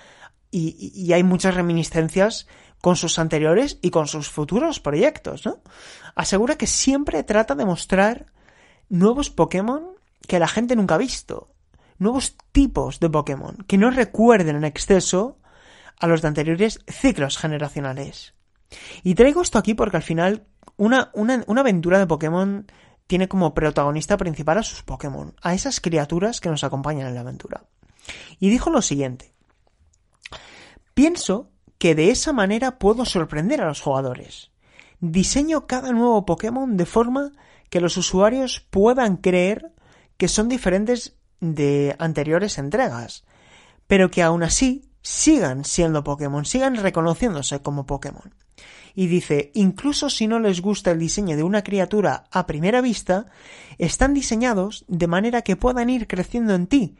y, 0.50 1.12
hay 1.12 1.22
muchas 1.22 1.54
reminiscencias 1.54 2.46
con 2.80 2.96
sus 2.96 3.18
anteriores 3.18 3.78
y 3.82 3.90
con 3.90 4.06
sus 4.06 4.28
futuros 4.28 4.80
proyectos, 4.80 5.44
¿no? 5.44 5.60
Asegura 6.14 6.56
que 6.56 6.66
siempre 6.66 7.22
trata 7.22 7.54
de 7.54 7.64
mostrar 7.64 8.26
nuevos 8.88 9.30
Pokémon 9.30 9.84
que 10.26 10.38
la 10.38 10.48
gente 10.48 10.76
nunca 10.76 10.94
ha 10.94 10.98
visto, 10.98 11.50
nuevos 11.98 12.36
tipos 12.52 13.00
de 13.00 13.10
Pokémon 13.10 13.56
que 13.66 13.78
no 13.78 13.90
recuerden 13.90 14.56
en 14.56 14.64
exceso 14.64 15.38
a 15.98 16.06
los 16.06 16.22
de 16.22 16.28
anteriores 16.28 16.80
ciclos 16.86 17.38
generacionales. 17.38 18.34
Y 19.02 19.14
traigo 19.14 19.42
esto 19.42 19.58
aquí 19.58 19.74
porque 19.74 19.96
al 19.96 20.02
final 20.02 20.46
una, 20.76 21.10
una, 21.14 21.42
una 21.46 21.60
aventura 21.62 21.98
de 21.98 22.06
Pokémon 22.06 22.66
tiene 23.06 23.26
como 23.26 23.54
protagonista 23.54 24.16
principal 24.16 24.58
a 24.58 24.62
sus 24.62 24.82
Pokémon, 24.82 25.34
a 25.42 25.54
esas 25.54 25.80
criaturas 25.80 26.40
que 26.40 26.50
nos 26.50 26.62
acompañan 26.62 27.08
en 27.08 27.14
la 27.14 27.22
aventura. 27.22 27.64
Y 28.38 28.50
dijo 28.50 28.70
lo 28.70 28.82
siguiente. 28.82 29.34
Pienso 30.98 31.52
que 31.78 31.94
de 31.94 32.10
esa 32.10 32.32
manera 32.32 32.80
puedo 32.80 33.04
sorprender 33.04 33.60
a 33.60 33.68
los 33.68 33.80
jugadores. 33.80 34.50
Diseño 34.98 35.68
cada 35.68 35.92
nuevo 35.92 36.26
Pokémon 36.26 36.76
de 36.76 36.86
forma 36.86 37.30
que 37.70 37.80
los 37.80 37.96
usuarios 37.96 38.66
puedan 38.68 39.16
creer 39.16 39.72
que 40.16 40.26
son 40.26 40.48
diferentes 40.48 41.14
de 41.38 41.94
anteriores 42.00 42.58
entregas, 42.58 43.22
pero 43.86 44.10
que 44.10 44.24
aún 44.24 44.42
así 44.42 44.90
sigan 45.00 45.64
siendo 45.64 46.02
Pokémon, 46.02 46.44
sigan 46.44 46.74
reconociéndose 46.74 47.62
como 47.62 47.86
Pokémon. 47.86 48.34
Y 48.92 49.06
dice, 49.06 49.52
incluso 49.54 50.10
si 50.10 50.26
no 50.26 50.40
les 50.40 50.60
gusta 50.60 50.90
el 50.90 50.98
diseño 50.98 51.36
de 51.36 51.44
una 51.44 51.62
criatura 51.62 52.24
a 52.32 52.48
primera 52.48 52.80
vista, 52.80 53.26
están 53.78 54.14
diseñados 54.14 54.84
de 54.88 55.06
manera 55.06 55.42
que 55.42 55.54
puedan 55.54 55.90
ir 55.90 56.08
creciendo 56.08 56.56
en 56.56 56.66
ti, 56.66 56.96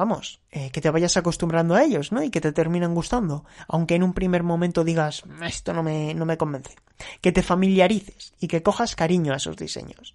vamos, 0.00 0.40
eh, 0.50 0.70
que 0.70 0.80
te 0.80 0.88
vayas 0.88 1.18
acostumbrando 1.18 1.74
a 1.74 1.84
ellos, 1.84 2.10
¿no? 2.10 2.22
Y 2.22 2.30
que 2.30 2.40
te 2.40 2.52
terminan 2.52 2.94
gustando, 2.94 3.44
aunque 3.68 3.96
en 3.96 4.02
un 4.02 4.14
primer 4.14 4.42
momento 4.42 4.82
digas, 4.82 5.24
esto 5.44 5.74
no 5.74 5.82
me, 5.82 6.14
no 6.14 6.24
me 6.24 6.38
convence. 6.38 6.74
Que 7.20 7.32
te 7.32 7.42
familiarices 7.42 8.32
y 8.40 8.48
que 8.48 8.62
cojas 8.62 8.96
cariño 8.96 9.34
a 9.34 9.36
esos 9.36 9.56
diseños. 9.56 10.14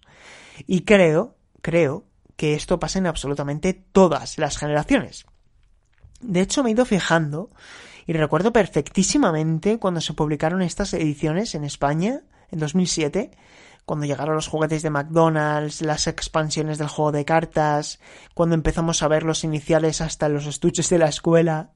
Y 0.66 0.82
creo, 0.82 1.36
creo 1.62 2.04
que 2.36 2.56
esto 2.56 2.80
pasa 2.80 2.98
en 2.98 3.06
absolutamente 3.06 3.74
todas 3.74 4.40
las 4.40 4.58
generaciones. 4.58 5.28
De 6.20 6.42
hecho, 6.42 6.64
me 6.64 6.70
he 6.70 6.74
ido 6.74 6.86
fijando 6.86 7.52
y 8.08 8.14
recuerdo 8.14 8.52
perfectísimamente 8.52 9.78
cuando 9.78 10.02
se 10.02 10.14
publicaron 10.14 10.64
estas 10.64 10.96
ediciones 10.96 11.54
en 11.54 11.64
España, 11.64 12.24
en 12.52 12.60
2007, 12.60 13.32
cuando 13.86 14.06
llegaron 14.06 14.36
los 14.36 14.48
juguetes 14.48 14.82
de 14.82 14.90
McDonald's, 14.90 15.82
las 15.82 16.08
expansiones 16.08 16.78
del 16.78 16.88
juego 16.88 17.12
de 17.12 17.24
cartas, 17.24 18.00
cuando 18.34 18.56
empezamos 18.56 19.04
a 19.04 19.08
ver 19.08 19.24
los 19.24 19.44
iniciales 19.44 20.02
hasta 20.02 20.28
los 20.28 20.48
estuches 20.48 20.90
de 20.90 20.98
la 20.98 21.08
escuela, 21.08 21.72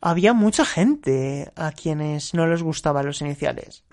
había 0.00 0.34
mucha 0.34 0.64
gente 0.64 1.50
a 1.56 1.72
quienes 1.72 2.34
no 2.34 2.46
les 2.46 2.62
gustaban 2.62 3.06
los 3.06 3.22
iniciales. 3.22 3.84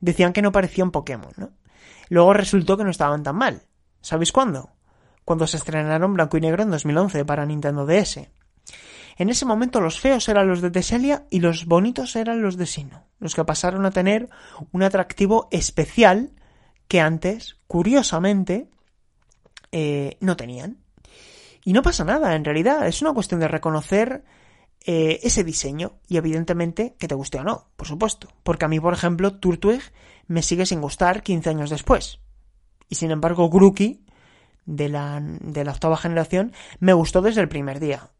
Decían 0.00 0.32
que 0.32 0.42
no 0.42 0.52
parecían 0.52 0.92
Pokémon, 0.92 1.32
¿no? 1.36 1.50
Luego 2.08 2.34
resultó 2.34 2.76
que 2.76 2.84
no 2.84 2.90
estaban 2.90 3.22
tan 3.22 3.36
mal. 3.36 3.62
¿Sabéis 4.00 4.32
cuándo? 4.32 4.70
Cuando 5.24 5.46
se 5.46 5.56
estrenaron 5.56 6.14
Blanco 6.14 6.36
y 6.36 6.40
Negro 6.40 6.62
en 6.62 6.70
2011 6.70 7.24
para 7.24 7.46
Nintendo 7.46 7.86
DS. 7.86 8.28
En 9.16 9.28
ese 9.28 9.44
momento 9.44 9.80
los 9.80 10.00
feos 10.00 10.28
eran 10.28 10.48
los 10.48 10.60
de 10.60 10.70
Teselia 10.70 11.26
y 11.30 11.40
los 11.40 11.66
bonitos 11.66 12.16
eran 12.16 12.42
los 12.42 12.56
de 12.56 12.66
Sino, 12.66 13.06
los 13.18 13.34
que 13.34 13.44
pasaron 13.44 13.86
a 13.86 13.90
tener 13.90 14.28
un 14.72 14.82
atractivo 14.82 15.48
especial 15.50 16.32
que 16.92 17.00
antes, 17.00 17.56
curiosamente, 17.66 18.68
eh, 19.70 20.18
no 20.20 20.36
tenían. 20.36 20.76
Y 21.64 21.72
no 21.72 21.80
pasa 21.80 22.04
nada, 22.04 22.34
en 22.34 22.44
realidad, 22.44 22.86
es 22.86 23.00
una 23.00 23.14
cuestión 23.14 23.40
de 23.40 23.48
reconocer 23.48 24.24
eh, 24.84 25.18
ese 25.22 25.42
diseño 25.42 25.94
y 26.06 26.18
evidentemente 26.18 26.94
que 26.98 27.08
te 27.08 27.14
guste 27.14 27.38
o 27.38 27.44
no, 27.44 27.70
por 27.76 27.88
supuesto. 27.88 28.28
Porque 28.42 28.66
a 28.66 28.68
mí, 28.68 28.78
por 28.78 28.92
ejemplo, 28.92 29.38
Turtwig 29.38 29.80
me 30.26 30.42
sigue 30.42 30.66
sin 30.66 30.82
gustar 30.82 31.22
15 31.22 31.48
años 31.48 31.70
después. 31.70 32.20
Y 32.90 32.96
sin 32.96 33.10
embargo, 33.10 33.48
Grookey, 33.48 34.04
de 34.66 34.90
la, 34.90 35.18
de 35.22 35.64
la 35.64 35.72
octava 35.72 35.96
generación, 35.96 36.52
me 36.78 36.92
gustó 36.92 37.22
desde 37.22 37.40
el 37.40 37.48
primer 37.48 37.80
día. 37.80 38.10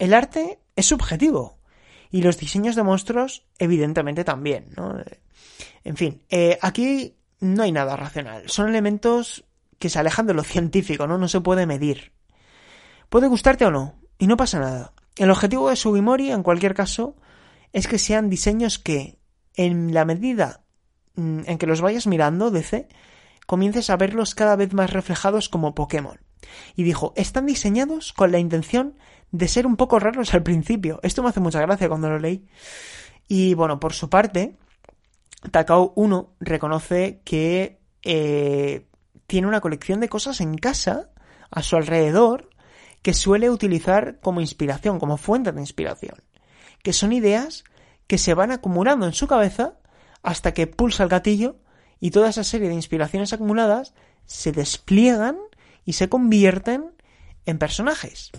El 0.00 0.12
arte 0.12 0.58
es 0.74 0.86
subjetivo. 0.86 1.60
Y 2.10 2.22
los 2.22 2.36
diseños 2.36 2.74
de 2.74 2.82
monstruos, 2.82 3.46
evidentemente, 3.60 4.24
también, 4.24 4.70
¿no? 4.76 4.98
En 5.84 5.96
fin, 5.96 6.20
eh, 6.30 6.58
aquí 6.60 7.14
no 7.40 7.62
hay 7.62 7.72
nada 7.72 7.96
racional. 7.96 8.48
Son 8.48 8.68
elementos 8.68 9.44
que 9.78 9.88
se 9.88 9.98
alejan 9.98 10.26
de 10.26 10.34
lo 10.34 10.42
científico, 10.44 11.06
¿no? 11.06 11.18
No 11.18 11.28
se 11.28 11.40
puede 11.40 11.66
medir. 11.66 12.12
Puede 13.08 13.28
gustarte 13.28 13.64
o 13.66 13.70
no, 13.70 13.94
y 14.18 14.26
no 14.26 14.36
pasa 14.36 14.58
nada. 14.58 14.92
El 15.16 15.30
objetivo 15.30 15.70
de 15.70 15.76
Sugimori, 15.76 16.30
en 16.30 16.42
cualquier 16.42 16.74
caso, 16.74 17.16
es 17.72 17.86
que 17.86 17.98
sean 17.98 18.30
diseños 18.30 18.78
que, 18.78 19.18
en 19.54 19.94
la 19.94 20.04
medida 20.04 20.64
mm, 21.14 21.40
en 21.46 21.58
que 21.58 21.66
los 21.66 21.80
vayas 21.80 22.06
mirando, 22.06 22.50
DC, 22.50 22.88
comiences 23.46 23.90
a 23.90 23.96
verlos 23.96 24.34
cada 24.34 24.56
vez 24.56 24.72
más 24.72 24.92
reflejados 24.92 25.48
como 25.48 25.74
Pokémon. 25.74 26.18
Y 26.76 26.82
dijo, 26.82 27.12
están 27.16 27.46
diseñados 27.46 28.12
con 28.12 28.32
la 28.32 28.38
intención 28.38 28.96
de 29.30 29.48
ser 29.48 29.66
un 29.66 29.76
poco 29.76 29.98
raros 29.98 30.34
al 30.34 30.42
principio. 30.42 31.00
Esto 31.02 31.22
me 31.22 31.28
hace 31.28 31.40
mucha 31.40 31.60
gracia 31.60 31.88
cuando 31.88 32.08
lo 32.08 32.18
leí. 32.18 32.46
Y 33.28 33.54
bueno, 33.54 33.80
por 33.80 33.92
su 33.92 34.08
parte, 34.08 34.56
Takao 35.50 35.92
1 35.96 36.36
reconoce 36.40 37.20
que 37.24 37.80
eh, 38.02 38.86
tiene 39.26 39.46
una 39.46 39.60
colección 39.60 40.00
de 40.00 40.08
cosas 40.08 40.40
en 40.40 40.56
casa, 40.56 41.10
a 41.50 41.62
su 41.62 41.76
alrededor, 41.76 42.50
que 43.02 43.14
suele 43.14 43.50
utilizar 43.50 44.18
como 44.20 44.40
inspiración, 44.40 44.98
como 44.98 45.16
fuente 45.16 45.52
de 45.52 45.60
inspiración, 45.60 46.16
que 46.82 46.92
son 46.92 47.12
ideas 47.12 47.64
que 48.06 48.18
se 48.18 48.34
van 48.34 48.50
acumulando 48.50 49.06
en 49.06 49.12
su 49.12 49.26
cabeza 49.26 49.78
hasta 50.22 50.52
que 50.52 50.66
pulsa 50.66 51.02
el 51.02 51.08
gatillo 51.08 51.56
y 52.00 52.10
toda 52.10 52.30
esa 52.30 52.44
serie 52.44 52.68
de 52.68 52.74
inspiraciones 52.74 53.32
acumuladas 53.32 53.94
se 54.26 54.52
despliegan 54.52 55.36
y 55.84 55.94
se 55.94 56.08
convierten 56.08 56.92
en 57.46 57.58
personajes. 57.58 58.30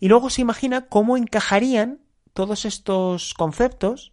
Y 0.00 0.08
luego 0.08 0.30
se 0.30 0.42
imagina 0.42 0.86
cómo 0.86 1.16
encajarían 1.16 2.00
todos 2.34 2.64
estos 2.64 3.34
conceptos 3.34 4.12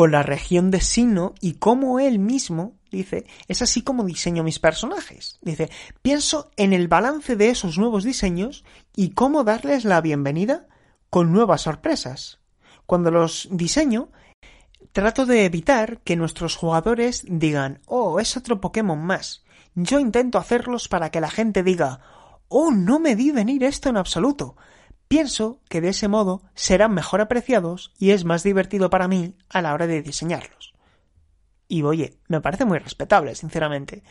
con 0.00 0.12
la 0.12 0.22
región 0.22 0.70
de 0.70 0.80
Sino 0.80 1.34
y 1.42 1.56
cómo 1.56 2.00
él 2.00 2.18
mismo 2.18 2.72
Dice, 2.90 3.26
es 3.48 3.60
así 3.60 3.82
como 3.82 4.04
diseño 4.04 4.42
mis 4.42 4.58
personajes. 4.58 5.38
Dice, 5.42 5.68
pienso 6.00 6.50
en 6.56 6.72
el 6.72 6.88
balance 6.88 7.36
de 7.36 7.50
esos 7.50 7.76
nuevos 7.76 8.02
diseños 8.02 8.64
y 8.96 9.10
cómo 9.10 9.44
darles 9.44 9.84
la 9.84 10.00
bienvenida 10.00 10.66
con 11.10 11.32
nuevas 11.32 11.60
sorpresas. 11.60 12.40
Cuando 12.86 13.10
los 13.10 13.46
diseño, 13.52 14.08
trato 14.92 15.26
de 15.26 15.44
evitar 15.44 15.98
que 15.98 16.16
nuestros 16.16 16.56
jugadores 16.56 17.26
digan, 17.28 17.82
oh, 17.84 18.20
es 18.20 18.38
otro 18.38 18.58
Pokémon 18.58 18.98
más. 18.98 19.44
Yo 19.74 19.98
intento 19.98 20.38
hacerlos 20.38 20.88
para 20.88 21.10
que 21.10 21.20
la 21.20 21.30
gente 21.30 21.62
diga, 21.62 22.00
oh, 22.48 22.70
no 22.70 23.00
me 23.00 23.16
di 23.16 23.32
venir 23.32 23.64
esto 23.64 23.90
en 23.90 23.98
absoluto. 23.98 24.56
Pienso 25.10 25.58
que 25.68 25.80
de 25.80 25.88
ese 25.88 26.06
modo 26.06 26.40
serán 26.54 26.94
mejor 26.94 27.20
apreciados 27.20 27.92
y 27.98 28.12
es 28.12 28.24
más 28.24 28.44
divertido 28.44 28.90
para 28.90 29.08
mí 29.08 29.34
a 29.48 29.60
la 29.60 29.74
hora 29.74 29.88
de 29.88 30.02
diseñarlos. 30.02 30.72
Y 31.66 31.82
oye, 31.82 32.20
me 32.28 32.40
parece 32.40 32.64
muy 32.64 32.78
respetable, 32.78 33.34
sinceramente. 33.34 34.04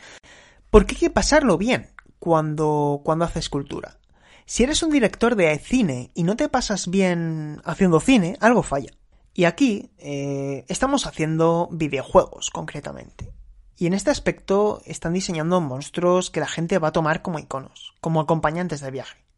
Porque 0.68 0.94
hay 0.94 1.00
que 1.00 1.08
pasarlo 1.08 1.56
bien 1.56 1.88
cuando, 2.18 3.00
cuando 3.02 3.24
haces 3.24 3.48
cultura. 3.48 3.98
Si 4.44 4.62
eres 4.62 4.82
un 4.82 4.90
director 4.90 5.36
de 5.36 5.58
cine 5.58 6.10
y 6.14 6.22
no 6.22 6.36
te 6.36 6.50
pasas 6.50 6.90
bien 6.90 7.62
haciendo 7.64 7.98
cine, 8.00 8.36
algo 8.38 8.62
falla. 8.62 8.92
Y 9.32 9.44
aquí 9.44 9.92
eh, 9.96 10.66
estamos 10.68 11.06
haciendo 11.06 11.70
videojuegos, 11.72 12.50
concretamente. 12.50 13.32
Y 13.78 13.86
en 13.86 13.94
este 13.94 14.10
aspecto 14.10 14.82
están 14.84 15.14
diseñando 15.14 15.62
monstruos 15.62 16.30
que 16.30 16.40
la 16.40 16.46
gente 16.46 16.78
va 16.78 16.88
a 16.88 16.92
tomar 16.92 17.22
como 17.22 17.38
iconos, 17.38 17.94
como 18.02 18.20
acompañantes 18.20 18.82
de 18.82 18.90
viaje. 18.90 19.29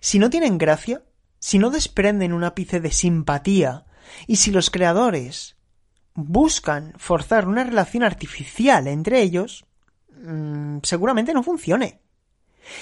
Si 0.00 0.18
no 0.18 0.30
tienen 0.30 0.58
gracia, 0.58 1.02
si 1.38 1.58
no 1.58 1.70
desprenden 1.70 2.32
un 2.32 2.44
ápice 2.44 2.80
de 2.80 2.90
simpatía, 2.90 3.86
y 4.26 4.36
si 4.36 4.50
los 4.50 4.70
creadores 4.70 5.56
buscan 6.14 6.94
forzar 6.96 7.46
una 7.46 7.64
relación 7.64 8.02
artificial 8.02 8.86
entre 8.86 9.20
ellos, 9.20 9.66
mm, 10.10 10.78
seguramente 10.82 11.34
no 11.34 11.42
funcione. 11.42 12.00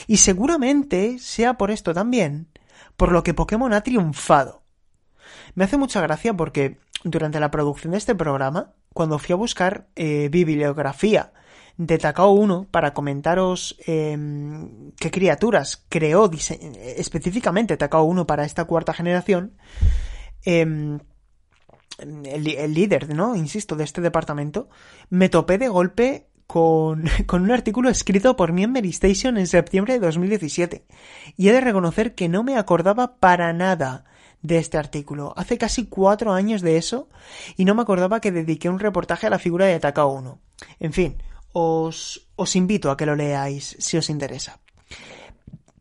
Y 0.06 0.18
seguramente 0.18 1.18
sea 1.18 1.54
por 1.54 1.70
esto 1.70 1.92
también, 1.92 2.48
por 2.96 3.12
lo 3.12 3.22
que 3.22 3.34
Pokémon 3.34 3.72
ha 3.72 3.82
triunfado. 3.82 4.62
Me 5.54 5.64
hace 5.64 5.76
mucha 5.76 6.00
gracia 6.00 6.34
porque 6.34 6.78
durante 7.02 7.40
la 7.40 7.50
producción 7.50 7.92
de 7.92 7.98
este 7.98 8.14
programa, 8.14 8.72
cuando 8.92 9.18
fui 9.18 9.32
a 9.32 9.36
buscar 9.36 9.88
eh, 9.96 10.28
bibliografía 10.30 11.32
de 11.76 11.98
Takao 11.98 12.32
1 12.32 12.68
para 12.70 12.94
comentaros 12.94 13.76
em, 13.86 14.92
qué 14.92 15.10
criaturas 15.10 15.84
creó 15.88 16.30
específicamente 16.96 17.76
Takao 17.76 18.04
1 18.04 18.26
para 18.26 18.44
esta 18.44 18.64
cuarta 18.64 18.92
generación, 18.92 19.56
em, 20.44 21.00
el, 21.98 22.74
líder, 22.74 23.14
¿no? 23.14 23.36
Insisto, 23.36 23.76
de 23.76 23.84
este 23.84 24.00
departamento, 24.00 24.68
me 25.10 25.28
topé 25.28 25.58
de 25.58 25.68
golpe 25.68 26.28
con, 26.46 27.04
con, 27.26 27.42
un 27.42 27.50
artículo 27.50 27.88
escrito 27.88 28.36
por 28.36 28.52
mi 28.52 28.64
en 28.64 28.76
Station 28.86 29.38
en 29.38 29.46
septiembre 29.46 29.94
de 29.94 30.00
2017. 30.00 30.84
Y 31.36 31.48
he 31.48 31.52
de 31.52 31.60
reconocer 31.60 32.14
que 32.14 32.28
no 32.28 32.42
me 32.42 32.56
acordaba 32.56 33.16
para 33.16 33.52
nada 33.52 34.04
de 34.42 34.58
este 34.58 34.76
artículo. 34.76 35.32
Hace 35.36 35.56
casi 35.56 35.86
cuatro 35.86 36.32
años 36.32 36.62
de 36.62 36.76
eso 36.76 37.08
y 37.56 37.64
no 37.64 37.74
me 37.74 37.82
acordaba 37.82 38.20
que 38.20 38.30
dediqué 38.30 38.68
un 38.68 38.78
reportaje 38.78 39.26
a 39.26 39.30
la 39.30 39.38
figura 39.38 39.66
de 39.66 39.80
Takao 39.80 40.12
1. 40.12 40.38
En 40.80 40.92
fin, 40.92 41.16
os, 41.54 42.28
os 42.34 42.56
invito 42.58 42.90
a 42.90 42.98
que 42.98 43.06
lo 43.06 43.14
leáis 43.14 43.78
si 43.78 43.96
os 43.96 44.10
interesa. 44.10 44.60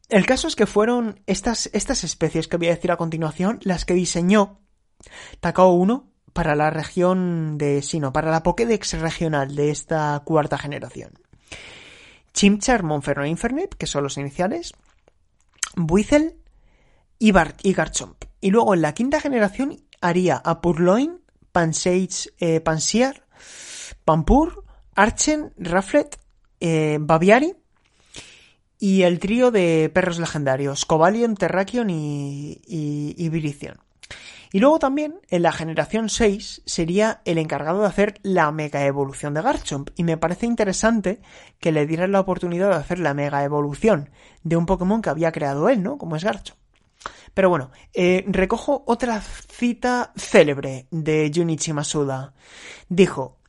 El 0.08 0.26
caso 0.26 0.48
es 0.48 0.56
que 0.56 0.68
fueron 0.68 1.20
estas, 1.26 1.70
estas 1.74 2.04
especies 2.04 2.48
que 2.48 2.58
voy 2.58 2.68
a 2.68 2.76
decir 2.76 2.92
a 2.92 2.98
continuación 2.98 3.60
las 3.64 3.84
que 3.84 3.96
diseñó 3.96 4.62
Takao 5.40 5.74
1 5.74 6.08
para 6.34 6.56
la 6.56 6.70
región 6.70 7.58
de 7.58 7.82
Sino, 7.82 8.14
para 8.14 8.30
la 8.30 8.44
Pokédex 8.44 9.00
regional 9.00 9.56
de 9.56 9.72
esta 9.72 10.22
cuarta 10.24 10.58
generación. 10.58 11.14
Chimchar, 12.34 12.84
Monferno 12.84 13.26
Infernape, 13.26 13.78
que 13.78 13.88
son 13.88 14.04
los 14.04 14.18
iniciales, 14.18 14.74
Buizel 15.76 16.36
y, 17.18 17.32
Garchomp. 17.32 18.24
Y 18.42 18.52
luego 18.52 18.74
en 18.74 18.82
la 18.82 18.94
quinta 18.94 19.20
generación 19.20 19.84
haría 20.02 20.38
a 20.38 20.62
Purloin, 20.62 21.22
Pansage, 21.52 22.30
eh, 22.40 22.60
Pansiar, 22.60 23.26
Pampur, 24.06 24.63
Archen, 24.96 25.54
Raflet, 25.58 26.20
eh, 26.60 26.98
Baviari 27.00 27.56
y 28.80 29.04
el 29.04 29.20
trío 29.20 29.52
de 29.52 29.90
perros 29.94 30.20
legendarios, 30.20 30.86
Cobalion, 30.86 31.36
Terrakion 31.36 31.90
y, 31.90 32.62
y, 32.66 33.16
y. 33.18 33.30
Y 34.54 34.60
luego 34.60 34.78
también, 34.78 35.16
en 35.30 35.42
la 35.42 35.52
generación 35.52 36.10
6, 36.10 36.62
sería 36.66 37.22
el 37.26 37.40
encargado 37.40 37.82
de 37.82 37.88
hacer 37.88 38.20
la 38.22 38.52
mega 38.52 38.86
evolución 38.86 39.34
de 39.34 39.42
Garchomp. 39.42 39.90
Y 39.96 40.04
me 40.04 40.18
parece 40.18 40.46
interesante 40.46 41.22
que 41.60 41.72
le 41.72 41.88
dieran 41.88 42.12
la 42.12 42.20
oportunidad 42.20 42.70
de 42.70 42.76
hacer 42.76 43.00
la 43.00 43.16
mega 43.16 43.44
evolución 43.44 44.12
de 44.44 44.56
un 44.56 44.68
Pokémon 44.68 45.02
que 45.02 45.10
había 45.10 45.32
creado 45.32 45.70
él, 45.70 45.82
¿no? 45.82 45.98
Como 45.98 46.16
es 46.16 46.24
Garchomp. 46.24 46.60
Pero 47.34 47.50
bueno, 47.50 47.72
eh, 47.94 48.24
recojo 48.28 48.84
otra 48.86 49.22
cita 49.22 50.12
célebre 50.16 50.88
de 50.92 51.32
Junichi 51.34 51.74
Masuda. 51.74 52.34
Dijo, 52.90 53.40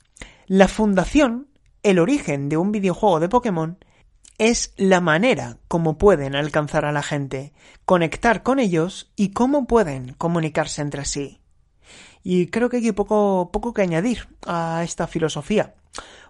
la 0.47 0.69
fundación, 0.69 1.49
el 1.83 1.99
origen 1.99 2.49
de 2.49 2.57
un 2.57 2.73
videojuego 2.73 3.21
de 3.21 3.29
Pokémon, 3.29 3.79
es 4.39 4.75
la 4.77 5.01
manera 5.01 5.59
como 5.69 5.97
pueden 5.97 6.35
alcanzar 6.35 6.85
a 6.85 6.93
la 6.93 7.03
gente, 7.03 7.53
conectar 7.85 8.43
con 8.43 8.59
ellos 8.59 9.13
y 9.17 9.31
cómo 9.31 9.67
pueden 9.67 10.15
comunicarse 10.15 10.83
entre 10.83 11.05
sí. 11.05 11.41
Y 12.23 12.47
creo 12.47 12.69
que 12.69 12.79
hay 12.79 12.93
poco, 12.93 13.51
poco 13.53 13.73
que 13.73 13.83
añadir 13.83 14.29
a 14.47 14.83
esta 14.83 15.07
filosofía, 15.07 15.75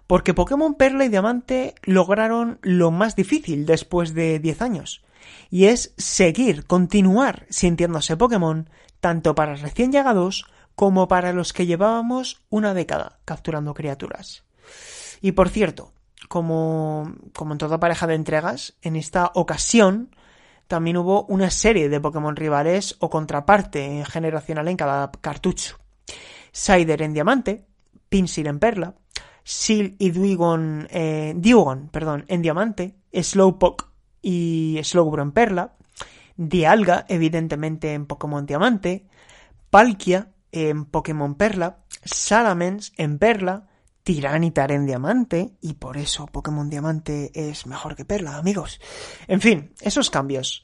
porque 0.07 0.33
Pokémon 0.33 0.75
Perla 0.75 1.05
y 1.05 1.09
Diamante 1.09 1.73
lograron 1.83 2.59
lo 2.61 2.91
más 2.91 3.15
difícil 3.15 3.65
después 3.65 4.13
de 4.13 4.39
10 4.39 4.61
años, 4.61 5.03
y 5.49 5.65
es 5.65 5.93
seguir, 5.97 6.65
continuar 6.65 7.45
sintiéndose 7.49 8.17
Pokémon, 8.17 8.69
tanto 8.99 9.35
para 9.35 9.55
recién 9.55 9.91
llegados 9.91 10.45
como 10.75 11.07
para 11.07 11.33
los 11.33 11.53
que 11.53 11.65
llevábamos 11.65 12.41
una 12.49 12.73
década 12.73 13.19
capturando 13.25 13.73
criaturas. 13.73 14.43
Y 15.21 15.31
por 15.31 15.49
cierto, 15.49 15.93
como, 16.27 17.13
como 17.33 17.53
en 17.53 17.57
toda 17.57 17.79
pareja 17.79 18.07
de 18.07 18.15
entregas, 18.15 18.75
en 18.81 18.95
esta 18.95 19.31
ocasión 19.33 20.15
también 20.67 20.97
hubo 20.97 21.25
una 21.25 21.49
serie 21.49 21.89
de 21.89 22.01
Pokémon 22.01 22.35
rivales 22.35 22.95
o 22.99 23.09
contraparte 23.09 24.03
generacional 24.05 24.67
en 24.67 24.77
cada 24.77 25.11
cartucho. 25.11 25.77
Cider 26.51 27.01
en 27.01 27.13
diamante, 27.13 27.65
Pinsir 28.09 28.47
en 28.47 28.59
perla, 28.59 28.95
Seal 29.43 29.95
y 29.99 30.11
Dwigon, 30.11 30.87
eh, 30.89 31.35
perdón, 31.91 32.25
en 32.27 32.41
diamante, 32.41 32.95
Slowpoke 33.13 33.85
y 34.21 34.79
Slowbro 34.83 35.21
en 35.21 35.31
perla, 35.31 35.73
Dialga, 36.37 37.05
evidentemente 37.07 37.93
en 37.93 38.05
Pokémon 38.05 38.45
diamante, 38.45 39.05
Palkia 39.69 40.29
en 40.51 40.85
Pokémon 40.85 41.35
perla, 41.35 41.83
Salamence 42.03 42.93
en 42.97 43.17
perla, 43.17 43.67
Tiranitar 44.03 44.71
en 44.71 44.85
diamante, 44.85 45.53
y 45.61 45.73
por 45.73 45.97
eso 45.97 46.27
Pokémon 46.27 46.69
diamante 46.69 47.31
es 47.33 47.65
mejor 47.65 47.95
que 47.95 48.05
perla, 48.05 48.37
amigos. 48.37 48.79
En 49.27 49.41
fin, 49.41 49.73
esos 49.81 50.11
cambios. 50.11 50.63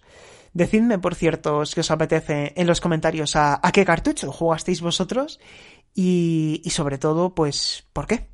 Decidme, 0.53 0.99
por 0.99 1.15
cierto, 1.15 1.65
si 1.65 1.79
os 1.79 1.89
apetece 1.89 2.53
en 2.55 2.67
los 2.67 2.81
comentarios 2.81 3.35
a, 3.35 3.59
a 3.63 3.71
qué 3.71 3.83
cartucho 3.83 4.31
jugasteis 4.31 4.81
vosotros 4.81 5.39
y, 5.95 6.61
y 6.63 6.69
sobre 6.69 6.97
todo, 6.97 7.33
pues, 7.33 7.87
¿por 7.93 8.05
qué? 8.05 8.29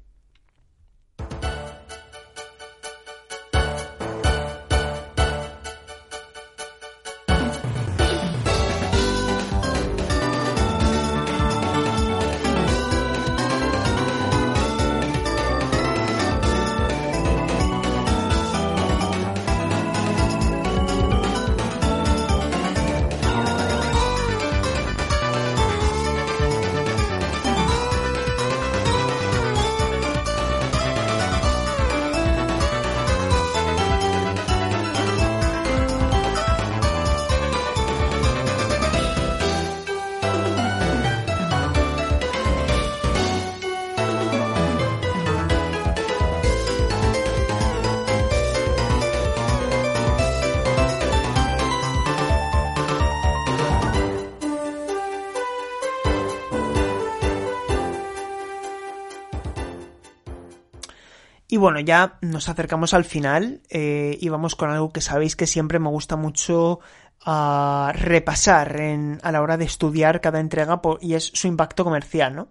Y 61.58 61.60
bueno, 61.60 61.80
ya 61.80 62.20
nos 62.22 62.50
acercamos 62.50 62.94
al 62.94 63.04
final 63.04 63.62
eh, 63.72 64.16
y 64.22 64.30
vamos 64.30 64.54
con 64.54 64.70
algo 64.70 64.94
que 64.94 65.02
sabéis 65.02 65.36
que 65.36 65.48
siempre 65.48 65.80
me 65.80 65.90
gusta 65.90 66.16
mucho 66.16 66.82
ah, 67.26 67.92
repasar 67.96 68.80
a 69.24 69.32
la 69.32 69.42
hora 69.42 69.58
de 69.58 69.66
estudiar 69.66 70.22
cada 70.22 70.40
entrega 70.40 70.80
y 71.02 71.16
es 71.16 71.32
su 71.34 71.48
impacto 71.48 71.84
comercial, 71.84 72.36
¿no? 72.36 72.50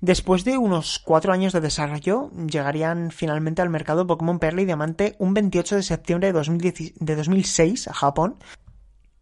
Después 0.00 0.42
de 0.44 0.58
unos 0.58 0.98
cuatro 0.98 1.32
años 1.32 1.52
de 1.52 1.60
desarrollo, 1.60 2.32
llegarían 2.50 3.12
finalmente 3.12 3.62
al 3.62 3.70
mercado 3.70 4.04
Pokémon 4.04 4.40
Perla 4.40 4.62
y 4.62 4.64
Diamante 4.64 5.14
un 5.20 5.32
28 5.32 5.76
de 5.76 5.82
septiembre 5.84 6.32
de, 6.32 6.92
de 6.96 7.14
2006 7.14 7.86
a 7.86 7.94
Japón, 7.94 8.34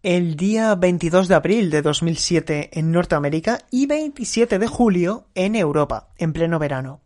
el 0.02 0.36
día 0.36 0.74
22 0.74 1.28
de 1.28 1.34
abril 1.34 1.70
de 1.70 1.82
2007 1.82 2.70
en 2.72 2.90
Norteamérica 2.90 3.58
y 3.70 3.84
27 3.84 4.58
de 4.58 4.66
julio 4.68 5.26
en 5.34 5.54
Europa, 5.54 6.08
en 6.16 6.32
pleno 6.32 6.58
verano. 6.58 7.02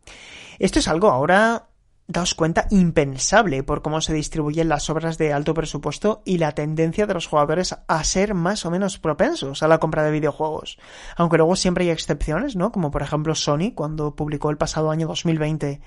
Esto 0.60 0.78
es 0.78 0.86
algo 0.86 1.10
ahora 1.10 1.66
daos 2.08 2.34
cuenta, 2.34 2.66
impensable 2.70 3.62
por 3.62 3.82
cómo 3.82 4.00
se 4.00 4.12
distribuyen 4.12 4.68
las 4.68 4.88
obras 4.90 5.18
de 5.18 5.32
alto 5.32 5.54
presupuesto 5.54 6.22
y 6.24 6.38
la 6.38 6.52
tendencia 6.52 7.06
de 7.06 7.14
los 7.14 7.26
jugadores 7.26 7.76
a 7.86 8.04
ser 8.04 8.34
más 8.34 8.64
o 8.64 8.70
menos 8.70 8.98
propensos 8.98 9.62
a 9.62 9.68
la 9.68 9.78
compra 9.78 10.04
de 10.04 10.12
videojuegos. 10.12 10.78
Aunque 11.16 11.36
luego 11.36 11.56
siempre 11.56 11.84
hay 11.84 11.90
excepciones, 11.90 12.54
¿no? 12.54 12.70
Como 12.70 12.90
por 12.90 13.02
ejemplo 13.02 13.34
Sony, 13.34 13.72
cuando 13.74 14.14
publicó 14.14 14.50
el 14.50 14.56
pasado 14.56 14.90
año 14.90 15.08
2020 15.08 15.80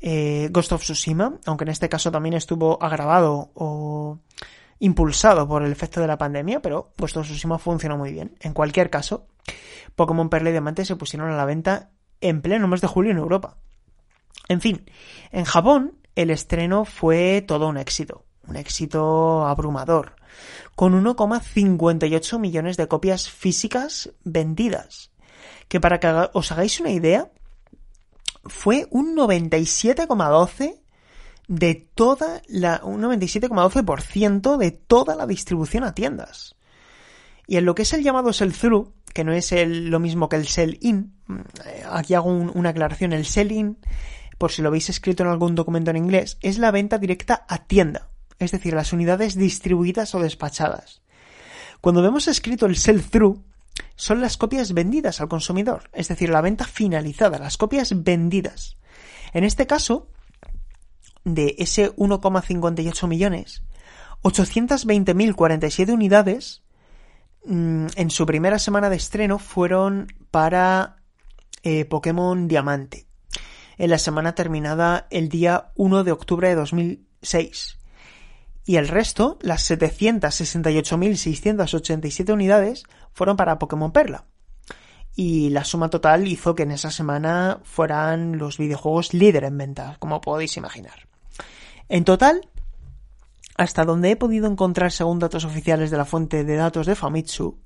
eh, 0.00 0.48
Ghost 0.50 0.72
of 0.72 0.82
Tsushima, 0.82 1.38
aunque 1.44 1.64
en 1.64 1.70
este 1.70 1.88
caso 1.88 2.10
también 2.10 2.34
estuvo 2.34 2.82
agravado 2.82 3.50
o 3.54 4.18
impulsado 4.78 5.46
por 5.46 5.62
el 5.62 5.72
efecto 5.72 6.00
de 6.00 6.06
la 6.06 6.16
pandemia, 6.16 6.60
pero 6.60 6.92
Ghost 6.96 7.18
of 7.18 7.26
Tsushima 7.26 7.58
funcionó 7.58 7.98
muy 7.98 8.12
bien. 8.12 8.34
En 8.40 8.54
cualquier 8.54 8.88
caso, 8.88 9.26
Pokémon 9.94 10.30
Perla 10.30 10.48
y 10.48 10.52
Diamante 10.52 10.86
se 10.86 10.96
pusieron 10.96 11.30
a 11.30 11.36
la 11.36 11.44
venta 11.44 11.90
en 12.22 12.40
pleno 12.40 12.66
mes 12.66 12.80
de 12.80 12.86
julio 12.86 13.12
en 13.12 13.18
Europa. 13.18 13.58
En 14.48 14.60
fin, 14.60 14.84
en 15.32 15.44
Japón 15.44 15.94
el 16.16 16.30
estreno 16.30 16.84
fue 16.84 17.44
todo 17.46 17.68
un 17.68 17.76
éxito, 17.76 18.24
un 18.46 18.56
éxito 18.56 19.46
abrumador, 19.46 20.16
con 20.74 20.92
1,58 21.04 22.38
millones 22.38 22.76
de 22.76 22.88
copias 22.88 23.30
físicas 23.30 24.10
vendidas, 24.24 25.10
que 25.68 25.80
para 25.80 26.00
que 26.00 26.28
os 26.32 26.52
hagáis 26.52 26.80
una 26.80 26.90
idea, 26.90 27.30
fue 28.44 28.86
un 28.90 29.16
97,12 29.16 30.80
de 31.46 31.74
toda 31.94 32.42
la 32.46 32.80
un 32.84 33.02
97,12% 33.02 34.56
de 34.56 34.70
toda 34.70 35.16
la 35.16 35.26
distribución 35.26 35.84
a 35.84 35.94
tiendas. 35.94 36.56
Y 37.46 37.56
en 37.56 37.64
lo 37.64 37.74
que 37.74 37.82
es 37.82 37.92
el 37.92 38.04
llamado 38.04 38.32
sell-through, 38.32 38.92
que 39.12 39.24
no 39.24 39.32
es 39.32 39.52
lo 39.66 39.98
mismo 39.98 40.28
que 40.28 40.36
el 40.36 40.46
sell-in, 40.46 41.12
eh, 41.66 41.82
aquí 41.90 42.14
hago 42.14 42.30
una 42.30 42.70
aclaración, 42.70 43.12
el 43.12 43.26
sell-in 43.26 43.78
por 44.40 44.52
si 44.52 44.62
lo 44.62 44.68
habéis 44.68 44.88
escrito 44.88 45.22
en 45.22 45.28
algún 45.28 45.54
documento 45.54 45.90
en 45.90 45.98
inglés, 45.98 46.38
es 46.40 46.56
la 46.56 46.70
venta 46.70 46.96
directa 46.96 47.44
a 47.46 47.58
tienda, 47.58 48.08
es 48.38 48.52
decir, 48.52 48.72
las 48.72 48.94
unidades 48.94 49.34
distribuidas 49.34 50.14
o 50.14 50.18
despachadas. 50.18 51.02
Cuando 51.82 52.00
vemos 52.00 52.26
escrito 52.26 52.64
el 52.64 52.76
sell-through, 52.76 53.44
son 53.96 54.22
las 54.22 54.38
copias 54.38 54.72
vendidas 54.72 55.20
al 55.20 55.28
consumidor, 55.28 55.90
es 55.92 56.08
decir, 56.08 56.30
la 56.30 56.40
venta 56.40 56.64
finalizada, 56.64 57.38
las 57.38 57.58
copias 57.58 58.02
vendidas. 58.02 58.78
En 59.34 59.44
este 59.44 59.66
caso, 59.66 60.08
de 61.22 61.54
ese 61.58 61.94
1,58 61.96 63.08
millones, 63.08 63.62
820.047 64.22 65.92
unidades 65.92 66.62
mm, 67.44 67.88
en 67.94 68.08
su 68.08 68.24
primera 68.24 68.58
semana 68.58 68.88
de 68.88 68.96
estreno 68.96 69.38
fueron 69.38 70.06
para 70.30 70.96
eh, 71.62 71.84
Pokémon 71.84 72.48
Diamante 72.48 73.09
en 73.80 73.90
la 73.90 73.98
semana 73.98 74.34
terminada 74.34 75.06
el 75.08 75.30
día 75.30 75.70
1 75.74 76.04
de 76.04 76.12
octubre 76.12 76.50
de 76.50 76.54
2006. 76.54 77.78
Y 78.66 78.76
el 78.76 78.88
resto, 78.88 79.38
las 79.40 79.70
768.687 79.70 82.30
unidades, 82.30 82.82
fueron 83.14 83.38
para 83.38 83.58
Pokémon 83.58 83.90
Perla. 83.90 84.26
Y 85.16 85.48
la 85.48 85.64
suma 85.64 85.88
total 85.88 86.28
hizo 86.28 86.54
que 86.54 86.64
en 86.64 86.72
esa 86.72 86.90
semana 86.90 87.60
fueran 87.64 88.36
los 88.36 88.58
videojuegos 88.58 89.14
líder 89.14 89.44
en 89.44 89.56
ventas, 89.56 89.96
como 89.96 90.20
podéis 90.20 90.58
imaginar. 90.58 91.08
En 91.88 92.04
total, 92.04 92.50
hasta 93.56 93.86
donde 93.86 94.10
he 94.10 94.16
podido 94.16 94.46
encontrar 94.46 94.92
según 94.92 95.20
datos 95.20 95.46
oficiales 95.46 95.90
de 95.90 95.96
la 95.96 96.04
fuente 96.04 96.44
de 96.44 96.56
datos 96.56 96.86
de 96.86 96.96
Famitsu, 96.96 97.58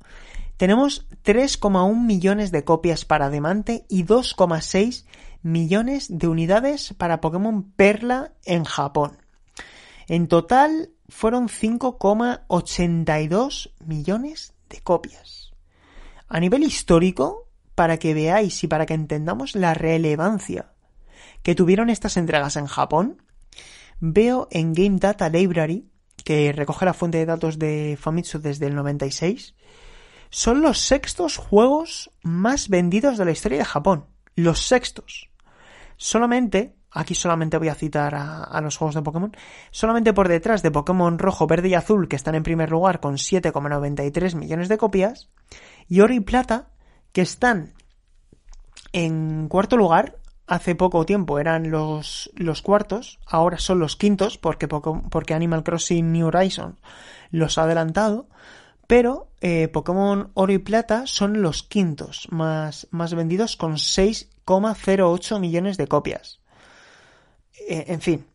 tenemos 0.58 1.08
3,1 1.24 2.06
millones 2.06 2.52
de 2.52 2.62
copias 2.62 3.04
para 3.04 3.30
Diamante 3.30 3.84
y 3.88 4.04
2,6 4.04 5.06
millones 5.44 6.06
de 6.08 6.26
unidades 6.26 6.92
para 6.96 7.20
Pokémon 7.20 7.62
Perla 7.62 8.32
en 8.44 8.64
Japón. 8.64 9.18
En 10.08 10.26
total 10.26 10.90
fueron 11.08 11.48
5,82 11.48 13.70
millones 13.84 14.54
de 14.68 14.80
copias. 14.80 15.52
A 16.28 16.40
nivel 16.40 16.64
histórico, 16.64 17.48
para 17.74 17.98
que 17.98 18.12
veáis 18.14 18.64
y 18.64 18.68
para 18.68 18.86
que 18.86 18.94
entendamos 18.94 19.54
la 19.54 19.74
relevancia 19.74 20.70
que 21.42 21.54
tuvieron 21.54 21.90
estas 21.90 22.16
entregas 22.16 22.56
en 22.56 22.64
Japón, 22.66 23.22
veo 24.00 24.48
en 24.50 24.72
Game 24.72 24.96
Data 24.98 25.28
Library, 25.28 25.90
que 26.24 26.52
recoge 26.52 26.86
la 26.86 26.94
fuente 26.94 27.18
de 27.18 27.26
datos 27.26 27.58
de 27.58 27.98
Famitsu 28.00 28.38
desde 28.38 28.66
el 28.66 28.74
96, 28.74 29.54
son 30.30 30.62
los 30.62 30.78
sextos 30.80 31.36
juegos 31.36 32.10
más 32.22 32.70
vendidos 32.70 33.18
de 33.18 33.26
la 33.26 33.32
historia 33.32 33.58
de 33.58 33.66
Japón. 33.66 34.06
Los 34.34 34.66
sextos. 34.66 35.28
Solamente, 35.96 36.76
aquí 36.90 37.14
solamente 37.14 37.58
voy 37.58 37.68
a 37.68 37.74
citar 37.74 38.14
a, 38.14 38.60
los 38.60 38.76
juegos 38.76 38.94
de 38.94 39.02
Pokémon, 39.02 39.36
solamente 39.70 40.12
por 40.12 40.28
detrás 40.28 40.62
de 40.62 40.70
Pokémon 40.70 41.18
rojo, 41.18 41.46
verde 41.46 41.68
y 41.68 41.74
azul, 41.74 42.08
que 42.08 42.16
están 42.16 42.34
en 42.34 42.42
primer 42.42 42.70
lugar 42.70 43.00
con 43.00 43.14
7,93 43.14 44.34
millones 44.34 44.68
de 44.68 44.78
copias, 44.78 45.30
y 45.88 46.00
oro 46.00 46.14
y 46.14 46.20
plata, 46.20 46.68
que 47.12 47.22
están 47.22 47.74
en 48.92 49.48
cuarto 49.48 49.76
lugar, 49.76 50.18
hace 50.46 50.74
poco 50.74 51.06
tiempo 51.06 51.38
eran 51.38 51.70
los, 51.70 52.30
los 52.36 52.62
cuartos, 52.62 53.18
ahora 53.26 53.58
son 53.58 53.78
los 53.78 53.96
quintos, 53.96 54.38
porque, 54.38 54.68
porque 54.68 55.34
Animal 55.34 55.64
Crossing 55.64 56.12
New 56.12 56.28
Horizons 56.28 56.76
los 57.30 57.58
ha 57.58 57.64
adelantado, 57.64 58.28
pero 58.86 59.28
eh, 59.40 59.68
Pokémon 59.68 60.30
Oro 60.34 60.52
y 60.52 60.58
Plata 60.58 61.06
son 61.06 61.42
los 61.42 61.62
quintos 61.62 62.28
más, 62.30 62.86
más 62.90 63.14
vendidos 63.14 63.56
con 63.56 63.78
6,08 64.46 65.40
millones 65.40 65.76
de 65.76 65.86
copias. 65.86 66.40
Eh, 67.68 67.84
en 67.88 68.00
fin, 68.00 68.26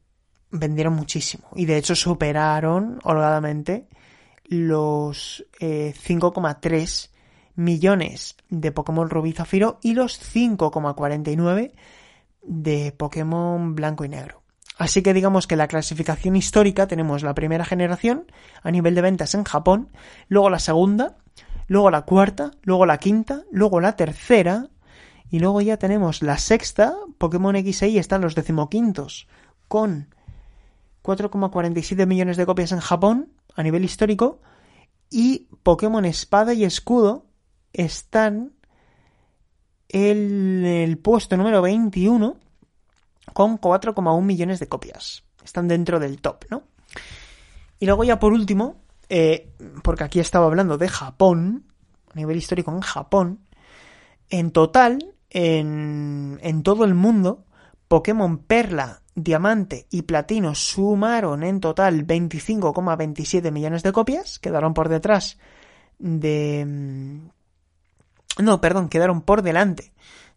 vendieron 0.51 0.93
muchísimo 0.93 1.49
y 1.55 1.65
de 1.65 1.77
hecho 1.77 1.95
superaron 1.95 2.99
holgadamente 3.03 3.87
los 4.45 5.45
5,3 5.59 7.05
eh, 7.05 7.19
millones 7.55 8.35
de 8.49 8.71
Pokémon 8.71 9.09
Rubí 9.09 9.33
Zafiro 9.33 9.79
y 9.83 9.93
los 9.93 10.19
5,49 10.33 11.73
de 12.41 12.91
Pokémon 12.93 13.75
Blanco 13.75 14.05
y 14.05 14.09
Negro. 14.09 14.41
Así 14.77 15.03
que 15.03 15.13
digamos 15.13 15.45
que 15.45 15.57
la 15.57 15.67
clasificación 15.67 16.37
histórica 16.37 16.87
tenemos 16.87 17.21
la 17.21 17.35
primera 17.35 17.65
generación 17.65 18.31
a 18.63 18.71
nivel 18.71 18.95
de 18.95 19.01
ventas 19.01 19.35
en 19.35 19.43
Japón, 19.43 19.89
luego 20.29 20.49
la 20.49 20.59
segunda, 20.59 21.17
luego 21.67 21.91
la 21.91 22.03
cuarta, 22.03 22.51
luego 22.63 22.85
la 22.85 22.97
quinta, 22.97 23.43
luego 23.51 23.81
la 23.81 23.97
tercera 23.97 24.69
y 25.31 25.39
luego 25.39 25.61
ya 25.61 25.77
tenemos 25.77 26.21
la 26.21 26.37
sexta, 26.37 26.95
Pokémon 27.17 27.55
X 27.55 27.83
y 27.83 27.97
están 27.97 28.21
los 28.21 28.35
decimoquintos 28.35 29.27
con 29.67 30.13
4,47 31.03 32.05
millones 32.05 32.37
de 32.37 32.45
copias 32.45 32.71
en 32.71 32.79
Japón 32.79 33.31
a 33.55 33.63
nivel 33.63 33.83
histórico 33.83 34.41
y 35.09 35.47
Pokémon 35.63 36.05
Espada 36.05 36.53
y 36.53 36.63
Escudo 36.63 37.25
están 37.73 38.53
en 39.87 40.65
el 40.65 40.97
puesto 40.97 41.37
número 41.37 41.61
21 41.61 42.37
con 43.33 43.59
4,1 43.59 44.21
millones 44.21 44.59
de 44.59 44.67
copias. 44.67 45.23
Están 45.43 45.67
dentro 45.67 45.99
del 45.99 46.21
top, 46.21 46.45
¿no? 46.49 46.63
Y 47.79 47.85
luego 47.85 48.03
ya 48.03 48.19
por 48.19 48.33
último, 48.33 48.81
eh, 49.07 49.51
porque 49.83 50.03
aquí 50.03 50.19
estaba 50.19 50.45
hablando 50.45 50.77
de 50.77 50.89
Japón, 50.89 51.65
a 52.11 52.15
nivel 52.15 52.37
histórico 52.37 52.71
en 52.71 52.81
Japón, 52.81 53.39
en 54.29 54.51
total, 54.51 55.15
en, 55.29 56.39
en 56.41 56.63
todo 56.63 56.85
el 56.85 56.95
mundo, 56.95 57.45
Pokémon 57.87 58.37
Perla, 58.39 59.01
Diamante 59.15 59.87
y 59.89 60.03
Platino 60.03 60.55
sumaron 60.55 61.43
en 61.43 61.59
total 61.59 62.05
25,27 62.05 63.51
millones 63.51 63.83
de 63.83 63.91
copias, 63.91 64.39
quedaron 64.39 64.73
por 64.73 64.89
detrás 64.89 65.37
de... 65.97 66.65
Mm, 66.65 67.29
no, 68.43 68.61
perdón, 68.61 68.89
quedaron 68.89 69.21
por 69.21 69.41
delante 69.41 69.91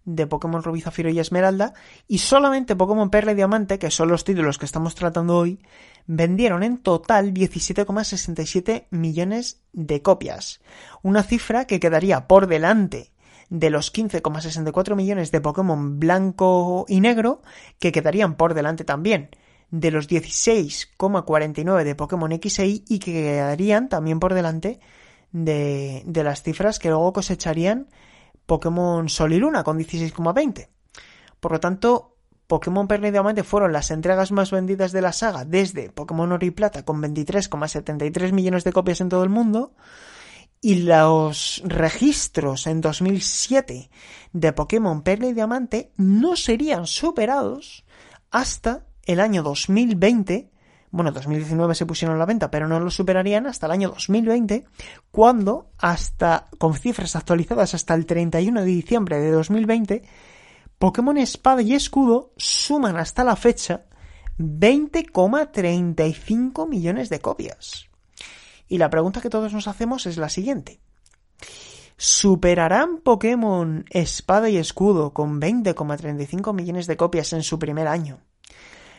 de 0.05 0.27
Pokémon 0.27 0.63
Rubí, 0.63 0.81
Zafiro 0.81 1.11
y 1.11 1.21
Esmeralda, 1.21 1.75
y 2.09 2.19
solamente 2.19 2.75
Pokémon 2.75 3.11
Perla 3.11 3.33
y 3.33 3.37
Diamante, 3.37 3.79
que 3.79 3.91
son 3.91 4.09
los 4.09 4.25
títulos 4.25 4.59
que 4.59 4.67
estamos 4.67 4.97
tratando 4.97 5.37
hoy, 5.37 5.61
vendieron 6.07 6.65
en 6.65 6.79
total 6.79 7.33
17,67 7.33 8.87
millones 8.91 9.63
de 9.73 10.03
copias. 10.03 10.61
Una 11.03 11.23
cifra 11.23 11.67
que 11.67 11.79
quedaría 11.79 12.27
por 12.27 12.49
delante 12.49 13.12
de 13.53 13.69
los 13.69 13.93
15,64 13.93 14.97
millones 14.97 15.31
de 15.31 15.43
Pokémon 15.43 16.01
blanco 16.01 16.87
y 16.89 17.01
negro, 17.01 17.43
que 17.79 17.93
quedarían 17.93 18.35
por 18.37 18.55
delante 18.55 18.83
también 18.83 19.29
de 19.71 19.91
los 19.91 20.09
16,49 20.09 21.85
de 21.85 21.95
Pokémon 21.95 22.33
X 22.33 22.61
e 22.61 22.67
Y 22.67 22.85
y 22.89 22.99
que 22.99 23.13
quedarían 23.13 23.91
también 23.91 24.21
por 24.21 24.33
delante 24.33 24.81
de, 25.33 26.03
de 26.07 26.25
las 26.25 26.43
cifras 26.43 26.79
que 26.79 26.89
luego 26.89 27.13
cosecharían 27.13 27.89
Pokémon 28.47 29.11
Sol 29.11 29.35
y 29.35 29.39
Luna 29.39 29.65
con 29.65 29.79
16,20. 29.79 30.69
Por 31.39 31.53
lo 31.53 31.61
tanto, 31.61 32.17
Pokémon 32.47 32.89
Perla 32.89 33.09
y 33.09 33.11
Diamante 33.11 33.43
fueron 33.45 33.75
las 33.75 33.91
entregas 33.91 34.33
más 34.33 34.51
vendidas 34.51 34.93
de 34.93 35.03
la 35.03 35.13
saga 35.13 35.45
desde 35.45 35.91
Pokémon 35.91 36.33
Oro 36.33 36.47
y 36.47 36.53
Plata 36.53 36.87
con 36.87 37.03
23,73 37.03 38.33
millones 38.33 38.65
de 38.65 38.73
copias 38.73 39.03
en 39.03 39.11
todo 39.11 39.25
el 39.25 39.29
mundo. 39.31 39.75
Y 40.65 40.77
los 40.77 41.61
registros 41.67 42.67
en 42.67 42.81
2007 42.81 43.91
de 44.33 44.53
Pokémon 44.53 45.03
Perla 45.03 45.27
y 45.27 45.35
Diamante 45.35 45.93
no 45.97 46.37
serían 46.37 46.87
superados 46.87 47.85
hasta 48.31 48.87
el 49.05 49.21
año 49.21 49.43
2020 49.43 50.53
bueno, 50.93 51.11
2019 51.11 51.75
se 51.75 51.87
pusieron 51.87 52.17
a 52.17 52.19
la 52.19 52.27
venta, 52.27 52.51
pero 52.51 52.69
no 52.69 52.79
lo 52.79 52.91
superarían 52.91 53.47
hasta 53.47 53.65
el 53.65 53.73
año 53.73 53.89
2020, 53.89 54.67
cuando 55.11 55.71
hasta, 55.79 56.51
con 56.59 56.75
cifras 56.75 57.17
actualizadas 57.17 57.73
hasta 57.73 57.95
el 57.95 58.05
31 58.05 58.61
de 58.61 58.67
diciembre 58.67 59.19
de 59.19 59.31
2020, 59.31 60.03
Pokémon 60.79 61.17
Espada 61.17 61.63
y 61.63 61.73
Escudo 61.75 62.35
suman 62.37 62.99
hasta 62.99 63.25
la 63.25 63.37
fecha 63.37 63.87
20,35 64.39 66.69
millones 66.69 67.09
de 67.09 67.21
copias. 67.21 67.89
Y 68.73 68.79
la 68.79 68.89
pregunta 68.89 69.21
que 69.21 69.29
todos 69.29 69.53
nos 69.53 69.69
hacemos 69.69 70.07
es 70.07 70.17
la 70.17 70.31
siguiente. 70.31 70.81
¿Superarán 71.99 73.03
Pokémon 73.05 73.85
Espada 73.91 74.49
y 74.49 74.57
Escudo 74.57 75.13
con 75.13 75.43
20,35 75.43 76.55
millones 76.55 76.87
de 76.87 76.97
copias 76.97 77.35
en 77.35 77.43
su 77.43 77.59
primer 77.59 77.87
año 77.87 78.21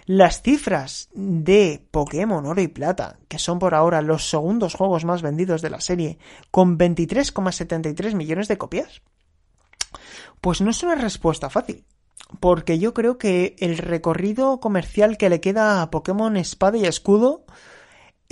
las 0.05 0.43
cifras 0.43 1.09
de 1.13 1.87
Pokémon 1.89 2.45
Oro 2.45 2.61
y 2.61 2.67
Plata, 2.67 3.17
que 3.27 3.39
son 3.39 3.57
por 3.57 3.73
ahora 3.73 4.03
los 4.03 4.29
segundos 4.29 4.75
juegos 4.75 5.05
más 5.05 5.23
vendidos 5.23 5.63
de 5.63 5.71
la 5.71 5.81
serie, 5.81 6.19
con 6.51 6.77
23,73 6.77 8.13
millones 8.13 8.47
de 8.47 8.59
copias, 8.59 9.01
pues 10.39 10.61
no 10.61 10.69
es 10.69 10.83
una 10.83 10.95
respuesta 10.95 11.49
fácil. 11.49 11.83
Porque 12.39 12.77
yo 12.77 12.93
creo 12.93 13.17
que 13.17 13.55
el 13.57 13.77
recorrido 13.79 14.59
comercial 14.59 15.17
que 15.17 15.29
le 15.29 15.41
queda 15.41 15.81
a 15.81 15.89
Pokémon 15.89 16.37
Espada 16.37 16.77
y 16.77 16.85
Escudo 16.85 17.45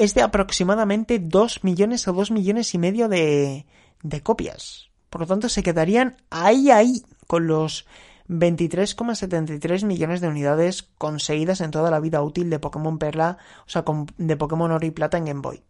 es 0.02 0.15
de 0.15 0.23
aproximadamente 0.23 1.19
2 1.19 1.64
millones 1.64 2.07
o 2.07 2.14
2 2.14 2.32
millones 2.32 2.73
y 2.73 2.80
medio 2.80 3.07
de, 3.07 3.68
de 4.02 4.22
copias. 4.23 4.90
Por 5.11 5.22
lo 5.22 5.28
tanto, 5.28 5.48
se 5.48 5.61
quedarían 5.61 6.18
ahí, 6.32 6.72
ahí, 6.72 7.03
con 7.28 7.45
los 7.45 7.86
23,73 8.28 9.86
millones 9.86 10.19
de 10.19 10.28
unidades 10.28 10.90
conseguidas 10.98 11.61
en 11.61 11.69
toda 11.69 11.91
la 11.91 11.99
vida 11.99 12.23
útil 12.23 12.49
de 12.49 12.57
Pokémon 12.57 12.98
Perla, 12.98 13.38
o 13.68 13.69
sea, 13.69 13.84
de 14.18 14.38
Pokémon 14.38 14.72
Oro 14.72 14.86
y 14.88 14.91
Plata 14.91 15.18
en 15.19 15.26
Game 15.26 15.41
Boy. 15.41 15.61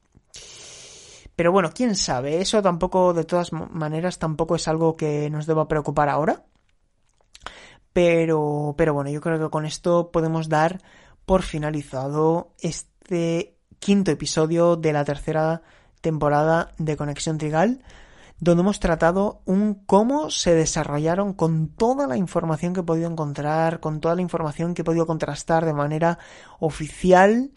Pero 1.36 1.52
bueno, 1.52 1.72
quién 1.74 1.96
sabe, 1.96 2.40
eso 2.40 2.62
tampoco, 2.62 3.14
de 3.14 3.26
todas 3.26 3.52
maneras, 3.52 4.18
tampoco 4.18 4.56
es 4.56 4.68
algo 4.70 4.96
que 4.96 5.30
nos 5.30 5.46
deba 5.46 5.68
preocupar 5.68 6.08
ahora. 6.08 6.46
Pero, 7.92 8.76
pero 8.78 8.94
bueno, 8.94 9.10
yo 9.10 9.20
creo 9.20 9.40
que 9.40 9.50
con 9.50 9.66
esto 9.66 10.10
podemos 10.12 10.48
dar 10.48 10.82
por 11.26 11.42
finalizado 11.42 12.54
este 12.60 13.58
quinto 13.82 14.12
episodio 14.12 14.78
de 14.78 14.94
la 14.94 15.04
tercera 15.04 15.64
temporada 16.00 16.72
de 16.78 16.96
Conexión 16.96 17.38
Trigal 17.38 17.82
donde 18.42 18.62
hemos 18.62 18.80
tratado 18.80 19.42
un 19.46 19.76
cómo 19.86 20.32
se 20.32 20.56
desarrollaron 20.56 21.34
con 21.34 21.68
toda 21.68 22.08
la 22.08 22.18
información 22.18 22.74
que 22.74 22.80
he 22.80 22.84
podido 22.84 23.10
encontrar, 23.10 23.80
con 23.80 24.02
toda 24.02 24.16
la 24.16 24.24
información 24.24 24.74
que 24.74 24.82
he 24.82 24.86
podido 24.86 25.06
contrastar 25.06 25.64
de 25.64 25.74
manera 25.74 26.18
oficial 26.60 27.52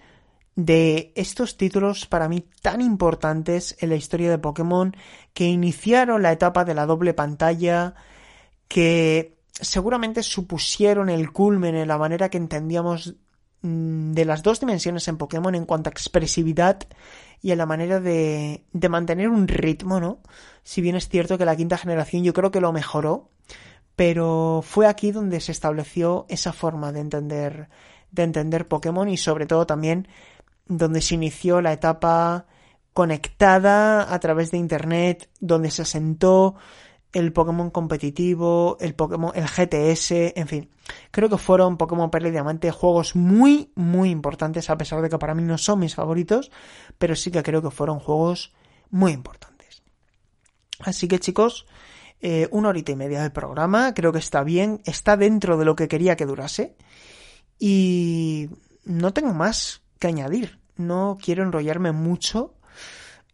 de 0.57 1.11
estos 1.17 1.57
títulos 1.57 2.05
para 2.05 2.29
mí 2.29 2.45
tan 2.61 2.83
importantes 2.83 3.77
en 3.81 3.89
la 3.89 3.97
historia 3.97 4.31
de 4.31 4.39
Pokémon 4.39 4.95
que 5.33 5.47
iniciaron 5.47 6.23
la 6.23 6.33
etapa 6.33 6.67
de 6.67 6.75
la 6.75 6.85
doble 6.85 7.15
pantalla, 7.15 7.95
que 8.69 9.39
seguramente 9.53 10.23
supusieron 10.23 11.09
el 11.09 11.33
culmen 11.33 11.77
en 11.77 11.89
la 11.89 11.97
manera 11.97 12.29
que 12.29 12.37
entendíamos 12.37 13.15
de 13.65 14.27
las 14.27 14.43
dos 14.43 14.61
dimensiones 14.61 15.09
en 15.09 15.17
Pokémon 15.17 15.55
en 15.55 15.65
cuanto 15.65 15.89
a 15.89 15.93
expresividad 15.93 16.81
y 17.41 17.51
en 17.51 17.59
la 17.59 17.65
manera 17.65 17.99
de, 17.99 18.63
de 18.73 18.89
mantener 18.91 19.31
un 19.31 19.49
ritmo, 19.49 20.01
¿no? 20.01 20.19
Si 20.65 20.83
bien 20.83 20.97
es 20.97 21.09
cierto 21.09 21.39
que 21.39 21.47
la 21.47 21.57
quinta 21.57 21.79
generación 21.79 22.25
yo 22.25 22.35
creo 22.35 22.51
que 22.51 22.61
lo 22.61 22.73
mejoró, 22.73 23.31
pero 23.97 24.61
fue 24.63 24.87
aquí 24.87 25.13
donde 25.13 25.41
se 25.41 25.53
estableció 25.53 26.27
esa 26.29 26.53
forma 26.53 26.93
de 26.93 27.01
entender, 27.01 27.69
de 28.11 28.25
entender 28.25 28.69
Pokémon 28.69 29.09
y 29.09 29.17
sobre 29.17 29.47
todo 29.47 29.67
también 29.67 30.09
donde 30.67 31.01
se 31.01 31.15
inició 31.15 31.63
la 31.63 31.73
etapa 31.73 32.47
conectada 32.93 34.13
a 34.13 34.21
través 34.21 34.51
de 34.51 34.59
internet, 34.59 35.31
donde 35.41 35.71
se 35.71 35.83
asentó 35.83 36.57
el 37.15 37.33
Pokémon 37.33 37.71
competitivo, 37.71 38.77
el 38.81 38.95
Pokémon, 38.95 39.33
el 39.35 39.47
GTS, 39.47 40.37
en 40.37 40.49
fin. 40.49 40.71
Creo 41.13 41.29
que 41.31 41.39
fueron 41.39 41.79
Pokémon 41.79 42.11
Perla 42.11 42.29
y 42.29 42.33
Diamante 42.33 42.71
juegos 42.73 43.15
muy, 43.15 43.73
muy 43.77 44.11
importantes, 44.11 44.69
a 44.69 44.77
pesar 44.77 45.01
de 45.01 45.09
que 45.09 45.19
para 45.19 45.35
mí 45.35 45.43
no 45.45 45.57
son 45.57 45.79
mis 45.79 45.95
favoritos, 45.95 46.51
pero 46.99 47.15
sí 47.15 47.31
que 47.31 47.43
creo 47.43 47.63
que 47.63 47.71
fueron 47.71 48.01
juegos 48.01 48.53
muy 48.91 49.13
importantes. 49.13 49.83
Así 50.81 51.07
que 51.07 51.21
chicos, 51.21 51.67
eh, 52.21 52.49
una 52.51 52.71
horita 52.71 52.91
y 52.91 52.97
media 52.97 53.23
de 53.23 53.31
programa, 53.31 53.95
creo 53.95 54.13
que 54.13 54.19
está 54.19 54.43
bien, 54.43 54.81
está 54.85 55.17
dentro 55.17 55.57
de 55.57 55.65
lo 55.65 55.77
que 55.77 55.87
quería 55.87 56.17
que 56.17 56.27
durase. 56.27 56.77
Y 57.61 58.51
no 58.85 59.13
tengo 59.13 59.33
más 59.33 59.83
que 60.01 60.09
añadir, 60.09 60.59
no 60.77 61.17
quiero 61.23 61.45
enrollarme 61.45 61.93
mucho. 61.93 62.57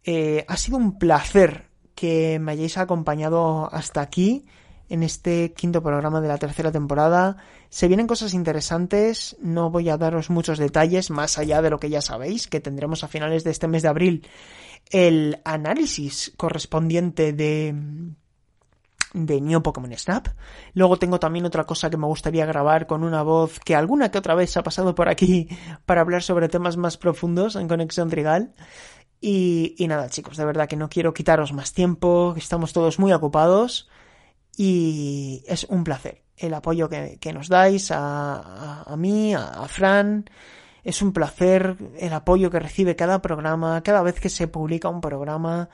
Eh, 0.03 0.45
ha 0.47 0.55
sido 0.55 0.77
un 0.77 0.99
placer 0.99 1.70
que 1.95 2.39
me 2.39 2.53
hayáis 2.53 2.77
acompañado 2.77 3.73
hasta 3.73 4.01
aquí 4.01 4.45
en 4.89 5.03
este 5.03 5.53
quinto 5.53 5.81
programa 5.81 6.19
de 6.19 6.27
la 6.27 6.37
tercera 6.37 6.71
temporada. 6.71 7.37
Se 7.69 7.87
vienen 7.87 8.07
cosas 8.07 8.33
interesantes, 8.33 9.37
no 9.41 9.69
voy 9.69 9.89
a 9.89 9.97
daros 9.97 10.29
muchos 10.29 10.57
detalles 10.57 11.09
más 11.09 11.37
allá 11.37 11.61
de 11.61 11.69
lo 11.69 11.79
que 11.79 11.89
ya 11.89 12.01
sabéis, 12.01 12.47
que 12.47 12.59
tendremos 12.59 13.03
a 13.03 13.07
finales 13.07 13.43
de 13.43 13.51
este 13.51 13.67
mes 13.67 13.83
de 13.83 13.87
abril 13.87 14.27
el 14.89 15.39
análisis 15.45 16.33
correspondiente 16.37 17.31
de 17.31 17.73
de 19.13 19.41
New 19.41 19.61
Pokémon 19.61 19.91
Snap. 19.97 20.27
Luego 20.73 20.97
tengo 20.97 21.19
también 21.19 21.45
otra 21.45 21.65
cosa 21.65 21.89
que 21.89 21.97
me 21.97 22.07
gustaría 22.07 22.45
grabar 22.45 22.87
con 22.87 23.03
una 23.03 23.23
voz 23.23 23.59
que 23.59 23.75
alguna 23.75 24.09
que 24.09 24.17
otra 24.17 24.35
vez 24.35 24.55
ha 24.55 24.63
pasado 24.63 24.95
por 24.95 25.09
aquí 25.09 25.49
para 25.85 26.01
hablar 26.01 26.23
sobre 26.23 26.47
temas 26.47 26.77
más 26.77 26.97
profundos 26.97 27.55
en 27.55 27.67
Conexión 27.67 28.09
Trigal. 28.09 28.53
Y, 29.23 29.75
nada, 29.87 30.09
chicos, 30.09 30.35
de 30.35 30.45
verdad 30.45 30.67
que 30.67 30.75
no 30.75 30.89
quiero 30.89 31.13
quitaros 31.13 31.53
más 31.53 31.73
tiempo, 31.73 32.33
estamos 32.35 32.73
todos 32.73 32.97
muy 32.97 33.13
ocupados 33.13 33.87
y 34.57 35.43
es 35.47 35.65
un 35.65 35.83
placer 35.83 36.23
el 36.37 36.55
apoyo 36.55 36.89
que, 36.89 37.33
nos 37.33 37.47
dais 37.47 37.91
a, 37.91 38.81
a, 38.81 38.97
mí, 38.97 39.35
a, 39.35 39.67
Fran. 39.67 40.25
Es 40.83 41.03
un 41.03 41.13
placer 41.13 41.77
el 41.99 42.13
apoyo 42.13 42.49
que 42.49 42.59
recibe 42.59 42.95
cada 42.95 43.21
programa, 43.21 43.83
cada 43.83 44.01
vez 44.01 44.19
que 44.19 44.29
se 44.29 44.47
publica 44.47 44.89
un 44.89 45.01
programa. 45.01 45.69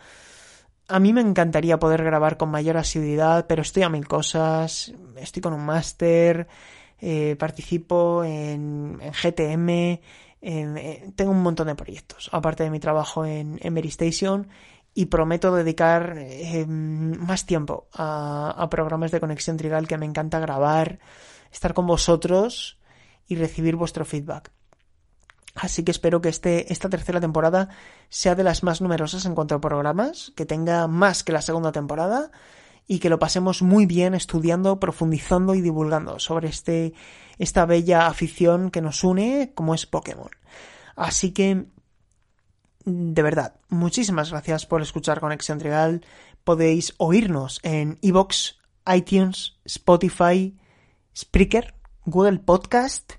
A 0.89 0.99
mí 0.99 1.13
me 1.13 1.21
encantaría 1.21 1.79
poder 1.79 2.03
grabar 2.03 2.35
con 2.35 2.49
mayor 2.49 2.75
asiduidad, 2.75 3.47
pero 3.47 3.61
estoy 3.61 3.83
a 3.83 3.89
mil 3.89 4.07
cosas. 4.07 4.93
Estoy 5.15 5.41
con 5.41 5.53
un 5.53 5.65
máster, 5.65 6.47
eh, 6.99 7.37
participo 7.39 8.23
en, 8.25 8.99
en 9.01 9.11
GTM, 9.13 10.01
eh, 10.41 11.11
tengo 11.15 11.31
un 11.31 11.41
montón 11.41 11.67
de 11.67 11.75
proyectos, 11.75 12.29
aparte 12.31 12.63
de 12.63 12.69
mi 12.69 12.79
trabajo 12.79 13.25
en, 13.25 13.59
en 13.61 13.77
Station, 13.77 14.47
y 14.93 15.05
prometo 15.05 15.53
dedicar 15.53 16.15
eh, 16.17 16.65
más 16.65 17.45
tiempo 17.45 17.87
a, 17.93 18.67
programas 18.71 19.11
de 19.11 19.19
conexión 19.19 19.55
trigal 19.55 19.87
que 19.87 19.95
me 19.95 20.07
encanta 20.07 20.39
grabar, 20.39 20.97
estar 21.51 21.75
con 21.75 21.85
vosotros 21.85 22.79
y 23.27 23.35
recibir 23.35 23.75
vuestro 23.75 24.05
feedback. 24.05 24.51
Así 25.53 25.83
que 25.83 25.91
espero 25.91 26.19
que 26.19 26.29
este, 26.29 26.73
esta 26.73 26.89
tercera 26.89 27.19
temporada 27.19 27.69
sea 28.09 28.33
de 28.33 28.43
las 28.43 28.63
más 28.63 28.81
numerosas 28.81 29.25
en 29.25 29.35
cuanto 29.35 29.53
a 29.53 29.61
programas, 29.61 30.33
que 30.35 30.47
tenga 30.47 30.87
más 30.87 31.23
que 31.23 31.31
la 31.31 31.43
segunda 31.43 31.71
temporada 31.71 32.31
y 32.87 32.97
que 32.97 33.09
lo 33.09 33.19
pasemos 33.19 33.61
muy 33.61 33.85
bien 33.85 34.15
estudiando, 34.15 34.79
profundizando 34.79 35.53
y 35.53 35.61
divulgando 35.61 36.17
sobre 36.17 36.49
este, 36.49 36.93
esta 37.37 37.65
bella 37.65 38.07
afición 38.07 38.71
que 38.71 38.81
nos 38.81 39.03
une 39.03 39.51
como 39.53 39.73
es 39.73 39.85
Pokémon. 39.85 40.29
Así 40.95 41.31
que, 41.31 41.65
de 42.85 43.21
verdad, 43.21 43.59
muchísimas 43.69 44.31
gracias 44.31 44.65
por 44.65 44.81
escuchar 44.81 45.19
Conexión 45.19 45.59
Trigal. 45.59 46.05
Podéis 46.43 46.93
oírnos 46.97 47.59
en 47.63 47.99
iBox, 48.01 48.59
iTunes, 48.93 49.57
Spotify, 49.65 50.57
Spreaker, 51.15 51.75
Google 52.05 52.39
Podcast 52.39 53.13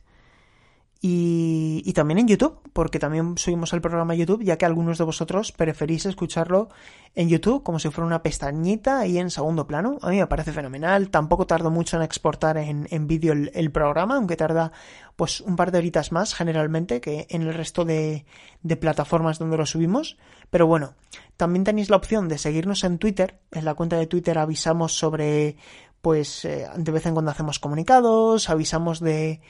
y, 1.01 1.83
y, 1.85 1.93
también 1.93 2.19
en 2.19 2.27
YouTube, 2.27 2.59
porque 2.73 2.99
también 2.99 3.39
subimos 3.39 3.73
el 3.73 3.81
programa 3.81 4.15
a 4.15 4.17
YouTube, 4.17 4.43
ya 4.43 4.59
que 4.59 4.67
algunos 4.67 4.99
de 4.99 5.05
vosotros 5.05 5.53
preferís 5.53 6.07
escucharlo 6.07 6.71
en 7.15 7.29
YouTube 7.29 7.63
como 7.63 7.79
si 7.79 7.89
fuera 7.91 8.07
una 8.07 8.23
pestañita 8.23 8.99
ahí 8.99 9.19
en 9.19 9.31
segundo 9.31 9.67
plano. 9.67 9.99
A 10.03 10.11
mí 10.11 10.19
me 10.19 10.27
parece 10.27 10.53
fenomenal. 10.53 11.11
Tampoco 11.11 11.47
tardo 11.47 11.71
mucho 11.71 11.97
en 11.97 12.03
exportar 12.03 12.57
en, 12.57 12.89
en 12.91 13.07
vídeo 13.07 13.33
el, 13.33 13.71
programa, 13.71 14.17
aunque 14.17 14.37
tarda 14.37 14.73
pues 15.15 15.41
un 15.41 15.55
par 15.55 15.71
de 15.71 15.79
horitas 15.79 16.11
más 16.11 16.35
generalmente 16.35 17.01
que 17.01 17.29
en 17.31 17.43
el 17.43 17.55
resto 17.55 17.85
de, 17.85 18.25
de 18.63 18.77
plataformas 18.77 19.39
donde 19.39 19.57
lo 19.57 19.67
subimos. 19.67 20.17
Pero 20.51 20.67
bueno, 20.67 20.95
también 21.37 21.63
tenéis 21.63 21.91
la 21.91 21.97
opción 21.97 22.29
de 22.29 22.39
seguirnos 22.39 22.83
en 22.83 22.99
Twitter. 22.99 23.39
En 23.53 23.65
la 23.65 23.75
cuenta 23.75 23.97
de 23.97 24.09
Twitter 24.09 24.37
avisamos 24.37 24.99
sobre 24.99 25.57
pues 26.01 26.45
eh, 26.45 26.67
de 26.77 26.93
vez 26.93 27.07
en 27.07 27.15
cuando 27.15 27.31
hacemos 27.31 27.59
comunicados, 27.59 28.51
avisamos 28.51 29.01
de 29.01 29.41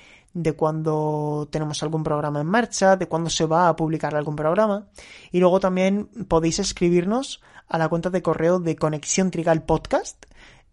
de 0.43 0.53
cuando 0.53 1.49
tenemos 1.51 1.83
algún 1.83 2.05
programa 2.05 2.41
en 2.41 2.47
marcha, 2.47 2.97
de 2.97 3.09
cuándo 3.09 3.29
se 3.29 3.45
va 3.45 3.69
a 3.69 3.75
publicar 3.75 4.15
algún 4.15 4.37
programa. 4.37 4.87
Y 5.33 5.41
luego 5.41 5.59
también 5.59 6.07
podéis 6.29 6.61
escribirnos 6.61 7.43
a 7.67 7.77
la 7.77 7.89
cuenta 7.89 8.11
de 8.11 8.23
correo 8.23 8.61
de 8.61 8.77
Conexión 8.77 9.33
Trigal 9.33 9.65
Podcast. 9.65 10.27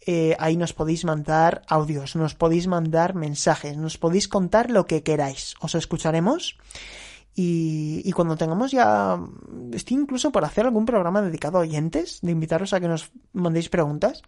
Eh, 0.06 0.36
ahí 0.38 0.56
nos 0.56 0.74
podéis 0.74 1.04
mandar 1.04 1.64
audios, 1.68 2.16
nos 2.16 2.36
podéis 2.36 2.68
mandar 2.68 3.16
mensajes, 3.16 3.76
nos 3.76 3.98
podéis 3.98 4.28
contar 4.28 4.70
lo 4.70 4.86
que 4.86 5.02
queráis. 5.02 5.56
Os 5.60 5.74
escucharemos. 5.74 6.58
Y, 7.38 8.02
y, 8.06 8.14
cuando 8.14 8.38
tengamos 8.38 8.72
ya, 8.72 9.20
estoy 9.74 9.98
incluso 9.98 10.32
por 10.32 10.46
hacer 10.46 10.66
algún 10.66 10.86
programa 10.86 11.22
dedicado 11.22 11.58
a 11.58 11.62
oyentes, 11.62 12.20
de 12.22 12.32
invitaros 12.32 12.72
a 12.72 12.80
que 12.80 12.88
nos 12.88 13.12
mandéis 13.34 13.68
preguntas 13.68 14.22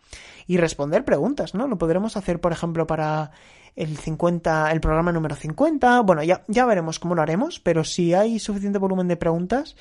y 0.45 0.57
responder 0.57 1.05
preguntas, 1.05 1.53
¿no? 1.53 1.67
Lo 1.67 1.77
podremos 1.77 2.17
hacer, 2.17 2.41
por 2.41 2.51
ejemplo, 2.51 2.85
para 2.85 3.31
el 3.77 3.95
50, 3.95 4.71
el 4.71 4.81
programa 4.81 5.11
número 5.11 5.35
50. 5.35 6.01
Bueno, 6.01 6.23
ya, 6.23 6.43
ya 6.47 6.65
veremos 6.65 6.99
cómo 6.99 7.15
lo 7.15 7.21
haremos, 7.21 7.59
pero 7.59 7.83
si 7.83 8.13
hay 8.13 8.39
suficiente 8.39 8.79
volumen 8.79 9.07
de 9.07 9.15
preguntas, 9.15 9.75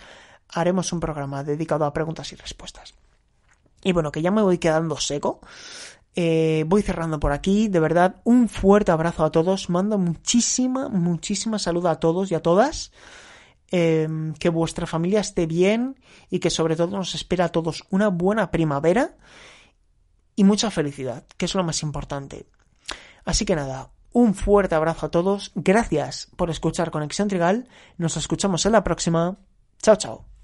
haremos 0.50 0.92
un 0.92 1.00
programa 1.00 1.42
dedicado 1.42 1.86
a 1.86 1.92
preguntas 1.92 2.30
y 2.32 2.36
respuestas. 2.36 2.94
Y 3.82 3.92
bueno, 3.92 4.12
que 4.12 4.20
ya 4.20 4.30
me 4.30 4.42
voy 4.42 4.58
quedando 4.58 4.98
seco. 4.98 5.40
Eh, 6.14 6.64
voy 6.66 6.82
cerrando 6.82 7.18
por 7.18 7.32
aquí. 7.32 7.68
De 7.68 7.80
verdad, 7.80 8.16
un 8.24 8.48
fuerte 8.48 8.92
abrazo 8.92 9.24
a 9.24 9.32
todos. 9.32 9.70
Mando 9.70 9.96
muchísima, 9.96 10.88
muchísima 10.90 11.58
salud 11.58 11.86
a 11.86 11.98
todos 11.98 12.30
y 12.30 12.34
a 12.34 12.42
todas. 12.42 12.92
Em, 13.70 14.34
que 14.34 14.50
vuestra 14.50 14.86
familia 14.86 15.20
esté 15.20 15.46
bien 15.46 15.98
y 16.30 16.38
que 16.38 16.50
sobre 16.50 16.76
todo 16.76 16.96
nos 16.96 17.14
espera 17.14 17.46
a 17.46 17.48
todos 17.48 17.84
una 17.90 18.08
buena 18.08 18.50
primavera 18.50 19.16
y 20.36 20.44
mucha 20.44 20.70
felicidad, 20.70 21.24
que 21.36 21.46
es 21.46 21.54
lo 21.54 21.64
más 21.64 21.82
importante. 21.82 22.46
Así 23.26 23.44
que 23.44 23.56
nada, 23.56 23.90
un 24.12 24.34
fuerte 24.34 24.74
abrazo 24.74 25.04
a 25.04 25.10
todos. 25.10 25.52
Gracias 25.54 26.30
por 26.36 26.48
escuchar 26.48 26.90
Conexión 26.90 27.28
Trigal. 27.28 27.68
Nos 27.98 28.16
escuchamos 28.16 28.64
en 28.64 28.72
la 28.72 28.82
próxima. 28.82 29.36
Chao, 29.82 29.96
chao. 29.96 30.35